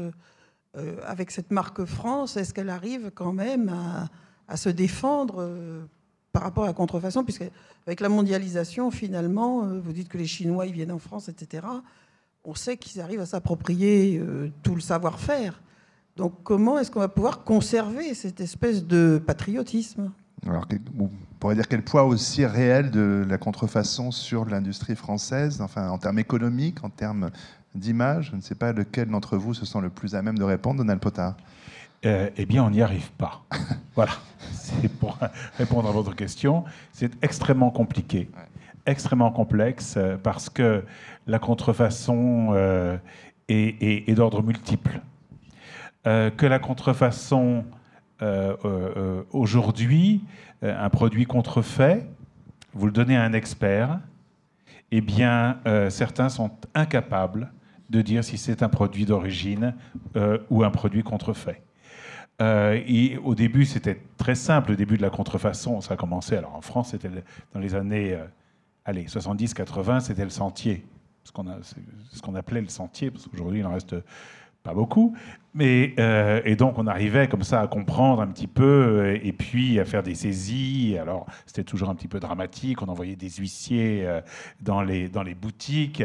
euh, 0.76 0.96
avec 1.04 1.30
cette 1.30 1.50
marque 1.50 1.84
France, 1.84 2.38
est-ce 2.38 2.54
qu'elle 2.54 2.70
arrive 2.70 3.10
quand 3.14 3.34
même 3.34 3.70
à, 4.48 4.56
se 4.56 4.70
défendre 4.70 5.42
euh, 5.42 5.84
par 6.32 6.42
rapport 6.42 6.64
à 6.64 6.68
la 6.68 6.72
contrefaçon, 6.72 7.22
puisque 7.22 7.44
avec 7.86 8.00
la 8.00 8.08
mondialisation, 8.08 8.90
finalement, 8.90 9.66
vous 9.78 9.92
dites 9.92 10.08
que 10.08 10.16
les 10.16 10.26
Chinois 10.26 10.64
ils 10.64 10.72
viennent 10.72 10.90
en 10.90 10.98
France, 10.98 11.28
etc. 11.28 11.66
On 12.44 12.54
sait 12.54 12.78
qu'ils 12.78 13.02
arrivent 13.02 13.20
à 13.20 13.26
s'approprier 13.26 14.22
tout 14.62 14.74
le 14.74 14.80
savoir-faire. 14.80 15.60
Donc 16.16 16.42
comment 16.44 16.78
est-ce 16.78 16.90
qu'on 16.90 17.00
va 17.00 17.08
pouvoir 17.08 17.44
conserver 17.44 18.14
cette 18.14 18.40
espèce 18.40 18.86
de 18.86 19.20
patriotisme? 19.24 20.12
Alors, 20.46 20.66
on 20.98 21.10
pourrait 21.38 21.54
dire 21.54 21.68
quel 21.68 21.82
poids 21.82 22.04
aussi 22.04 22.46
réel 22.46 22.90
de 22.90 23.24
la 23.28 23.36
contrefaçon 23.36 24.10
sur 24.10 24.46
l'industrie 24.46 24.96
française, 24.96 25.60
enfin 25.60 25.88
en 25.90 25.98
termes 25.98 26.18
économiques, 26.18 26.82
en 26.82 26.88
termes 26.88 27.30
d'image 27.74 28.30
Je 28.30 28.36
ne 28.36 28.40
sais 28.40 28.54
pas 28.54 28.72
lequel 28.72 29.08
d'entre 29.08 29.36
vous 29.36 29.54
se 29.54 29.66
sent 29.66 29.80
le 29.80 29.90
plus 29.90 30.14
à 30.14 30.22
même 30.22 30.38
de 30.38 30.44
répondre, 30.44 30.78
Donald 30.78 31.00
Potard. 31.00 31.36
Euh, 32.06 32.30
eh 32.36 32.46
bien, 32.46 32.64
on 32.64 32.70
n'y 32.70 32.80
arrive 32.80 33.10
pas. 33.12 33.42
voilà. 33.94 34.12
C'est 34.52 34.88
pour 34.88 35.18
répondre 35.58 35.88
à 35.88 35.92
votre 35.92 36.16
question. 36.16 36.64
C'est 36.92 37.12
extrêmement 37.22 37.70
compliqué, 37.70 38.30
extrêmement 38.86 39.30
complexe, 39.30 39.94
euh, 39.96 40.16
parce 40.16 40.48
que 40.48 40.84
la 41.26 41.38
contrefaçon 41.38 42.48
euh, 42.52 42.96
est, 43.48 44.14
d'ordre 44.14 44.42
multiple. 44.42 45.00
que 46.04 46.46
la 46.46 46.58
contrefaçon 46.58 47.64
aujourd'hui, 49.32 50.22
un 50.62 50.90
produit 50.90 51.26
contrefait, 51.26 52.06
vous 52.74 52.86
le 52.86 52.92
donnez 52.92 53.16
à 53.16 53.22
un 53.22 53.32
expert, 53.32 54.00
eh 54.90 55.00
bien, 55.00 55.58
certains 55.88 56.28
sont 56.28 56.50
incapables 56.74 57.52
de 57.90 58.02
dire 58.02 58.22
si 58.22 58.38
c'est 58.38 58.62
un 58.62 58.68
produit 58.68 59.04
d'origine 59.04 59.74
ou 60.50 60.62
un 60.64 60.70
produit 60.70 61.02
contrefait. 61.02 61.62
et 62.40 63.18
au 63.22 63.34
début, 63.34 63.64
c'était 63.64 64.00
très 64.16 64.34
simple. 64.34 64.72
Au 64.72 64.76
début 64.76 64.96
de 64.96 65.02
la 65.02 65.10
contrefaçon, 65.10 65.80
ça 65.80 65.94
a 65.94 65.96
commencé. 65.96 66.36
Alors 66.36 66.54
en 66.54 66.60
France, 66.62 66.90
c'était 66.90 67.10
dans 67.52 67.60
les 67.60 67.74
années 67.74 68.18
allez, 68.84 69.04
70-80, 69.04 70.00
c'était 70.00 70.24
le 70.24 70.30
sentier. 70.30 70.84
Ce 71.22 71.32
qu'on 71.32 72.34
appelait 72.34 72.62
le 72.62 72.68
sentier, 72.68 73.10
parce 73.10 73.26
qu'aujourd'hui, 73.28 73.60
il 73.60 73.66
en 73.66 73.72
reste 73.72 73.94
pas 74.62 74.74
beaucoup, 74.74 75.14
mais 75.52 75.94
euh, 75.98 76.40
et 76.44 76.54
donc 76.54 76.78
on 76.78 76.86
arrivait 76.86 77.26
comme 77.26 77.42
ça 77.42 77.60
à 77.60 77.66
comprendre 77.66 78.22
un 78.22 78.28
petit 78.28 78.46
peu 78.46 78.64
euh, 78.64 79.18
et 79.22 79.32
puis 79.32 79.80
à 79.80 79.84
faire 79.84 80.02
des 80.02 80.14
saisies. 80.14 80.96
Alors 81.00 81.26
c'était 81.46 81.64
toujours 81.64 81.88
un 81.88 81.94
petit 81.94 82.08
peu 82.08 82.20
dramatique. 82.20 82.82
On 82.82 82.88
envoyait 82.88 83.16
des 83.16 83.30
huissiers 83.30 84.06
euh, 84.06 84.20
dans 84.60 84.82
les 84.82 85.08
dans 85.08 85.24
les 85.24 85.34
boutiques. 85.34 86.04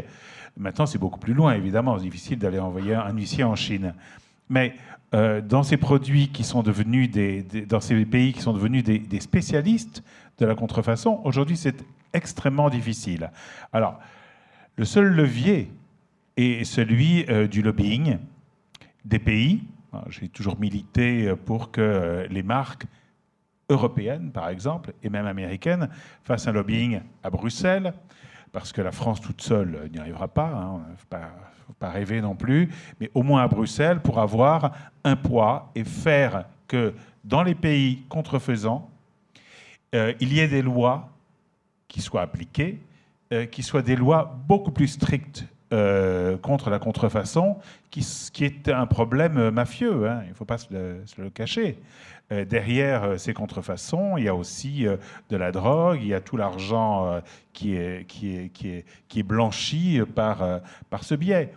Maintenant 0.58 0.86
c'est 0.86 0.98
beaucoup 0.98 1.20
plus 1.20 1.34
loin 1.34 1.54
évidemment. 1.54 1.98
C'est 1.98 2.06
difficile 2.06 2.40
d'aller 2.40 2.60
envoyer 2.60 2.96
un 2.96 3.14
huissier 3.14 3.44
en 3.44 3.56
Chine. 3.56 3.94
Mais 4.50 4.76
dans 5.12 5.64
ces 5.64 5.78
produits 5.78 6.28
qui 6.28 6.44
sont 6.44 6.62
devenus 6.62 7.10
des, 7.10 7.42
pays 8.12 8.34
qui 8.34 8.42
sont 8.42 8.52
devenus 8.52 8.84
des 8.84 9.20
spécialistes 9.22 10.04
de 10.40 10.46
la 10.46 10.56
contrefaçon, 10.56 11.22
aujourd'hui 11.24 11.56
c'est 11.56 11.86
extrêmement 12.14 12.70
difficile. 12.70 13.32
Alors 13.72 13.98
le 14.76 14.84
seul 14.84 15.08
levier 15.08 15.72
est 16.36 16.66
celui 16.66 17.26
du 17.50 17.62
lobbying 17.62 18.18
des 19.06 19.20
pays. 19.20 19.64
J'ai 20.10 20.28
toujours 20.28 20.60
milité 20.60 21.34
pour 21.46 21.72
que 21.72 22.28
les 22.30 22.44
marques 22.44 22.86
européennes, 23.70 24.32
par 24.32 24.50
exemple, 24.50 24.94
et 25.04 25.10
même 25.10 25.26
américaines, 25.26 25.90
fassent 26.24 26.48
un 26.48 26.52
lobbying 26.52 27.02
à 27.24 27.30
Bruxelles, 27.30 27.94
parce 28.52 28.72
que 28.72 28.82
la 28.82 28.92
France 28.92 29.22
toute 29.22 29.42
seule 29.42 29.90
n'y 29.92 30.00
arrivera 30.00 30.28
pas, 30.28 30.48
hein, 30.48 30.82
ne 30.92 30.96
faut 30.96 31.74
pas, 31.80 31.90
rêver 31.90 32.22
non 32.22 32.36
plus, 32.36 32.70
mais 33.00 33.10
au 33.14 33.24
moins 33.24 33.44
à 33.44 33.48
Bruxelles 33.48 34.00
pour 34.00 34.20
avoir 34.20 34.72
un 35.04 35.16
poids 35.16 35.72
et 35.76 35.84
faire 35.84 36.46
que 36.68 36.94
dans 37.24 37.44
les 37.44 37.56
pays 37.56 38.04
contrefaisants, 38.08 38.90
euh, 39.94 40.14
il 40.20 40.34
y 40.34 40.40
ait 40.40 40.48
des 40.48 40.62
lois 40.62 41.10
qui 41.88 42.02
soient 42.02 42.22
appliquées, 42.22 42.80
euh, 43.34 43.46
qui 43.46 43.64
soient 43.64 43.82
des 43.82 43.96
lois 43.96 44.40
beaucoup 44.48 44.72
plus 44.72 44.88
strictes 44.88 45.46
euh, 45.74 46.38
contre 46.38 46.70
la 46.70 46.78
contrefaçon, 46.78 47.58
qui, 47.90 48.06
est 48.42 48.70
un 48.70 48.86
problème 48.86 49.50
mafieux, 49.50 50.08
hein, 50.08 50.22
il 50.26 50.30
ne 50.30 50.34
faut 50.36 50.46
pas 50.46 50.60
se 50.60 50.68
le, 50.72 51.30
cacher. 51.32 51.80
Euh, 52.32 52.46
derrière 52.46 53.04
euh, 53.04 53.18
ces 53.18 53.34
contrefaçons, 53.34 54.16
il 54.18 54.26
y 54.26 54.28
a 54.28 54.36
aussi 54.36 54.86
de 55.32 55.38
la 55.38 55.52
drogue, 55.52 55.98
il 56.02 56.08
y 56.08 56.14
a 56.14 56.22
tout 56.22 56.38
l'argent 56.38 57.20
qui 57.52 57.76
est, 57.76 59.24
blanchi 59.24 60.00
par, 60.14 60.62
ce 61.02 61.16
biais. 61.16 61.52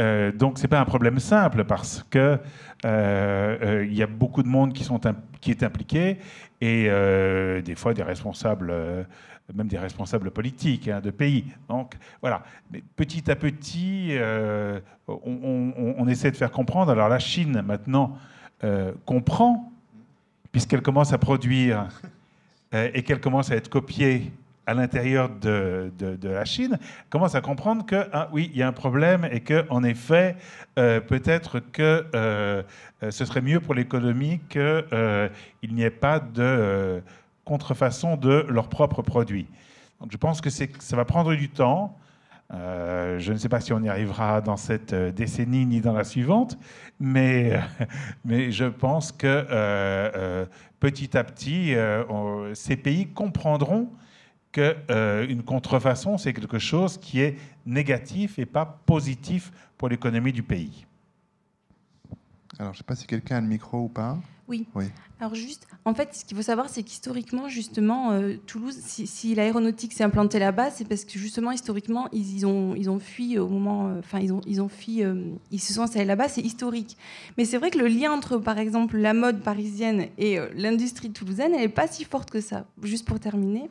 Donc 0.00 0.58
c'est 0.58 0.68
pas 0.68 0.80
un 0.80 0.84
problème 0.84 1.20
simple 1.20 1.64
parce 1.64 2.04
que 2.10 2.40
il 2.82 3.94
y 3.94 4.02
a 4.02 4.08
beaucoup 4.08 4.42
de 4.42 4.48
monde 4.48 4.72
qui, 4.72 5.50
est 5.50 5.62
impliqué 5.62 6.18
et 6.60 6.90
des 7.64 7.74
fois 7.76 7.94
des 7.94 8.02
responsables, 8.02 9.06
même 9.52 9.68
des 9.68 9.78
responsables 9.78 10.30
politiques 10.30 10.88
hein, 10.88 11.00
de 11.00 11.10
pays. 11.10 11.44
Donc 11.68 11.94
voilà, 12.20 12.44
Mais 12.70 12.82
petit 12.96 13.30
à 13.30 13.36
petit, 13.36 14.16
on, 15.08 15.72
on, 15.98 16.08
essaie 16.08 16.30
de 16.30 16.36
faire 16.36 16.50
comprendre. 16.50 16.92
Alors 16.92 17.08
la 17.08 17.18
Chine 17.18 17.62
maintenant 17.62 18.16
comprend 19.04 19.70
puisqu'elle 20.54 20.82
commence 20.82 21.12
à 21.12 21.18
produire 21.18 21.88
euh, 22.74 22.88
et 22.94 23.02
qu'elle 23.02 23.20
commence 23.20 23.50
à 23.50 23.56
être 23.56 23.68
copiée 23.68 24.30
à 24.66 24.72
l'intérieur 24.72 25.28
de, 25.28 25.90
la 26.22 26.44
Chine, 26.44 26.78
commence 27.10 27.34
à 27.34 27.40
comprendre 27.40 27.84
que 27.84 28.06
ah, 28.12 28.28
oui, 28.32 28.50
il 28.52 28.58
y 28.58 28.62
a 28.62 28.68
un 28.68 28.72
problème 28.72 29.28
et 29.32 29.40
que 29.40 29.66
en 29.68 29.82
effet, 29.82 30.36
euh, 30.78 31.00
peut-être 31.00 31.58
que 31.58 32.06
euh, 32.14 32.62
ce 33.02 33.24
serait 33.24 33.40
mieux 33.40 33.58
pour 33.58 33.74
l'économie 33.74 34.38
qu'il 34.48 35.74
n'y 35.74 35.82
ait 35.82 35.90
pas 35.90 36.20
de 36.20 37.02
contrefaçon 37.44 38.16
de 38.16 38.46
leurs 38.48 38.68
propres 38.68 39.02
produits. 39.02 39.46
Donc 40.00 40.12
je 40.12 40.16
pense 40.16 40.40
que 40.40 40.50
ça 40.50 40.96
va 40.96 41.04
prendre 41.04 41.34
du 41.34 41.48
temps. 41.48 41.96
Euh, 42.52 43.18
je 43.18 43.32
ne 43.32 43.38
sais 43.38 43.48
pas 43.48 43.60
si 43.60 43.72
on 43.72 43.82
y 43.82 43.88
arrivera 43.88 44.40
dans 44.40 44.56
cette 44.56 44.92
euh, 44.92 45.10
décennie 45.10 45.64
ni 45.64 45.80
dans 45.80 45.94
la 45.94 46.04
suivante, 46.04 46.58
mais, 47.00 47.58
mais 48.24 48.52
je 48.52 48.66
pense 48.66 49.12
que 49.12 49.46
euh, 49.50 50.44
petit 50.78 51.16
à 51.16 51.24
petit, 51.24 51.74
ces 52.52 52.76
pays 52.76 53.06
comprendront 53.06 53.88
qu'une 54.52 55.42
contrefaçon, 55.42 56.18
c'est 56.18 56.32
quelque 56.32 56.58
chose 56.58 56.98
qui 56.98 57.20
est 57.20 57.36
négatif 57.66 58.38
et 58.38 58.46
pas 58.46 58.80
positif 58.86 59.50
pour 59.78 59.88
l'économie 59.88 60.32
du 60.32 60.42
pays. 60.42 60.86
Alors, 62.58 62.72
je 62.72 62.78
ne 62.78 62.82
sais 62.82 62.84
pas 62.84 62.94
si 62.94 63.06
quelqu'un 63.06 63.36
a 63.36 63.40
le 63.40 63.46
micro 63.46 63.78
ou 63.78 63.88
pas. 63.88 64.18
Oui. 64.46 64.66
oui. 64.74 64.86
Alors 65.20 65.34
juste, 65.34 65.66
en 65.84 65.94
fait, 65.94 66.14
ce 66.14 66.24
qu'il 66.24 66.36
faut 66.36 66.42
savoir, 66.42 66.68
c'est 66.68 66.82
qu'historiquement, 66.82 67.48
justement, 67.48 68.10
euh, 68.10 68.34
Toulouse, 68.46 68.76
si, 68.76 69.34
l'aéronautique 69.34 69.92
s'est 69.92 70.04
implantée 70.04 70.38
là-bas, 70.38 70.70
c'est 70.70 70.86
parce 70.86 71.04
que 71.04 71.18
justement, 71.18 71.50
historiquement, 71.50 72.08
ils, 72.12 72.44
ont, 72.44 72.74
ils 72.74 72.90
ont 72.90 72.98
fui 72.98 73.38
au 73.38 73.48
moment, 73.48 73.88
euh, 73.88 74.00
enfin, 74.00 74.18
ils 74.18 74.32
ont, 74.32 74.40
ils 74.46 74.60
ont 74.60 74.68
fui, 74.68 75.02
euh, 75.02 75.30
ils 75.50 75.60
se 75.60 75.72
sont 75.72 75.82
installés 75.82 76.04
là-bas, 76.04 76.28
c'est 76.28 76.42
historique. 76.42 76.98
Mais 77.38 77.44
c'est 77.44 77.56
vrai 77.56 77.70
que 77.70 77.78
le 77.78 77.86
lien 77.86 78.12
entre, 78.12 78.36
par 78.36 78.58
exemple, 78.58 78.98
la 78.98 79.14
mode 79.14 79.40
parisienne 79.40 80.08
et 80.18 80.38
l'industrie 80.54 81.10
toulousaine, 81.10 81.54
elle 81.54 81.62
n'est 81.62 81.68
pas 81.68 81.86
si 81.86 82.04
forte 82.04 82.30
que 82.30 82.40
ça. 82.40 82.66
Juste 82.82 83.06
pour 83.06 83.20
terminer. 83.20 83.70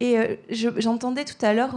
Et 0.00 0.16
j'entendais 0.50 1.24
tout 1.24 1.42
à 1.44 1.54
l'heure 1.54 1.76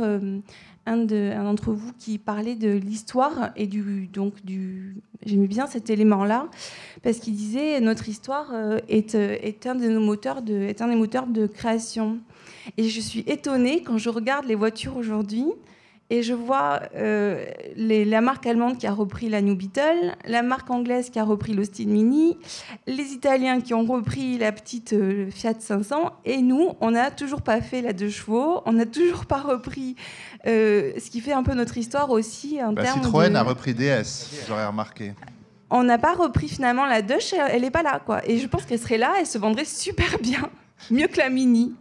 un 0.87 1.43
d'entre 1.43 1.71
vous 1.71 1.91
qui 1.99 2.17
parlait 2.17 2.55
de 2.55 2.69
l'histoire 2.69 3.51
et 3.55 3.67
du 3.67 4.07
donc 4.07 4.43
du 4.45 4.95
j'aimais 5.25 5.47
bien 5.47 5.67
cet 5.67 5.89
élément 5.89 6.23
là 6.23 6.47
parce 7.03 7.19
qu'il 7.19 7.35
disait 7.35 7.79
notre 7.81 8.09
histoire 8.09 8.47
euh, 8.53 8.79
est, 8.87 9.15
euh, 9.15 9.37
est, 9.41 9.67
un 9.67 9.75
de 9.75 9.87
nos 9.87 9.99
moteurs 9.99 10.41
de 10.41 10.55
est 10.55 10.81
un 10.81 10.87
des 10.87 10.95
moteurs 10.95 11.27
de 11.27 11.45
création. 11.47 12.19
Et 12.77 12.89
je 12.89 12.99
suis 12.99 13.23
étonnée 13.27 13.81
quand 13.81 13.97
je 13.97 14.09
regarde 14.09 14.45
les 14.45 14.55
voitures 14.55 14.97
aujourd'hui 14.97 15.45
et 16.09 16.23
je 16.23 16.33
vois 16.33 16.81
euh, 16.95 17.45
la 17.75 18.21
marque 18.21 18.45
allemande 18.45 18.77
qui 18.77 18.87
a 18.87 18.93
repris 18.93 19.27
la 19.27 19.41
New 19.41 19.55
Beetle, 19.55 20.15
la 20.25 20.41
marque 20.41 20.69
anglaise 20.69 21.09
qui 21.09 21.19
a 21.19 21.23
repris 21.23 21.53
l'Austin 21.53 21.85
Mini, 21.85 22.37
les 22.87 23.11
Italiens 23.11 23.59
qui 23.59 23.73
ont 23.73 23.85
repris 23.85 24.37
la 24.37 24.53
petite 24.53 24.93
euh, 24.93 25.29
Fiat 25.29 25.59
500, 25.59 26.13
et 26.23 26.41
nous, 26.41 26.71
on 26.79 26.91
n'a 26.91 27.11
toujours 27.11 27.41
pas 27.41 27.59
fait 27.61 27.81
la 27.81 27.91
deux 27.91 28.09
chevaux, 28.09 28.61
on 28.65 28.73
n'a 28.73 28.85
toujours 28.85 29.25
pas 29.25 29.41
repris 29.41 29.95
euh, 30.45 30.93
ce 30.97 31.09
qui 31.09 31.19
fait 31.19 31.33
un 31.33 31.43
peu 31.43 31.53
notre 31.53 31.77
histoire 31.77 32.09
aussi 32.09 32.63
en 32.63 32.71
bah, 32.71 32.85
Citroën 32.85 33.35
a 33.35 33.43
repris 33.43 33.73
DS, 33.73 34.45
j'aurais 34.47 34.65
remarqué. 34.65 35.13
On 35.69 35.83
n'a 35.83 35.97
pas 35.97 36.13
repris 36.13 36.47
finalement 36.47 36.85
la 36.85 37.01
Dush, 37.01 37.33
elle 37.33 37.61
n'est 37.61 37.71
pas 37.71 37.83
là, 37.83 37.99
quoi. 38.05 38.25
Et 38.25 38.37
je 38.37 38.47
pense 38.47 38.63
qu'elle 38.65 38.79
serait 38.79 38.97
là, 38.97 39.15
elle 39.19 39.25
se 39.25 39.37
vendrait 39.37 39.65
super 39.65 40.17
bien, 40.23 40.49
mieux 40.89 41.07
que 41.07 41.17
la 41.17 41.29
Mini. 41.29 41.75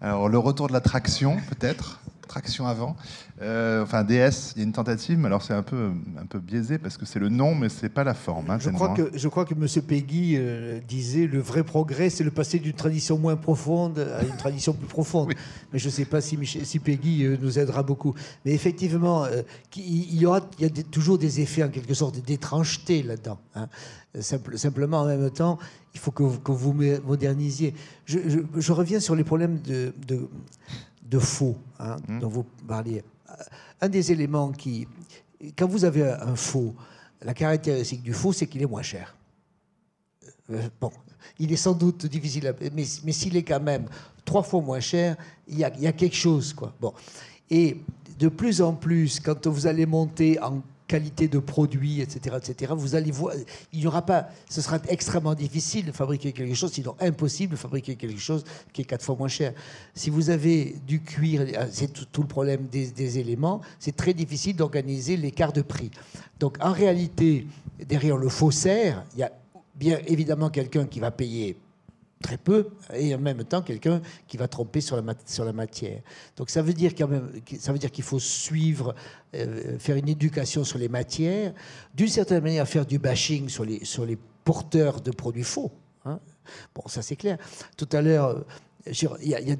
Alors 0.00 0.28
le 0.28 0.38
retour 0.38 0.68
de 0.68 0.72
la 0.72 0.80
traction, 0.80 1.38
peut-être? 1.48 2.01
Traction 2.26 2.66
avant. 2.66 2.96
Euh, 3.40 3.82
enfin, 3.82 4.04
DS, 4.04 4.52
il 4.54 4.58
y 4.58 4.60
a 4.60 4.64
une 4.64 4.72
tentative, 4.72 5.18
mais 5.18 5.26
alors 5.26 5.42
c'est 5.42 5.54
un 5.54 5.62
peu, 5.62 5.90
un 6.18 6.26
peu 6.26 6.38
biaisé 6.38 6.78
parce 6.78 6.96
que 6.96 7.04
c'est 7.04 7.18
le 7.18 7.28
nom, 7.28 7.54
mais 7.54 7.68
c'est 7.68 7.88
pas 7.88 8.04
la 8.04 8.14
forme. 8.14 8.50
Hein, 8.50 8.58
je, 8.60 8.70
crois 8.70 8.94
que, 8.94 9.10
je 9.14 9.28
crois 9.28 9.44
que 9.44 9.54
M. 9.54 9.66
Peggy 9.82 10.36
euh, 10.36 10.80
disait 10.86 11.26
le 11.26 11.40
vrai 11.40 11.64
progrès, 11.64 12.10
c'est 12.10 12.24
le 12.24 12.30
passer 12.30 12.58
d'une 12.58 12.72
tradition 12.72 13.18
moins 13.18 13.36
profonde 13.36 13.98
à 13.98 14.22
une 14.24 14.36
tradition 14.36 14.72
plus 14.72 14.86
profonde. 14.86 15.32
Mais 15.72 15.78
je 15.78 15.86
ne 15.86 15.92
sais 15.92 16.04
pas 16.04 16.20
si, 16.20 16.38
si 16.44 16.78
Peggy 16.78 17.24
euh, 17.24 17.36
nous 17.40 17.58
aidera 17.58 17.82
beaucoup. 17.82 18.14
Mais 18.44 18.52
effectivement, 18.52 19.26
il 19.76 20.18
y 20.18 20.26
aura 20.26 20.40
il 20.58 20.64
y 20.64 20.80
a 20.80 20.82
toujours 20.90 21.18
des 21.18 21.40
effets 21.40 21.64
en 21.64 21.68
quelque 21.68 21.94
sorte 21.94 22.20
d'étrangeté 22.24 23.02
là-dedans. 23.02 23.38
Hein. 23.54 23.68
simplement, 24.20 25.00
en 25.00 25.06
même 25.06 25.30
temps, 25.30 25.58
il 25.94 26.00
faut 26.00 26.10
que, 26.10 26.36
que 26.38 26.52
vous 26.52 26.72
modernisiez. 26.72 27.74
Je, 28.06 28.18
je, 28.56 28.72
reviens 28.72 29.00
sur 29.00 29.14
les 29.14 29.24
problèmes 29.24 29.60
de, 29.60 29.92
de 30.06 30.28
de 31.02 31.18
faux 31.18 31.56
hein, 31.78 31.96
mmh. 32.08 32.18
dont 32.20 32.28
vous 32.28 32.44
parliez. 32.66 33.02
Un 33.80 33.88
des 33.88 34.12
éléments 34.12 34.52
qui, 34.52 34.86
quand 35.56 35.66
vous 35.66 35.84
avez 35.84 36.08
un 36.10 36.36
faux, 36.36 36.74
la 37.22 37.34
caractéristique 37.34 38.02
du 38.02 38.12
faux, 38.12 38.32
c'est 38.32 38.46
qu'il 38.46 38.62
est 38.62 38.66
moins 38.66 38.82
cher. 38.82 39.16
Euh, 40.50 40.68
bon, 40.80 40.90
il 41.38 41.52
est 41.52 41.56
sans 41.56 41.72
doute 41.72 42.06
difficile, 42.06 42.46
à, 42.46 42.52
mais, 42.72 42.84
mais 43.04 43.12
s'il 43.12 43.36
est 43.36 43.42
quand 43.42 43.60
même 43.60 43.86
trois 44.24 44.42
fois 44.42 44.60
moins 44.60 44.80
cher, 44.80 45.16
il 45.48 45.58
y 45.58 45.64
a, 45.64 45.72
il 45.74 45.82
y 45.82 45.86
a 45.86 45.92
quelque 45.92 46.16
chose, 46.16 46.52
quoi. 46.52 46.74
Bon, 46.80 46.92
et 47.50 47.78
de 48.18 48.28
plus 48.28 48.60
en 48.60 48.74
plus, 48.74 49.20
quand 49.20 49.46
vous 49.46 49.66
allez 49.66 49.86
monter 49.86 50.40
en 50.40 50.62
qualité 50.92 51.26
de 51.26 51.38
produit, 51.38 52.02
etc., 52.02 52.36
etc. 52.36 52.74
Vous 52.76 52.94
allez 52.94 53.10
voir, 53.10 53.34
il 53.72 53.80
n'y 53.80 53.86
aura 53.86 54.04
pas, 54.04 54.28
ce 54.50 54.60
sera 54.60 54.78
extrêmement 54.88 55.34
difficile 55.34 55.86
de 55.86 55.92
fabriquer 55.92 56.32
quelque 56.32 56.54
chose, 56.54 56.70
sinon 56.70 56.94
impossible 57.00 57.52
de 57.52 57.56
fabriquer 57.56 57.96
quelque 57.96 58.20
chose 58.20 58.44
qui 58.74 58.82
est 58.82 58.84
quatre 58.84 59.02
fois 59.02 59.16
moins 59.16 59.28
cher. 59.28 59.54
Si 59.94 60.10
vous 60.10 60.28
avez 60.28 60.76
du 60.86 61.00
cuir, 61.00 61.46
c'est 61.70 61.90
tout, 62.12 62.20
le 62.20 62.28
problème 62.28 62.66
des, 62.66 63.18
éléments, 63.18 63.62
c'est 63.78 63.96
très 63.96 64.12
difficile 64.12 64.54
d'organiser 64.54 65.16
l'écart 65.16 65.54
de 65.54 65.62
prix. 65.62 65.90
Donc 66.38 66.58
en 66.60 66.72
réalité, 66.72 67.46
derrière 67.88 68.18
le 68.18 68.28
faussaire, 68.28 69.02
il 69.14 69.20
y 69.20 69.22
a 69.22 69.32
bien 69.74 69.98
évidemment 70.06 70.50
quelqu'un 70.50 70.84
qui 70.84 71.00
va 71.00 71.10
payer 71.10 71.56
très 72.22 72.38
peu, 72.38 72.68
et 72.94 73.14
en 73.14 73.18
même 73.18 73.44
temps 73.44 73.60
quelqu'un 73.60 74.00
qui 74.26 74.38
va 74.38 74.48
tromper 74.48 74.80
sur 74.80 74.96
la, 74.96 75.14
sur 75.26 75.44
la 75.44 75.52
matière. 75.52 76.00
Donc 76.36 76.48
ça 76.48 76.62
veut 76.62 76.72
dire, 76.72 76.92
veut 76.96 77.78
dire 77.78 77.90
qu'il 77.90 78.04
faut 78.04 78.18
suivre, 78.18 78.94
euh, 79.34 79.78
faire 79.78 79.96
une 79.96 80.08
éducation 80.08 80.64
sur 80.64 80.78
les 80.78 80.88
matières, 80.88 81.52
d'une 81.94 82.08
certaine 82.08 82.42
manière 82.42 82.66
faire 82.66 82.86
du 82.86 82.98
bashing 82.98 83.48
sur 83.48 83.64
les, 83.64 83.84
sur 83.84 84.06
les 84.06 84.16
porteurs 84.44 85.00
de 85.00 85.10
produits 85.10 85.44
faux. 85.44 85.70
Hein. 86.04 86.18
Bon, 86.74 86.82
ça 86.86 87.02
c'est 87.02 87.16
clair. 87.16 87.36
Tout 87.76 87.88
à 87.92 88.00
l'heure, 88.00 88.44
il 88.86 89.02
y, 89.22 89.34
a, 89.34 89.40
y, 89.40 89.56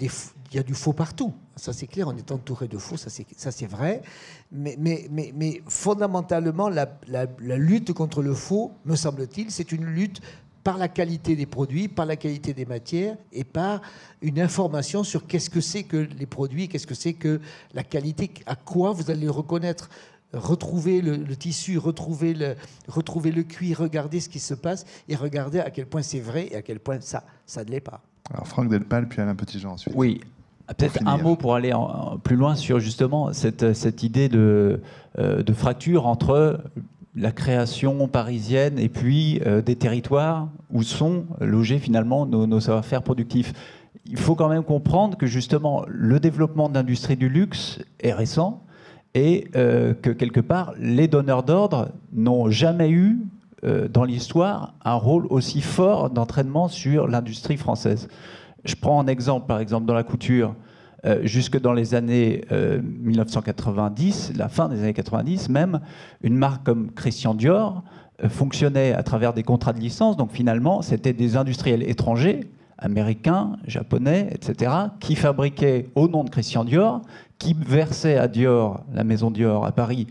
y 0.52 0.58
a 0.58 0.62
du 0.62 0.74
faux 0.74 0.92
partout. 0.92 1.32
Ça 1.54 1.72
c'est 1.72 1.86
clair, 1.86 2.08
on 2.08 2.16
est 2.16 2.32
entouré 2.32 2.66
de 2.66 2.78
faux, 2.78 2.96
ça 2.96 3.10
c'est 3.10 3.66
vrai. 3.66 4.02
Mais, 4.50 4.74
mais, 4.78 5.06
mais, 5.10 5.32
mais 5.34 5.62
fondamentalement, 5.68 6.68
la, 6.68 6.98
la 7.06 7.56
lutte 7.56 7.92
contre 7.92 8.22
le 8.22 8.34
faux, 8.34 8.72
me 8.84 8.96
semble-t-il, 8.96 9.50
c'est 9.50 9.70
une 9.70 9.84
lutte 9.84 10.20
par 10.64 10.78
la 10.78 10.88
qualité 10.88 11.36
des 11.36 11.46
produits, 11.46 11.88
par 11.88 12.06
la 12.06 12.16
qualité 12.16 12.54
des 12.54 12.64
matières 12.64 13.16
et 13.32 13.44
par 13.44 13.80
une 14.20 14.40
information 14.40 15.02
sur 15.04 15.26
qu'est-ce 15.26 15.50
que 15.50 15.60
c'est 15.60 15.82
que 15.82 15.96
les 16.18 16.26
produits, 16.26 16.68
qu'est-ce 16.68 16.86
que 16.86 16.94
c'est 16.94 17.14
que 17.14 17.40
la 17.74 17.82
qualité, 17.82 18.30
à 18.46 18.56
quoi 18.56 18.92
vous 18.92 19.10
allez 19.10 19.28
reconnaître 19.28 19.90
retrouver 20.32 21.02
le, 21.02 21.36
tissu, 21.36 21.76
retrouver 21.78 22.32
le, 22.32 22.54
retrouver 22.88 23.32
le 23.32 23.42
cuir, 23.42 23.78
regarder 23.78 24.18
ce 24.20 24.28
qui 24.28 24.38
se 24.38 24.54
passe 24.54 24.86
et 25.08 25.14
regarder 25.14 25.60
à 25.60 25.70
quel 25.70 25.86
point 25.86 26.02
c'est 26.02 26.20
vrai 26.20 26.48
et 26.50 26.56
à 26.56 26.62
quel 26.62 26.80
point 26.80 27.00
ça, 27.00 27.24
ça 27.44 27.64
ne 27.64 27.70
l'est 27.70 27.80
pas. 27.80 28.00
Alors 28.32 28.46
Franck 28.46 28.70
Delpal, 28.70 29.08
puis 29.08 29.20
Alain 29.20 29.34
Petitjean 29.34 29.72
ensuite. 29.72 29.94
Oui, 29.96 30.20
Peut-être 30.68 31.00
un 31.06 31.18
mot 31.18 31.36
pour 31.36 31.54
aller 31.54 31.72
plus 32.22 32.36
loin 32.36 32.54
sur 32.54 32.78
justement 32.78 33.32
cette, 33.32 33.74
cette 33.74 34.02
idée 34.02 34.28
de, 34.28 34.80
euh, 35.18 35.42
de 35.42 35.52
fracture 35.52 36.06
entre 36.06 36.60
la 37.14 37.30
création 37.30 38.08
parisienne 38.08 38.78
et 38.78 38.88
puis 38.88 39.40
euh, 39.46 39.60
des 39.60 39.76
territoires 39.76 40.48
où 40.70 40.82
sont 40.82 41.26
logés 41.40 41.78
finalement 41.78 42.26
nos, 42.26 42.60
savoir-faire 42.60 43.02
productifs. 43.02 43.52
Il 44.06 44.16
faut 44.16 44.34
quand 44.34 44.48
même 44.48 44.64
comprendre 44.64 45.16
que 45.16 45.26
justement 45.26 45.84
le 45.88 46.18
développement 46.20 46.68
de 46.68 46.74
l'industrie 46.74 47.16
du 47.16 47.28
luxe 47.28 47.80
est 48.00 48.12
récent 48.12 48.64
et 49.14 49.48
euh, 49.56 49.92
que 49.94 50.10
quelque 50.10 50.40
part 50.40 50.72
les 50.78 51.06
donneurs 51.06 51.42
d'ordre 51.42 51.90
n'ont 52.12 52.50
jamais 52.50 52.90
eu 52.90 53.18
euh, 53.64 53.88
dans 53.88 54.04
l'histoire 54.04 54.74
un 54.84 54.94
rôle 54.94 55.26
aussi 55.26 55.60
fort 55.60 56.08
d'entraînement 56.08 56.68
sur 56.68 57.06
l'industrie 57.08 57.58
française. 57.58 58.08
Je 58.64 58.74
prends 58.74 59.00
un 59.00 59.06
exemple, 59.06 59.46
par 59.46 59.60
exemple 59.60 59.86
dans 59.86 59.94
la 59.94 60.02
couture. 60.02 60.54
Euh, 61.04 61.20
jusque 61.24 61.60
dans 61.60 61.72
les 61.72 61.94
années 61.94 62.44
1990, 62.50 64.32
la 64.36 64.48
fin 64.48 64.68
des 64.68 64.80
années 64.80 64.92
90 64.92 65.48
même, 65.48 65.80
une 66.22 66.36
marque 66.36 66.64
comme 66.64 66.90
Christian 66.92 67.34
Dior 67.34 67.82
fonctionnait 68.28 68.92
à 68.92 69.02
travers 69.02 69.32
des 69.32 69.42
contrats 69.42 69.72
de 69.72 69.80
licence. 69.80 70.16
Donc 70.16 70.32
finalement, 70.32 70.82
c'était 70.82 71.12
des 71.12 71.36
industriels 71.36 71.82
étrangers, 71.88 72.40
américains, 72.78 73.56
japonais, 73.66 74.28
etc., 74.32 74.72
qui 75.00 75.16
fabriquaient 75.16 75.88
au 75.94 76.08
nom 76.08 76.22
de 76.22 76.30
Christian 76.30 76.64
Dior, 76.64 77.02
qui 77.38 77.54
versaient 77.54 78.18
à 78.18 78.28
Dior, 78.28 78.84
la 78.94 79.02
maison 79.02 79.30
Dior 79.30 79.66
à 79.66 79.72
Paris, 79.72 80.06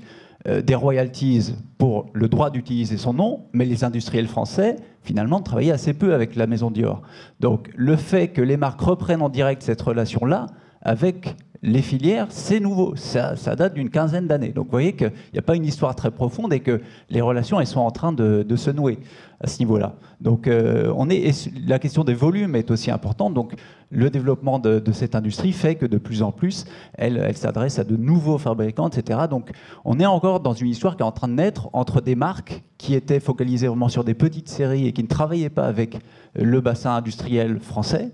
des 0.45 0.75
royalties 0.75 1.53
pour 1.77 2.09
le 2.13 2.27
droit 2.27 2.49
d'utiliser 2.49 2.97
son 2.97 3.13
nom, 3.13 3.45
mais 3.53 3.65
les 3.65 3.83
industriels 3.83 4.27
français 4.27 4.77
finalement, 5.03 5.41
travaillaient 5.41 5.71
assez 5.71 5.93
peu 5.93 6.13
avec 6.13 6.35
la 6.35 6.47
maison 6.47 6.71
Dior. 6.71 7.01
Donc 7.39 7.69
le 7.75 7.95
fait 7.95 8.29
que 8.29 8.41
les 8.41 8.57
marques 8.57 8.81
reprennent 8.81 9.21
en 9.21 9.29
direct 9.29 9.63
cette 9.63 9.81
relation-là 9.81 10.47
avec 10.81 11.35
les 11.63 11.81
filières, 11.81 12.27
c'est 12.29 12.59
nouveau. 12.59 12.95
Ça, 12.95 13.35
date 13.55 13.75
d'une 13.75 13.89
quinzaine 13.89 14.27
d'années. 14.27 14.49
Donc 14.49 14.65
vous 14.65 14.71
voyez 14.71 14.93
qu'il 14.93 15.11
n'y 15.33 15.39
a 15.39 15.43
pas 15.43 15.55
une 15.55 15.65
histoire 15.65 15.95
très 15.95 16.09
profonde 16.09 16.53
et 16.53 16.59
que 16.59 16.81
les 17.09 17.21
relations, 17.21 17.59
elles 17.59 17.67
sont 17.67 17.81
en 17.81 17.91
train 17.91 18.11
de, 18.11 18.55
se 18.55 18.71
nouer 18.71 18.97
à 19.39 19.47
ce 19.47 19.59
niveau-là. 19.59 19.93
Donc 20.21 20.47
euh, 20.47 20.91
on 20.95 21.09
est, 21.09 21.49
la 21.67 21.79
question 21.79 22.03
des 22.03 22.15
volumes 22.15 22.55
est 22.55 22.71
aussi 22.71 22.89
importante. 22.89 23.35
Donc 23.35 23.53
le 23.91 24.09
développement 24.09 24.57
de, 24.57 24.81
cette 24.91 25.13
industrie 25.13 25.51
fait 25.51 25.75
que 25.75 25.85
de 25.85 25.99
plus 25.99 26.23
en 26.23 26.31
plus, 26.31 26.65
elle, 26.95 27.17
elle 27.17 27.37
s'adresse 27.37 27.77
à 27.77 27.83
de 27.83 27.95
nouveaux 27.95 28.39
fabricants, 28.39 28.89
etc. 28.89 29.21
Donc 29.29 29.51
on 29.85 29.99
est 29.99 30.05
encore 30.05 30.39
dans 30.39 30.53
une 30.53 30.67
histoire 30.67 30.95
qui 30.95 31.03
est 31.03 31.05
en 31.05 31.11
train 31.11 31.27
de 31.27 31.33
naître 31.33 31.69
entre 31.73 32.01
des 32.01 32.15
marques 32.15 32.63
qui 32.79 32.95
étaient 32.95 33.19
focalisées 33.19 33.67
vraiment 33.67 33.89
sur 33.89 34.03
des 34.03 34.15
petites 34.15 34.49
séries 34.49 34.87
et 34.87 34.93
qui 34.93 35.03
ne 35.03 35.07
travaillaient 35.07 35.49
pas 35.49 35.65
avec 35.65 35.99
le 36.33 36.59
bassin 36.59 36.95
industriel 36.95 37.59
français 37.59 38.11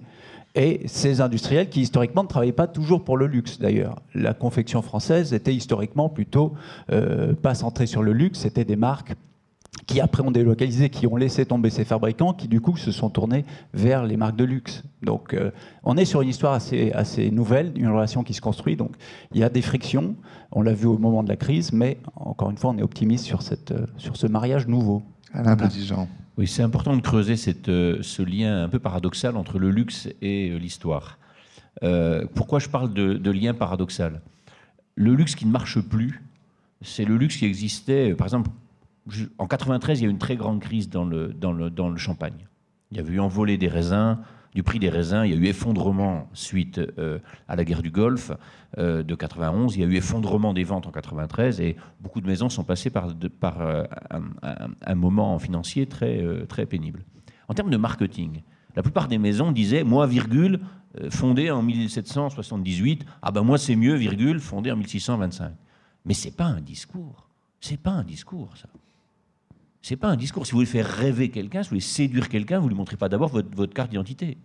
et 0.57 0.81
ces 0.87 1.21
industriels 1.21 1.69
qui 1.69 1.81
historiquement 1.81 2.23
ne 2.23 2.27
travaillaient 2.27 2.51
pas 2.51 2.67
toujours 2.67 3.03
pour 3.03 3.15
le 3.15 3.27
luxe 3.27 3.59
d'ailleurs. 3.59 4.01
La 4.15 4.33
confection 4.33 4.81
française 4.81 5.33
était 5.33 5.53
historiquement 5.53 6.09
plutôt 6.09 6.55
euh, 6.91 7.33
pas 7.33 7.53
centrée 7.53 7.85
sur 7.85 8.01
le 8.01 8.11
luxe, 8.11 8.39
c'était 8.39 8.65
des 8.65 8.75
marques 8.75 9.15
qui 9.85 10.01
après 10.01 10.23
ont 10.23 10.31
délocalisé, 10.31 10.89
qui 10.89 11.05
ont 11.05 11.15
laissé 11.15 11.45
tomber 11.45 11.69
ces 11.69 11.85
fabricants, 11.85 12.33
qui 12.33 12.47
du 12.47 12.59
coup 12.59 12.75
se 12.75 12.91
sont 12.91 13.09
tournés 13.09 13.45
vers 13.73 14.03
les 14.03 14.17
marques 14.17 14.35
de 14.35 14.43
luxe. 14.43 14.83
Donc 15.03 15.33
euh, 15.33 15.51
on 15.83 15.95
est 15.95 16.05
sur 16.05 16.21
une 16.21 16.29
histoire 16.29 16.53
assez, 16.53 16.91
assez 16.91 17.29
nouvelle, 17.29 17.71
une 17.75 17.87
relation 17.87 18.23
qui 18.23 18.33
se 18.33 18.41
construit. 18.41 18.75
Donc 18.75 18.95
il 19.33 19.39
y 19.39 19.43
a 19.43 19.49
des 19.49 19.61
frictions, 19.61 20.15
on 20.51 20.63
l'a 20.63 20.73
vu 20.73 20.87
au 20.87 20.97
moment 20.97 21.21
de 21.21 21.29
la 21.29 21.37
crise, 21.37 21.71
mais 21.71 21.99
encore 22.15 22.49
une 22.49 22.57
fois 22.57 22.71
on 22.71 22.77
est 22.79 22.83
optimiste 22.83 23.25
sur, 23.25 23.43
cette, 23.43 23.71
euh, 23.71 23.85
sur 23.97 24.17
ce 24.17 24.25
mariage 24.25 24.67
nouveau. 24.67 25.03
Alain 25.33 25.55
Petit-Jean. 25.55 26.07
Oui, 26.37 26.45
c'est 26.47 26.61
important 26.61 26.95
de 26.95 27.01
creuser 27.01 27.33
euh, 27.67 27.97
ce 28.03 28.21
lien 28.21 28.63
un 28.63 28.69
peu 28.69 28.77
paradoxal 28.77 29.35
entre 29.37 29.57
le 29.57 29.71
luxe 29.71 30.07
et 30.21 30.51
euh, 30.51 30.57
l'histoire. 30.57 31.17
Euh, 31.81 32.27
pourquoi 32.35 32.59
je 32.59 32.69
parle 32.69 32.93
de, 32.93 33.31
lien 33.31 33.55
paradoxal? 33.55 34.21
Le 34.93 35.15
luxe 35.15 35.33
qui 35.33 35.47
ne 35.47 35.51
marche 35.51 35.81
plus, 35.81 36.21
c'est 36.83 37.05
le 37.05 37.17
luxe 37.17 37.37
qui 37.37 37.45
existait, 37.45 38.13
par 38.13 38.27
exemple, 38.27 38.51
en 39.39 39.47
93, 39.47 39.99
il 39.99 40.03
y 40.03 40.05
a 40.05 40.09
eu 40.09 40.11
une 40.11 40.19
très 40.19 40.35
grande 40.35 40.59
crise 40.59 40.89
dans 40.89 41.05
le, 41.05 41.29
dans 41.29 41.53
le, 41.53 41.71
dans 41.71 41.89
le 41.89 41.97
champagne. 41.97 42.45
Il 42.91 42.97
y 42.97 42.99
avait 42.99 43.13
eu 43.13 43.19
envolée 43.19 43.57
des 43.57 43.67
raisins, 43.67 44.19
du 44.57 44.63
prix 44.63 44.79
des 44.79 44.89
raisins. 44.89 45.21
Il 45.23 45.29
y 45.29 45.33
a 45.35 45.37
eu 45.37 45.45
effondrement 45.45 46.27
suite 46.33 46.79
euh, 46.79 47.19
à 47.47 47.55
la 47.55 47.63
guerre 47.63 47.83
du 47.83 47.91
Golfe 47.91 48.31
euh, 48.79 49.03
de 49.03 49.13
91. 49.13 49.75
Il 49.75 49.81
y 49.81 49.83
a 49.83 49.87
eu 49.87 49.97
effondrement 49.97 50.51
des 50.51 50.63
ventes 50.63 50.87
en 50.87 50.91
93 50.91 51.61
et 51.61 51.75
beaucoup 52.01 52.21
de 52.21 52.25
maisons 52.25 52.49
sont 52.49 52.63
passées 52.63 52.89
par, 52.89 53.11
euh, 53.61 53.83
un, 54.81 54.95
moment 54.95 55.37
financier 55.37 55.85
très, 55.85 56.65
pénible. 56.67 57.05
En 57.47 57.53
termes 57.53 57.69
de 57.69 57.77
marketing, 57.77 58.41
la 58.75 58.81
plupart 58.81 59.07
des 59.07 59.19
maisons 59.19 59.51
disaient 59.51 59.83
moi, 59.83 60.07
virgule, 60.07 60.61
fondé 61.11 61.51
en 61.51 61.61
1778, 61.61 63.05
ah 63.21 63.29
ben 63.29 63.43
moi 63.43 63.59
c'est 63.59 63.75
mieux, 63.75 63.93
virgule, 63.93 64.39
fondé 64.39 64.71
en 64.71 64.75
1625. 64.77 65.53
Mais 66.03 66.15
c'est 66.15 66.35
pas 66.35 66.45
un 66.45 66.61
discours. 66.61 67.29
C'est 67.61 67.79
pas 67.79 67.91
un 67.91 68.03
discours, 68.03 68.57
ça. 68.57 68.67
C'est 69.81 69.95
pas 69.95 70.09
un 70.09 70.15
discours. 70.15 70.45
Si 70.45 70.51
vous 70.51 70.57
voulez 70.57 70.67
faire 70.67 70.87
rêver 70.87 71.29
quelqu'un, 71.29 71.63
si 71.63 71.67
vous 71.67 71.75
voulez 71.75 71.81
séduire 71.81 72.29
quelqu'un, 72.29 72.59
vous 72.59 72.67
lui 72.67 72.75
montrez 72.75 72.97
pas 72.97 73.09
d'abord 73.09 73.29
votre, 73.29 73.73
carte 73.73 73.89
d'identité. 73.91 74.37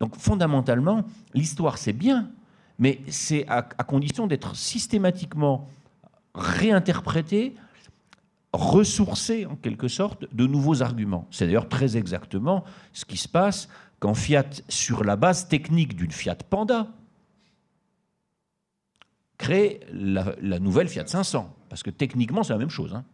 Donc 0.00 0.16
fondamentalement, 0.16 1.04
l'histoire 1.34 1.78
c'est 1.78 1.92
bien, 1.92 2.30
mais 2.78 3.00
c'est 3.08 3.46
à, 3.48 3.62
condition 3.62 4.26
d'être 4.26 4.54
systématiquement 4.56 5.68
réinterprété, 6.34 7.54
ressourcé 8.52 9.46
en 9.46 9.56
quelque 9.56 9.88
sorte 9.88 10.26
de 10.34 10.46
nouveaux 10.46 10.82
arguments. 10.82 11.26
C'est 11.30 11.46
d'ailleurs 11.46 11.68
très 11.68 11.96
exactement 11.96 12.64
ce 12.92 13.04
qui 13.04 13.16
se 13.16 13.28
passe 13.28 13.68
quand 13.98 14.14
Fiat, 14.14 14.44
sur 14.68 15.04
la 15.04 15.16
base 15.16 15.48
technique 15.48 15.96
d'une 15.96 16.10
Fiat 16.10 16.36
Panda, 16.50 16.88
crée 19.38 19.80
la, 19.92 20.34
la 20.42 20.58
nouvelle 20.58 20.88
Fiat 20.88 21.06
500. 21.06 21.54
Parce 21.68 21.82
que 21.82 21.90
techniquement, 21.90 22.42
c'est 22.42 22.52
la 22.52 22.58
même 22.58 22.70
chose. 22.70 22.94
Hein 22.94 23.04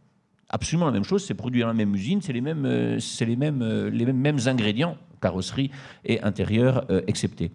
absolument 0.52 0.86
la 0.86 0.92
même 0.92 1.04
chose, 1.04 1.24
c'est 1.24 1.34
produit 1.34 1.62
dans 1.62 1.66
la 1.66 1.74
même 1.74 1.94
usine, 1.94 2.20
c'est 2.20 2.32
les 2.32 2.40
mêmes, 2.40 2.64
euh, 2.66 3.00
c'est 3.00 3.24
les 3.24 3.36
mêmes, 3.36 3.62
euh, 3.62 3.90
les 3.90 4.04
mêmes, 4.12 4.38
ingrédients, 4.46 4.96
carrosserie 5.20 5.70
et 6.04 6.20
intérieur 6.20 6.84
euh, 6.90 7.00
excepté. 7.06 7.50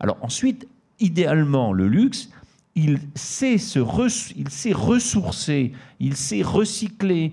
Alors 0.00 0.16
ensuite, 0.22 0.66
idéalement, 0.98 1.72
le 1.72 1.86
luxe, 1.86 2.30
il 2.74 2.98
sait, 3.14 3.58
se 3.58 3.80
il 4.36 4.48
sait 4.48 4.72
ressourcer, 4.72 5.72
il 6.00 6.16
sait 6.16 6.42
recycler, 6.42 7.32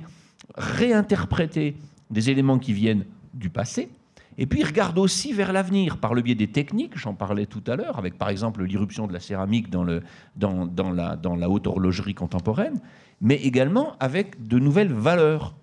réinterpréter 0.55 1.75
des 2.09 2.29
éléments 2.29 2.59
qui 2.59 2.73
viennent 2.73 3.05
du 3.33 3.49
passé, 3.49 3.89
et 4.37 4.47
puis 4.47 4.59
il 4.59 4.65
regarde 4.65 4.97
aussi 4.97 5.31
vers 5.31 5.53
l'avenir 5.53 5.97
par 5.97 6.13
le 6.13 6.21
biais 6.21 6.35
des 6.35 6.47
techniques, 6.47 6.97
j'en 6.97 7.13
parlais 7.13 7.45
tout 7.45 7.63
à 7.67 7.75
l'heure, 7.75 7.97
avec 7.97 8.17
par 8.17 8.29
exemple 8.29 8.63
l'irruption 8.63 9.07
de 9.07 9.13
la 9.13 9.19
céramique 9.19 9.69
dans, 9.69 9.83
le, 9.83 10.03
dans, 10.35 10.65
dans, 10.65 10.91
la, 10.91 11.15
dans 11.15 11.35
la 11.35 11.49
haute 11.49 11.67
horlogerie 11.67 12.15
contemporaine, 12.15 12.79
mais 13.21 13.35
également 13.35 13.95
avec 13.99 14.47
de 14.47 14.59
nouvelles 14.59 14.93
valeurs. 14.93 15.55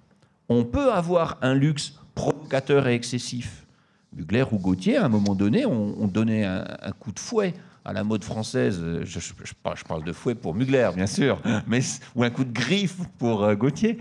On 0.48 0.64
peut 0.64 0.92
avoir 0.92 1.38
un 1.42 1.54
luxe 1.54 1.98
provocateur 2.14 2.88
et 2.88 2.94
excessif. 2.94 3.66
Mugler 4.14 4.44
ou 4.52 4.58
Gauthier, 4.58 4.96
à 4.96 5.06
un 5.06 5.08
moment 5.08 5.34
donné, 5.34 5.64
ont 5.64 6.06
donné 6.06 6.44
un, 6.44 6.92
coup 6.98 7.12
de 7.12 7.18
fouet 7.18 7.54
à 7.84 7.92
la 7.92 8.04
mode 8.04 8.24
française. 8.24 8.82
Je, 9.02 9.52
parle 9.86 10.04
de 10.04 10.12
fouet 10.12 10.34
pour 10.34 10.54
Mugler, 10.54 10.90
bien 10.94 11.06
sûr, 11.06 11.40
mais, 11.66 11.80
ou 12.14 12.22
un 12.22 12.30
coup 12.30 12.44
de 12.44 12.52
griffe 12.52 12.98
pour 13.18 13.44
euh, 13.44 13.54
Gauthier. 13.54 13.98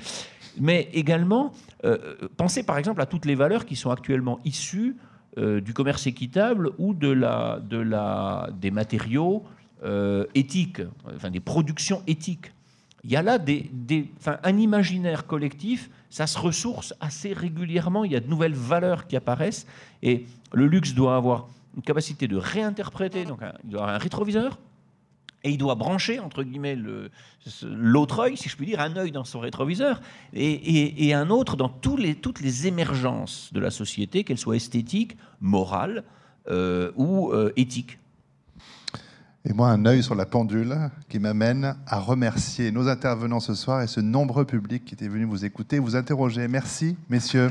Mais 0.59 0.89
également, 0.93 1.53
euh, 1.85 2.15
pensez 2.35 2.63
par 2.63 2.77
exemple 2.77 3.01
à 3.01 3.05
toutes 3.05 3.25
les 3.25 3.35
valeurs 3.35 3.65
qui 3.65 3.77
sont 3.77 3.89
actuellement 3.89 4.39
issues 4.43 4.97
euh, 5.37 5.61
du 5.61 5.73
commerce 5.73 6.07
équitable 6.07 6.71
ou 6.77 6.93
de 6.93 7.07
la, 7.07 7.61
de 7.61 7.77
la, 7.77 8.49
des 8.59 8.71
matériaux 8.71 9.43
éthiques, 10.35 10.83
enfin 11.15 11.31
des 11.31 11.39
productions 11.39 12.03
éthiques 12.05 12.53
il 13.03 13.11
y 13.11 13.15
a 13.15 13.21
là 13.21 13.37
des, 13.37 13.69
un 14.25 14.57
imaginaire 14.57 15.25
collectif, 15.25 15.89
ça 16.09 16.27
se 16.27 16.37
ressource 16.37 16.93
assez 16.99 17.33
régulièrement, 17.33 18.03
il 18.03 18.11
y 18.11 18.15
a 18.15 18.19
de 18.19 18.27
nouvelles 18.27 18.53
valeurs 18.53 19.07
qui 19.07 19.15
apparaissent, 19.15 19.65
et 20.03 20.25
le 20.53 20.67
luxe 20.67 20.93
doit 20.93 21.15
avoir 21.15 21.47
une 21.75 21.81
capacité 21.81 22.27
de 22.27 22.37
réinterpréter, 22.37 23.25
donc 23.25 23.39
il 23.63 23.69
doit 23.69 23.81
avoir 23.81 23.95
un 23.95 23.99
rétroviseur, 23.99 24.59
et 25.43 25.49
il 25.49 25.57
doit 25.57 25.75
brancher, 25.75 26.19
entre 26.19 26.43
guillemets, 26.43 26.77
l'autre 27.63 28.19
œil, 28.19 28.37
si 28.37 28.47
je 28.47 28.55
puis 28.55 28.67
dire, 28.67 28.79
un 28.79 28.95
œil 28.95 29.11
dans 29.11 29.23
son 29.23 29.39
rétroviseur, 29.39 29.99
et, 30.33 31.13
un 31.13 31.29
autre 31.31 31.57
dans 31.57 31.69
toutes 31.69 32.41
les 32.41 32.67
émergences 32.67 33.49
de 33.51 33.59
la 33.59 33.71
société, 33.71 34.23
qu'elles 34.23 34.37
soient 34.37 34.55
esthétiques, 34.55 35.17
morales 35.39 36.03
euh, 36.49 36.91
ou 36.95 37.31
euh, 37.31 37.51
éthiques. 37.55 37.97
Et 39.43 39.53
moi, 39.53 39.69
un 39.69 39.85
œil 39.85 40.03
sur 40.03 40.13
la 40.13 40.27
pendule 40.27 40.91
qui 41.09 41.17
m'amène 41.17 41.75
à 41.87 41.99
remercier 41.99 42.71
nos 42.71 42.87
intervenants 42.87 43.39
ce 43.39 43.55
soir 43.55 43.81
et 43.81 43.87
ce 43.87 43.99
nombreux 43.99 44.45
public 44.45 44.85
qui 44.85 44.93
était 44.93 45.07
venu 45.07 45.25
vous 45.25 45.45
écouter, 45.45 45.79
vous 45.79 45.95
interroger. 45.95 46.47
Merci, 46.47 46.95
messieurs. 47.09 47.49